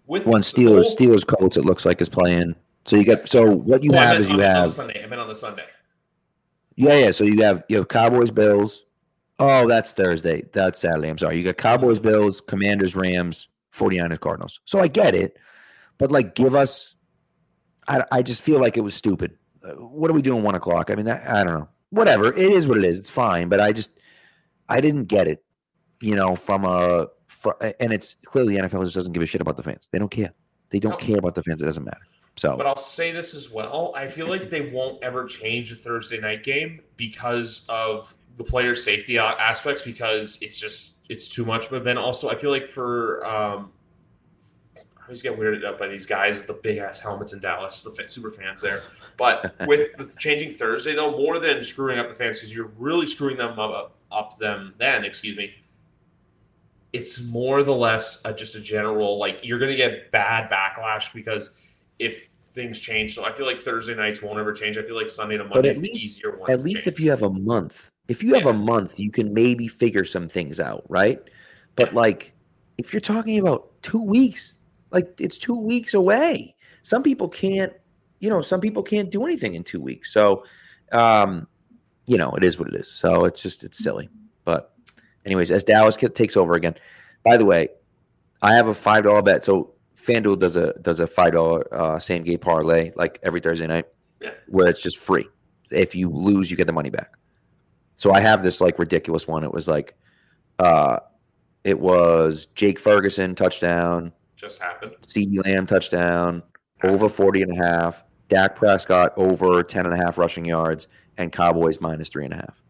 with 0.08 0.26
One 0.26 0.42
Steelers, 0.42 0.84
whole- 0.84 0.96
Steelers 0.96 1.26
Colts, 1.28 1.58
it 1.58 1.66
looks 1.66 1.86
like 1.86 2.00
is 2.00 2.10
playing. 2.10 2.56
So 2.86 2.96
you 2.98 3.06
got 3.06 3.28
so 3.30 3.50
what 3.50 3.84
you 3.84 3.94
have 3.94 4.20
is 4.20 4.28
you 4.30 4.36
on- 4.36 4.44
on 4.44 4.56
have 4.56 4.74
Sunday. 4.74 5.04
I 5.04 5.08
meant 5.08 5.22
on 5.22 5.30
the 5.30 5.36
Sunday. 5.36 5.66
Yeah, 6.76 6.96
yeah. 6.96 7.12
So 7.12 7.24
you 7.24 7.42
have 7.44 7.64
you 7.70 7.78
have 7.78 7.88
Cowboys, 7.88 8.32
Bills. 8.32 8.84
Oh, 9.40 9.68
that's 9.68 9.94
Thursday. 9.94 10.44
That's 10.54 10.80
Saturday. 10.80 11.10
I'm 11.10 11.18
sorry. 11.18 11.38
You 11.38 11.44
got 11.44 11.58
Cowboys, 11.58 12.00
Bills, 12.00 12.42
Commanders, 12.42 12.96
Rams, 12.96 13.48
49ers, 13.74 14.20
Cardinals. 14.20 14.60
So 14.66 14.80
I 14.80 14.88
get 14.88 15.16
it. 15.16 15.38
But 15.98 16.12
like 16.12 16.36
give 16.36 16.56
us 16.56 16.96
I 17.88 18.04
I 18.12 18.22
just 18.22 18.42
feel 18.42 18.60
like 18.60 18.78
it 18.78 18.82
was 18.82 18.96
stupid. 18.96 19.38
Uh, 19.64 19.72
What 19.74 20.10
are 20.10 20.14
we 20.14 20.22
doing 20.22 20.44
one 20.44 20.56
o'clock? 20.56 20.90
I 20.92 20.96
mean, 20.96 21.06
that, 21.06 21.28
I 21.30 21.44
don't 21.44 21.54
know. 21.54 21.70
Whatever. 21.90 22.34
It 22.34 22.52
is 22.52 22.68
what 22.68 22.78
it 22.78 22.86
is. 22.86 23.00
It's 23.00 23.10
fine. 23.10 23.50
But 23.50 23.62
I 23.62 23.72
just 23.72 24.00
I 24.70 24.82
didn't 24.82 25.06
get 25.06 25.28
it. 25.28 25.44
You 26.02 26.16
know, 26.16 26.36
from 26.36 26.66
a 26.66 27.08
fr- 27.28 27.52
and 27.80 27.94
it's 27.94 28.16
clearly 28.26 28.56
the 28.58 28.64
NFL 28.64 28.84
just 28.84 28.96
doesn't 28.96 29.14
give 29.14 29.24
a 29.24 29.26
shit 29.26 29.42
about 29.42 29.58
the 29.58 29.64
fans. 29.64 29.90
They 29.92 30.00
don't 30.00 30.10
care. 30.12 30.34
They 30.70 30.80
don't 30.80 30.92
No. 30.92 30.98
care 30.98 31.18
about 31.18 31.36
the 31.36 31.44
fans. 31.44 31.62
It 31.62 31.66
doesn't 31.66 31.84
matter. 31.84 32.02
So 32.36 32.58
But 32.58 32.66
I'll 32.66 32.76
say 32.76 33.12
this 33.12 33.34
as 33.34 33.52
well. 33.52 33.94
I 33.96 34.08
feel 34.08 34.28
like 34.28 34.50
they 34.50 34.62
won't 34.62 35.04
ever 35.04 35.26
change 35.26 35.72
a 35.72 35.76
Thursday 35.76 36.20
night 36.20 36.44
game 36.44 36.82
because 36.98 37.66
of 37.70 38.16
the 38.38 38.44
player 38.44 38.76
safety 38.76 39.18
aspects 39.20 39.84
because 39.84 40.40
it's 40.42 40.60
just 40.60 40.96
it's 41.10 41.28
too 41.28 41.46
much. 41.46 41.70
But 41.70 41.84
then 41.84 41.98
also 41.98 42.30
I 42.30 42.36
feel 42.36 42.50
like 42.50 42.68
for 42.68 43.26
um 43.26 43.72
I 44.76 45.08
always 45.08 45.22
get 45.22 45.38
weirded 45.38 45.66
out 45.66 45.78
by 45.78 45.88
these 45.88 46.06
guys 46.06 46.38
with 46.38 46.48
the 46.48 46.54
big 46.54 46.78
ass 46.78 47.00
helmets 47.00 47.34
in 47.34 47.40
Dallas, 47.40 47.84
the 47.84 48.08
super 48.08 48.32
fans 48.32 48.62
there. 48.62 48.82
But 49.18 49.54
with 49.68 49.96
the 49.98 50.16
changing 50.18 50.54
Thursday 50.54 50.96
though, 50.96 51.12
more 51.12 51.40
than 51.40 51.62
screwing 51.62 52.00
up 52.00 52.08
the 52.08 52.16
fans 52.16 52.40
because 52.40 52.56
you're 52.56 52.72
really 52.78 53.06
screwing 53.06 53.38
them 53.38 53.60
up, 53.60 53.98
up 54.12 54.38
them 54.38 54.74
then, 54.78 55.04
excuse 55.04 55.38
me. 55.38 55.54
It's 56.94 57.20
more 57.22 57.64
the 57.64 57.76
less 57.76 58.22
uh, 58.24 58.32
just 58.32 58.56
a 58.56 58.60
general 58.60 59.18
like 59.18 59.40
you're 59.44 59.60
going 59.60 59.72
to 59.72 59.78
get 59.78 60.10
bad 60.12 60.50
backlash 60.50 61.14
because 61.14 61.52
if 62.04 62.30
things 62.54 62.80
change. 62.80 63.16
So 63.16 63.26
I 63.26 63.34
feel 63.34 63.46
like 63.46 63.60
Thursday 63.60 63.96
nights 63.96 64.22
won't 64.22 64.40
ever 64.40 64.54
change. 64.54 64.78
I 64.78 64.84
feel 64.84 64.96
like 64.96 65.10
Sunday 65.10 65.38
to 65.38 65.44
Monday 65.44 65.72
is 65.72 65.82
the 65.82 65.90
easier 65.90 66.38
one. 66.38 66.50
at 66.50 66.62
least 66.62 66.84
change. 66.84 66.88
if 66.88 67.00
you 67.00 67.10
have 67.10 67.24
a 67.24 67.30
month. 67.30 67.90
If 68.08 68.22
you 68.22 68.34
have 68.34 68.46
a 68.46 68.54
month 68.54 69.00
you 69.00 69.10
can 69.12 69.34
maybe 69.34 69.68
figure 69.68 70.06
some 70.06 70.28
things 70.28 70.60
out 70.60 70.84
right? 70.90 71.20
But 71.76 71.94
like 71.94 72.34
if 72.78 72.94
you're 72.94 73.02
talking 73.02 73.40
about 73.40 73.82
two 73.82 74.04
weeks 74.04 74.60
like 74.92 75.20
it's 75.20 75.38
two 75.38 75.60
weeks 75.60 75.94
away. 75.94 76.56
Some 76.84 77.02
people 77.02 77.28
can't 77.28 77.74
you 78.20 78.30
know 78.30 78.42
some 78.42 78.62
people 78.62 78.84
can't 78.84 79.10
do 79.10 79.26
anything 79.26 79.56
in 79.56 79.64
two 79.64 79.82
weeks. 79.82 80.14
So 80.14 80.46
um 80.92 81.48
you 82.06 82.18
know 82.18 82.32
it 82.32 82.44
is 82.44 82.60
what 82.60 82.68
it 82.68 82.76
is. 82.76 82.90
So 82.90 83.26
it's 83.26 83.42
just 83.42 83.64
it's 83.64 83.82
silly. 83.82 84.10
But 84.46 84.74
anyways 85.26 85.52
as 85.52 85.64
dallas 85.64 85.96
takes 85.96 86.38
over 86.38 86.54
again. 86.54 86.76
By 87.24 87.38
the 87.38 87.46
way 87.46 87.70
i 88.42 88.54
have 88.54 88.68
a 88.68 88.74
five 88.74 89.06
dollar 89.06 89.22
bet. 89.22 89.44
So 89.44 89.73
fanduel 90.06 90.38
does 90.38 90.56
a 90.58 90.74
does 90.82 91.00
a 91.00 91.08
five 91.08 91.34
dollar 91.34 91.68
uh, 91.74 91.98
same 92.00 92.24
game 92.24 92.40
parlay 92.40 92.92
like 92.96 93.20
every 93.24 93.40
thursday 93.40 93.68
night 93.68 93.86
Yeah. 94.22 94.32
where 94.48 94.68
it's 94.68 94.82
just 94.84 94.98
free 94.98 95.28
if 95.72 95.96
you 95.96 96.10
lose 96.10 96.50
you 96.52 96.58
get 96.58 96.68
the 96.68 96.74
money 96.74 96.90
back 96.90 97.14
so 97.96 98.12
i 98.14 98.20
have 98.20 98.44
this 98.44 98.60
like 98.62 98.80
ridiculous 98.80 99.28
one 99.28 99.44
it 99.44 99.52
was 99.54 99.68
like 99.68 99.96
uh 100.60 101.00
it 101.64 101.80
was 101.80 102.48
jake 102.56 102.80
ferguson 102.80 103.34
touchdown 103.36 104.12
just 104.36 104.60
happened. 104.60 104.92
CeeDee 105.08 105.46
Lamb 105.48 105.66
touchdown, 105.66 106.44
over 106.84 107.08
40 107.08 107.44
and 107.44 107.52
a 107.62 107.64
half. 107.66 108.04
Dak 108.28 108.58
Prescott 108.58 109.14
over 109.16 109.64
10 109.64 109.86
and 109.86 109.94
a 109.94 109.98
half 109.98 110.18
rushing 110.18 110.44
yards, 110.44 110.90
and 111.18 111.32
Cowboys 111.32 111.80
minus 111.80 112.10
three 112.10 112.26
and 112.26 112.34
a 112.34 112.38
half. 112.38 112.62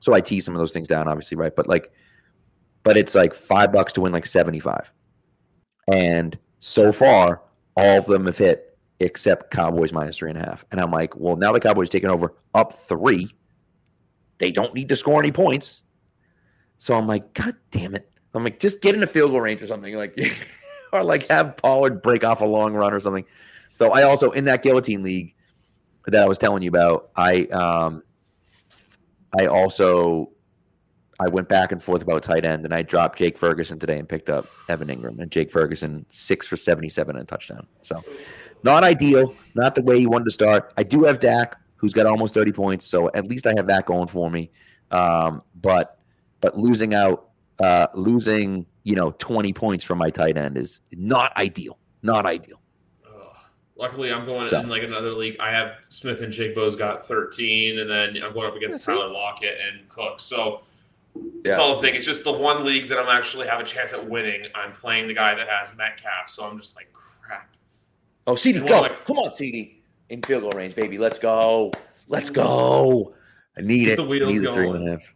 So 0.00 0.14
I 0.14 0.22
tease 0.22 0.46
some 0.46 0.54
of 0.54 0.58
those 0.58 0.72
things 0.72 0.88
down, 0.88 1.06
obviously, 1.06 1.36
right? 1.36 1.54
But 1.54 1.66
like, 1.68 1.92
but 2.82 2.96
it's 2.96 3.14
like 3.14 3.34
five 3.34 3.72
bucks 3.72 3.92
to 3.94 4.00
win 4.00 4.10
like 4.12 4.24
75. 4.24 4.90
And 5.92 6.38
so 6.58 6.92
far, 6.92 7.42
all 7.76 7.98
of 7.98 8.06
them 8.06 8.26
have 8.26 8.38
hit 8.38 8.76
except 9.00 9.50
Cowboys 9.50 9.92
minus 9.92 10.18
three 10.18 10.30
and 10.30 10.38
a 10.38 10.42
half. 10.42 10.64
And 10.70 10.80
I'm 10.80 10.90
like, 10.90 11.16
well, 11.16 11.36
now 11.36 11.52
the 11.52 11.60
Cowboys 11.60 11.90
taking 11.90 12.10
over 12.10 12.34
up 12.54 12.72
three. 12.72 13.30
They 14.38 14.50
don't 14.50 14.74
need 14.74 14.88
to 14.88 14.96
score 14.96 15.20
any 15.20 15.32
points. 15.32 15.82
So 16.78 16.94
I'm 16.94 17.06
like, 17.06 17.32
God 17.34 17.54
damn 17.70 17.94
it. 17.94 18.10
I'm 18.34 18.44
like, 18.44 18.60
just 18.60 18.80
get 18.80 18.94
in 18.94 19.02
a 19.02 19.06
field 19.06 19.30
goal 19.32 19.40
range 19.40 19.62
or 19.62 19.66
something. 19.66 19.96
Like, 19.96 20.18
or 20.92 21.02
like 21.02 21.26
have 21.28 21.56
Pollard 21.56 22.02
break 22.02 22.24
off 22.24 22.40
a 22.40 22.44
long 22.44 22.74
run 22.74 22.92
or 22.92 23.00
something. 23.00 23.24
So 23.72 23.92
I 23.92 24.02
also 24.02 24.30
in 24.32 24.44
that 24.46 24.62
guillotine 24.62 25.02
league 25.02 25.34
that 26.06 26.22
I 26.22 26.26
was 26.26 26.38
telling 26.38 26.62
you 26.62 26.68
about, 26.68 27.10
I 27.16 27.44
um 27.46 28.02
I 29.38 29.46
also 29.46 30.30
I 31.20 31.28
went 31.28 31.48
back 31.48 31.72
and 31.72 31.82
forth 31.82 32.02
about 32.02 32.22
tight 32.22 32.44
end 32.44 32.64
and 32.64 32.72
I 32.72 32.82
dropped 32.82 33.18
Jake 33.18 33.36
Ferguson 33.36 33.78
today 33.78 33.98
and 33.98 34.08
picked 34.08 34.30
up 34.30 34.44
Evan 34.68 34.88
Engram 34.88 35.18
and 35.18 35.30
Jake 35.30 35.50
Ferguson 35.50 36.06
six 36.08 36.46
for 36.46 36.56
seventy 36.56 36.88
seven 36.88 37.16
and 37.16 37.24
a 37.24 37.26
touchdown. 37.26 37.66
So 37.82 38.02
not 38.62 38.84
ideal, 38.84 39.34
not 39.54 39.74
the 39.74 39.82
way 39.82 39.96
you 39.96 40.08
wanted 40.08 40.26
to 40.26 40.30
start. 40.30 40.72
I 40.76 40.82
do 40.84 41.02
have 41.04 41.18
Dak, 41.18 41.56
who's 41.76 41.92
got 41.92 42.06
almost 42.06 42.34
thirty 42.34 42.52
points, 42.52 42.86
so 42.86 43.10
at 43.14 43.26
least 43.26 43.46
I 43.46 43.52
have 43.56 43.66
that 43.66 43.86
going 43.86 44.06
for 44.06 44.30
me. 44.30 44.50
Um, 44.92 45.42
but 45.60 45.98
but 46.40 46.56
losing 46.56 46.94
out, 46.94 47.30
uh, 47.58 47.88
losing 47.94 48.64
you 48.84 48.94
know 48.94 49.10
twenty 49.18 49.52
points 49.52 49.84
from 49.84 49.98
my 49.98 50.10
tight 50.10 50.36
end 50.36 50.56
is 50.56 50.80
not 50.92 51.36
ideal. 51.36 51.78
Not 52.02 52.26
ideal. 52.26 52.60
Luckily, 53.76 54.12
I'm 54.12 54.26
going 54.26 54.48
So- 54.48 54.58
in 54.58 54.68
like 54.68 54.82
another 54.82 55.12
league. 55.12 55.36
I 55.38 55.52
have 55.52 55.74
Smith-Njigba's 55.88 56.74
got 56.74 57.06
13, 57.06 57.78
and 57.78 57.88
then 57.88 58.20
I'm 58.24 58.32
going 58.34 58.48
up 58.48 58.56
against 58.56 58.80
see? 58.80 58.90
Tyler 58.92 59.08
Lockett 59.08 59.56
and 59.60 59.88
Cook. 59.88 60.18
So 60.18 60.62
It's 61.44 61.58
all 61.58 61.76
the 61.76 61.82
thing. 61.82 61.94
It's 61.94 62.04
just 62.06 62.24
the 62.24 62.32
one 62.32 62.64
league 62.64 62.88
that 62.88 62.98
I'm 62.98 63.08
actually 63.08 63.46
have 63.48 63.60
a 63.60 63.64
chance 63.64 63.92
at 63.92 64.08
winning. 64.08 64.42
I'm 64.54 64.72
playing 64.72 65.08
the 65.08 65.14
guy 65.14 65.34
that 65.34 65.48
has 65.48 65.74
Metcalf, 65.76 66.28
so 66.28 66.44
I'm 66.44 66.58
just 66.58 66.76
like 66.76 66.92
crap. 66.92 67.54
Oh, 68.26 68.32
CeeDee, 68.34 68.66
go! 68.66 68.82
my- 68.82 68.96
Come 69.06 69.18
on, 69.18 69.30
CeeDee, 69.30 69.76
in 70.10 70.22
field 70.22 70.42
goal 70.42 70.52
range, 70.52 70.74
baby. 70.74 70.98
Let's 70.98 71.18
go. 71.18 71.72
Let's 72.08 72.30
go. 72.30 73.14
I 73.56 73.62
need 73.62 73.88
it. 73.88 73.96
the 73.96 74.04
I 74.04 74.06
wheels 74.06 74.32
need 74.32 74.38
the 74.46 74.52
three 74.52 74.68
and 74.68 74.76
a 74.76 74.78
going. 74.78 74.90
half. 74.90 75.14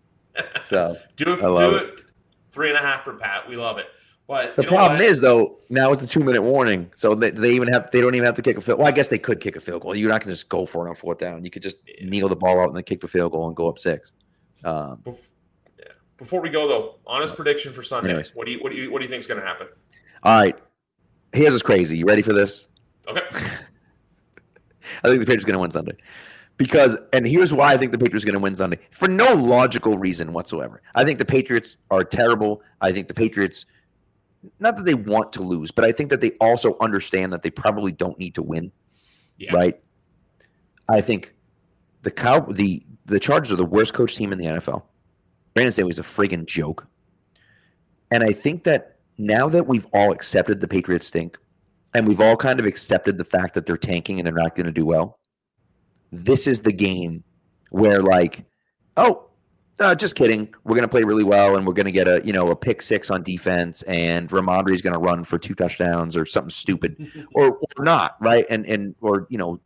So 0.69 0.97
Do 1.16 1.35
it. 1.35 1.40
I 1.40 1.43
Do 1.69 1.74
it. 1.77 1.82
it. 1.82 2.01
Three 2.51 2.69
and 2.70 2.78
a 2.78 2.81
half 2.81 3.02
for 3.05 3.14
Pat. 3.14 3.48
We 3.48 3.56
love 3.56 3.78
it. 3.78 3.86
But 4.28 4.56
the 4.56 4.62
problem 4.62 5.01
is 5.02 5.20
though, 5.20 5.59
now 5.69 5.93
it's 5.93 6.02
a 6.02 6.06
two 6.06 6.20
minute 6.24 6.40
warning, 6.43 6.90
so 6.94 7.14
they, 7.14 7.31
they 7.31 7.51
even 7.52 7.69
have 7.69 7.90
they 7.90 8.01
don't 8.01 8.14
even 8.14 8.24
have 8.24 8.35
to 8.36 8.43
kick 8.43 8.56
a 8.56 8.60
field. 8.62 8.78
Well, 8.78 8.89
I 8.89 8.93
guess 8.93 9.09
they 9.09 9.19
could 9.19 9.40
kick 9.40 9.56
a 9.56 9.60
field 9.60 9.82
goal. 9.82 9.94
You're 9.94 10.09
not 10.10 10.20
going 10.20 10.28
to 10.28 10.35
just 10.35 10.48
go 10.48 10.64
for 10.64 10.86
it 10.86 10.90
on 10.90 10.97
fourth 10.97 11.19
down. 11.19 11.44
You 11.44 11.51
could 11.51 11.62
just 11.62 11.77
Yeah. 11.86 12.09
kneel 12.09 12.28
the 12.28 12.36
ball 12.36 12.60
out 12.60 12.69
and 12.69 12.77
then 12.77 12.85
kick 12.85 13.01
the 13.01 13.09
field 13.09 13.32
goal 13.32 13.47
and 13.48 13.55
go 13.56 13.69
up 13.69 13.78
six. 13.78 14.12
Um, 14.64 15.02
yeah. 15.06 15.12
Before 16.22 16.40
we 16.40 16.50
go 16.50 16.68
though, 16.68 16.94
honest 17.04 17.34
prediction 17.34 17.72
for 17.72 17.82
Sunday. 17.82 18.10
Anyways. 18.10 18.32
What 18.32 18.46
do 18.46 18.52
you 18.52 18.60
what 18.60 18.70
do 18.70 18.78
you 18.78 18.92
what 18.92 19.00
do 19.00 19.04
you 19.04 19.10
think's 19.10 19.26
going 19.26 19.40
to 19.40 19.46
happen? 19.46 19.66
all 20.22 20.40
right, 20.40 20.56
here's 21.32 21.52
what's 21.52 21.64
crazy. 21.64 21.98
You 21.98 22.06
ready 22.06 22.22
for 22.22 22.32
this? 22.32 22.68
Okay. 23.08 23.22
I 25.02 25.08
think 25.08 25.18
the 25.18 25.26
Patriots 25.26 25.42
are 25.42 25.48
going 25.48 25.54
to 25.54 25.58
win 25.58 25.72
Sunday. 25.72 25.96
Because, 26.58 26.96
and 27.12 27.26
here's 27.26 27.52
why 27.52 27.72
I 27.72 27.76
think 27.76 27.90
the 27.90 27.98
Patriots 27.98 28.24
are 28.24 28.26
going 28.26 28.38
to 28.38 28.42
win 28.42 28.54
Sunday 28.54 28.78
for 28.92 29.08
no 29.08 29.32
logical 29.34 29.98
reason 29.98 30.32
whatsoever. 30.32 30.80
I 30.94 31.04
think 31.04 31.18
the 31.18 31.24
Patriots 31.24 31.76
are 31.90 32.04
terrible. 32.04 32.62
I 32.80 32.92
think 32.92 33.08
the 33.08 33.14
Patriots, 33.14 33.66
not 34.60 34.76
that 34.76 34.84
they 34.84 34.94
want 34.94 35.32
to 35.32 35.42
lose, 35.42 35.72
but 35.72 35.84
I 35.84 35.90
think 35.90 36.08
that 36.10 36.20
they 36.20 36.32
also 36.40 36.76
understand 36.80 37.32
that 37.32 37.42
they 37.42 37.50
probably 37.50 37.90
don't 37.90 38.16
need 38.16 38.36
to 38.36 38.42
win. 38.42 38.70
Yeah. 39.38 39.52
Right. 39.54 39.80
I 40.88 41.00
think 41.00 41.34
the 42.02 42.12
cow, 42.12 42.40
the 42.40 42.84
the 43.06 43.18
Chargers 43.18 43.52
are 43.52 43.56
the 43.56 43.64
worst 43.64 43.92
coach 43.92 44.14
team 44.14 44.30
in 44.30 44.38
the 44.38 44.44
NFL. 44.44 44.84
Brandon 45.54 45.72
Staley's 45.72 45.98
a 45.98 46.02
friggin' 46.02 46.46
joke. 46.46 46.86
And 48.10 48.22
I 48.22 48.32
think 48.32 48.64
that 48.64 48.96
now 49.18 49.48
that 49.48 49.66
we've 49.66 49.86
all 49.92 50.12
accepted 50.12 50.60
the 50.60 50.68
Patriots 50.68 51.06
stink, 51.06 51.38
and 51.94 52.06
we've 52.06 52.20
all 52.20 52.36
kind 52.36 52.58
of 52.58 52.66
accepted 52.66 53.18
the 53.18 53.24
fact 53.24 53.54
that 53.54 53.66
they're 53.66 53.76
tanking 53.76 54.18
and 54.18 54.26
they're 54.26 54.34
not 54.34 54.54
going 54.54 54.66
to 54.66 54.72
do 54.72 54.86
well. 54.86 55.18
This 56.10 56.46
is 56.46 56.60
the 56.60 56.72
game 56.72 57.22
where, 57.70 58.02
like, 58.02 58.44
oh, 58.96 59.28
uh, 59.78 59.94
just 59.94 60.14
kidding. 60.14 60.48
We're 60.64 60.74
going 60.74 60.82
to 60.82 60.88
play 60.88 61.02
really 61.02 61.24
well, 61.24 61.56
and 61.56 61.66
we're 61.66 61.72
going 61.72 61.86
to 61.86 61.92
get 61.92 62.06
a 62.06 62.20
you 62.24 62.32
know 62.32 62.50
a 62.50 62.56
pick 62.56 62.82
six 62.82 63.10
on 63.10 63.22
defense, 63.22 63.82
and 63.82 64.28
Rhamondre 64.28 64.74
is 64.74 64.82
going 64.82 64.92
to 64.92 64.98
run 64.98 65.24
for 65.24 65.38
two 65.38 65.54
touchdowns 65.54 66.16
or 66.16 66.24
something 66.24 66.50
stupid, 66.50 67.10
or, 67.34 67.58
or 67.76 67.84
not, 67.84 68.16
right? 68.20 68.46
And 68.48 68.66
and 68.66 68.94
or 69.00 69.26
you 69.30 69.38
know, 69.38 69.60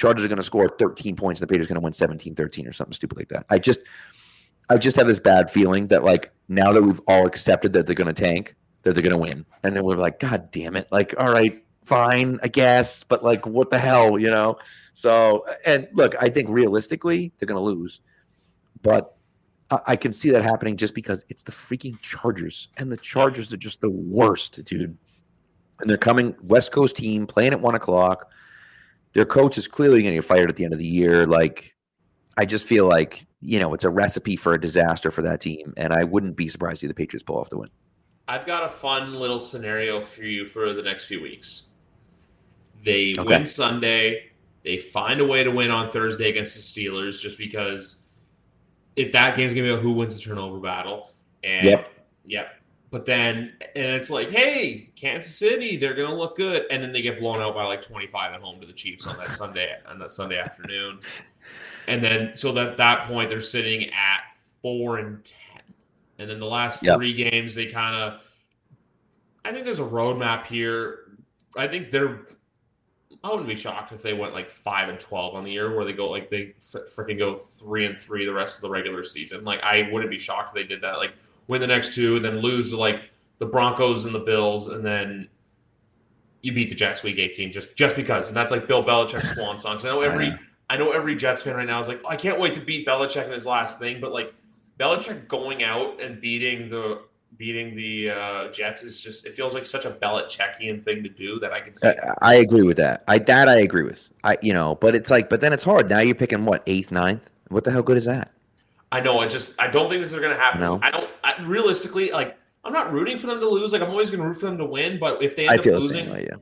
Chargers 0.00 0.24
are 0.24 0.28
going 0.28 0.38
to 0.38 0.42
score 0.42 0.66
13 0.66 1.14
points, 1.14 1.40
and 1.40 1.48
the 1.48 1.52
Patriots 1.52 1.70
are 1.70 1.74
going 1.74 1.92
to 1.92 2.06
win 2.06 2.34
17-13 2.34 2.66
or 2.66 2.72
something 2.72 2.94
stupid 2.94 3.18
like 3.18 3.28
that. 3.28 3.44
I 3.50 3.58
just, 3.58 3.80
I 4.70 4.78
just 4.78 4.96
have 4.96 5.08
this 5.08 5.18
bad 5.18 5.50
feeling 5.50 5.88
that 5.88 6.04
like 6.04 6.32
now 6.48 6.72
that 6.72 6.82
we've 6.82 7.00
all 7.08 7.26
accepted 7.26 7.72
that 7.72 7.86
they're 7.86 7.94
going 7.94 8.12
to 8.12 8.24
tank, 8.24 8.54
that 8.82 8.94
they're 8.94 9.02
going 9.02 9.12
to 9.12 9.18
win. 9.18 9.44
And 9.62 9.76
then 9.76 9.84
we're 9.84 9.96
like, 9.96 10.20
God 10.20 10.50
damn 10.52 10.76
it. 10.76 10.86
Like, 10.90 11.12
all 11.18 11.30
right, 11.30 11.62
fine, 11.84 12.38
I 12.42 12.48
guess. 12.48 13.02
But 13.02 13.24
like, 13.24 13.46
what 13.46 13.70
the 13.70 13.78
hell, 13.78 14.18
you 14.18 14.30
know? 14.30 14.58
So, 14.92 15.44
and 15.66 15.88
look, 15.92 16.14
I 16.20 16.28
think 16.28 16.48
realistically, 16.48 17.32
they're 17.38 17.46
going 17.46 17.62
to 17.62 17.64
lose. 17.64 18.00
But 18.82 19.16
I, 19.70 19.80
I 19.88 19.96
can 19.96 20.12
see 20.12 20.30
that 20.30 20.42
happening 20.42 20.76
just 20.76 20.94
because 20.94 21.24
it's 21.28 21.42
the 21.42 21.52
freaking 21.52 22.00
Chargers. 22.00 22.68
And 22.76 22.90
the 22.90 22.96
Chargers 22.96 23.52
are 23.52 23.58
just 23.58 23.80
the 23.80 23.90
worst, 23.90 24.64
dude. 24.64 24.96
And 25.80 25.90
they're 25.90 25.96
coming, 25.96 26.36
West 26.42 26.72
Coast 26.72 26.96
team, 26.96 27.26
playing 27.26 27.52
at 27.52 27.60
one 27.60 27.74
o'clock. 27.74 28.30
Their 29.14 29.24
coach 29.24 29.58
is 29.58 29.66
clearly 29.66 30.02
going 30.02 30.14
to 30.14 30.18
get 30.20 30.24
fired 30.24 30.48
at 30.48 30.56
the 30.56 30.64
end 30.64 30.72
of 30.72 30.78
the 30.78 30.86
year. 30.86 31.26
Like, 31.26 31.74
I 32.36 32.44
just 32.44 32.64
feel 32.64 32.86
like, 32.88 33.26
you 33.40 33.58
know, 33.58 33.72
it's 33.74 33.84
a 33.84 33.90
recipe 33.90 34.36
for 34.36 34.54
a 34.54 34.60
disaster 34.60 35.10
for 35.10 35.22
that 35.22 35.40
team. 35.40 35.72
And 35.76 35.92
I 35.92 36.04
wouldn't 36.04 36.36
be 36.36 36.48
surprised 36.48 36.76
to 36.76 36.80
see 36.82 36.86
the 36.88 36.94
Patriots 36.94 37.22
pull 37.22 37.38
off 37.38 37.48
the 37.48 37.58
win. 37.58 37.70
I've 38.28 38.46
got 38.46 38.64
a 38.64 38.68
fun 38.68 39.14
little 39.14 39.40
scenario 39.40 40.00
for 40.00 40.22
you 40.22 40.46
for 40.46 40.72
the 40.72 40.82
next 40.82 41.06
few 41.06 41.20
weeks. 41.22 41.68
They 42.84 43.12
Okay. 43.18 43.28
win 43.28 43.46
Sunday. 43.46 44.30
They 44.62 44.78
find 44.78 45.20
a 45.20 45.26
way 45.26 45.42
to 45.42 45.50
win 45.50 45.70
on 45.70 45.90
Thursday 45.90 46.28
against 46.28 46.54
the 46.54 46.60
Steelers 46.60 47.20
just 47.20 47.38
because 47.38 48.04
if 48.96 49.12
that 49.12 49.36
game's 49.36 49.52
gonna 49.54 49.66
be 49.68 49.72
a 49.72 49.76
who 49.76 49.92
wins 49.92 50.14
the 50.14 50.20
turnover 50.20 50.58
battle. 50.58 51.12
And 51.42 51.66
Yep. 51.66 51.92
Yep. 52.26 52.56
But 52.90 53.06
then 53.06 53.54
and 53.76 53.86
it's 53.86 54.10
like, 54.10 54.30
hey, 54.30 54.90
Kansas 54.96 55.34
City, 55.34 55.76
they're 55.76 55.94
gonna 55.94 56.14
look 56.14 56.36
good. 56.36 56.66
And 56.70 56.82
then 56.82 56.92
they 56.92 57.02
get 57.02 57.18
blown 57.20 57.40
out 57.40 57.54
by 57.54 57.64
like 57.64 57.82
25 57.82 58.34
at 58.34 58.40
home 58.40 58.60
to 58.60 58.66
the 58.66 58.72
Chiefs 58.72 59.06
on 59.06 59.16
that 59.18 59.28
Sunday 59.28 59.74
on 59.86 59.98
that 59.98 60.12
Sunday 60.12 60.38
afternoon. 60.38 61.00
And 61.90 62.02
then 62.02 62.32
so 62.36 62.52
that 62.52 62.76
that 62.76 63.06
point 63.06 63.28
they're 63.28 63.40
sitting 63.40 63.86
at 63.90 64.32
four 64.62 64.98
and 64.98 65.22
ten. 65.24 65.62
And 66.18 66.30
then 66.30 66.38
the 66.38 66.46
last 66.46 66.82
Yep. 66.82 66.96
three 66.96 67.12
games 67.12 67.54
they 67.54 67.66
kind 67.66 67.94
of 67.94 68.20
I 69.44 69.52
think 69.52 69.64
there's 69.64 69.78
a 69.80 69.84
roadmap 69.84 70.46
here. 70.46 71.16
I 71.56 71.66
think 71.66 71.90
they're. 71.90 72.20
I 73.22 73.28
wouldn't 73.28 73.48
be 73.48 73.54
shocked 73.56 73.92
if 73.92 74.00
they 74.02 74.14
went 74.14 74.32
like 74.32 74.48
five 74.50 74.88
and 74.88 74.98
twelve 74.98 75.34
on 75.34 75.44
the 75.44 75.50
year, 75.50 75.74
where 75.74 75.84
they 75.84 75.92
go 75.92 76.08
like 76.10 76.30
they 76.30 76.54
freaking 76.60 77.18
go 77.18 77.34
three 77.34 77.84
and 77.86 77.98
three 77.98 78.24
the 78.24 78.32
rest 78.32 78.56
of 78.56 78.62
the 78.62 78.70
regular 78.70 79.02
season. 79.02 79.44
Like 79.44 79.60
I 79.62 79.88
wouldn't 79.90 80.10
be 80.10 80.18
shocked 80.18 80.50
if 80.50 80.54
they 80.54 80.66
did 80.66 80.82
that. 80.82 80.98
Like 80.98 81.14
win 81.48 81.60
the 81.60 81.66
next 81.66 81.94
two, 81.94 82.16
and 82.16 82.24
then 82.24 82.38
lose 82.40 82.70
to 82.70 82.76
like 82.76 83.02
the 83.38 83.46
Broncos 83.46 84.04
and 84.04 84.14
the 84.14 84.20
Bills, 84.20 84.68
and 84.68 84.84
then 84.84 85.28
you 86.42 86.52
beat 86.52 86.68
the 86.70 86.74
Jets 86.74 87.02
week 87.02 87.18
eighteen 87.18 87.50
just 87.52 87.76
just 87.76 87.96
because. 87.96 88.28
And 88.28 88.36
that's 88.36 88.52
like 88.52 88.66
Bill 88.68 88.84
Belichick's 88.84 89.32
swan 89.34 89.58
song. 89.58 89.78
I 89.80 89.84
know 89.84 90.00
every. 90.02 90.34
I 90.70 90.76
know 90.76 90.92
every 90.92 91.16
Jets 91.16 91.42
fan 91.42 91.56
right 91.56 91.66
now 91.66 91.80
is 91.80 91.88
like, 91.88 92.00
oh, 92.04 92.08
I 92.08 92.14
can't 92.14 92.38
wait 92.38 92.54
to 92.54 92.60
beat 92.60 92.86
Belichick 92.86 93.24
in 93.26 93.32
his 93.32 93.44
last 93.44 93.80
thing, 93.80 94.00
but 94.00 94.12
like 94.12 94.32
Belichick 94.78 95.26
going 95.26 95.64
out 95.64 96.00
and 96.00 96.20
beating 96.20 96.70
the 96.70 97.02
beating 97.36 97.74
the 97.74 98.10
uh, 98.10 98.52
Jets 98.52 98.84
is 98.84 99.00
just 99.00 99.26
it 99.26 99.34
feels 99.34 99.52
like 99.52 99.66
such 99.66 99.84
a 99.84 99.90
Belichickian 99.90 100.84
thing 100.84 101.02
to 101.02 101.08
do 101.08 101.40
that 101.40 101.52
I 101.52 101.60
can 101.60 101.74
see. 101.74 101.88
I, 101.88 102.14
I 102.22 102.34
agree 102.36 102.62
with 102.62 102.76
that. 102.76 103.02
I 103.08 103.18
that 103.18 103.48
I 103.48 103.56
agree 103.56 103.82
with. 103.82 104.08
I 104.22 104.38
you 104.42 104.52
know, 104.52 104.76
but 104.76 104.94
it's 104.94 105.10
like, 105.10 105.28
but 105.28 105.40
then 105.40 105.52
it's 105.52 105.64
hard. 105.64 105.90
Now 105.90 105.98
you're 105.98 106.14
picking 106.14 106.44
what 106.44 106.62
eighth, 106.68 106.92
ninth. 106.92 107.28
What 107.48 107.64
the 107.64 107.72
hell 107.72 107.82
good 107.82 107.96
is 107.96 108.04
that? 108.04 108.30
I 108.92 109.00
know. 109.00 109.18
I 109.18 109.26
just 109.26 109.60
I 109.60 109.66
don't 109.66 109.88
think 109.90 110.02
this 110.02 110.12
is 110.12 110.20
going 110.20 110.36
to 110.36 110.40
happen. 110.40 110.62
I. 110.62 110.78
I 110.86 110.90
don't 110.92 111.10
I, 111.24 111.42
realistically 111.42 112.12
like. 112.12 112.36
I'm 112.62 112.74
not 112.74 112.92
rooting 112.92 113.16
for 113.16 113.26
them 113.26 113.40
to 113.40 113.48
lose. 113.48 113.72
Like 113.72 113.80
I'm 113.80 113.88
always 113.88 114.10
going 114.10 114.20
to 114.20 114.28
root 114.28 114.38
for 114.38 114.44
them 114.44 114.58
to 114.58 114.66
win. 114.66 114.98
But 115.00 115.22
if 115.22 115.34
they 115.34 115.44
end 115.44 115.52
I 115.52 115.54
up 115.54 115.62
feel 115.62 115.72
the 115.72 115.80
losing, 115.80 116.04
same 116.04 116.10
way. 116.10 116.28
Yeah. 116.30 116.36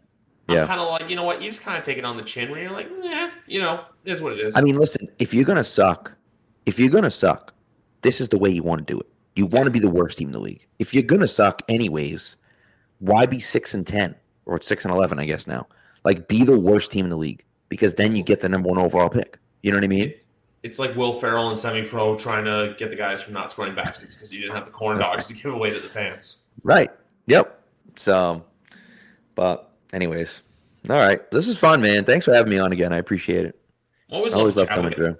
I'm 0.48 0.54
Yeah. 0.56 0.66
kind 0.66 0.80
of 0.80 0.88
like 0.88 1.08
you 1.10 1.16
know 1.16 1.24
what? 1.24 1.42
You 1.42 1.50
just 1.50 1.62
kind 1.62 1.76
of 1.78 1.84
take 1.84 1.98
it 1.98 2.04
on 2.04 2.16
the 2.16 2.22
chin 2.22 2.50
where 2.50 2.60
you're 2.62 2.72
like, 2.72 2.88
yeah, 3.02 3.30
you 3.46 3.60
know, 3.60 3.84
it 4.04 4.12
is 4.12 4.22
what 4.22 4.32
it 4.32 4.40
is. 4.40 4.56
I 4.56 4.60
mean, 4.60 4.76
listen. 4.76 5.08
If 5.18 5.34
you're 5.34 5.44
gonna 5.44 5.64
suck, 5.64 6.12
if 6.66 6.78
you're 6.78 6.90
gonna 6.90 7.10
suck, 7.10 7.54
this 8.02 8.20
is 8.20 8.28
the 8.28 8.38
way 8.38 8.50
you 8.50 8.62
want 8.62 8.86
to 8.86 8.92
do 8.92 8.98
it. 8.98 9.06
You 9.36 9.46
want 9.46 9.66
to 9.66 9.70
be 9.70 9.78
the 9.78 9.90
worst 9.90 10.18
team 10.18 10.28
in 10.28 10.32
the 10.32 10.40
league. 10.40 10.66
If 10.78 10.94
you're 10.94 11.02
gonna 11.02 11.28
suck 11.28 11.62
anyways, 11.68 12.36
why 13.00 13.26
be 13.26 13.38
six 13.38 13.74
and 13.74 13.86
ten 13.86 14.14
or 14.46 14.60
six 14.60 14.84
and 14.84 14.94
eleven? 14.94 15.18
I 15.18 15.24
guess 15.26 15.46
now, 15.46 15.66
like, 16.04 16.28
be 16.28 16.44
the 16.44 16.58
worst 16.58 16.90
team 16.90 17.04
in 17.04 17.10
the 17.10 17.16
league 17.18 17.44
because 17.68 17.94
then 17.94 18.16
you 18.16 18.22
get 18.22 18.40
the 18.40 18.48
number 18.48 18.68
one 18.68 18.78
overall 18.78 19.10
pick. 19.10 19.38
You 19.62 19.70
know 19.72 19.76
what 19.76 19.84
I 19.84 19.88
mean? 19.88 20.14
it's 20.64 20.78
like 20.80 20.94
Will 20.96 21.12
Ferrell 21.12 21.48
and 21.50 21.58
Semi 21.58 21.82
Pro 21.82 22.16
trying 22.16 22.44
to 22.44 22.74
get 22.76 22.90
the 22.90 22.96
guys 22.96 23.22
from 23.22 23.32
not 23.32 23.50
scoring 23.52 23.76
baskets 23.76 24.16
because 24.16 24.32
you 24.34 24.40
didn't 24.40 24.56
have 24.56 24.64
the 24.66 24.72
corn 24.72 24.98
dogs 24.98 25.26
to 25.28 25.34
give 25.34 25.54
away 25.54 25.70
to 25.70 25.78
the 25.78 25.88
fans. 25.88 26.46
Right. 26.64 26.90
Yep. 27.26 27.62
So, 27.96 28.44
but 29.36 29.67
anyways, 29.92 30.42
all 30.88 30.96
right. 30.96 31.30
This 31.30 31.48
is 31.48 31.58
fun, 31.58 31.80
man. 31.80 32.04
Thanks 32.04 32.24
for 32.24 32.34
having 32.34 32.50
me 32.50 32.58
on 32.58 32.72
again. 32.72 32.92
I 32.92 32.98
appreciate 32.98 33.46
it. 33.46 33.60
Always, 34.10 34.34
always 34.34 34.56
love 34.56 34.68
coming 34.68 34.92
through. 34.92 35.16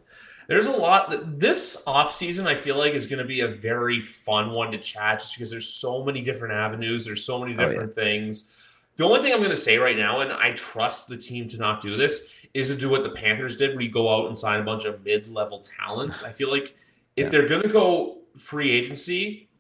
There's 0.49 0.67
a 0.67 0.73
lot 0.73 1.11
that 1.11 1.39
this 1.39 1.83
off 1.87 2.11
season 2.11 2.47
I 2.47 2.55
feel 2.55 2.77
like 2.79 2.95
is 2.95 3.07
going 3.07 3.19
to 3.19 3.25
be 3.27 3.41
a 3.41 3.49
very 3.49 4.01
fun 4.01 4.53
one 4.53 4.73
to 4.73 4.79
chat 4.79 5.21
just 5.21 5.35
because 5.35 5.51
there's 5.51 5.69
so 5.69 6.03
many 6.03 6.23
different 6.23 6.55
avenues, 6.55 7.05
there's 7.05 7.23
so 7.23 7.39
many 7.39 7.55
Oh, 7.55 7.61
yeah. 7.61 7.69
different 7.69 7.95
things. 7.95 8.51
The 8.97 9.05
only 9.05 9.21
thing 9.21 9.33
I'm 9.33 9.41
going 9.41 9.51
to 9.51 9.57
say 9.57 9.77
right 9.77 9.97
now, 9.97 10.21
and 10.21 10.33
I 10.33 10.53
trust 10.53 11.07
the 11.07 11.19
team 11.19 11.49
to 11.49 11.59
not 11.59 11.83
do 11.83 11.97
this, 11.99 12.33
is 12.55 12.69
to 12.69 12.75
do 12.75 12.89
what 12.89 13.03
the 13.03 13.11
Panthers 13.11 13.57
did, 13.59 13.75
where 13.75 13.83
you 13.83 13.91
go 13.91 14.13
out 14.13 14.27
and 14.27 14.37
sign 14.37 14.59
a 14.61 14.65
bunch 14.65 14.87
of 14.87 15.05
mid-level 15.05 15.61
talents. 15.61 16.25
I 16.25 16.33
feel 16.33 16.51
like 16.51 16.75
if 17.15 17.25
Yeah. 17.25 17.29
they're 17.29 17.47
going 17.49 17.63
to 17.63 17.69
go 17.69 18.21
free 18.37 18.71
agency, 18.71 19.51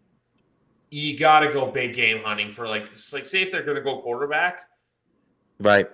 you 0.90 1.18
got 1.18 1.40
to 1.40 1.52
go 1.52 1.66
big 1.70 1.92
game 1.92 2.22
hunting 2.24 2.50
for 2.50 2.66
like, 2.66 2.88
like 3.12 3.26
say 3.26 3.42
if 3.42 3.52
they're 3.52 3.62
going 3.62 3.76
to 3.76 3.82
go 3.82 4.00
quarterback, 4.00 4.67
Right. 5.60 5.88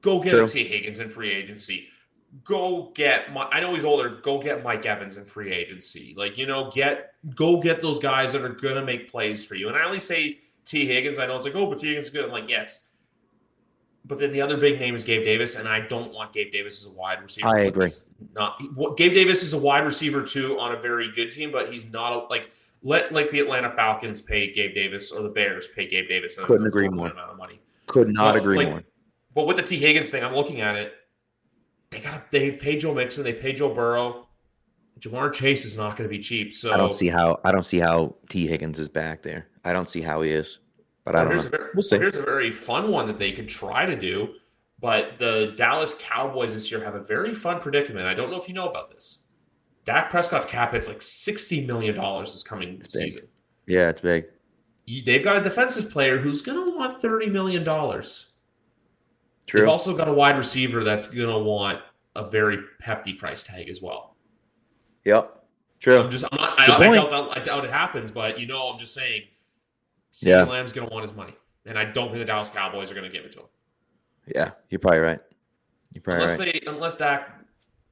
Go 0.00 0.20
get 0.20 0.30
True. 0.30 0.48
Tee 0.48 0.64
Higgins 0.64 1.00
in 1.00 1.10
free 1.10 1.32
agency. 1.32 1.88
Go 2.44 2.92
get 2.94 3.32
my. 3.32 3.44
I 3.44 3.60
know 3.60 3.74
he's 3.74 3.84
older. 3.84 4.20
Go 4.22 4.40
get 4.40 4.62
Mike 4.62 4.84
Evans 4.86 5.16
in 5.16 5.24
free 5.24 5.52
agency. 5.52 6.14
Like 6.16 6.38
you 6.38 6.46
know, 6.46 6.70
get 6.70 7.14
go 7.34 7.60
get 7.60 7.82
those 7.82 7.98
guys 7.98 8.32
that 8.32 8.42
are 8.42 8.50
gonna 8.50 8.84
make 8.84 9.10
plays 9.10 9.44
for 9.44 9.54
you. 9.54 9.68
And 9.68 9.76
I 9.76 9.84
only 9.84 9.98
say 9.98 10.38
Tee 10.64 10.86
Higgins. 10.86 11.18
I 11.18 11.26
know 11.26 11.36
it's 11.36 11.46
like, 11.46 11.54
oh, 11.54 11.66
but 11.66 11.78
Tee 11.78 11.88
Higgins 11.88 12.06
is 12.06 12.12
good. 12.12 12.24
I'm 12.24 12.30
like, 12.30 12.48
yes. 12.48 12.84
But 14.04 14.18
then 14.18 14.30
the 14.30 14.40
other 14.40 14.56
big 14.56 14.78
name 14.78 14.94
is 14.94 15.02
Gabe 15.02 15.24
Davis, 15.24 15.54
and 15.54 15.68
I 15.68 15.80
don't 15.80 16.14
want 16.14 16.32
Gabe 16.32 16.50
Davis 16.50 16.82
as 16.82 16.90
a 16.90 16.94
wide 16.94 17.22
receiver. 17.22 17.48
I 17.48 17.60
agree. 17.62 17.90
Not 18.34 18.58
Gabe 18.96 19.12
Davis 19.12 19.42
is 19.42 19.52
a 19.52 19.58
wide 19.58 19.84
receiver 19.84 20.22
too 20.22 20.58
on 20.58 20.72
a 20.72 20.80
very 20.80 21.10
good 21.12 21.30
team, 21.30 21.50
but 21.50 21.70
he's 21.70 21.90
not 21.90 22.12
a, 22.12 22.18
like 22.28 22.50
let 22.82 23.12
like 23.12 23.30
the 23.30 23.40
Atlanta 23.40 23.70
Falcons 23.70 24.20
pay 24.20 24.52
Gabe 24.52 24.74
Davis 24.74 25.10
or 25.10 25.22
the 25.22 25.28
Bears 25.28 25.68
pay 25.68 25.88
Gabe 25.88 26.08
Davis. 26.08 26.38
an 26.38 26.44
Couldn't 26.44 26.66
agree 26.66 26.88
more. 26.88 27.08
Amount 27.08 27.30
of 27.30 27.36
money. 27.36 27.60
Could 27.88 28.08
not 28.08 28.34
Well, 28.34 28.42
agree 28.42 28.58
like, 28.58 28.68
more. 28.68 28.82
But 29.34 29.46
with 29.46 29.56
the 29.56 29.62
Tee 29.64 29.78
Higgins 29.78 30.10
thing, 30.10 30.22
I'm 30.22 30.34
looking 30.34 30.60
at 30.60 30.76
it. 30.76 30.92
They 31.90 32.00
got 32.00 32.30
they 32.30 32.52
paid 32.52 32.80
Joe 32.80 32.94
Mixon, 32.94 33.24
they 33.24 33.32
paid 33.32 33.56
Joe 33.56 33.74
Burrow. 33.74 34.28
Ja'Marr 35.00 35.32
Chase 35.32 35.64
is 35.64 35.76
not 35.76 35.96
going 35.96 36.08
to 36.08 36.14
be 36.14 36.22
cheap. 36.22 36.52
So 36.52 36.72
I 36.72 36.76
don't 36.76 36.92
see 36.92 37.08
how 37.08 37.40
I 37.44 37.52
don't 37.52 37.64
see 37.64 37.78
how 37.78 38.16
Tee 38.28 38.46
Higgins 38.46 38.78
is 38.78 38.88
back 38.88 39.22
there. 39.22 39.48
I 39.64 39.72
don't 39.72 39.88
see 39.88 40.00
how 40.00 40.22
he 40.22 40.30
is, 40.30 40.58
but 41.04 41.14
I 41.14 41.20
don't 41.22 41.30
here's 41.30 41.44
know. 41.44 41.48
A 41.48 41.58
very, 41.58 41.70
We'll 41.74 41.82
see. 41.82 41.96
Here's 41.96 42.16
a 42.16 42.22
very 42.22 42.50
fun 42.50 42.90
one 42.90 43.06
that 43.06 43.18
they 43.18 43.32
could 43.32 43.48
try 43.48 43.86
to 43.86 43.96
do, 43.96 44.34
but 44.80 45.18
the 45.18 45.54
Dallas 45.56 45.94
Cowboys 45.98 46.54
this 46.54 46.70
year 46.70 46.84
have 46.84 46.94
a 46.94 47.02
very 47.02 47.32
fun 47.32 47.60
predicament. 47.60 48.06
I 48.06 48.14
don't 48.14 48.30
know 48.30 48.40
if 48.40 48.48
you 48.48 48.54
know 48.54 48.68
about 48.68 48.90
this. 48.90 49.24
Dak 49.84 50.10
Prescott's 50.10 50.46
cap 50.46 50.72
hit's 50.72 50.88
like 50.88 51.00
sixty 51.00 51.64
million 51.64 51.94
dollars 51.94 52.32
this 52.32 52.42
coming 52.42 52.82
season. 52.88 53.22
Yeah, 53.66 53.88
it's 53.88 54.00
big. 54.00 54.26
You- 54.88 55.02
They've 55.02 55.22
got 55.22 55.36
a 55.36 55.40
defensive 55.42 55.90
player 55.90 56.18
who's 56.18 56.40
going 56.40 56.66
to 56.66 56.74
want 56.76 57.02
thirty 57.02 57.28
million 57.28 57.62
dollars. 57.62 58.30
True. 59.46 59.60
They've 59.60 59.68
also 59.68 59.96
got 59.96 60.08
a 60.08 60.12
wide 60.12 60.36
receiver 60.36 60.84
that's 60.84 61.06
going 61.06 61.28
to 61.28 61.38
want 61.42 61.80
a 62.16 62.28
very 62.28 62.58
hefty 62.80 63.12
price 63.12 63.42
tag 63.42 63.68
as 63.68 63.80
well. 63.80 64.16
Yep. 65.04 65.44
True. 65.80 66.00
I'm 66.00 66.10
just, 66.10 66.24
I'm 66.30 66.36
not, 66.36 66.58
I, 66.58 66.64
I, 66.64 66.92
doubt 66.92 67.36
I 67.36 67.40
doubt 67.40 67.64
it 67.64 67.70
happens, 67.70 68.10
but 68.10 68.38
you 68.40 68.46
know, 68.46 68.68
I'm 68.68 68.78
just 68.78 68.92
saying, 68.92 69.22
Yeah. 70.20 70.42
Lamb's 70.42 70.72
going 70.72 70.88
to 70.88 70.92
want 70.92 71.06
his 71.08 71.16
money, 71.16 71.34
and 71.64 71.78
I 71.78 71.84
don't 71.84 72.08
think 72.08 72.18
the 72.18 72.24
Dallas 72.24 72.48
Cowboys 72.48 72.90
are 72.90 72.94
going 72.94 73.10
to 73.10 73.16
give 73.16 73.24
it 73.24 73.32
to 73.32 73.40
him 73.40 73.46
Yeah, 74.26 74.50
you're 74.70 74.80
probably 74.80 75.00
right. 75.00 75.20
You're 75.94 76.02
probably 76.02 76.24
unless 76.24 76.38
right. 76.38 76.60
they, 76.64 76.70
unless 76.70 76.96
Dak 76.96 77.40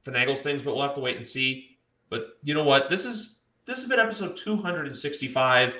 finagles 0.05 0.39
things. 0.39 0.61
But 0.61 0.75
we'll 0.75 0.83
have 0.83 0.95
to 0.95 1.01
wait 1.01 1.17
and 1.17 1.25
see. 1.25 1.77
But 2.09 2.37
you 2.43 2.53
know 2.53 2.63
what? 2.63 2.89
This 2.89 3.05
is 3.05 3.39
this 3.65 3.79
has 3.79 3.89
been 3.89 3.99
episode 3.99 4.35
265. 4.37 5.77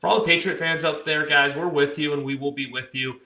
For 0.00 0.08
all 0.08 0.20
the 0.20 0.26
Patriot 0.26 0.58
fans 0.58 0.84
out 0.84 1.04
there, 1.04 1.26
guys, 1.26 1.54
we're 1.54 1.68
with 1.68 1.98
you, 1.98 2.14
and 2.14 2.24
we 2.24 2.34
will 2.34 2.52
be 2.52 2.70
with 2.70 2.94
you. 2.94 3.20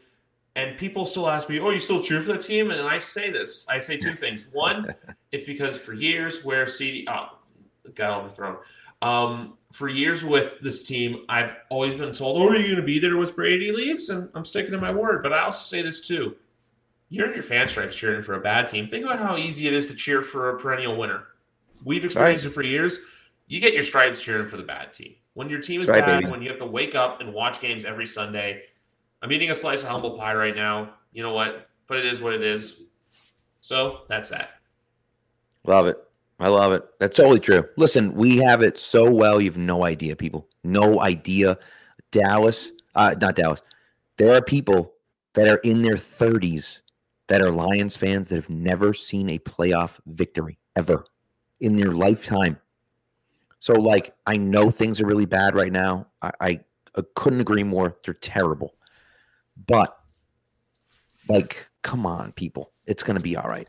And 0.56 0.76
people 0.76 1.06
still 1.06 1.28
ask 1.28 1.48
me, 1.48 1.60
"Oh, 1.60 1.70
you 1.70 1.80
still 1.80 2.02
cheer 2.02 2.20
for 2.20 2.32
the 2.32 2.38
team?" 2.38 2.70
And 2.70 2.80
I 2.82 2.98
say 2.98 3.30
this. 3.30 3.66
I 3.68 3.78
say 3.78 3.96
two 3.96 4.14
things. 4.14 4.48
One, 4.52 4.94
it's 5.32 5.44
because 5.44 5.78
for 5.78 5.92
years 5.92 6.44
where 6.44 6.66
CeeDee 6.66 7.04
oh, 7.08 7.38
got 7.94 8.20
overthrown. 8.20 8.58
Um, 9.02 9.58
for 9.72 9.88
years 9.88 10.24
with 10.24 10.60
this 10.60 10.84
team, 10.84 11.24
I've 11.28 11.56
always 11.70 11.94
been 11.94 12.12
told, 12.12 12.42
"Oh, 12.42 12.48
are 12.48 12.56
you 12.56 12.66
going 12.66 12.76
to 12.76 12.82
be 12.82 12.98
there 12.98 13.16
with 13.16 13.36
Brady 13.36 13.72
leaves?" 13.72 14.08
And 14.08 14.28
I'm 14.34 14.44
sticking 14.44 14.72
to 14.72 14.78
my 14.78 14.92
word. 14.92 15.22
But 15.22 15.32
I 15.32 15.40
also 15.40 15.60
say 15.60 15.82
this 15.82 16.06
too: 16.06 16.36
you're 17.08 17.28
in 17.28 17.34
your 17.34 17.42
fan 17.42 17.68
stripes 17.68 17.96
cheering 17.96 18.22
for 18.22 18.34
a 18.34 18.40
bad 18.40 18.66
team. 18.66 18.86
Think 18.86 19.04
about 19.04 19.20
how 19.20 19.36
easy 19.36 19.68
it 19.68 19.72
is 19.72 19.86
to 19.88 19.94
cheer 19.94 20.22
for 20.22 20.50
a 20.50 20.58
perennial 20.58 20.96
winner. 20.96 21.28
We've 21.84 22.04
experienced 22.04 22.44
it 22.44 22.50
for 22.50 22.62
years. 22.62 22.98
You 23.46 23.60
get 23.60 23.74
your 23.74 23.82
stripes 23.82 24.22
cheering 24.22 24.48
for 24.48 24.56
the 24.56 24.62
bad 24.64 24.92
team. 24.92 25.14
When 25.34 25.48
your 25.48 25.60
team 25.60 25.80
is 25.80 25.88
right, 25.88 26.04
bad, 26.04 26.20
baby. 26.20 26.30
when 26.30 26.42
you 26.42 26.48
have 26.48 26.58
to 26.58 26.66
wake 26.66 26.94
up 26.94 27.20
and 27.20 27.32
watch 27.32 27.60
games 27.60 27.84
every 27.84 28.06
Sunday. 28.06 28.62
I'm 29.22 29.32
eating 29.32 29.50
a 29.50 29.54
slice 29.54 29.82
of 29.82 29.88
humble 29.88 30.16
pie 30.16 30.34
right 30.34 30.54
now. 30.54 30.94
You 31.12 31.22
know 31.22 31.32
what? 31.32 31.68
But 31.86 31.98
it 31.98 32.06
is 32.06 32.20
what 32.20 32.34
it 32.34 32.42
is. 32.42 32.80
So 33.60 34.02
that's 34.08 34.30
that. 34.30 34.50
Love 35.66 35.86
it. 35.86 35.98
I 36.38 36.48
love 36.48 36.72
it. 36.72 36.84
That's 36.98 37.16
totally 37.16 37.40
true. 37.40 37.64
Listen, 37.76 38.12
we 38.14 38.36
have 38.38 38.62
it 38.62 38.78
so 38.78 39.10
well. 39.10 39.40
You 39.40 39.50
have 39.50 39.58
no 39.58 39.84
idea, 39.84 40.14
people. 40.16 40.48
No 40.62 41.00
idea. 41.00 41.58
Dallas, 42.10 42.72
uh, 42.94 43.14
not 43.20 43.36
Dallas. 43.36 43.62
There 44.18 44.34
are 44.34 44.42
people 44.42 44.92
that 45.34 45.48
are 45.48 45.58
in 45.58 45.82
their 45.82 45.94
30s 45.94 46.80
that 47.28 47.40
are 47.40 47.50
Lions 47.50 47.96
fans 47.96 48.28
that 48.28 48.36
have 48.36 48.50
never 48.50 48.92
seen 48.92 49.30
a 49.30 49.38
playoff 49.38 49.98
victory 50.06 50.58
ever 50.76 51.06
in 51.60 51.76
their 51.76 51.92
lifetime. 51.92 52.58
So, 53.64 53.72
like, 53.72 54.14
I 54.26 54.36
know 54.36 54.70
things 54.70 55.00
are 55.00 55.06
really 55.06 55.24
bad 55.24 55.54
right 55.54 55.72
now. 55.72 56.06
I, 56.20 56.30
I, 56.38 56.60
I 56.98 57.02
couldn't 57.14 57.40
agree 57.40 57.62
more. 57.62 57.96
They're 58.04 58.12
terrible. 58.12 58.74
But, 59.66 59.96
like, 61.30 61.66
come 61.80 62.04
on, 62.04 62.32
people. 62.32 62.72
It's 62.84 63.02
going 63.02 63.16
to 63.16 63.22
be 63.22 63.38
all 63.38 63.48
right. 63.48 63.66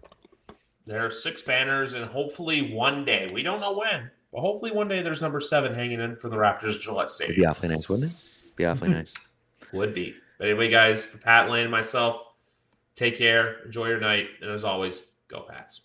There 0.86 1.06
are 1.06 1.10
six 1.10 1.42
banners, 1.42 1.94
and 1.94 2.04
hopefully 2.04 2.74
one 2.74 3.06
day, 3.06 3.32
we 3.34 3.42
don't 3.42 3.62
know 3.62 3.72
when, 3.72 4.12
but 4.34 4.42
hopefully 4.42 4.72
one 4.72 4.90
day 4.90 5.02
there's 5.02 5.22
number 5.22 5.40
seven 5.40 5.74
hanging 5.74 6.02
in 6.02 6.18
for 6.18 6.28
the 6.28 6.36
Raptors 6.36 6.78
Gillette 6.82 7.12
It'd 7.22 7.38
be 7.38 7.46
awfully 7.46 7.70
nice, 7.70 7.88
wouldn't 7.88 8.12
it? 8.12 8.18
Be 8.58 8.66
awfully 8.66 8.90
mm-hmm. 8.90 8.98
nice. 8.98 9.14
Would 9.72 9.94
be. 9.94 10.14
But 10.40 10.50
anyway, 10.50 10.70
guys, 10.70 11.06
for 11.06 11.20
Pat 11.20 11.50
Lane 11.50 11.62
and 11.62 11.72
myself, 11.72 12.22
take 12.96 13.18
care, 13.18 13.64
enjoy 13.64 13.88
your 13.88 14.02
night, 14.02 14.28
and 14.42 14.52
as 14.52 14.66
always, 14.66 15.04
go 15.30 15.46
Pats. 15.50 15.85